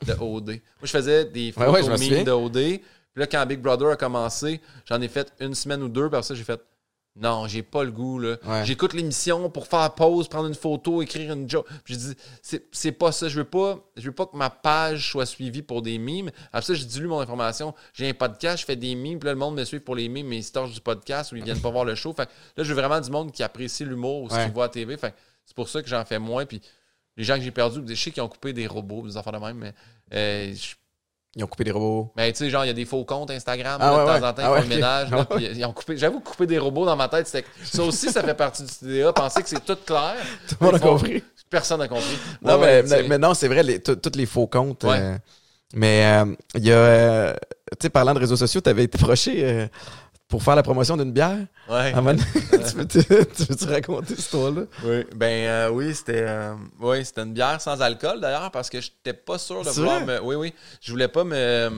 de 0.06 0.14
OD. 0.14 0.48
Moi, 0.50 0.62
je 0.84 0.92
faisais 0.92 1.26
des 1.26 1.52
photos 1.52 2.00
mimes 2.00 2.24
de 2.24 2.32
OD. 2.32 2.80
Puis 3.16 3.22
là, 3.22 3.28
quand 3.28 3.46
Big 3.46 3.62
Brother 3.62 3.92
a 3.92 3.96
commencé, 3.96 4.60
j'en 4.86 5.02
ai 5.02 5.08
fait 5.08 5.34
une 5.40 5.56
semaine 5.56 5.82
ou 5.82 5.88
deux. 5.88 6.10
Puis 6.10 6.18
après 6.18 6.28
ça, 6.28 6.36
j'ai 6.36 6.44
fait 6.44 6.62
non, 7.18 7.48
j'ai 7.48 7.64
pas 7.64 7.86
le 7.86 7.92
goût. 7.92 8.20
Là. 8.20 8.36
J'écoute 8.66 8.92
l'émission 8.92 9.50
pour 9.50 9.68
faire 9.68 9.96
pause, 9.96 10.28
prendre 10.28 10.48
une 10.50 10.56
photo, 10.56 11.02
écrire 11.02 11.32
une 11.32 11.50
joke. 11.50 11.66
Je 11.86 11.96
dis, 11.96 12.14
c'est 12.42 12.92
pas 12.92 13.14
ça. 13.14 13.30
Je 13.30 13.38
veux 13.38 13.46
pas, 13.46 13.80
je 13.96 14.08
veux 14.08 14.12
pas 14.12 14.26
que 14.26 14.36
ma 14.36 14.50
page 14.50 15.12
soit 15.12 15.26
suivie 15.26 15.62
pour 15.62 15.82
des 15.82 15.98
mimes. 15.98 16.30
Après 16.52 16.64
ça, 16.64 16.74
je 16.74 16.84
dilue 16.84 17.08
mon 17.08 17.22
information. 17.22 17.74
J'ai 17.94 18.10
un 18.10 18.14
podcast, 18.14 18.60
je 18.60 18.66
fais 18.66 18.76
des 18.76 18.96
mimes, 18.96 19.20
puis 19.20 19.28
là, 19.28 19.34
le 19.34 19.40
monde 19.40 19.56
me 19.56 19.64
suit 19.64 19.80
pour 19.80 19.96
les 19.96 20.10
mimes, 20.10 20.28
mais 20.28 20.40
ils 20.40 20.44
se 20.44 20.74
du 20.74 20.82
podcast 20.82 21.32
ou 21.32 21.38
ils 21.38 21.44
viennent 21.44 21.62
pas 21.62 21.70
voir 21.70 21.86
le 21.86 21.96
show. 21.96 22.14
Fait 22.14 22.30
là, 22.58 22.64
je 22.66 22.74
veux 22.74 22.82
vraiment 22.82 23.00
du 23.00 23.10
monde 23.10 23.32
qui 23.32 23.44
apprécie 23.44 23.86
l'humour 23.86 24.24
ou 24.24 24.30
ce 24.30 24.36
qu'ils 24.36 24.54
voit 24.54 24.66
à 24.66 24.70
TV. 24.70 24.98
Fait 24.98 25.16
c'est 25.46 25.56
pour 25.56 25.70
ça 25.70 25.82
que 25.82 25.88
j'en 25.88 26.04
fais 26.04 26.20
moins. 26.20 26.46
Puis 26.46 26.62
les 27.16 27.24
gens 27.24 27.36
que 27.36 27.42
j'ai 27.42 27.52
perdus, 27.52 27.82
je 27.88 27.96
sais 27.96 28.12
qu'ils 28.12 28.24
ont 28.24 28.28
coupé 28.28 28.52
des 28.52 28.68
robots, 28.68 29.04
des 29.04 29.16
affaires 29.16 29.34
de 29.34 29.38
même, 29.38 29.58
mais 29.58 29.74
euh, 30.14 30.54
ils 31.36 31.44
ont 31.44 31.48
coupé 31.48 31.66
des 31.66 31.72
robots. 31.72 32.12
Mais 32.16 32.32
tu 32.32 32.40
sais, 32.40 32.50
genre, 32.50 32.64
il 32.64 32.68
y 32.68 32.72
a 32.72 32.74
des 32.74 32.86
faux 32.86 33.04
comptes 33.04 33.30
Instagram, 33.30 33.78
ah 33.82 33.92
de 33.92 34.20
temps 34.20 34.28
en 34.28 34.34
temps, 34.34 34.42
ils 34.42 34.46
ah 34.46 34.56
font 34.56 34.62
le 34.62 34.68
ménage. 34.68 35.10
ils 35.56 35.66
ont 35.66 35.74
coupé, 35.74 35.98
j'avoue, 35.98 36.22
couper 36.22 36.48
des 36.48 36.58
robots 36.58 36.86
dans 36.86 36.96
ma 36.96 37.10
tête, 37.10 37.28
ça 37.64 37.84
aussi, 37.84 38.10
ça 38.10 38.24
fait 38.24 38.34
partie 38.34 38.64
du 38.64 38.72
CDA. 38.72 39.12
Penser 39.12 39.44
que 39.44 39.50
c'est 39.50 39.64
tout 39.64 39.78
clair. 39.86 40.16
Tout 40.48 40.56
le 40.62 40.66
monde 40.66 40.76
a 40.76 40.80
compris. 40.80 41.24
Personne 41.50 41.80
n'a 41.80 41.88
compris. 41.88 42.18
Non, 42.42 42.58
mais, 42.58 42.84
mais, 42.84 43.18
non, 43.18 43.34
c'est 43.34 43.48
vrai, 43.48 43.80
tous 43.80 44.16
les 44.16 44.26
faux 44.26 44.48
comptes. 44.48 44.86
Euh, 44.86 45.18
mais 45.74 46.06
euh, 46.06 46.34
il 46.56 46.66
y 46.66 46.72
a, 46.72 46.76
euh, 46.76 47.34
tu 47.72 47.84
sais, 47.84 47.90
parlant 47.90 48.14
de 48.14 48.20
réseaux 48.20 48.38
sociaux, 48.38 48.62
tu 48.62 48.70
avais 48.70 48.86
été 48.86 48.98
proché 48.98 49.70
pour 50.28 50.42
faire 50.42 50.56
la 50.56 50.64
promotion 50.64 50.98
d'une 50.98 51.12
bière? 51.12 51.46
Ouais. 51.70 51.94
tu 52.90 53.00
veux-tu 53.00 53.66
raconter 53.66 54.10
cette 54.10 54.20
histoire-là? 54.20 54.64
Oui. 54.84 55.06
Ben 55.16 55.48
euh, 55.48 55.70
oui, 55.70 55.94
c'était 55.94 56.26
euh, 56.28 56.56
oui, 56.80 57.06
c'était 57.06 57.22
une 57.22 57.34
bière 57.34 57.62
sans 57.62 57.82
alcool 57.82 58.20
d'ailleurs 58.20 58.52
parce 58.52 58.70
que 58.70 58.82
j'étais 58.82 59.14
pas 59.14 59.38
sûr 59.38 59.64
de 59.64 59.70
vouloir 59.70 60.06
me. 60.06 60.20
Oui, 60.22 60.36
oui. 60.36 60.54
Je 60.82 60.92
voulais 60.92 61.08
pas 61.08 61.24
me. 61.24 61.72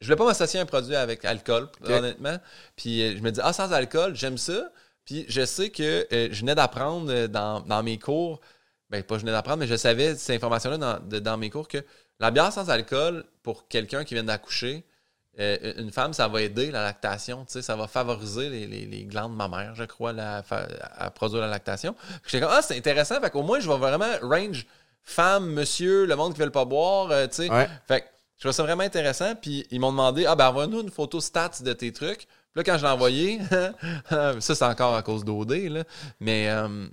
Je 0.00 0.06
voulais 0.06 0.16
pas 0.16 0.24
m'associer 0.24 0.60
à 0.60 0.62
un 0.62 0.66
produit 0.66 0.96
avec 0.96 1.24
alcool, 1.24 1.68
honnêtement. 1.84 2.38
Puis 2.74 3.02
euh, 3.02 3.16
je 3.16 3.22
me 3.22 3.30
dis, 3.30 3.40
ah, 3.42 3.52
sans 3.52 3.72
alcool, 3.72 4.16
j'aime 4.16 4.38
ça. 4.38 4.70
Puis 5.04 5.26
je 5.28 5.44
sais 5.44 5.70
que 5.70 6.06
je 6.10 6.40
venais 6.40 6.54
d'apprendre 6.54 7.26
dans, 7.26 7.60
dans, 7.60 7.82
mes 7.82 7.98
cours, 7.98 8.40
ben 8.90 9.02
pas 9.02 9.16
je 9.16 9.20
venais 9.20 9.32
d'apprendre, 9.32 9.58
mais 9.58 9.66
je 9.66 9.74
savais 9.74 10.14
cette 10.14 10.36
information-là 10.36 10.78
dans, 10.78 11.20
dans 11.20 11.36
mes 11.36 11.50
cours 11.50 11.68
que 11.68 11.84
la 12.20 12.30
bière 12.30 12.52
sans 12.52 12.68
alcool, 12.70 13.24
pour 13.42 13.66
quelqu'un 13.66 14.04
qui 14.04 14.14
vient 14.14 14.24
d'accoucher, 14.24 14.84
euh, 15.38 15.74
une 15.78 15.92
femme, 15.92 16.12
ça 16.12 16.26
va 16.28 16.42
aider 16.42 16.70
la 16.70 16.82
lactation, 16.82 17.44
ça 17.48 17.76
va 17.76 17.86
favoriser 17.86 18.50
les, 18.50 18.66
les, 18.66 18.84
les, 18.84 19.04
glandes 19.04 19.34
mammaires, 19.34 19.74
je 19.74 19.84
crois, 19.84 20.12
à 20.18 21.10
produire 21.10 21.40
la 21.40 21.46
lactation. 21.46 21.94
J'étais 22.26 22.44
comme, 22.44 22.52
ah, 22.52 22.62
c'est 22.62 22.76
intéressant, 22.76 23.20
fait 23.20 23.30
qu'au 23.30 23.42
moins, 23.42 23.60
je 23.60 23.68
vais 23.68 23.78
vraiment 23.78 24.10
range 24.22 24.66
femme, 25.02 25.52
monsieur, 25.52 26.04
le 26.04 26.16
monde 26.16 26.34
qui 26.34 26.40
ne 26.40 26.46
veut 26.46 26.50
pas 26.50 26.64
boire, 26.64 27.10
euh, 27.10 27.26
tu 27.26 27.46
sais. 27.46 27.68
Fait 27.86 28.02
que 28.02 28.06
je 28.36 28.42
trouve 28.42 28.52
ça 28.52 28.62
vraiment 28.62 28.82
intéressant, 28.82 29.34
puis 29.34 29.66
ils 29.70 29.80
m'ont 29.80 29.92
demandé, 29.92 30.26
ah, 30.26 30.34
ben, 30.34 30.48
envoie-nous 30.48 30.80
une 30.80 30.90
photo 30.90 31.20
stats 31.20 31.62
de 31.62 31.72
tes 31.72 31.92
trucs. 31.92 32.26
Puis 32.26 32.56
là, 32.56 32.64
quand 32.64 32.78
je 32.78 32.84
l'ai 32.84 32.90
envoyé, 32.90 33.38
ça, 34.10 34.40
c'est 34.40 34.64
encore 34.64 34.94
à 34.94 35.02
cause 35.02 35.24
d'OD, 35.24 35.52
là, 35.52 35.84
mais 36.18 36.48
euh, 36.48 36.88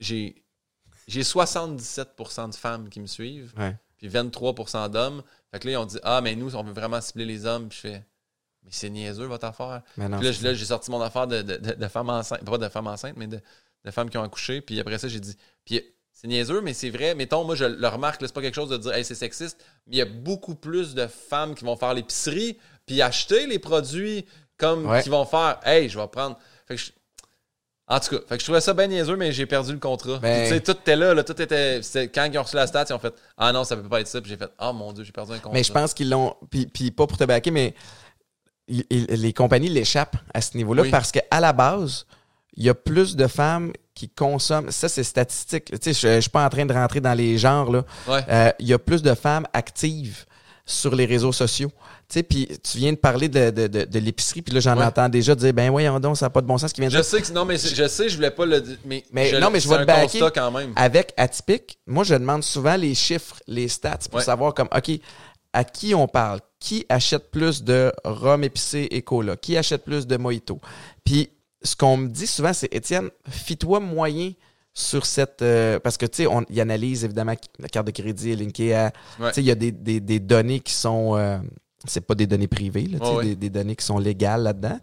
j'ai, 0.00 0.44
j'ai 1.08 1.22
77% 1.22 2.50
de 2.50 2.54
femmes 2.54 2.88
qui 2.88 3.00
me 3.00 3.06
suivent, 3.06 3.52
puis 3.98 4.08
23% 4.08 4.90
d'hommes. 4.90 5.22
Fait 5.56 5.60
que 5.60 5.68
là, 5.68 5.72
ils 5.72 5.76
ont 5.78 5.86
dit 5.86 5.98
Ah, 6.02 6.20
mais 6.20 6.34
nous, 6.34 6.54
on 6.54 6.62
veut 6.62 6.74
vraiment 6.74 7.00
cibler 7.00 7.24
les 7.24 7.46
hommes. 7.46 7.68
Puis 7.68 7.78
je 7.82 7.88
fais 7.88 8.04
Mais 8.62 8.70
c'est 8.70 8.90
niaiseux, 8.90 9.24
votre 9.24 9.46
affaire. 9.46 9.82
puis 9.94 10.06
là, 10.06 10.54
j'ai 10.54 10.64
sorti 10.66 10.90
mon 10.90 11.00
affaire 11.00 11.26
de, 11.26 11.40
de, 11.40 11.56
de, 11.56 11.88
femmes 11.88 12.10
enceintes. 12.10 12.44
Pas 12.44 12.58
de 12.58 12.68
femmes 12.68 12.88
enceintes, 12.88 13.16
mais 13.16 13.26
de, 13.26 13.40
femmes 13.90 14.10
qui 14.10 14.18
ont 14.18 14.22
accouché. 14.22 14.60
Puis 14.60 14.78
après 14.78 14.98
ça, 14.98 15.08
j'ai 15.08 15.20
dit 15.20 15.34
Puis 15.64 15.82
c'est 16.12 16.28
niaiseux, 16.28 16.60
mais 16.60 16.74
c'est 16.74 16.90
vrai. 16.90 17.14
Mettons, 17.14 17.44
moi, 17.44 17.54
je 17.54 17.64
le 17.64 17.88
remarque, 17.88 18.20
c'est 18.20 18.34
pas 18.34 18.42
quelque 18.42 18.54
chose 18.54 18.68
de 18.68 18.76
dire 18.76 18.92
Hey, 18.92 19.04
c'est 19.04 19.14
sexiste. 19.14 19.64
Mais 19.86 19.94
il 19.94 19.98
y 19.98 20.02
a 20.02 20.06
beaucoup 20.06 20.54
plus 20.54 20.94
de 20.94 21.06
femmes 21.06 21.54
qui 21.54 21.64
vont 21.64 21.76
faire 21.76 21.94
l'épicerie, 21.94 22.58
puis 22.84 23.00
acheter 23.00 23.46
les 23.46 23.58
produits 23.58 24.26
comme 24.58 25.00
qui 25.00 25.08
vont 25.08 25.24
faire 25.24 25.58
Hey, 25.64 25.88
je 25.88 25.98
vais 25.98 26.08
prendre. 26.08 26.38
Fait 26.66 26.76
que 26.76 26.82
je, 26.82 26.92
en 27.88 28.00
tout 28.00 28.16
cas, 28.16 28.22
fait 28.28 28.36
que 28.36 28.40
je 28.40 28.44
trouvais 28.44 28.60
ça 28.60 28.74
bien 28.74 28.88
niaiseux, 28.88 29.16
mais 29.16 29.30
j'ai 29.30 29.46
perdu 29.46 29.72
le 29.72 29.78
contrat. 29.78 30.18
Ben- 30.18 30.48
tu 30.48 30.54
sais, 30.54 30.60
tout 30.60 30.72
était 30.72 30.96
là, 30.96 31.14
là, 31.14 31.22
tout 31.22 31.40
était. 31.40 31.80
Quand 32.12 32.24
ils 32.24 32.38
ont 32.38 32.42
reçu 32.42 32.56
la 32.56 32.66
stat, 32.66 32.84
ils 32.88 32.92
ont 32.92 32.98
fait 32.98 33.14
Ah 33.36 33.52
non, 33.52 33.62
ça 33.64 33.76
peut 33.76 33.88
pas 33.88 34.00
être 34.00 34.08
ça. 34.08 34.20
Puis 34.20 34.30
j'ai 34.30 34.36
fait 34.36 34.50
Ah 34.58 34.72
mon 34.72 34.92
Dieu, 34.92 35.04
j'ai 35.04 35.12
perdu 35.12 35.32
un 35.32 35.36
contrat. 35.36 35.52
Mais 35.52 35.62
je 35.62 35.72
pense 35.72 35.94
qu'ils 35.94 36.10
l'ont. 36.10 36.34
Puis, 36.50 36.66
puis, 36.66 36.90
pas 36.90 37.06
pour 37.06 37.16
te 37.16 37.24
baquer, 37.24 37.50
mais 37.50 37.74
les 38.68 39.32
compagnies 39.32 39.68
l'échappent 39.68 40.16
à 40.34 40.40
ce 40.40 40.56
niveau-là 40.56 40.84
parce 40.90 41.12
qu'à 41.12 41.40
la 41.40 41.52
base, 41.52 42.06
il 42.56 42.64
y 42.64 42.68
a 42.68 42.74
plus 42.74 43.14
de 43.14 43.28
femmes 43.28 43.72
qui 43.94 44.08
consomment. 44.08 44.70
Ça, 44.72 44.88
c'est 44.88 45.04
statistique. 45.04 45.66
Tu 45.66 45.78
sais, 45.80 45.92
je, 45.92 46.14
je 46.16 46.20
suis 46.22 46.30
pas 46.30 46.44
en 46.44 46.48
train 46.48 46.66
de 46.66 46.72
rentrer 46.72 47.00
dans 47.00 47.14
les 47.14 47.38
genres, 47.38 47.70
là. 47.70 47.84
Euh, 48.08 48.50
il 48.58 48.66
y 48.66 48.72
a 48.72 48.78
plus 48.78 49.02
de 49.02 49.14
femmes 49.14 49.46
actives 49.52 50.24
sur 50.64 50.94
les 50.96 51.06
réseaux 51.06 51.32
sociaux. 51.32 51.70
Tu 52.08 52.14
sais, 52.14 52.22
puis 52.22 52.48
tu 52.62 52.78
viens 52.78 52.92
de 52.92 52.98
parler 52.98 53.28
de, 53.28 53.50
de, 53.50 53.66
de, 53.66 53.98
l'épicerie, 53.98 54.40
puis 54.40 54.54
là, 54.54 54.60
j'en 54.60 54.80
entends 54.80 55.08
déjà 55.08 55.34
dire, 55.34 55.52
ben 55.52 55.70
voyons 55.70 55.98
donc, 55.98 56.16
ça 56.16 56.26
n'a 56.26 56.30
pas 56.30 56.40
de 56.40 56.46
bon 56.46 56.56
sens 56.56 56.70
ce 56.70 56.74
qui 56.74 56.80
vient 56.80 56.88
de 56.88 56.94
Je 56.96 57.02
sais 57.02 57.20
que, 57.20 57.32
non, 57.32 57.44
mais 57.44 57.56
je 57.58 57.88
sais, 57.88 58.08
je 58.08 58.14
voulais 58.14 58.30
pas 58.30 58.46
le 58.46 58.60
dire, 58.60 58.76
mais, 58.84 59.04
mais 59.10 59.40
non, 59.40 59.50
mais 59.50 59.58
je 59.58 59.68
vais 59.68 59.84
te 59.84 60.28
quand 60.28 60.50
même. 60.52 60.72
Avec 60.76 61.12
Atypique, 61.16 61.80
moi, 61.86 62.04
je 62.04 62.14
demande 62.14 62.44
souvent 62.44 62.76
les 62.76 62.94
chiffres, 62.94 63.36
les 63.48 63.66
stats 63.66 63.98
pour 64.10 64.20
savoir 64.20 64.54
comme, 64.54 64.68
OK, 64.74 65.00
à 65.56 65.64
qui 65.64 65.94
on 65.94 66.06
parle? 66.06 66.40
Qui 66.60 66.84
achète 66.88 67.30
plus 67.30 67.62
de 67.62 67.92
rhum 68.04 68.44
épicé 68.44 68.88
et 68.90 69.02
cola? 69.02 69.36
Qui 69.36 69.56
achète 69.56 69.84
plus 69.84 70.06
de 70.06 70.16
mojito? 70.16 70.60
Puis, 71.04 71.30
ce 71.62 71.74
qu'on 71.74 71.96
me 71.96 72.08
dit 72.08 72.26
souvent, 72.26 72.52
c'est, 72.52 72.72
Étienne, 72.74 73.10
fie-toi 73.28 73.80
moyen 73.80 74.32
sur 74.74 75.06
cette. 75.06 75.40
Euh, 75.40 75.80
parce 75.80 75.96
que, 75.96 76.04
tu 76.04 76.16
sais, 76.18 76.26
on 76.26 76.44
y 76.50 76.60
analyse 76.60 77.04
évidemment 77.04 77.34
la 77.58 77.68
carte 77.68 77.86
de 77.86 77.92
crédit 77.92 78.32
est 78.32 78.36
linkée 78.36 78.74
à. 78.74 78.90
Tu 78.90 79.24
sais, 79.32 79.40
il 79.40 79.46
y 79.46 79.50
a 79.50 79.54
des, 79.54 79.72
des, 79.72 80.00
des, 80.00 80.20
données 80.20 80.60
qui 80.60 80.74
sont. 80.74 81.16
Euh, 81.16 81.38
c'est 81.86 82.00
pas 82.00 82.14
des 82.14 82.26
données 82.26 82.48
privées, 82.48 82.86
là, 82.86 83.14
Ouais, 83.14 83.24
des, 83.24 83.36
des 83.36 83.50
données 83.50 83.76
qui 83.76 83.84
sont 83.84 83.98
légales 83.98 84.42
là-dedans. 84.42 84.78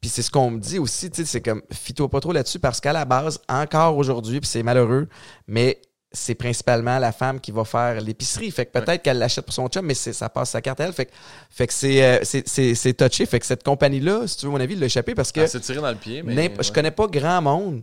Puis 0.00 0.10
c'est 0.10 0.22
ce 0.22 0.30
qu'on 0.30 0.50
me 0.50 0.60
dit 0.60 0.78
aussi, 0.78 1.10
c'est 1.12 1.40
comme, 1.40 1.62
fie-toi 1.72 2.08
pas 2.08 2.20
trop 2.20 2.32
là-dessus 2.32 2.60
parce 2.60 2.80
qu'à 2.80 2.92
la 2.92 3.04
base, 3.04 3.40
encore 3.48 3.96
aujourd'hui, 3.96 4.40
puis 4.40 4.48
c'est 4.48 4.62
malheureux, 4.62 5.08
mais 5.48 5.80
c'est 6.12 6.34
principalement 6.34 6.98
la 6.98 7.12
femme 7.12 7.40
qui 7.40 7.50
va 7.50 7.64
faire 7.64 8.00
l'épicerie. 8.00 8.50
Fait 8.50 8.64
que 8.64 8.78
peut-être 8.78 9.02
qu'elle 9.02 9.18
l'achète 9.18 9.44
pour 9.44 9.54
son 9.54 9.68
chum, 9.68 9.84
mais 9.84 9.94
ça 9.94 10.28
passe 10.28 10.50
sa 10.50 10.62
carte 10.62 10.80
à 10.80 10.84
elle. 10.84 10.92
Fait 10.92 11.06
que, 11.06 11.12
fait 11.50 11.66
que 11.66 11.72
c'est, 11.72 12.02
euh, 12.02 12.18
c'est, 12.22 12.96
touché. 12.96 13.26
Fait 13.26 13.40
que 13.40 13.46
cette 13.46 13.62
compagnie-là, 13.62 14.26
si 14.26 14.36
tu 14.38 14.46
veux 14.46 14.52
mon 14.52 14.60
avis, 14.60 14.76
l'a 14.76 14.86
échappé 14.86 15.14
parce 15.14 15.32
que 15.32 15.40
Elle 15.40 15.48
s'est 15.48 15.60
tirée 15.60 15.80
dans 15.80 15.90
le 15.90 15.96
pied, 15.96 16.22
mais. 16.22 16.52
je 16.60 16.72
connais 16.72 16.90
pas 16.90 17.06
grand 17.08 17.42
monde 17.42 17.82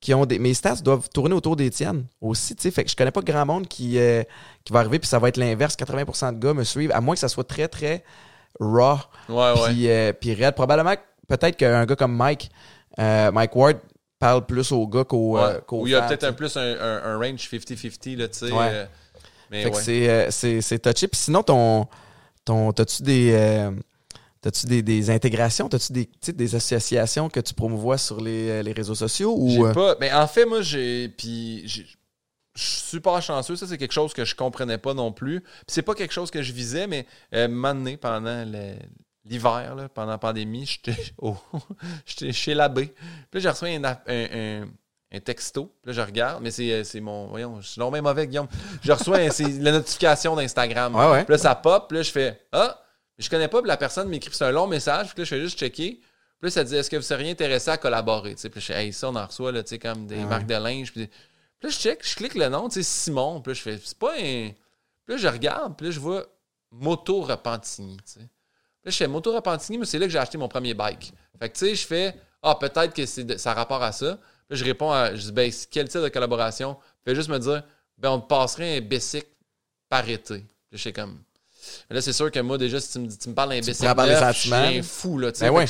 qui 0.00 0.12
ont 0.14 0.26
des. 0.26 0.38
Mes 0.38 0.54
stats 0.54 0.76
doivent 0.76 1.08
tourner 1.08 1.34
autour 1.34 1.56
des 1.56 1.70
tiennes 1.70 2.04
aussi, 2.20 2.54
tu 2.54 2.62
sais. 2.62 2.70
Fait 2.70 2.84
que 2.84 2.90
je 2.90 2.96
connais 2.96 3.10
pas 3.10 3.22
grand 3.22 3.46
monde 3.46 3.66
qui, 3.66 3.98
euh, 3.98 4.22
qui 4.64 4.72
va 4.72 4.80
arriver, 4.80 4.98
puis 4.98 5.08
ça 5.08 5.18
va 5.18 5.28
être 5.28 5.36
l'inverse. 5.38 5.74
80% 5.76 6.32
de 6.34 6.38
gars 6.38 6.54
me 6.54 6.64
suivent, 6.64 6.92
à 6.92 7.00
moins 7.00 7.14
que 7.14 7.20
ça 7.20 7.28
soit 7.28 7.44
très, 7.44 7.66
très 7.68 8.04
raw. 8.60 8.96
Ouais, 9.28 9.34
ouais. 9.36 9.68
Puis, 9.68 9.88
euh, 9.90 10.12
puis 10.12 10.34
raide. 10.34 10.54
Probablement, 10.54 10.94
peut-être 11.28 11.56
qu'un 11.56 11.84
gars 11.86 11.96
comme 11.96 12.14
Mike, 12.16 12.50
euh, 12.98 13.30
Mike 13.32 13.56
Ward, 13.56 13.78
parle 14.18 14.46
plus 14.46 14.70
aux 14.72 14.86
gars 14.86 15.04
qu'aux. 15.04 15.36
Ouais. 15.36 15.42
euh, 15.42 15.60
Ou 15.72 15.86
il 15.86 15.90
y 15.90 15.94
a 15.94 16.02
peut-être 16.02 16.24
un 16.24 16.32
plus 16.32 16.56
un, 16.56 16.60
un- 16.62 17.02
un 17.04 17.18
range 17.18 17.48
50-50, 17.50 18.16
là, 18.16 18.28
tu 18.28 18.38
sais. 18.38 18.52
Ouais. 18.52 18.68
euh, 18.70 18.86
mais 19.50 19.62
Fait 19.64 19.70
que 19.70 19.76
ouais. 19.76 20.08
euh, 20.08 20.60
c'est 20.60 20.78
touché. 20.78 21.06
Puis 21.08 21.20
sinon, 21.20 21.42
ton, 21.42 21.86
ton, 22.44 22.72
t'as-tu 22.72 23.02
des. 23.02 23.70
T'as-tu 24.40 24.66
des, 24.66 24.82
des 24.82 25.10
intégrations? 25.10 25.68
T'as-tu 25.68 25.92
des, 25.92 26.08
des 26.32 26.54
associations 26.54 27.28
que 27.28 27.40
tu 27.40 27.52
promouvois 27.54 27.98
sur 27.98 28.20
les, 28.20 28.48
euh, 28.50 28.62
les 28.62 28.72
réseaux 28.72 28.94
sociaux? 28.94 29.36
J'ai 29.48 29.58
Ou, 29.58 29.66
euh, 29.66 29.72
pas. 29.72 29.96
Mais 30.00 30.12
en 30.12 30.26
fait, 30.28 30.44
moi, 30.46 30.60
j'ai. 30.62 31.08
Puis. 31.08 31.62
j'ai- 31.66 31.86
Je 32.54 32.62
suis 32.62 32.80
super 32.80 33.20
chanceux. 33.20 33.54
Ça, 33.56 33.66
c'est 33.66 33.76
quelque 33.76 33.92
chose 33.92 34.14
que 34.14 34.24
je 34.24 34.34
comprenais 34.34 34.78
pas 34.78 34.94
non 34.94 35.12
plus. 35.12 35.40
Puis 35.40 35.50
c'est 35.68 35.82
pas 35.82 35.94
quelque 35.94 36.12
chose 36.14 36.30
que 36.30 36.42
je 36.42 36.52
visais, 36.52 36.86
mais 36.86 37.06
euh, 37.34 37.48
donné, 37.74 37.96
pendant 37.98 38.44
l'hiver, 39.24 39.88
pendant 39.94 40.12
la 40.12 40.18
pandémie, 40.18 40.64
j'étais 42.06 42.32
chez 42.32 42.54
l'abbé. 42.54 42.86
Puis 43.30 43.34
là, 43.34 43.40
j'ai 43.40 43.48
reçu 43.50 43.64
un, 43.66 43.84
un, 43.84 44.00
un- 44.06 44.68
un 45.12 45.20
texto. 45.20 45.72
Puis 45.82 45.92
là, 45.94 46.02
je 46.02 46.06
regarde, 46.06 46.42
mais 46.42 46.50
c'est, 46.50 46.72
euh, 46.72 47.00
mon. 47.00 47.26
Voyons, 47.28 47.60
je 47.60 47.68
suis 47.68 47.80
non 47.80 47.90
même 47.90 48.04
mauvais, 48.04 48.26
Guillaume. 48.26 48.48
Je 48.82 48.92
reçois 48.92 49.18
la 49.18 49.72
notification 49.72 50.34
d'Instagram. 50.36 50.94
Ouais, 50.94 51.10
ouais. 51.10 51.24
Puis 51.24 51.32
là, 51.32 51.38
ça 51.38 51.54
pop. 51.54 51.86
Puis 51.88 51.98
là, 51.98 52.02
je 52.02 52.10
fais 52.10 52.40
Ah, 52.52 52.80
je 53.18 53.30
connais 53.30 53.48
pas. 53.48 53.60
Puis 53.60 53.68
la 53.68 53.76
personne 53.76 54.08
m'écrit 54.08 54.30
c'est 54.34 54.44
un 54.44 54.50
long 54.52 54.66
message. 54.66 55.08
Puis 55.14 55.18
là, 55.20 55.24
je 55.24 55.28
fais 55.28 55.40
juste 55.40 55.58
checker. 55.58 56.00
Puis 56.38 56.48
là, 56.48 56.50
ça 56.50 56.64
dit 56.64 56.76
Est-ce 56.76 56.90
que 56.90 56.96
vous 56.96 57.02
seriez 57.02 57.30
intéressé 57.30 57.70
à 57.70 57.78
collaborer 57.78 58.34
Tu 58.34 58.42
sais, 58.42 58.50
Puis 58.50 58.60
je 58.60 58.66
fais 58.66 58.84
Hey, 58.86 58.92
ça, 58.92 59.08
on 59.08 59.14
en 59.16 59.26
reçoit, 59.26 59.52
là, 59.52 59.62
tu 59.62 59.70
sais, 59.70 59.78
comme 59.78 60.06
des 60.06 60.16
Ah 60.16 60.18
ouais. 60.18 60.24
marques 60.26 60.46
de 60.46 60.54
linge. 60.54 60.92
Puis, 60.92 61.06
puis 61.06 61.16
là, 61.62 61.68
je 61.70 61.76
check, 61.78 62.06
je 62.06 62.14
clique 62.14 62.34
le 62.34 62.48
nom, 62.48 62.68
tu 62.68 62.74
sais, 62.74 62.82
Simon. 62.82 63.40
Puis 63.40 63.50
là, 63.50 63.54
je 63.54 63.62
fais 63.62 63.80
C'est 63.82 63.98
pas 63.98 64.12
un. 64.14 64.50
Puis 64.50 64.54
là, 65.08 65.16
je 65.16 65.28
regarde. 65.28 65.76
Puis 65.76 65.86
là, 65.86 65.92
je 65.92 66.00
vois 66.00 66.26
Moto 66.70 67.22
Repentigny, 67.22 67.96
tu 67.98 68.02
sais. 68.04 68.18
Puis 68.20 68.26
là, 68.84 68.90
je 68.90 68.96
fais 68.96 69.08
Moto 69.08 69.32
Repentigny, 69.34 69.78
mais 69.78 69.86
c'est 69.86 69.98
là 69.98 70.06
que 70.06 70.12
j'ai 70.12 70.18
acheté 70.18 70.36
mon 70.38 70.48
premier 70.48 70.74
bike. 70.74 71.12
Fait 71.40 71.48
que, 71.48 71.54
tu 71.58 71.66
sais, 71.66 71.74
je 71.74 71.86
fais 71.86 72.14
Ah, 72.42 72.54
peut-être 72.54 72.92
que 72.94 73.06
c'est 73.06 73.24
de- 73.24 73.36
ça 73.38 73.52
a 73.52 73.54
rapport 73.54 73.82
à 73.82 73.92
ça. 73.92 74.16
Puis 74.16 74.50
là, 74.50 74.56
je 74.56 74.64
réponds 74.64 74.92
à. 74.92 75.14
Je 75.14 75.22
dis 75.22 75.32
Ben, 75.32 75.50
quel 75.70 75.88
type 75.88 76.02
de 76.02 76.08
collaboration? 76.08 76.76
Fait 77.04 77.14
juste 77.14 77.28
me 77.30 77.38
dire 77.38 77.62
Ben, 77.98 78.10
on 78.10 78.20
te 78.20 78.26
passerait 78.28 78.76
un 78.76 78.80
bicycle 78.82 79.26
par 79.88 80.06
été. 80.08 80.34
Puis 80.40 80.44
là, 80.72 80.76
je 80.78 80.82
fais 80.82 80.92
comme. 80.92 81.18
Là, 81.90 82.00
c'est 82.00 82.12
sûr 82.12 82.30
que 82.30 82.40
moi, 82.40 82.58
déjà, 82.58 82.80
si 82.80 82.92
tu 82.92 82.98
me, 83.00 83.06
dis- 83.06 83.18
tu 83.18 83.28
me 83.28 83.34
parles 83.34 83.52
sentiments. 83.62 84.32
je 84.32 84.38
suis 84.38 84.78
un 84.78 84.82
fou, 84.82 85.18
là. 85.18 85.30
Ben 85.40 85.50
ouais. 85.50 85.66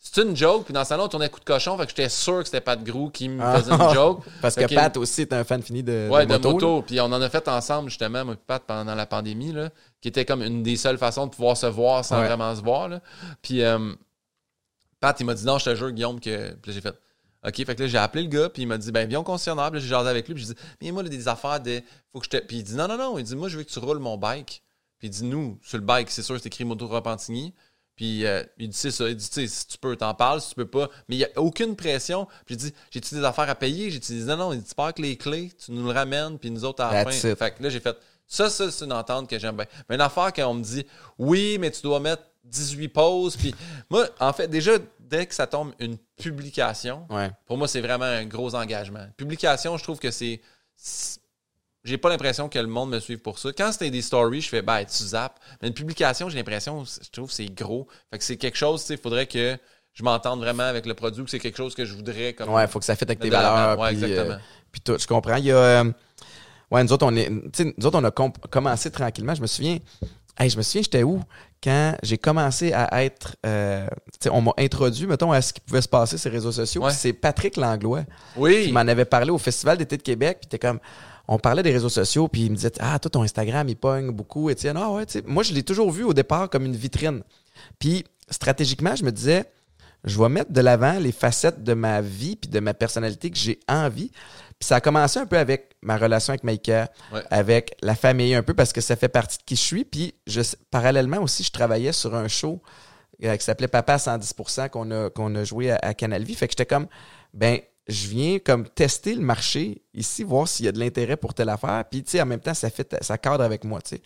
C'est 0.00 0.22
une 0.22 0.36
joke, 0.36 0.64
puis 0.64 0.72
dans 0.72 0.84
ce 0.84 0.90
temps-là, 0.90 1.02
on 1.04 1.08
tournait 1.08 1.28
coup 1.28 1.40
de 1.40 1.44
cochon, 1.44 1.76
fait 1.76 1.82
que 1.82 1.88
j'étais 1.90 2.08
sûr 2.08 2.38
que 2.38 2.44
c'était 2.44 2.60
Pat 2.60 2.80
Grou 2.82 3.10
qui 3.10 3.28
me 3.28 3.42
Ah. 3.42 3.58
faisait 3.60 3.72
une 3.74 3.78
joke. 3.94 4.22
Parce 4.40 4.54
que 4.54 4.60
Fait 4.62 4.68
que- 4.68 4.74
Pat 4.76 4.96
aussi 4.96 5.22
est 5.22 5.32
un 5.32 5.42
fan 5.42 5.60
fini 5.60 5.82
de, 5.82 6.08
Ouais, 6.08 6.24
de 6.24 6.36
de 6.36 6.48
moto. 6.48 6.82
Puis 6.82 7.00
on 7.00 7.06
en 7.06 7.20
a 7.20 7.28
fait 7.28 7.46
ensemble, 7.48 7.88
justement, 7.90 8.24
moi 8.24 8.34
et 8.34 8.36
Pat, 8.46 8.62
pendant 8.64 8.94
la 8.94 9.06
pandémie, 9.06 9.52
là, 9.52 9.70
qui 10.00 10.06
était 10.06 10.24
comme 10.24 10.42
une 10.42 10.62
des 10.62 10.76
seules 10.76 10.98
façons 10.98 11.26
de 11.26 11.32
pouvoir 11.32 11.56
se 11.56 11.66
voir 11.66 12.04
sans 12.04 12.20
Ouais. 12.20 12.28
vraiment 12.28 12.54
se 12.54 12.62
voir. 12.62 12.88
Là. 12.88 13.00
Puis 13.42 13.62
euh, 13.64 13.92
Pat, 15.00 15.18
il 15.20 15.24
m'a 15.26 15.34
dit 15.34 15.44
non, 15.44 15.58
je 15.58 15.64
te 15.64 15.74
jure, 15.74 15.90
Guillaume, 15.90 16.20
que. 16.20 16.54
Puis 16.54 16.72
j'ai 16.72 16.80
fait. 16.80 16.94
OK, 17.46 17.54
fait 17.56 17.74
que 17.74 17.82
là, 17.82 17.88
j'ai 17.88 17.98
appelé 17.98 18.22
le 18.24 18.28
gars, 18.30 18.48
puis 18.48 18.62
il 18.62 18.66
m'a 18.66 18.78
dit, 18.78 18.90
ben, 18.90 19.08
viens 19.08 19.20
au 19.20 19.22
concessionnaire. 19.24 19.70
Puis 19.70 19.78
là, 19.78 19.80
j'ai 19.80 19.88
jasé 19.88 20.08
avec 20.08 20.26
lui, 20.26 20.34
puis 20.34 20.44
j'ai 20.44 20.54
dit, 20.54 20.60
mais 20.82 20.90
moi, 20.92 21.02
là, 21.04 21.08
des 21.08 21.28
affaires 21.28 21.60
de. 21.60 21.80
Faut 22.12 22.18
que 22.20 22.24
je 22.24 22.30
te. 22.30 22.36
Puis 22.38 22.58
il 22.58 22.62
dit, 22.64 22.74
non, 22.74 22.88
non, 22.88 22.96
non. 22.96 23.18
Il 23.18 23.24
dit, 23.24 23.36
moi, 23.36 23.48
je 23.48 23.56
veux 23.58 23.62
que 23.64 23.70
tu 23.70 23.78
roules 23.80 23.98
mon 24.00 24.16
bike. 24.16 24.62
Puis 24.98 25.08
il 25.08 25.10
dit, 25.10 25.24
nous, 25.24 25.58
sur 25.62 25.78
le 25.78 25.84
bike, 25.84 26.10
c'est 26.10 26.22
sûr, 26.22 26.36
c'est 26.38 26.46
écrit 26.46 26.64
Moto 26.64 26.86
Repentigny. 26.88 27.54
Puis 27.96 28.24
euh, 28.26 28.44
il 28.58 28.68
dit, 28.68 28.76
c'est 28.76 28.90
ça. 28.92 29.08
Il 29.08 29.16
dit, 29.16 29.28
tu 29.28 29.34
sais, 29.34 29.46
si 29.48 29.66
tu 29.66 29.78
peux, 29.78 29.96
t'en 29.96 30.14
parles, 30.14 30.40
si 30.40 30.50
tu 30.50 30.54
peux 30.54 30.66
pas. 30.68 30.88
Mais 31.08 31.16
il 31.16 31.18
n'y 31.18 31.24
a 31.24 31.30
aucune 31.36 31.74
pression. 31.76 32.26
Puis 32.46 32.54
il 32.54 32.58
dit, 32.58 32.72
j'ai-tu 32.90 33.14
des 33.16 33.24
affaires 33.24 33.48
à 33.50 33.54
payer? 33.56 33.90
J'ai 33.90 33.98
dit, 33.98 34.22
non, 34.24 34.36
non. 34.36 34.52
Il 34.52 34.60
dit, 34.62 34.68
tu 34.74 34.80
avec 34.82 34.98
les 35.00 35.16
clés, 35.16 35.50
tu 35.64 35.72
nous 35.72 35.84
le 35.84 35.90
ramènes, 35.92 36.38
puis 36.38 36.50
nous 36.50 36.64
autres, 36.64 36.82
à 36.84 36.92
la 36.92 37.04
That's 37.04 37.20
fin. 37.20 37.30
it. 37.30 37.38
Fait 37.38 37.50
que 37.52 37.62
là, 37.62 37.68
j'ai 37.70 37.80
fait, 37.80 37.96
ça, 38.26 38.50
ça, 38.50 38.70
c'est 38.70 38.84
une 38.84 38.92
entente 38.92 39.28
que 39.28 39.38
j'aime 39.38 39.56
bien. 39.56 39.66
Mais 39.88 39.96
une 39.96 40.00
affaire 40.00 40.32
qu'on 40.32 40.54
me 40.54 40.62
dit, 40.62 40.84
oui, 41.18 41.58
mais 41.58 41.70
tu 41.72 41.82
dois 41.82 41.98
mettre 41.98 42.22
18 42.44 42.88
pauses. 42.88 43.36
Puis 43.36 43.52
moi, 43.90 44.06
en 44.20 44.32
fait, 44.32 44.46
déjà, 44.48 44.72
dès 45.00 45.26
que 45.26 45.34
ça 45.34 45.46
tombe 45.48 45.72
une 45.80 45.96
publication, 46.16 47.06
Ouais. 47.10 47.30
pour 47.46 47.58
moi, 47.58 47.66
c'est 47.66 47.80
vraiment 47.80 48.04
un 48.04 48.26
gros 48.26 48.54
engagement. 48.54 49.06
Publication, 49.16 49.76
je 49.76 49.82
trouve 49.82 49.98
que 49.98 50.10
c'est. 50.10 50.40
J'ai 51.88 51.98
pas 51.98 52.08
l'impression 52.10 52.48
que 52.48 52.58
le 52.58 52.66
monde 52.66 52.90
me 52.90 53.00
suive 53.00 53.18
pour 53.18 53.38
ça. 53.38 53.50
Quand 53.56 53.72
c'était 53.72 53.90
des 53.90 54.02
stories, 54.02 54.42
je 54.42 54.48
fais, 54.48 54.62
ben, 54.62 54.84
tu 54.84 55.02
zappes. 55.02 55.38
Mais 55.62 55.68
une 55.68 55.74
publication, 55.74 56.28
j'ai 56.28 56.36
l'impression, 56.36 56.84
je 56.84 57.08
trouve 57.10 57.30
c'est 57.32 57.46
gros. 57.46 57.88
Fait 58.10 58.18
que 58.18 58.24
c'est 58.24 58.36
quelque 58.36 58.56
chose, 58.58 58.82
tu 58.82 58.88
sais, 58.88 58.94
il 58.94 59.00
faudrait 59.00 59.26
que 59.26 59.56
je 59.94 60.02
m'entende 60.02 60.40
vraiment 60.40 60.62
avec 60.64 60.86
le 60.86 60.94
produit, 60.94 61.24
que 61.24 61.30
c'est 61.30 61.38
quelque 61.40 61.56
chose 61.56 61.74
que 61.74 61.84
je 61.84 61.94
voudrais 61.94 62.34
comme. 62.34 62.50
Ouais, 62.52 62.66
faut 62.66 62.78
que 62.78 62.84
ça 62.84 62.94
fitte 62.94 63.08
avec 63.10 63.20
tes 63.20 63.30
valeurs. 63.30 63.78
Ouais, 63.78 63.88
puis, 63.94 64.04
exactement. 64.04 64.34
euh, 64.34 64.38
puis 64.70 64.80
tout, 64.82 64.96
je 64.98 65.06
comprends. 65.06 65.36
Il 65.36 65.46
y 65.46 65.50
a. 65.52 65.56
euh, 65.56 65.92
ouais, 66.70 66.84
nous 66.84 66.92
autres, 66.92 67.06
on 67.06 67.16
est. 67.16 67.30
nous 67.30 67.86
autres, 67.86 67.98
on 67.98 68.04
a 68.04 68.10
commencé 68.50 68.90
tranquillement. 68.90 69.34
Je 69.34 69.42
me 69.42 69.46
souviens. 69.46 69.78
Hey, 70.40 70.48
je 70.50 70.56
me 70.56 70.62
souviens, 70.62 70.82
j'étais 70.82 71.02
où 71.02 71.20
quand 71.60 71.96
j'ai 72.04 72.16
commencé 72.16 72.72
à 72.72 73.02
être. 73.02 73.34
euh, 73.44 73.88
tu 74.12 74.18
sais, 74.24 74.30
on 74.30 74.40
m'a 74.40 74.52
introduit, 74.56 75.06
mettons, 75.08 75.32
à 75.32 75.42
ce 75.42 75.52
qui 75.52 75.60
pouvait 75.60 75.82
se 75.82 75.88
passer 75.88 76.16
sur 76.16 76.30
les 76.30 76.36
réseaux 76.36 76.52
sociaux. 76.52 76.82
Ouais. 76.82 76.90
Puis 76.90 76.98
C'est 77.00 77.12
Patrick 77.12 77.56
Langlois 77.56 78.04
Oui. 78.36 78.66
qui 78.66 78.72
m'en 78.72 78.80
avait 78.80 79.04
parlé 79.04 79.30
au 79.30 79.38
Festival 79.38 79.78
d'été 79.78 79.96
de 79.96 80.02
Québec. 80.02 80.38
Puis 80.42 80.48
t'es 80.48 80.58
comme. 80.60 80.78
On 81.28 81.38
parlait 81.38 81.62
des 81.62 81.72
réseaux 81.72 81.88
sociaux, 81.90 82.26
puis 82.28 82.42
il 82.46 82.50
me 82.50 82.56
disait 82.56 82.72
Ah, 82.80 82.98
toi, 82.98 83.10
ton 83.10 83.22
Instagram, 83.22 83.68
il 83.68 83.76
pogne 83.76 84.10
beaucoup. 84.10 84.48
Étienne, 84.50 84.76
ah 84.78 84.90
ouais, 84.90 85.06
tu 85.06 85.12
sais. 85.18 85.24
Moi, 85.26 85.42
je 85.42 85.52
l'ai 85.52 85.62
toujours 85.62 85.90
vu 85.90 86.02
au 86.04 86.14
départ 86.14 86.48
comme 86.48 86.64
une 86.64 86.76
vitrine. 86.76 87.22
Puis 87.78 88.04
stratégiquement, 88.30 88.94
je 88.96 89.04
me 89.04 89.12
disais 89.12 89.44
je 90.04 90.16
vais 90.18 90.28
mettre 90.28 90.52
de 90.52 90.60
l'avant 90.60 90.92
les 91.00 91.10
facettes 91.12 91.64
de 91.64 91.74
ma 91.74 92.00
vie 92.00 92.36
puis 92.36 92.48
de 92.48 92.60
ma 92.60 92.72
personnalité 92.72 93.30
que 93.30 93.36
j'ai 93.36 93.58
envie. 93.68 94.10
Puis 94.58 94.66
ça 94.68 94.76
a 94.76 94.80
commencé 94.80 95.18
un 95.18 95.26
peu 95.26 95.36
avec 95.36 95.72
ma 95.82 95.96
relation 95.96 96.30
avec 96.30 96.44
Maïka, 96.44 96.88
Ouais. 97.12 97.22
avec 97.30 97.76
la 97.82 97.94
famille 97.96 98.34
un 98.34 98.42
peu 98.44 98.54
parce 98.54 98.72
que 98.72 98.80
ça 98.80 98.94
fait 98.96 99.08
partie 99.08 99.38
de 99.38 99.42
qui 99.42 99.56
je 99.56 99.60
suis. 99.60 99.84
Puis 99.84 100.14
je, 100.26 100.40
parallèlement 100.70 101.18
aussi, 101.18 101.42
je 101.42 101.50
travaillais 101.50 101.92
sur 101.92 102.14
un 102.14 102.28
show 102.28 102.62
euh, 103.24 103.36
qui 103.36 103.44
s'appelait 103.44 103.66
Papa 103.68 103.94
à 103.94 103.96
110% 103.96 104.70
qu'on 104.70 104.90
a, 104.92 105.10
qu'on 105.10 105.34
a 105.34 105.42
joué 105.44 105.72
à, 105.72 105.78
à 105.82 105.94
Canal 105.94 106.22
Vie. 106.22 106.34
Fait 106.36 106.46
que 106.46 106.52
j'étais 106.52 106.66
comme, 106.66 106.86
ben, 107.34 107.58
je 107.88 108.06
viens 108.08 108.38
comme 108.38 108.68
tester 108.68 109.14
le 109.14 109.22
marché 109.22 109.82
ici, 109.94 110.22
voir 110.22 110.46
s'il 110.46 110.66
y 110.66 110.68
a 110.68 110.72
de 110.72 110.78
l'intérêt 110.78 111.16
pour 111.16 111.32
telle 111.34 111.48
affaire. 111.48 111.84
Puis, 111.90 112.02
tu 112.02 112.10
sais, 112.10 112.20
en 112.20 112.26
même 112.26 112.40
temps, 112.40 112.54
ça, 112.54 112.68
fait, 112.70 112.96
ça 113.00 113.16
cadre 113.18 113.42
avec 113.42 113.64
moi, 113.64 113.80
tu 113.80 113.96
sais. 113.96 114.02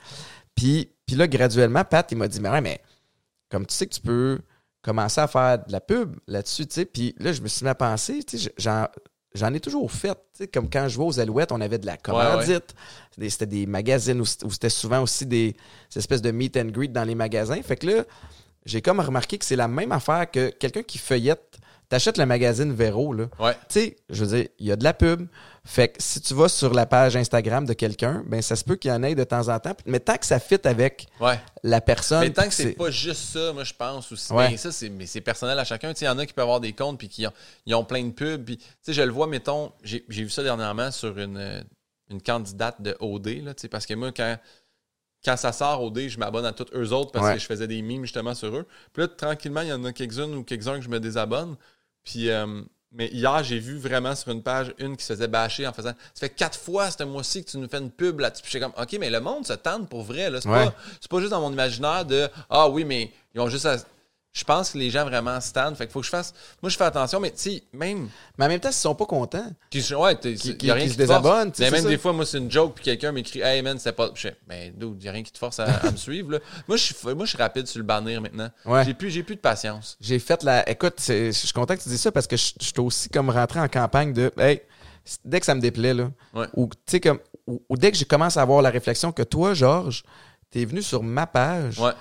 Puis, 0.55 0.91
puis 1.07 1.17
là, 1.17 1.27
graduellement, 1.27 1.85
Pat, 1.85 2.07
il 2.13 2.17
m'a 2.19 2.29
dit, 2.29 2.41
mais 2.41 2.51
ouais, 2.51 2.61
mais 2.61 2.81
comme 3.51 3.67
tu 3.67 3.75
sais 3.75 3.87
que 3.87 3.95
tu 3.95 4.01
peux 4.01 4.39
commencer 4.83 5.21
à 5.21 5.27
faire 5.29 5.65
de 5.67 5.73
la 5.73 5.81
pub 5.81 6.17
là-dessus, 6.27 6.67
tu 6.67 6.75
sais. 6.75 6.85
Puis 6.85 7.15
là, 7.19 7.33
je 7.33 7.41
me 7.43 7.49
suis 7.49 7.65
mis 7.65 7.71
à 7.71 7.75
penser, 7.75 8.23
tu 8.23 8.39
sais, 8.39 8.53
j'en, 8.57 8.87
j'en 9.35 9.53
ai 9.53 9.61
toujours 9.61 9.91
fait, 9.91 10.15
tu 10.15 10.45
sais, 10.45 10.47
comme 10.49 10.71
quand 10.71 10.87
je 10.89 10.97
vais 10.99 11.05
aux 11.05 11.19
Alouettes, 11.19 11.51
on 11.53 11.61
avait 11.61 11.79
de 11.79 11.87
la 11.87 11.97
commandite. 11.97 12.75
Des- 13.19 13.31
C'était 13.31 13.47
des 13.47 13.67
magazines 13.67 14.21
où, 14.21 14.25
c'était 14.25 14.69
souvent 14.71 15.03
aussi 15.03 15.27
des, 15.27 15.57
ces 15.91 15.99
espèces 15.99 16.23
de 16.23 16.31
meet 16.31 16.57
and 16.57 16.67
greet 16.67 16.89
dans 16.93 17.05
les 17.05 17.15
magasins. 17.17 17.61
Fait 17.63 17.77
que 17.77 17.87
là, 17.87 18.05
j'ai 18.65 18.81
comme 18.81 19.01
remarqué 19.01 19.39
que 19.39 19.45
c'est 19.45 19.57
la 19.57 19.67
même 19.69 19.91
affaire 19.91 20.31
que 20.31 20.51
quelqu'un 20.51 20.83
qui 20.85 20.99
feuillette. 20.99 21.52
T'achètes 21.93 22.17
le 22.17 22.25
magazine 22.25 22.73
Véro, 22.73 23.13
là. 23.13 23.27
Ouais. 23.39 23.53
Tu 23.69 23.81
sais, 23.81 23.97
je 24.09 24.25
veux 24.25 24.35
dire, 24.39 24.49
il 24.59 24.67
y 24.67 24.73
a 24.73 24.77
de 24.77 24.83
la 24.83 24.95
pub. 24.95 25.27
Fait 25.63 25.89
que 25.89 26.03
si 26.03 26.23
tu 26.23 26.33
vas 26.33 26.49
sur 26.49 26.73
la 26.73 26.87
page 26.87 27.17
Instagram 27.17 27.67
de 27.67 27.75
quelqu'un, 27.75 28.25
ben 28.27 28.41
ça 28.41 28.57
se 28.57 28.65
peut 28.65 28.77
qu'il 28.77 28.91
y 28.91 28.95
en 28.95 29.03
ait 29.03 29.15
de 29.15 29.25
temps 29.25 29.51
en 29.51 29.61
temps. 29.61 29.75
Mais 29.85 30.01
tant 30.01 30.17
que 30.17 30.25
ça 30.25 30.41
fit 30.41 30.59
avec 30.65 31.07
Ouais. 31.21 31.39
la 31.63 31.83
personne. 31.83 32.21
Mais 32.21 32.31
tant 32.31 32.45
que 32.49 32.55
c'est 32.55 32.73
pas 32.73 32.91
juste 32.91 33.21
ça, 33.35 33.53
moi 33.53 33.65
je 33.65 33.75
pense 33.75 34.11
aussi. 34.11 34.33
Ouais. 34.33 34.49
Ben, 34.49 34.57
ça, 34.57 34.73
c'est, 34.73 34.89
mais 34.89 35.05
c'est 35.05 35.21
personnel 35.21 35.59
à 35.59 35.65
chacun. 35.65 35.93
Il 35.93 36.05
y 36.05 36.09
en 36.09 36.19
a 36.19 36.25
qui 36.25 36.33
peuvent 36.33 36.45
avoir 36.45 36.61
des 36.61 36.73
comptes 36.73 36.99
puis 36.99 37.11
qui 37.11 37.27
ont, 37.27 37.33
ils 37.67 37.75
ont 37.75 37.85
plein 37.85 38.03
de 38.05 38.13
pubs. 38.13 38.43
Puis, 38.43 38.57
tu 38.57 38.65
sais, 38.81 38.95
je 38.95 39.03
le 39.03 39.13
vois, 39.13 39.27
mettons, 39.27 39.71
j'ai, 39.85 40.03
vu 40.09 40.31
ça 40.31 40.43
dernièrement 40.43 40.91
sur 40.93 41.19
une, 41.19 41.63
une 42.09 42.23
candidate 42.23 42.81
de 42.81 42.97
OD. 43.01 43.27
Là, 43.45 43.53
tu 43.53 43.61
sais, 43.61 43.69
parce 43.69 43.85
que 43.85 43.93
moi, 43.93 44.13
quand, 44.17 44.39
quand 45.25 45.37
ça 45.37 45.53
sort 45.53 45.83
OD, 45.83 46.09
je 46.09 46.19
m'abonne 46.19 46.47
à 46.47 46.53
toutes 46.53 46.75
eux 46.75 46.91
autres 46.93 47.13
parce 47.13 47.27
Ouais. 47.27 47.35
que 47.35 47.39
je 47.41 47.47
faisais 47.47 47.67
des 47.69 47.83
mimes 47.83 48.03
justement 48.03 48.35
sur 48.35 48.57
eux. 48.57 48.67
Puis 48.93 49.03
là, 49.03 49.09
tranquillement, 49.09 49.61
il 49.61 49.69
y 49.69 49.73
en 49.73 49.85
a 49.85 49.93
quelques-unes 49.93 50.35
ou 50.35 50.43
quelques-uns 50.43 50.79
que 50.79 50.85
je 50.85 50.89
me 50.89 50.99
désabonne. 50.99 51.55
Puis, 52.05 52.31
euh, 52.31 52.63
mais 52.95 53.09
hier, 53.09 53.43
j'ai 53.43 53.59
vu 53.59 53.79
vraiment 53.79 54.15
sur 54.15 54.31
une 54.33 54.43
page 54.43 54.75
une 54.79 54.97
qui 54.97 55.05
se 55.05 55.13
faisait 55.15 55.29
bâcher 55.29 55.67
en 55.67 55.73
faisant 55.73 55.93
Ça 56.15 56.21
fait 56.21 56.31
quatre 56.31 56.59
fois 56.59 56.91
ce 56.91 57.03
mois-ci 57.05 57.45
que 57.45 57.51
tu 57.51 57.59
nous 57.59 57.69
fais 57.69 57.79
une 57.79 57.91
pub 57.91 58.21
là-dessus. 58.21 58.43
Puis 58.43 58.53
j'étais 58.53 58.65
comme 58.65 58.75
OK, 58.83 58.97
mais 59.01 59.09
le 59.11 59.21
monde 59.21 59.47
se 59.47 59.55
tente 59.55 59.89
pour 59.89 60.03
vrai. 60.03 60.29
Là. 60.31 60.41
C'est, 60.41 60.49
Ouais. 60.49 60.67
pas, 60.67 60.75
c'est 61.01 61.11
pas 61.11 61.19
juste 61.21 61.31
dans 61.31 61.41
mon 61.41 61.53
imaginaire 61.53 62.05
de 62.05 62.29
Ah 62.51 62.69
oui, 62.69 62.85
mais 62.85 63.11
ils 63.35 63.41
ont 63.41 63.49
juste 63.49 63.65
à- 63.67 63.77
je 64.35 64.45
pense 64.45 64.71
que 64.71 64.79
les 64.79 64.89
gens 64.89 65.05
vraiment 65.05 65.39
stand. 65.43 65.77
Fait 65.77 65.85
qu'il 65.85 65.93
faut 65.93 66.01
que 66.01 66.07
je 66.07 66.11
fasse. 66.11 66.33
Moi, 66.63 66.71
je 66.71 66.77
fais 66.79 66.85
attention, 66.85 67.21
mais 67.21 67.31
tu 67.31 67.39
sais, 67.39 67.63
même. 67.75 68.09
Mais 68.39 68.47
en 68.47 68.49
même 68.49 68.61
temps, 68.61 68.73
s'ils 68.73 68.81
sont 68.81 68.95
pas 68.95 69.05
contents. 69.05 69.45
Qui, 69.69 69.95
ouais, 69.95 70.19
qui, 70.19 70.57
qui, 70.57 70.71
a 70.71 70.75
rien 70.75 70.87
qui 70.87 70.93
se 70.93 70.97
désabonnent. 70.97 71.53
Mais 71.59 71.71
même 71.71 71.85
des 71.85 71.99
fois, 71.99 72.15
moi, 72.15 72.25
c'est 72.25 72.39
une 72.39 72.51
joke, 72.51 72.77
puis 72.77 72.85
quelqu'un 72.85 73.13
m'écrit 73.13 73.41
Hey 73.41 73.61
man, 73.61 73.79
c'est 73.79 73.93
pas. 73.93 74.11
Je 74.15 74.29
ben, 74.47 74.73
il 74.81 74.89
n'y 74.89 75.09
a 75.09 75.13
rien 75.13 75.23
qui 75.23 75.33
te 75.33 75.39
force 75.39 75.61
à, 75.61 75.67
me 75.91 75.97
suivre. 75.97 76.33
Là. 76.33 76.39
Moi, 76.67 76.79
je 76.79 76.83
suis, 76.83 76.95
moi, 77.05 77.27
je 77.27 77.31
suis 77.31 77.39
rapide 77.39 77.67
sur 77.67 77.79
le 77.79 77.85
bannir 77.85 78.23
maintenant. 78.23 78.49
Ouais. 78.65 78.85
J'ai 78.85 78.95
plus, 78.95 79.11
j'ai 79.11 79.23
plus 79.23 79.37
de 79.37 79.41
patience. 79.41 79.99
J'ai 80.01 80.19
fait 80.19 80.43
la. 80.45 80.67
Écoute, 80.69 80.95
je 81.07 81.31
suis 81.31 81.53
content 81.53 81.77
que 81.77 81.83
tu 81.83 81.91
dises 81.91 82.01
ça 82.01 82.11
parce 82.11 82.27
que 82.27 82.37
je 82.37 82.55
suis 82.59 82.73
aussi 82.79 83.11
comme 83.11 83.29
rentré 83.29 83.61
en 83.61 83.69
campagne 83.69 84.15
de 84.15 84.33
Hey, 84.39 84.63
dès 85.27 85.41
que 85.41 85.47
ça 85.47 85.55
me 85.55 85.61
déplaît, 85.61 85.93
là. 85.93 86.11
Ou, 86.55 86.69
tu 86.69 86.75
sais, 86.87 87.01
comme. 87.01 87.19
Ou, 87.47 87.77
dès 87.77 87.93
que 87.93 87.99
j'ai 87.99 88.07
commencé 88.07 88.39
à 88.39 88.43
avoir 88.43 88.63
la 88.63 88.71
réflexion 88.71 89.13
que 89.13 89.23
toi, 89.23 89.53
Georges, 89.53 90.05
t'es 90.51 90.65
venu 90.65 90.81
sur 90.81 91.03
ma 91.03 91.27
page. 91.27 91.79
Ouais 91.79 91.93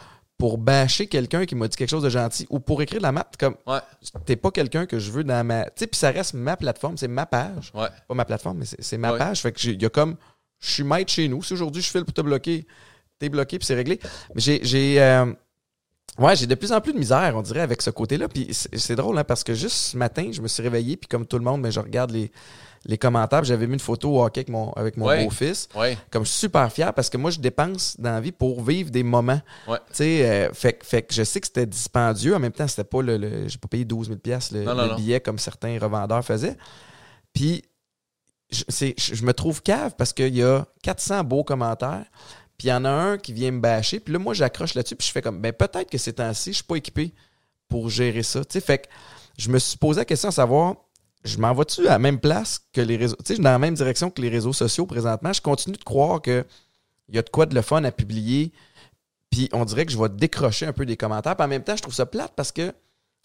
pour 0.41 0.57
bâcher 0.57 1.05
quelqu'un 1.05 1.45
qui 1.45 1.53
m'a 1.53 1.67
dit 1.67 1.77
quelque 1.77 1.91
chose 1.91 2.01
de 2.01 2.09
gentil 2.09 2.47
ou 2.49 2.59
pour 2.59 2.81
écrire 2.81 2.97
de 2.97 3.03
la 3.03 3.11
map 3.11 3.27
comme 3.37 3.55
ouais. 3.67 3.77
t'es 4.25 4.35
pas 4.35 4.49
quelqu'un 4.49 4.87
que 4.87 4.97
je 4.97 5.11
veux 5.11 5.23
dans 5.23 5.45
ma 5.45 5.65
tu 5.65 5.71
sais 5.75 5.85
puis 5.85 5.99
ça 5.99 6.09
reste 6.09 6.33
ma 6.33 6.57
plateforme 6.57 6.97
c'est 6.97 7.07
ma 7.07 7.27
page. 7.27 7.71
Ouais. 7.75 7.89
pas 8.07 8.15
ma 8.15 8.25
plateforme 8.25 8.57
mais 8.57 8.65
c'est 8.65 8.97
ma 8.97 9.15
page. 9.15 9.41
Fait 9.41 9.51
que 9.51 9.67
il 9.67 9.79
y 9.79 9.85
a 9.85 9.89
comme 9.91 10.15
je 10.59 10.71
suis 10.71 10.83
maître 10.83 11.11
chez 11.11 11.27
nous. 11.27 11.43
Si 11.43 11.53
aujourd'hui 11.53 11.83
je 11.83 11.91
file 11.91 12.05
pour 12.05 12.15
te 12.15 12.21
bloquer 12.21 12.65
t'es 13.19 13.29
bloqué 13.29 13.59
puis 13.59 13.67
c'est 13.67 13.75
réglé. 13.75 13.99
Mais 14.33 14.41
j'ai 14.41 14.99
euh, 14.99 15.31
ouais 16.17 16.35
j'ai 16.35 16.47
de 16.47 16.55
plus 16.55 16.71
en 16.71 16.81
plus 16.81 16.93
de 16.93 16.97
misère 16.97 17.33
on 17.35 17.43
dirait 17.43 17.61
avec 17.61 17.83
ce 17.83 17.91
côté 17.91 18.17
là 18.17 18.27
puis 18.27 18.47
c'est 18.51 18.95
drôle 18.95 19.19
hein, 19.19 19.23
parce 19.23 19.43
que 19.43 19.53
juste 19.53 19.75
ce 19.75 19.95
matin 19.95 20.31
je 20.31 20.41
me 20.41 20.47
suis 20.47 20.63
réveillé 20.63 20.97
puis 20.97 21.07
comme 21.07 21.27
tout 21.27 21.37
le 21.37 21.43
monde 21.43 21.61
mais 21.61 21.71
je 21.71 21.79
regarde 21.79 22.09
les 22.09 22.31
les 22.85 22.97
commentaires. 22.97 23.43
J'avais 23.43 23.67
mis 23.67 23.73
une 23.73 23.79
photo 23.79 24.17
au 24.17 24.23
hockey 24.23 24.39
avec 24.39 24.49
mon, 24.49 24.71
avec 24.73 24.97
mon 24.97 25.05
beau-fils. 25.23 25.67
Comme 26.09 26.25
je 26.25 26.29
suis 26.29 26.39
super 26.39 26.71
fier 26.71 26.93
parce 26.93 27.09
que 27.09 27.17
moi, 27.17 27.31
je 27.31 27.39
dépense 27.39 27.99
dans 27.99 28.11
la 28.11 28.21
vie 28.21 28.31
pour 28.31 28.63
vivre 28.63 28.89
des 28.89 29.03
moments. 29.03 29.41
Ouais. 29.67 29.77
Euh, 30.01 30.49
fait, 30.53 30.83
fait 30.83 31.03
que 31.03 31.13
je 31.13 31.23
sais 31.23 31.39
que 31.39 31.47
c'était 31.47 31.65
dispendieux. 31.65 32.35
En 32.35 32.39
même 32.39 32.51
temps, 32.51 32.67
c'était 32.67 32.83
pas 32.83 33.01
le. 33.01 33.17
le 33.17 33.47
j'ai 33.47 33.57
pas 33.57 33.67
payé 33.67 33.85
12 33.85 34.07
000 34.07 34.19
le, 34.51 34.63
le 34.63 34.95
billet 34.95 35.19
comme 35.19 35.37
certains 35.37 35.77
revendeurs 35.79 36.23
faisaient. 36.25 36.57
Puis, 37.33 37.63
je, 38.51 38.63
je 38.97 39.23
me 39.23 39.33
trouve 39.33 39.61
cave 39.61 39.95
parce 39.97 40.11
qu'il 40.11 40.35
y 40.35 40.43
a 40.43 40.65
400 40.83 41.23
beaux 41.23 41.43
commentaires. 41.43 42.05
Puis 42.57 42.67
il 42.67 42.71
y 42.71 42.73
en 42.73 42.85
a 42.85 42.89
un 42.89 43.17
qui 43.17 43.33
vient 43.33 43.51
me 43.51 43.59
bâcher. 43.59 43.99
Puis 43.99 44.13
là, 44.13 44.19
moi, 44.19 44.33
j'accroche 44.33 44.75
là-dessus. 44.75 44.95
Puis 44.95 45.07
je 45.07 45.11
fais 45.11 45.21
comme, 45.21 45.41
ben 45.41 45.51
peut-être 45.51 45.89
que 45.89 45.97
c'est 45.97 46.19
ainsi, 46.19 46.51
je 46.51 46.57
suis 46.57 46.63
pas 46.63 46.75
équipé 46.75 47.13
pour 47.67 47.89
gérer 47.89 48.21
ça. 48.21 48.41
sais 48.47 48.61
fait 48.61 48.79
que 48.79 48.87
je 49.37 49.49
me 49.49 49.57
suis 49.57 49.77
posé 49.77 50.01
la 50.01 50.05
question 50.05 50.29
à 50.29 50.31
savoir, 50.31 50.75
je 51.23 51.37
m'en 51.37 51.53
vais-tu 51.53 51.87
à 51.87 51.91
la 51.91 51.99
même 51.99 52.19
place 52.19 52.59
que 52.73 52.81
les 52.81 52.97
réseaux, 52.97 53.17
tu 53.25 53.35
sais, 53.35 53.41
dans 53.41 53.51
la 53.51 53.59
même 53.59 53.75
direction 53.75 54.09
que 54.09 54.21
les 54.21 54.29
réseaux 54.29 54.53
sociaux 54.53 54.85
présentement. 54.85 55.33
Je 55.33 55.41
continue 55.41 55.77
de 55.77 55.83
croire 55.83 56.21
qu'il 56.21 56.45
y 57.09 57.17
a 57.17 57.21
de 57.21 57.29
quoi 57.29 57.45
de 57.45 57.55
le 57.55 57.61
fun 57.61 57.83
à 57.83 57.91
publier, 57.91 58.51
puis 59.29 59.49
on 59.53 59.65
dirait 59.65 59.85
que 59.85 59.91
je 59.91 59.97
vais 59.97 60.09
décrocher 60.09 60.65
un 60.65 60.73
peu 60.73 60.85
des 60.85 60.97
commentaires. 60.97 61.35
Puis 61.35 61.45
en 61.45 61.49
même 61.49 61.63
temps, 61.63 61.75
je 61.75 61.81
trouve 61.81 61.93
ça 61.93 62.05
plate 62.05 62.33
parce 62.35 62.51
que 62.51 62.73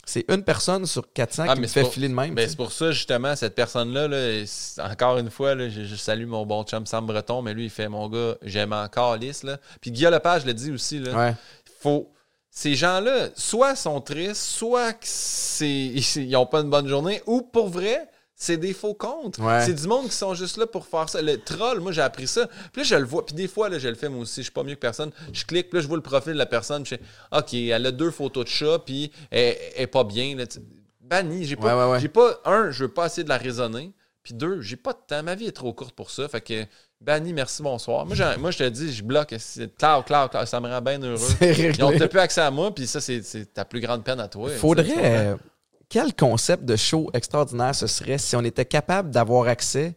c'est 0.05 0.24
une 0.31 0.44
personne 0.44 0.86
sur 0.86 1.12
400 1.12 1.47
ah, 1.48 1.55
qui 1.55 1.60
me 1.62 1.66
fait 1.66 1.85
filer 1.85 2.09
de 2.09 2.14
même. 2.14 2.32
Mais 2.32 2.47
c'est 2.47 2.56
pour 2.56 2.70
ça, 2.70 2.93
justement, 2.93 3.35
cette 3.35 3.56
personne-là, 3.56 4.06
là, 4.06 4.44
encore 4.78 5.18
une 5.18 5.31
fois, 5.31 5.56
là, 5.56 5.68
je, 5.68 5.97
salue 5.97 6.27
mon 6.27 6.47
bon 6.47 6.62
chum 6.62 6.86
Sam 6.86 7.06
Breton, 7.06 7.43
mais 7.43 7.55
lui, 7.55 7.64
il 7.64 7.70
fait 7.70 7.89
mon 7.89 8.09
gars, 8.09 8.36
j'aime 8.43 8.73
encore. 8.73 9.16
Là. 9.43 9.59
Puis 9.81 9.90
Guillaume 9.90 10.14
Lepage 10.14 10.47
le 10.47 10.55
dit 10.55 10.70
aussi. 10.70 11.01
Là, 11.01 11.16
ouais. 11.16 11.35
faut, 11.81 12.09
ces 12.57 12.74
gens-là, 12.74 13.28
soit 13.35 13.77
sont 13.77 14.01
tristes, 14.01 14.41
soit 14.41 14.95
ils 15.61 16.31
n'ont 16.31 16.47
pas 16.47 16.62
une 16.62 16.70
bonne 16.70 16.89
journée, 16.89 17.23
ou 17.27 17.43
pour 17.43 17.69
vrai, 17.69 18.09
c'est 18.35 18.57
des 18.57 18.73
faux 18.73 18.95
comptes. 18.95 19.39
C'est 19.61 19.74
du 19.74 19.87
monde 19.87 20.07
qui 20.09 20.16
sont 20.16 20.33
juste 20.33 20.57
là 20.57 20.66
pour 20.66 20.87
faire 20.87 21.07
ça. 21.11 21.20
Le 21.20 21.37
troll, 21.37 21.81
moi, 21.81 21.93
j'ai 21.93 22.01
appris 22.01 22.27
ça. 22.27 22.49
Puis 22.73 22.81
là, 22.81 22.83
je 22.85 22.95
le 22.95 23.05
vois. 23.05 23.27
Puis 23.27 23.35
des 23.35 23.47
fois, 23.47 23.69
là, 23.69 23.78
je 23.78 23.89
le 23.89 23.95
fais 23.95 24.09
moi 24.09 24.23
aussi. 24.23 24.41
Je 24.41 24.45
suis 24.45 24.53
pas 24.53 24.62
mieux 24.62 24.74
que 24.74 24.81
personne. 24.81 25.11
Je 25.35 25.45
clique, 25.45 25.69
puis 25.69 25.77
là, 25.77 25.83
je 25.83 25.87
vois 25.87 25.99
le 25.99 26.03
profil 26.03 26.33
de 26.33 26.39
la 26.39 26.47
personne. 26.47 26.83
je 26.87 26.97
fais, 26.97 27.01
OK, 27.31 27.53
elle 27.53 27.85
a 27.85 27.91
deux 27.91 28.11
photos 28.11 28.47
de 28.47 28.49
chat, 28.49 28.78
puis 28.78 29.12
elle, 29.31 29.55
est 29.77 29.87
pas 29.87 30.05
bien. 30.05 30.35
Là, 30.35 30.47
banni. 31.03 31.45
J'ai 31.45 31.57
pas, 31.57 31.99
j'ai 31.99 32.09
pas, 32.09 32.41
un, 32.47 32.70
je 32.70 32.85
veux 32.85 32.91
pas 32.91 33.05
essayer 33.05 33.24
de 33.24 33.28
la 33.28 33.37
raisonner. 33.37 33.93
Puis 34.23 34.33
deux, 34.33 34.62
j'ai 34.62 34.77
pas 34.77 34.95
de 34.95 34.99
temps. 35.07 35.23
Ma 35.23 35.35
vie 35.35 35.47
est 35.47 35.53
trop 35.53 35.74
courte 35.74 35.95
pour 35.95 36.11
ça. 36.11 36.27
Fait 36.27 36.41
que 36.41 36.65
Banni, 37.01 37.32
merci, 37.32 37.62
bonsoir. 37.62 38.06
Moi, 38.06 38.16
moi, 38.39 38.51
je 38.51 38.59
te 38.59 38.68
dis, 38.68 38.93
je 38.93 39.02
bloque. 39.02 39.35
Cloud, 39.78 40.05
cloud, 40.06 40.31
cloud. 40.31 40.47
Ça 40.47 40.60
me 40.60 40.68
rend 40.68 40.81
bien 40.81 40.98
heureux. 41.01 41.28
Ils 41.40 41.85
ont 41.85 41.90
plus 41.90 42.18
accès 42.18 42.40
à 42.40 42.51
moi, 42.51 42.74
puis 42.74 42.86
ça, 42.86 43.01
c'est 43.01 43.52
ta 43.52 43.64
plus 43.64 43.81
grande 43.81 44.02
peine 44.02 44.20
à 44.20 44.28
toi. 44.28 44.51
Faudrait. 44.51 44.94
Euh, 44.97 45.36
quel 45.89 46.14
concept 46.14 46.64
de 46.64 46.74
show 46.74 47.10
extraordinaire 47.14 47.74
ce 47.74 47.86
serait 47.86 48.18
si 48.18 48.35
on 48.35 48.43
était 48.43 48.64
capable 48.64 49.10
d'avoir 49.10 49.47
accès 49.47 49.94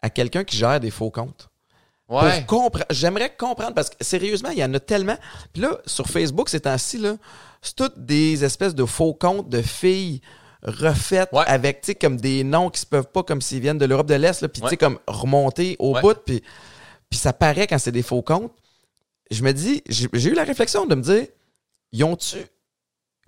à 0.00 0.08
quelqu'un 0.08 0.44
qui 0.44 0.56
gère 0.56 0.80
des 0.80 0.90
faux 0.90 1.10
comptes? 1.10 1.50
Ouais. 2.08 2.46
J'aimerais 2.88 3.34
comprendre 3.36 3.74
parce 3.74 3.90
que 3.90 3.96
sérieusement, 4.00 4.48
il 4.48 4.58
y 4.58 4.64
en 4.64 4.72
a 4.72 4.80
tellement. 4.80 5.16
Puis 5.52 5.60
là, 5.60 5.76
sur 5.84 6.06
Facebook, 6.06 6.48
ces 6.48 6.60
temps-ci, 6.60 7.04
c'est 7.60 7.76
toutes 7.76 7.98
des 7.98 8.42
espèces 8.44 8.74
de 8.74 8.86
faux 8.86 9.12
comptes 9.12 9.50
de 9.50 9.60
filles 9.60 10.22
refaites 10.68 11.30
avec, 11.32 11.80
tu 11.80 11.86
sais, 11.86 11.94
comme 11.94 12.18
des 12.18 12.44
noms 12.44 12.70
qui 12.70 12.80
se 12.80 12.86
peuvent 12.86 13.08
pas 13.08 13.22
comme 13.22 13.40
s'ils 13.40 13.60
viennent 13.60 13.78
de 13.78 13.86
l'Europe 13.86 14.06
de 14.06 14.14
l'Est, 14.14 14.46
puis 14.48 14.62
tu 14.62 14.68
sais, 14.68 14.76
comme 14.76 14.98
remonter 15.06 15.76
au 15.78 15.98
bout, 16.00 16.16
puis, 16.24 16.42
puis 17.10 17.18
ça 17.18 17.32
paraît 17.32 17.66
quand 17.66 17.78
c'est 17.78 17.92
des 17.92 18.02
faux 18.02 18.22
comptes. 18.22 18.52
Je 19.30 19.42
me 19.42 19.52
dis, 19.52 19.82
j'ai 19.88 20.30
eu 20.30 20.34
la 20.34 20.44
réflexion 20.44 20.86
de 20.86 20.94
me 20.94 21.02
dire, 21.02 21.26
ils 21.92 22.04
ont-tu 22.04 22.38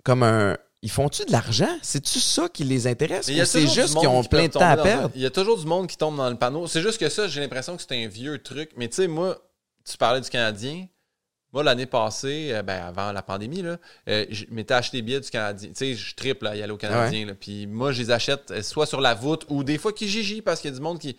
comme 0.03 0.23
un. 0.23 0.57
Ils 0.83 0.89
font-tu 0.89 1.25
de 1.25 1.31
l'argent? 1.31 1.69
C'est-tu 1.83 2.19
ça 2.19 2.49
qui 2.49 2.63
les 2.63 2.87
intéresse? 2.87 3.27
Ou 3.27 3.45
c'est 3.45 3.67
juste 3.67 3.99
qu'ils 3.99 4.07
ont 4.07 4.23
plein 4.23 4.47
de 4.47 4.51
temps 4.51 4.61
à 4.61 4.77
perdre? 4.77 5.11
Il 5.13 5.21
y 5.21 5.27
a 5.27 5.29
toujours 5.29 5.59
du 5.59 5.67
monde 5.67 5.85
qui 5.85 5.95
tombe 5.95 6.17
dans 6.17 6.27
le 6.27 6.37
panneau. 6.37 6.65
C'est 6.65 6.81
juste 6.81 6.97
que 6.97 7.07
ça, 7.07 7.27
j'ai 7.27 7.39
l'impression 7.39 7.77
que 7.77 7.83
c'est 7.87 8.03
un 8.03 8.07
vieux 8.07 8.41
truc. 8.41 8.71
Mais 8.77 8.87
tu 8.87 8.95
sais, 8.95 9.07
moi, 9.07 9.37
tu 9.85 9.95
parlais 9.95 10.21
du 10.21 10.29
Canadien. 10.29 10.87
Moi, 11.53 11.63
l'année 11.63 11.85
passée, 11.85 12.49
euh, 12.51 12.63
ben, 12.63 12.81
avant 12.81 13.11
la 13.11 13.21
pandémie, 13.21 13.61
là, 13.61 13.77
euh, 14.07 14.25
je 14.29 14.45
m'étais 14.51 14.73
acheté 14.73 14.97
des 14.97 15.01
billets 15.01 15.19
du 15.19 15.29
Canadien. 15.29 15.69
Tu 15.69 15.75
sais, 15.75 15.93
je 15.95 16.15
triple 16.15 16.47
à 16.47 16.55
y 16.55 16.61
aller 16.61 16.71
au 16.71 16.77
Canadien. 16.77 17.35
Puis 17.37 17.67
moi, 17.67 17.91
je 17.91 18.01
les 18.01 18.11
achète 18.11 18.51
euh, 18.51 18.61
soit 18.61 18.85
sur 18.85 19.01
la 19.01 19.13
voûte 19.13 19.45
ou 19.49 19.63
des 19.63 19.77
fois 19.77 19.91
Kijiji 19.91 20.41
parce 20.41 20.61
qu'il 20.61 20.71
y 20.71 20.73
a 20.73 20.77
du 20.77 20.81
monde 20.81 20.97
qui. 20.97 21.17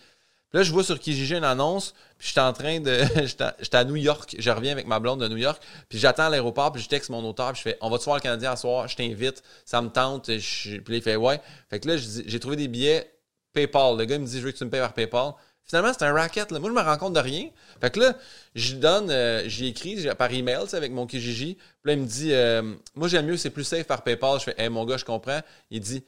là, 0.54 0.62
je 0.62 0.72
vois 0.72 0.84
sur 0.84 0.98
Kijiji 0.98 1.36
une 1.36 1.44
annonce, 1.44 1.92
puis 2.16 2.28
j'étais 2.28 2.40
en 2.40 2.54
train 2.54 2.80
de. 2.80 3.00
J'étais 3.60 3.76
à 3.76 3.84
New 3.84 3.96
York. 3.96 4.34
Je 4.38 4.50
reviens 4.50 4.72
avec 4.72 4.86
ma 4.86 4.98
blonde 5.00 5.20
de 5.20 5.28
New 5.28 5.36
York, 5.36 5.62
puis 5.90 5.98
j'attends 5.98 6.24
à 6.24 6.30
l'aéroport, 6.30 6.72
puis 6.72 6.82
je 6.82 6.88
texte 6.88 7.10
mon 7.10 7.22
auteur, 7.24 7.52
puis 7.52 7.58
je 7.58 7.70
fais 7.70 7.78
On 7.82 7.90
va-tu 7.90 8.04
voir 8.04 8.16
le 8.16 8.22
Canadien 8.22 8.52
à 8.52 8.56
soir 8.56 8.88
Je 8.88 8.96
t'invite, 8.96 9.42
ça 9.66 9.82
me 9.82 9.90
tente. 9.90 10.26
Puis 10.26 10.82
là, 10.88 10.96
il 10.96 11.02
fait 11.02 11.16
Ouais. 11.16 11.42
Fait 11.68 11.78
que 11.78 11.88
là, 11.88 11.96
j'ai 11.98 12.40
trouvé 12.40 12.56
des 12.56 12.68
billets 12.68 13.12
PayPal. 13.52 13.98
Le 13.98 14.06
gars 14.06 14.18
me 14.18 14.24
dit 14.24 14.40
Je 14.40 14.46
veux 14.46 14.52
que 14.52 14.56
tu 14.56 14.64
me 14.64 14.70
payes 14.70 14.80
par 14.80 14.94
PayPal. 14.94 15.34
Finalement, 15.64 15.92
c'est 15.96 16.04
un 16.04 16.12
racket. 16.12 16.50
Là. 16.50 16.58
Moi, 16.58 16.70
je 16.70 16.74
me 16.74 16.80
rends 16.80 16.98
compte 16.98 17.14
de 17.14 17.20
rien. 17.20 17.48
Fait 17.80 17.90
que 17.90 18.00
là, 18.00 18.14
je 18.54 18.74
donne, 18.74 19.10
euh, 19.10 19.42
j'ai 19.46 19.68
écrit 19.68 20.06
par 20.16 20.32
email 20.32 20.64
avec 20.72 20.92
mon 20.92 21.06
Kijiji. 21.06 21.54
Puis 21.54 21.64
là, 21.84 21.92
il 21.94 22.00
me 22.00 22.06
dit 22.06 22.32
euh, 22.32 22.74
Moi, 22.94 23.08
j'aime 23.08 23.26
mieux, 23.26 23.36
c'est 23.36 23.50
plus 23.50 23.64
safe 23.64 23.86
par 23.86 24.02
PayPal. 24.02 24.38
Je 24.38 24.44
fais 24.44 24.54
Hey, 24.58 24.68
mon 24.68 24.84
gars, 24.84 24.96
je 24.96 25.04
comprends. 25.04 25.40
Il 25.70 25.80
dit 25.80 26.04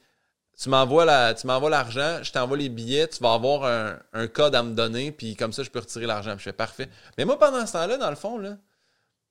Tu 0.61 0.69
m'envoies 0.69 1.05
l'argent, 1.05 2.19
je 2.21 2.31
t'envoie 2.31 2.57
les 2.57 2.69
billets, 2.69 3.07
tu 3.07 3.23
vas 3.23 3.33
avoir 3.33 3.65
un, 4.13 4.27
code 4.27 4.55
à 4.55 4.63
me 4.63 4.73
donner, 4.73 5.11
puis 5.11 5.35
comme 5.35 5.53
ça, 5.53 5.63
je 5.63 5.69
peux 5.69 5.79
retirer 5.79 6.05
l'argent. 6.05 6.35
je 6.37 6.43
fais 6.43 6.53
Parfait. 6.53 6.89
Mais 7.17 7.25
moi, 7.25 7.39
pendant 7.39 7.65
ce 7.65 7.73
temps-là, 7.73 7.97
dans 7.97 8.09
le 8.09 8.15
fond, 8.15 8.37
là, 8.37 8.57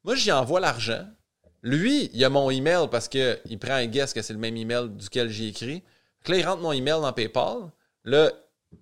moi, 0.05 0.15
j'y 0.15 0.33
envoie 0.33 0.61
l'argent. 0.61 1.07
Lui, 1.63 2.11
il 2.13 2.23
a 2.25 2.29
mon 2.29 2.51
email 2.51 2.89
parce 2.91 3.09
qu'il 3.09 3.59
prend 3.59 3.73
un 3.73 3.87
guess 3.87 4.13
que 4.13 4.21
c'est 4.21 4.35
le 4.35 4.39
même 4.39 4.57
email 4.57 4.91
duquel 4.91 5.31
j'ai 5.31 5.49
écrit. 5.49 5.83
Que 6.23 6.33
là, 6.33 6.39
il 6.39 6.47
rentre 6.47 6.61
mon 6.61 6.73
email 6.73 7.01
dans 7.01 7.13
PayPal. 7.13 7.71
Là, 8.05 8.31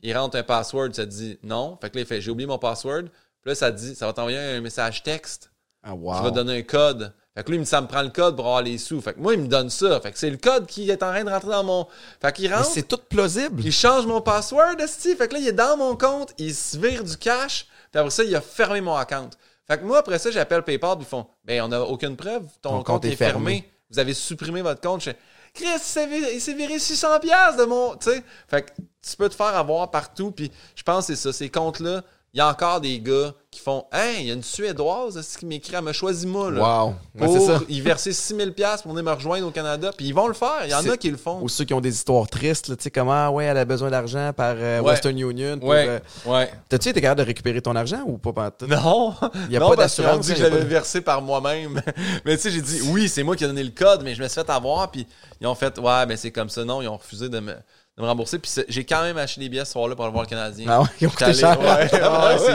il 0.02 0.16
rentre 0.16 0.36
un 0.36 0.42
password, 0.42 0.90
ça 0.92 1.06
dit 1.06 1.38
non. 1.42 1.78
Fait 1.80 1.90
que 1.90 1.96
là, 1.96 2.02
il 2.02 2.06
fait 2.06 2.20
j'ai 2.20 2.30
oublié 2.30 2.46
mon 2.46 2.58
password. 2.58 3.04
Puis 3.42 3.50
là, 3.50 3.54
ça 3.54 3.70
dit, 3.70 3.94
ça 3.94 4.06
va 4.06 4.12
t'envoyer 4.12 4.38
un 4.38 4.60
message 4.60 5.02
texte. 5.02 5.50
Ah, 5.82 5.94
wow. 5.94 6.18
Je 6.18 6.22
vais 6.24 6.30
donner 6.30 6.58
un 6.58 6.62
code. 6.62 7.12
Fait 7.34 7.44
que 7.44 7.50
lui, 7.50 7.64
ça 7.64 7.80
me 7.80 7.86
prend 7.86 8.02
le 8.02 8.10
code 8.10 8.36
pour 8.36 8.46
avoir 8.46 8.62
les 8.62 8.78
sous. 8.78 9.00
Fait 9.00 9.14
que 9.14 9.20
moi, 9.20 9.34
il 9.34 9.40
me 9.40 9.48
donne 9.48 9.70
ça. 9.70 10.00
Fait 10.00 10.12
que 10.12 10.18
c'est 10.18 10.30
le 10.30 10.36
code 10.36 10.66
qui 10.66 10.90
est 10.90 11.02
en 11.02 11.10
train 11.10 11.24
de 11.24 11.30
rentrer 11.30 11.50
dans 11.50 11.64
mon. 11.64 11.86
Fait 12.20 12.32
qu'il 12.32 12.52
rentre. 12.52 12.66
c'est 12.66 12.86
tout 12.86 13.00
plausible. 13.08 13.62
Il 13.64 13.72
change 13.72 14.06
mon 14.06 14.20
password, 14.20 14.76
esti. 14.78 15.16
Fait 15.16 15.28
que 15.28 15.34
là, 15.34 15.40
il 15.40 15.48
est 15.48 15.52
dans 15.52 15.76
mon 15.76 15.96
compte. 15.96 16.34
Il 16.38 16.54
se 16.54 16.76
vire 16.78 17.02
du 17.02 17.16
cash. 17.16 17.66
Puis 17.90 17.98
après 17.98 18.10
ça, 18.10 18.22
il 18.22 18.34
a 18.36 18.40
fermé 18.40 18.80
mon 18.80 18.94
account. 18.94 19.30
Fait 19.66 19.78
que 19.78 19.84
moi, 19.84 19.98
après 19.98 20.18
ça, 20.18 20.30
j'appelle 20.30 20.62
PayPal. 20.62 20.96
Puis 20.96 21.06
ils 21.06 21.08
font, 21.08 21.26
ben, 21.44 21.62
on 21.62 21.68
n'a 21.68 21.82
aucune 21.82 22.16
preuve. 22.16 22.44
Ton, 22.60 22.82
compte, 22.82 23.04
est 23.06 23.16
fermé. 23.16 23.68
Vous 23.90 23.98
avez 23.98 24.14
supprimé 24.14 24.60
votre 24.62 24.80
compte. 24.80 25.00
Je 25.00 25.10
fais, 25.10 25.16
Chris, 25.54 25.66
il 25.66 26.40
s'est 26.40 26.54
viré 26.54 26.76
600$ 26.78 27.56
de 27.56 27.64
mon. 27.64 27.96
Tu 27.96 28.10
sais. 28.10 28.24
Fait 28.48 28.62
que 28.62 28.70
tu 29.02 29.16
peux 29.16 29.28
te 29.28 29.34
faire 29.34 29.54
avoir 29.54 29.90
partout. 29.90 30.30
Puis 30.30 30.50
je 30.74 30.82
pense 30.82 31.06
que 31.06 31.14
c'est 31.14 31.22
ça. 31.22 31.32
Ces 31.32 31.50
comptes-là, 31.50 32.02
il 32.34 32.38
y 32.38 32.40
a 32.40 32.48
encore 32.48 32.80
des 32.80 32.98
gars 32.98 33.34
qui 33.50 33.60
font 33.60 33.84
Hey, 33.92 34.20
il 34.22 34.26
y 34.28 34.30
a 34.30 34.34
une 34.34 34.42
Suédoise 34.42 35.36
qui 35.38 35.44
m'écrit, 35.44 35.74
elle 35.76 35.84
me 35.84 35.92
choisit 35.92 36.26
moi. 36.26 36.50
Là, 36.50 36.84
wow. 36.84 36.94
Pour 37.18 37.46
ça. 37.46 37.60
y 37.68 37.82
verser 37.82 38.12
6000$ 38.12 38.82
pour 38.82 38.92
venir 38.92 39.04
me 39.04 39.12
rejoindre 39.12 39.46
au 39.46 39.50
Canada. 39.50 39.90
Puis 39.94 40.06
ils 40.06 40.14
vont 40.14 40.28
le 40.28 40.32
faire. 40.32 40.60
Il 40.64 40.70
y 40.70 40.74
en 40.74 40.88
a 40.88 40.96
qui 40.96 41.10
le 41.10 41.18
font. 41.18 41.42
Ou 41.42 41.50
ceux 41.50 41.66
qui 41.66 41.74
ont 41.74 41.82
des 41.82 41.94
histoires 41.94 42.26
tristes, 42.26 42.74
tu 42.74 42.82
sais, 42.82 42.90
comment, 42.90 43.28
ouais, 43.28 43.44
elle 43.44 43.58
a 43.58 43.66
besoin 43.66 43.90
d'argent 43.90 44.32
par 44.34 44.54
euh, 44.56 44.80
Western 44.80 45.18
Union. 45.18 45.58
Pour, 45.58 45.68
ouais. 45.68 45.86
Euh, 45.86 45.98
ouais. 46.24 46.50
T'as-tu 46.70 46.88
été 46.88 47.02
capable 47.02 47.20
de 47.20 47.26
récupérer 47.26 47.60
ton 47.60 47.76
argent 47.76 48.02
ou 48.06 48.16
pas? 48.16 48.50
Non. 48.66 49.14
Il 49.34 49.50
n'y 49.50 49.56
a 49.58 49.60
pas 49.60 49.76
d'assurance. 49.76 50.26
dit 50.26 50.32
que 50.32 50.38
je 50.38 50.44
l'avais 50.44 50.64
versé 50.64 51.02
par 51.02 51.20
moi-même. 51.20 51.82
mais 52.24 52.36
tu 52.36 52.44
sais, 52.44 52.50
j'ai 52.50 52.62
dit 52.62 52.80
oui, 52.86 53.10
c'est 53.10 53.22
moi 53.22 53.36
qui 53.36 53.44
ai 53.44 53.46
donné 53.46 53.62
le 53.62 53.72
code, 53.72 54.02
mais 54.02 54.14
je 54.14 54.22
me 54.22 54.28
suis 54.28 54.40
fait 54.40 54.48
avoir. 54.48 54.90
Puis 54.90 55.06
ils 55.42 55.46
ont 55.46 55.54
fait 55.54 55.78
Ouais, 55.78 56.06
mais 56.06 56.16
c'est 56.16 56.30
comme 56.30 56.48
ça. 56.48 56.64
Non, 56.64 56.80
ils 56.80 56.88
ont 56.88 56.96
refusé 56.96 57.28
de 57.28 57.40
me 57.40 57.54
de 57.96 58.02
me 58.02 58.06
rembourser. 58.06 58.38
Puis 58.38 58.50
j'ai 58.68 58.84
quand 58.84 59.02
même 59.02 59.18
acheté 59.18 59.40
des 59.40 59.48
billets 59.48 59.64
ce 59.64 59.72
soir-là 59.72 59.94
pour 59.94 60.04
aller 60.04 60.12
voir 60.12 60.24
le 60.24 60.28
Canadien. 60.28 60.66
Ah 60.68 60.80
ouais, 60.80 60.88
ils 61.00 61.06
ont 61.06 61.10
coûté 61.10 61.34
cher. 61.34 61.60
Ouais, 61.60 61.88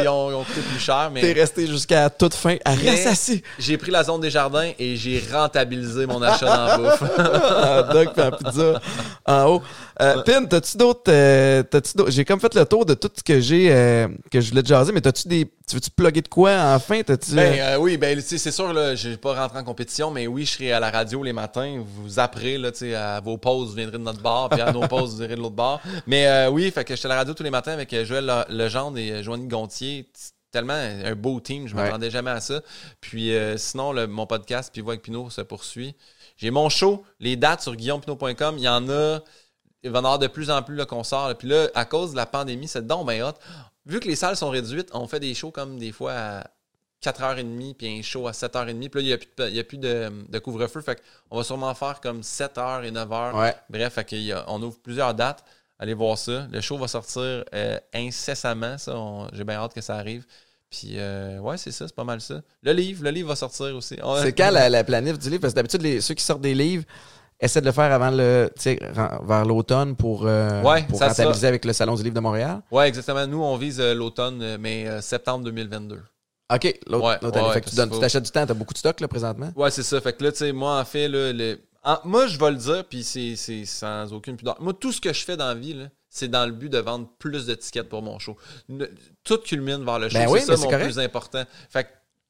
ils, 0.04 0.08
ont, 0.08 0.44
coûté 0.44 0.62
plus 0.62 0.80
cher. 0.80 1.12
Mais... 1.14 1.22
T'es 1.22 1.34
resté 1.34 1.68
jusqu'à 1.68 2.10
toute 2.10 2.34
fin 2.34 2.58
à 2.66 2.72
rester 2.72 3.08
assis. 3.08 3.44
J'ai 3.60 3.78
pris 3.78 3.92
la 3.92 4.04
zone 4.04 4.22
des 4.22 4.32
jardins 4.32 4.72
et 4.80 4.96
j'ai 4.96 5.24
rentabilisé 5.32 6.06
mon 6.06 6.22
achat 6.22 6.46
la 6.46 6.78
bouffe. 6.78 7.04
ah, 7.18 7.84
dog 7.94 8.10
la 8.16 8.32
pizza 8.32 8.82
en 9.26 9.46
haut. 9.46 9.62
Euh, 10.02 10.22
Pin, 10.24 10.46
t'as-tu 10.46 10.78
d'autres. 10.78 11.12
Euh, 11.12 11.64
j'ai 12.08 12.24
comme 12.24 12.40
fait 12.40 12.54
le 12.54 12.66
tour 12.66 12.86
de 12.86 12.94
tout 12.94 13.10
ce 13.16 13.24
que 13.24 13.40
j'ai 13.40 13.72
euh, 13.72 14.08
que 14.32 14.42
je 14.42 14.50
voulais 14.50 14.62
te 14.62 14.68
jaser, 14.68 14.92
mais 14.92 15.02
t'as-tu 15.02 15.28
des. 15.28 15.52
Tu 15.68 15.76
veux-tu 15.76 15.90
plugger 15.90 16.22
de 16.22 16.28
quoi 16.30 16.52
enfin? 16.76 17.02
T'as-tu, 17.02 17.32
ben 17.34 17.60
euh, 17.60 17.78
oui, 17.78 17.98
ben 17.98 18.22
c'est 18.22 18.52
sûr, 18.52 18.72
là, 18.72 18.96
j'ai 18.96 19.18
pas 19.18 19.34
rentré 19.34 19.60
en 19.60 19.64
compétition, 19.66 20.12
mais 20.12 20.26
oui, 20.26 20.46
je 20.46 20.54
serai 20.54 20.72
à 20.72 20.80
la 20.80 20.90
radio 20.90 21.24
les 21.24 21.34
matins. 21.34 21.84
Vous 21.84 22.20
apprez, 22.20 22.58
là, 22.58 22.70
à 22.96 23.20
vos 23.20 23.38
pauses, 23.38 23.70
vous 23.70 23.76
viendrez 23.76 23.98
de 23.98 24.04
notre 24.04 24.22
bar, 24.22 24.48
puis 24.48 24.62
à 24.62 24.72
nos 24.72 24.88
pauses, 24.88 25.16
vous 25.16 25.24
de 25.36 25.41
l'autre 25.41 25.56
bar. 25.56 25.82
Mais 26.06 26.48
oui, 26.48 26.72
fait 26.72 26.86
que 26.86 26.95
j'étais 26.95 27.08
à 27.08 27.10
la 27.10 27.16
radio 27.16 27.34
tous 27.34 27.44
les 27.44 27.49
matins 27.49 27.74
avec 27.74 27.94
Joël 28.06 28.45
Legendre 28.49 28.98
et 28.98 29.24
Joanny 29.24 29.48
Gontier 29.48 30.10
tellement 30.49 30.74
un 30.74 31.14
beau 31.14 31.40
team, 31.41 31.68
je 31.68 31.76
m'attendais 31.76 32.10
jamais 32.10 32.32
à 32.32 32.40
ça. 32.40 32.62
Puis 33.02 33.34
sinon, 33.58 33.94
mon 34.08 34.26
podcast 34.26 34.72
Puis 34.72 34.82
avec 34.82 35.02
Pinot 35.02 35.30
se 35.30 35.41
poursuit. 35.41 35.95
J'ai 36.38 36.52
mon 36.52 36.70
show, 36.70 37.04
les 37.20 37.36
dates 37.36 37.62
sur 37.62 37.76
guillaumepinot.com. 37.76 38.58
Il 38.58 38.64
y 38.64 38.70
en 38.70 38.90
a 38.90 39.20
il 39.84 39.91
va 39.91 39.99
y 39.99 40.02
en 40.02 40.06
avoir 40.06 40.20
de 40.20 40.28
plus 40.28 40.49
en 40.49 40.64
plus 40.64 40.76
le 40.76 40.86
concert. 40.86 41.34
Puis 41.38 41.48
là, 41.48 41.68
à 41.76 41.86
cause 41.86 42.12
de 42.12 42.16
la 42.16 42.26
pandémie, 42.26 42.68
c'est 42.68 42.86
donc 42.86 43.08
bien 43.08 43.28
hot. 43.28 43.34
Vu 43.86 43.99
que 43.99 44.08
les 44.08 44.16
salles 44.16 44.36
sont 44.36 44.49
réduites, 44.49 44.90
on 44.94 45.08
fait 45.08 45.20
des 45.20 45.34
shows 45.34 45.52
comme 45.52 45.78
des 45.78 45.91
fois 45.91 46.14
à 46.14 46.48
4h30 47.03 47.76
puis 47.76 47.99
un 47.99 48.02
show 48.02 48.28
à 48.28 48.32
7h30. 48.32 48.90
Puis 48.90 49.02
là, 49.02 49.18
il 49.48 49.53
n'y 49.53 49.60
a 49.60 49.64
plus 49.64 49.78
de, 49.78 50.10
a 50.10 50.11
plus 50.24 50.30
de, 50.30 50.40
couvre-feu. 50.40 50.82
Fait 50.82 51.02
qu'on 51.30 51.38
va 51.38 51.44
sûrement 51.44 51.74
faire 51.74 51.99
comme 52.02 52.22
7h 52.22 52.84
et 52.84 52.91
9h. 52.91 53.56
Bref, 53.69 53.94
fait 53.94 54.34
on 54.48 54.61
ouvre 54.61 54.80
plusieurs 54.80 55.14
dates. 55.14 55.44
Allez 55.80 55.94
voir 55.94 56.18
ça. 56.18 56.48
Le 56.52 56.60
show 56.60 56.78
va 56.78 56.88
sortir 56.88 57.44
euh, 57.53 57.80
incessamment. 57.94 58.78
Ça, 58.80 58.95
j'ai 59.34 59.44
bien 59.44 59.57
hâte 59.57 59.76
que 59.76 59.82
ça 59.82 59.95
arrive. 59.95 60.26
Puis, 60.72 60.94
euh, 60.95 61.40
ouais, 61.40 61.56
c'est 61.57 61.72
ça, 61.72 61.88
c'est 61.88 61.95
pas 61.95 62.03
mal 62.03 62.19
ça. 62.19 62.41
Le 62.64 62.74
livre, 62.74 63.03
le 63.03 63.11
livre 63.11 63.30
va 63.30 63.36
sortir 63.36 63.76
aussi. 63.76 63.95
C'est 64.22 64.34
quand 64.38 64.49
la, 64.49 64.69
la, 64.69 64.84
planif 64.84 65.19
du 65.19 65.30
livre? 65.30 65.41
Parce 65.41 65.53
que 65.53 65.60
d'habitude, 65.61 66.02
ceux 66.02 66.15
qui 66.15 66.24
sortent 66.24 66.41
des 66.41 66.56
livres, 66.56 66.84
essaie 67.40 67.61
de 67.61 67.65
le 67.65 67.72
faire 67.72 67.91
avant 67.91 68.10
le, 68.10 68.52
vers 69.24 69.45
l'automne 69.45 69.95
pour, 69.95 70.24
euh, 70.26 70.61
pour 70.90 70.99
rentabiliser 70.99 71.48
avec 71.48 71.65
le 71.65 71.74
Salon 71.74 71.95
du 71.95 72.03
Livre 72.03 72.15
de 72.15 72.19
Montréal. 72.19 72.61
Oui, 72.72 72.86
exactement. 72.86 73.26
Nous, 73.28 73.41
on 73.41 73.57
vise 73.57 73.80
euh, 73.80 73.94
l'automne, 73.94 74.41
euh, 74.41 74.57
mais 74.60 75.02
septembre 75.02 75.45
2022. 75.45 76.02
OK, 76.53 76.80
l'autre 76.88 77.53
fait 77.53 77.61
que 77.61 77.69
tu, 77.69 77.99
t'achètes 77.99 78.24
du 78.24 78.32
temps, 78.32 78.45
tu 78.45 78.52
as 78.52 78.56
beaucoup 78.56 78.74
de 78.74 78.78
stock 78.78 78.99
là, 79.02 79.07
présentement? 79.07 79.52
Ouais, 79.56 79.69
c'est 79.69 79.84
ça. 79.84 79.99
Fait 79.99 80.14
que 80.14 80.24
là, 80.24 80.32
tu 80.32 80.38
sais, 80.40 80.52
moi, 80.53 80.80
en 80.80 80.86
fait, 80.86 81.10
le... 81.10 81.60
moi, 82.06 82.28
je 82.28 82.40
vais 82.40 82.52
le 82.52 82.57
dire, 82.57 82.86
puis 82.86 83.03
c'est 83.03 83.65
sans 83.65 84.14
aucune 84.14 84.38
pudeur. 84.38 84.56
Moi, 84.61 84.74
tout 84.74 84.91
ce 84.91 85.02
que 85.02 85.11
je 85.11 85.24
fais 85.26 85.36
dans 85.36 85.48
la 85.48 85.56
vie, 85.56 85.76
c'est 86.10 86.30
dans 86.30 86.45
le 86.45 86.53
but 86.53 86.69
de 86.69 86.78
vendre 86.78 87.10
plus 87.19 87.45
de 87.45 87.53
tickets 87.53 87.90
pour 87.90 88.02
mon 88.02 88.18
show. 88.18 88.38
tout 89.24 89.40
culmine 89.40 89.84
vers 89.84 89.99
le 89.99 90.10
show. 90.10 90.18
Ben 90.18 90.30
c'est 90.40 90.56
ça 90.56 90.69
mon 90.69 90.80
plus 90.80 90.99
important. 90.99 91.44
Fait 91.69 91.84
que 91.84 91.90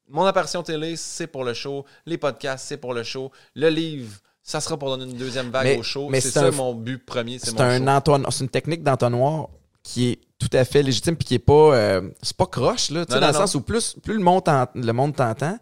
mon 0.09 0.25
apparition 0.25 0.63
télé, 0.63 0.95
c'est 0.95 1.27
pour 1.27 1.43
le 1.43 1.53
show. 1.53 1.85
Les 2.05 2.17
podcasts, 2.17 2.65
c'est 2.67 2.77
pour 2.77 2.93
le 2.93 3.03
show. 3.03 3.31
Le 3.55 3.69
livre, 3.69 4.17
ça 4.41 4.61
sera 4.61 4.77
pour 4.77 4.89
donner 4.89 5.11
une 5.11 5.17
deuxième 5.17 5.51
vague 5.51 5.77
au 5.77 5.83
show. 5.83 6.09
C'est 6.13 6.21
ça 6.21 6.49
mon 6.51 6.73
but 6.73 6.97
premier. 7.05 7.37
C'est 7.37 7.59
un 7.59 8.01
C'est 8.31 8.43
une 8.43 8.49
technique 8.49 8.83
d'entonnoir 8.83 9.49
qui 9.87 10.09
est 10.09 10.19
tout 10.37 10.49
à 10.51 10.65
fait 10.65 10.83
légitime 10.83 11.15
puis 11.15 11.25
qui 11.25 11.35
est 11.35 11.39
pas 11.39 11.73
euh, 11.73 12.01
c'est 12.21 12.35
pas 12.35 12.45
croche 12.45 12.89
là, 12.89 13.05
dans 13.05 13.25
le 13.25 13.33
sens 13.33 13.55
où 13.55 13.61
plus 13.61 13.95
plus 14.03 14.15
le 14.15 14.19
monde 14.19 14.43
le 14.75 14.91
monde 14.91 15.15
t'entend, 15.15 15.57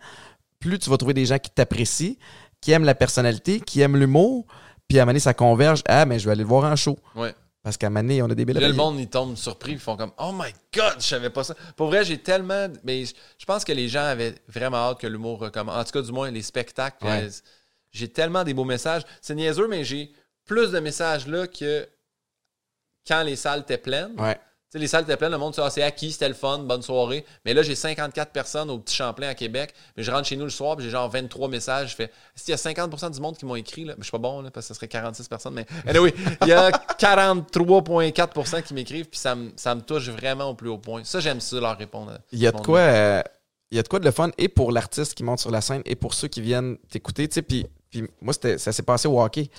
plus 0.59 0.79
tu 0.79 0.89
vas 0.89 0.97
trouver 0.97 1.13
des 1.13 1.27
gens 1.27 1.37
qui 1.37 1.51
t'apprécient, 1.51 2.15
qui 2.59 2.71
aiment 2.71 2.85
la 2.85 2.95
personnalité, 2.95 3.59
qui 3.59 3.81
aiment 3.81 3.97
l'humour, 3.97 4.47
puis 4.87 4.97
à 4.97 5.03
un 5.03 5.05
moment 5.05 5.11
donné, 5.11 5.19
ça 5.19 5.35
converge 5.35 5.83
ah 5.87 6.05
mais 6.05 6.17
je 6.17 6.25
vais 6.25 6.31
aller 6.31 6.41
le 6.41 6.47
voir 6.47 6.69
en 6.71 6.75
show. 6.75 6.97
Ouais. 7.15 7.35
Parce 7.61 7.77
qu'à 7.77 7.87
un 7.87 7.89
moment 7.91 8.01
donné, 8.01 8.21
on 8.21 8.29
a 8.29 8.35
des 8.35 8.45
belles 8.45 8.57
Là, 8.59 8.67
le 8.67 8.73
monde, 8.73 8.99
ils 8.99 9.09
tombent 9.09 9.35
surpris, 9.35 9.73
ils 9.73 9.79
font 9.79 9.95
comme 9.95 10.11
Oh 10.19 10.31
my 10.33 10.51
God, 10.73 10.95
je 10.99 11.05
savais 11.05 11.29
pas 11.29 11.43
ça. 11.43 11.55
Pour 11.75 11.87
vrai, 11.87 12.03
j'ai 12.03 12.17
tellement. 12.17 12.67
Mais 12.83 13.05
je 13.05 13.45
pense 13.45 13.63
que 13.63 13.71
les 13.71 13.87
gens 13.87 14.03
avaient 14.03 14.35
vraiment 14.47 14.77
hâte 14.77 14.99
que 14.99 15.07
l'humour 15.07 15.39
recommence. 15.39 15.75
En 15.75 15.83
tout 15.83 15.91
cas, 15.91 16.01
du 16.01 16.11
moins, 16.11 16.29
les 16.31 16.43
spectacles. 16.43 17.05
J'ai 17.91 18.07
tellement 18.09 18.43
des 18.43 18.53
beaux 18.53 18.65
messages. 18.65 19.03
C'est 19.21 19.35
niaiseux, 19.35 19.67
mais 19.67 19.83
j'ai 19.83 20.11
plus 20.45 20.71
de 20.71 20.79
messages 20.79 21.27
là 21.27 21.47
que 21.47 21.87
quand 23.07 23.23
les 23.23 23.35
salles 23.35 23.61
étaient 23.61 23.77
pleines. 23.77 24.13
Ouais. 24.17 24.37
les 24.73 24.87
salles 24.87 25.03
étaient 25.03 25.17
pleines, 25.17 25.31
le 25.31 25.37
monde 25.37 25.53
ah, 25.57 25.69
c'est 25.69 25.83
acquis, 25.83 26.11
c'était 26.11 26.27
le 26.27 26.33
fun, 26.33 26.59
bonne 26.59 26.81
soirée. 26.81 27.25
Mais 27.45 27.53
là, 27.53 27.61
j'ai 27.61 27.75
54 27.75 28.31
personnes 28.31 28.69
au 28.69 28.79
Petit 28.79 28.95
Champlain 28.95 29.29
à 29.29 29.35
Québec. 29.35 29.73
Mais 29.95 30.03
je 30.03 30.11
rentre 30.11 30.27
chez 30.27 30.35
nous 30.35 30.43
le 30.43 30.49
soir, 30.49 30.77
j'ai 30.79 30.89
genre 30.89 31.09
23 31.09 31.47
messages. 31.47 31.91
Je 31.91 31.95
fais, 31.95 32.11
s'il 32.35 32.51
y 32.51 32.53
a 32.53 32.57
50% 32.57 33.13
du 33.13 33.21
monde 33.21 33.37
qui 33.37 33.45
m'ont 33.45 33.55
écrit, 33.55 33.85
là, 33.85 33.93
mais 33.97 34.01
je 34.01 34.05
suis 34.05 34.11
pas 34.11 34.17
bon, 34.17 34.41
là, 34.41 34.51
parce 34.51 34.67
que 34.67 34.73
ce 34.73 34.77
serait 34.77 34.87
46 34.87 35.27
personnes, 35.27 35.53
mais 35.53 35.65
anyway, 35.87 36.13
il 36.41 36.47
y 36.47 36.53
a 36.53 36.71
43,4% 36.71 38.63
qui 38.63 38.73
m'écrivent, 38.73 39.07
puis 39.07 39.19
ça, 39.19 39.35
me 39.35 39.79
touche 39.81 40.09
vraiment 40.09 40.49
au 40.49 40.53
plus 40.55 40.69
haut 40.69 40.77
point. 40.77 41.03
Ça, 41.03 41.19
j'aime 41.19 41.39
ça 41.39 41.59
leur 41.59 41.77
répondre. 41.77 42.17
Il 42.31 42.39
y 42.39 42.47
a 42.47 42.51
de 42.51 42.59
quoi. 42.59 42.79
Euh, 42.79 43.21
il 43.71 43.77
y 43.77 43.79
a 43.79 43.83
de 43.83 43.87
quoi 43.87 43.99
de 43.99 44.05
le 44.05 44.11
fun 44.11 44.29
et 44.37 44.47
pour 44.47 44.71
l'artiste 44.71 45.15
qui 45.15 45.23
monte 45.23 45.39
sur 45.39 45.51
la 45.51 45.59
scène 45.59 45.81
et 45.85 45.95
pour 45.95 46.13
ceux 46.13 46.27
qui 46.27 46.39
viennent 46.39 46.77
t'écouter. 46.89 47.27
Tu 47.27 47.35
sais, 47.35 47.41
puis 47.41 47.65
puis 48.01 48.09
moi, 48.21 48.33
ça 48.33 48.71
s'est 48.71 48.83
passé 48.83 49.07
au 49.07 49.21
hockey. 49.21 49.49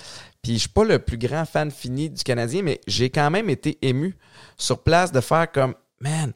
Puis 0.41 0.53
je 0.53 0.59
suis 0.59 0.69
pas 0.69 0.83
le 0.83 0.99
plus 0.99 1.17
grand 1.17 1.45
fan 1.45 1.71
fini 1.71 2.09
du 2.09 2.23
Canadien, 2.23 2.61
mais 2.61 2.79
j'ai 2.85 3.09
quand 3.09 3.31
même 3.31 3.49
été 3.49 3.77
ému 3.81 4.15
sur 4.57 4.83
place 4.83 5.11
de 5.11 5.21
faire 5.21 5.51
comme, 5.51 5.73
man, 5.99 6.33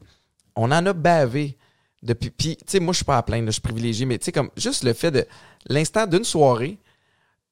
on 0.56 0.72
en 0.72 0.86
a 0.86 0.94
bavé 0.94 1.58
depuis. 2.02 2.32
Puis, 2.32 2.58
tu 2.58 2.64
sais, 2.68 2.80
moi, 2.80 2.94
je 2.94 2.98
suis 2.98 3.06
pas 3.06 3.18
à 3.18 3.24
plaindre, 3.24 3.48
je 3.48 3.52
suis 3.52 3.62
privilégié, 3.62 4.06
mais 4.06 4.18
tu 4.18 4.26
sais, 4.26 4.32
comme 4.32 4.50
juste 4.58 4.84
le 4.84 4.94
fait 4.94 5.12
de 5.12 5.26
l'instant 5.68 6.08
d'une 6.08 6.24
soirée, 6.24 6.80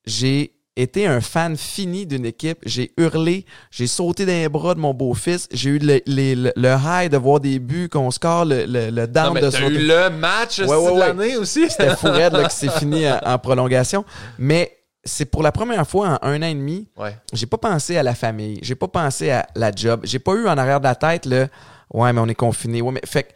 j'ai 0.05 0.55
été 0.81 1.05
un 1.05 1.21
fan 1.21 1.57
fini 1.57 2.05
d'une 2.05 2.25
équipe. 2.25 2.59
J'ai 2.65 2.91
hurlé, 2.97 3.45
j'ai 3.71 3.87
sauté 3.87 4.25
dans 4.25 4.31
les 4.31 4.49
bras 4.49 4.75
de 4.75 4.79
mon 4.79 4.93
beau-fils. 4.93 5.47
J'ai 5.51 5.71
eu 5.71 5.79
le, 5.79 6.01
le, 6.05 6.75
high 6.83 7.11
de 7.11 7.17
voir 7.17 7.39
des 7.39 7.59
buts, 7.59 7.89
qu'on 7.89 8.11
score, 8.11 8.45
le, 8.45 8.65
le, 8.65 8.89
le 8.89 9.07
down 9.07 9.27
non, 9.27 9.33
mais 9.33 9.41
eu 9.41 9.87
le 9.87 10.09
match 10.09 10.59
de 10.59 10.99
l'année 10.99 11.37
aussi. 11.37 11.69
C'était 11.69 11.95
fou 11.95 12.07
raide 12.11 12.33
là, 12.33 12.45
que 12.45 12.53
c'est 12.53 12.71
fini 12.71 13.05
en, 13.09 13.37
prolongation. 13.39 14.05
Mais 14.37 14.77
c'est 15.03 15.25
pour 15.25 15.43
la 15.43 15.51
première 15.51 15.87
fois 15.87 16.19
en 16.21 16.27
un 16.27 16.41
an 16.41 16.47
et 16.47 16.53
demi, 16.53 16.87
ouais. 16.97 17.15
j'ai 17.33 17.45
pas 17.45 17.57
pensé 17.57 17.97
à 17.97 18.03
la 18.03 18.15
famille, 18.15 18.59
j'ai 18.61 18.75
pas 18.75 18.87
pensé 18.87 19.31
à 19.31 19.47
la 19.55 19.71
job, 19.71 20.01
j'ai 20.03 20.19
pas 20.19 20.33
eu 20.33 20.47
en 20.47 20.57
arrière 20.57 20.79
de 20.79 20.85
la 20.85 20.95
tête 20.95 21.25
le 21.25 21.47
ouais 21.93 22.13
mais 22.13 22.19
on 22.19 22.27
est 22.27 22.35
confiné, 22.35 22.81
ouais 22.81 22.91
mais 22.91 23.01
fait 23.05 23.33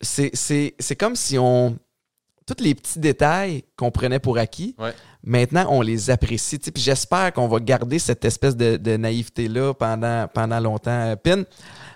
c'est 0.00 0.96
comme 0.96 1.16
si 1.16 1.36
on 1.38 1.76
tous 2.54 2.62
les 2.62 2.74
petits 2.74 2.98
détails 2.98 3.64
qu'on 3.76 3.90
prenait 3.90 4.18
pour 4.18 4.38
acquis, 4.38 4.74
maintenant, 5.24 5.66
on 5.70 5.82
les 5.82 6.10
apprécie. 6.10 6.58
Puis 6.58 6.82
j'espère 6.82 7.32
qu'on 7.32 7.48
va 7.48 7.60
garder 7.60 7.98
cette 7.98 8.24
espèce 8.24 8.56
de, 8.56 8.76
de 8.76 8.96
naïveté-là 8.96 9.74
pendant, 9.74 10.26
pendant 10.32 10.60
longtemps. 10.60 11.14
Pin, 11.22 11.44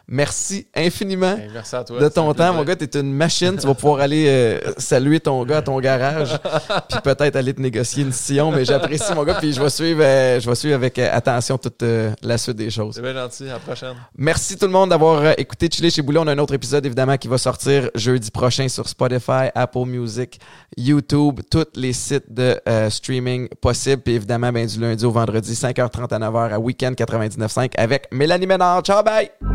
Merci 0.07 0.67
infiniment 0.75 1.37
de 1.37 2.09
ton 2.09 2.35
temps. 2.35 2.53
Mon 2.53 2.63
gars, 2.65 2.77
tu 2.77 2.85
es 2.85 3.01
une 3.01 3.13
machine. 3.13 3.57
Tu 3.57 3.67
vas 3.67 3.75
pouvoir 3.75 4.01
aller 4.01 4.27
euh, 4.29 4.61
saluer 4.77 5.19
ton 5.19 5.43
gars 5.45 5.59
à 5.59 5.63
ton 5.63 5.81
garage, 5.81 6.39
puis 6.91 6.99
peut-être 7.03 7.37
aller 7.37 7.55
te 7.55 7.61
négocier 7.61 8.03
une 8.03 8.13
sillon. 8.13 8.51
Mais 8.51 8.67
j'apprécie, 8.67 9.15
mon 9.15 9.25
gars, 9.25 9.37
puis 9.37 9.53
je 9.55 9.63
vais 9.63 9.71
suivre, 9.71 10.03
euh, 10.03 10.41
je 10.41 10.49
vais 10.49 10.55
suivre 10.55 10.75
avec 10.75 10.99
euh, 10.99 11.09
attention 11.11 11.57
toute 11.57 11.83
la 12.23 12.37
suite 12.37 12.57
des 12.57 12.71
choses. 12.71 12.97
C'est 12.97 13.03
bien 13.03 13.15
gentil. 13.15 13.45
À 13.45 13.55
la 13.55 13.59
prochaine. 13.59 13.95
Merci 14.17 14.59
tout 14.59 14.67
le 14.67 14.73
monde 14.73 14.91
d'avoir 14.91 15.39
écouté 15.39 15.69
Chili 15.73 15.91
chez 15.91 16.03
Boulet. 16.03 16.19
On 16.19 16.27
a 16.27 16.33
un 16.33 16.39
autre 16.39 16.55
épisode, 16.55 16.85
évidemment, 16.85 17.17
qui 17.17 17.29
va 17.29 17.39
sortir 17.39 17.89
jeudi 17.95 18.31
prochain 18.31 18.69
sur 18.69 18.87
Spotify, 18.89 19.49
Apple 19.55 19.87
Music, 19.87 20.39
YouTube, 20.77 21.41
tous 21.51 21.67
les 21.77 21.95
sites 21.95 22.31
de 22.31 22.61
streaming 22.91 23.49
possibles. 23.61 24.03
Puis 24.03 24.15
évidemment, 24.15 24.53
ben, 24.53 24.67
du 24.67 24.79
lundi 24.79 25.05
au 25.05 25.11
vendredi, 25.11 25.53
5h30 25.55 26.15
à 26.15 26.19
9h 26.19 26.53
à 26.53 26.59
Weekend 26.59 26.95
99.5 26.95 27.73
avec 27.79 28.09
Mélanie 28.13 28.47
Ménard. 28.47 28.83
Ciao, 28.83 29.03
bye! 29.03 29.54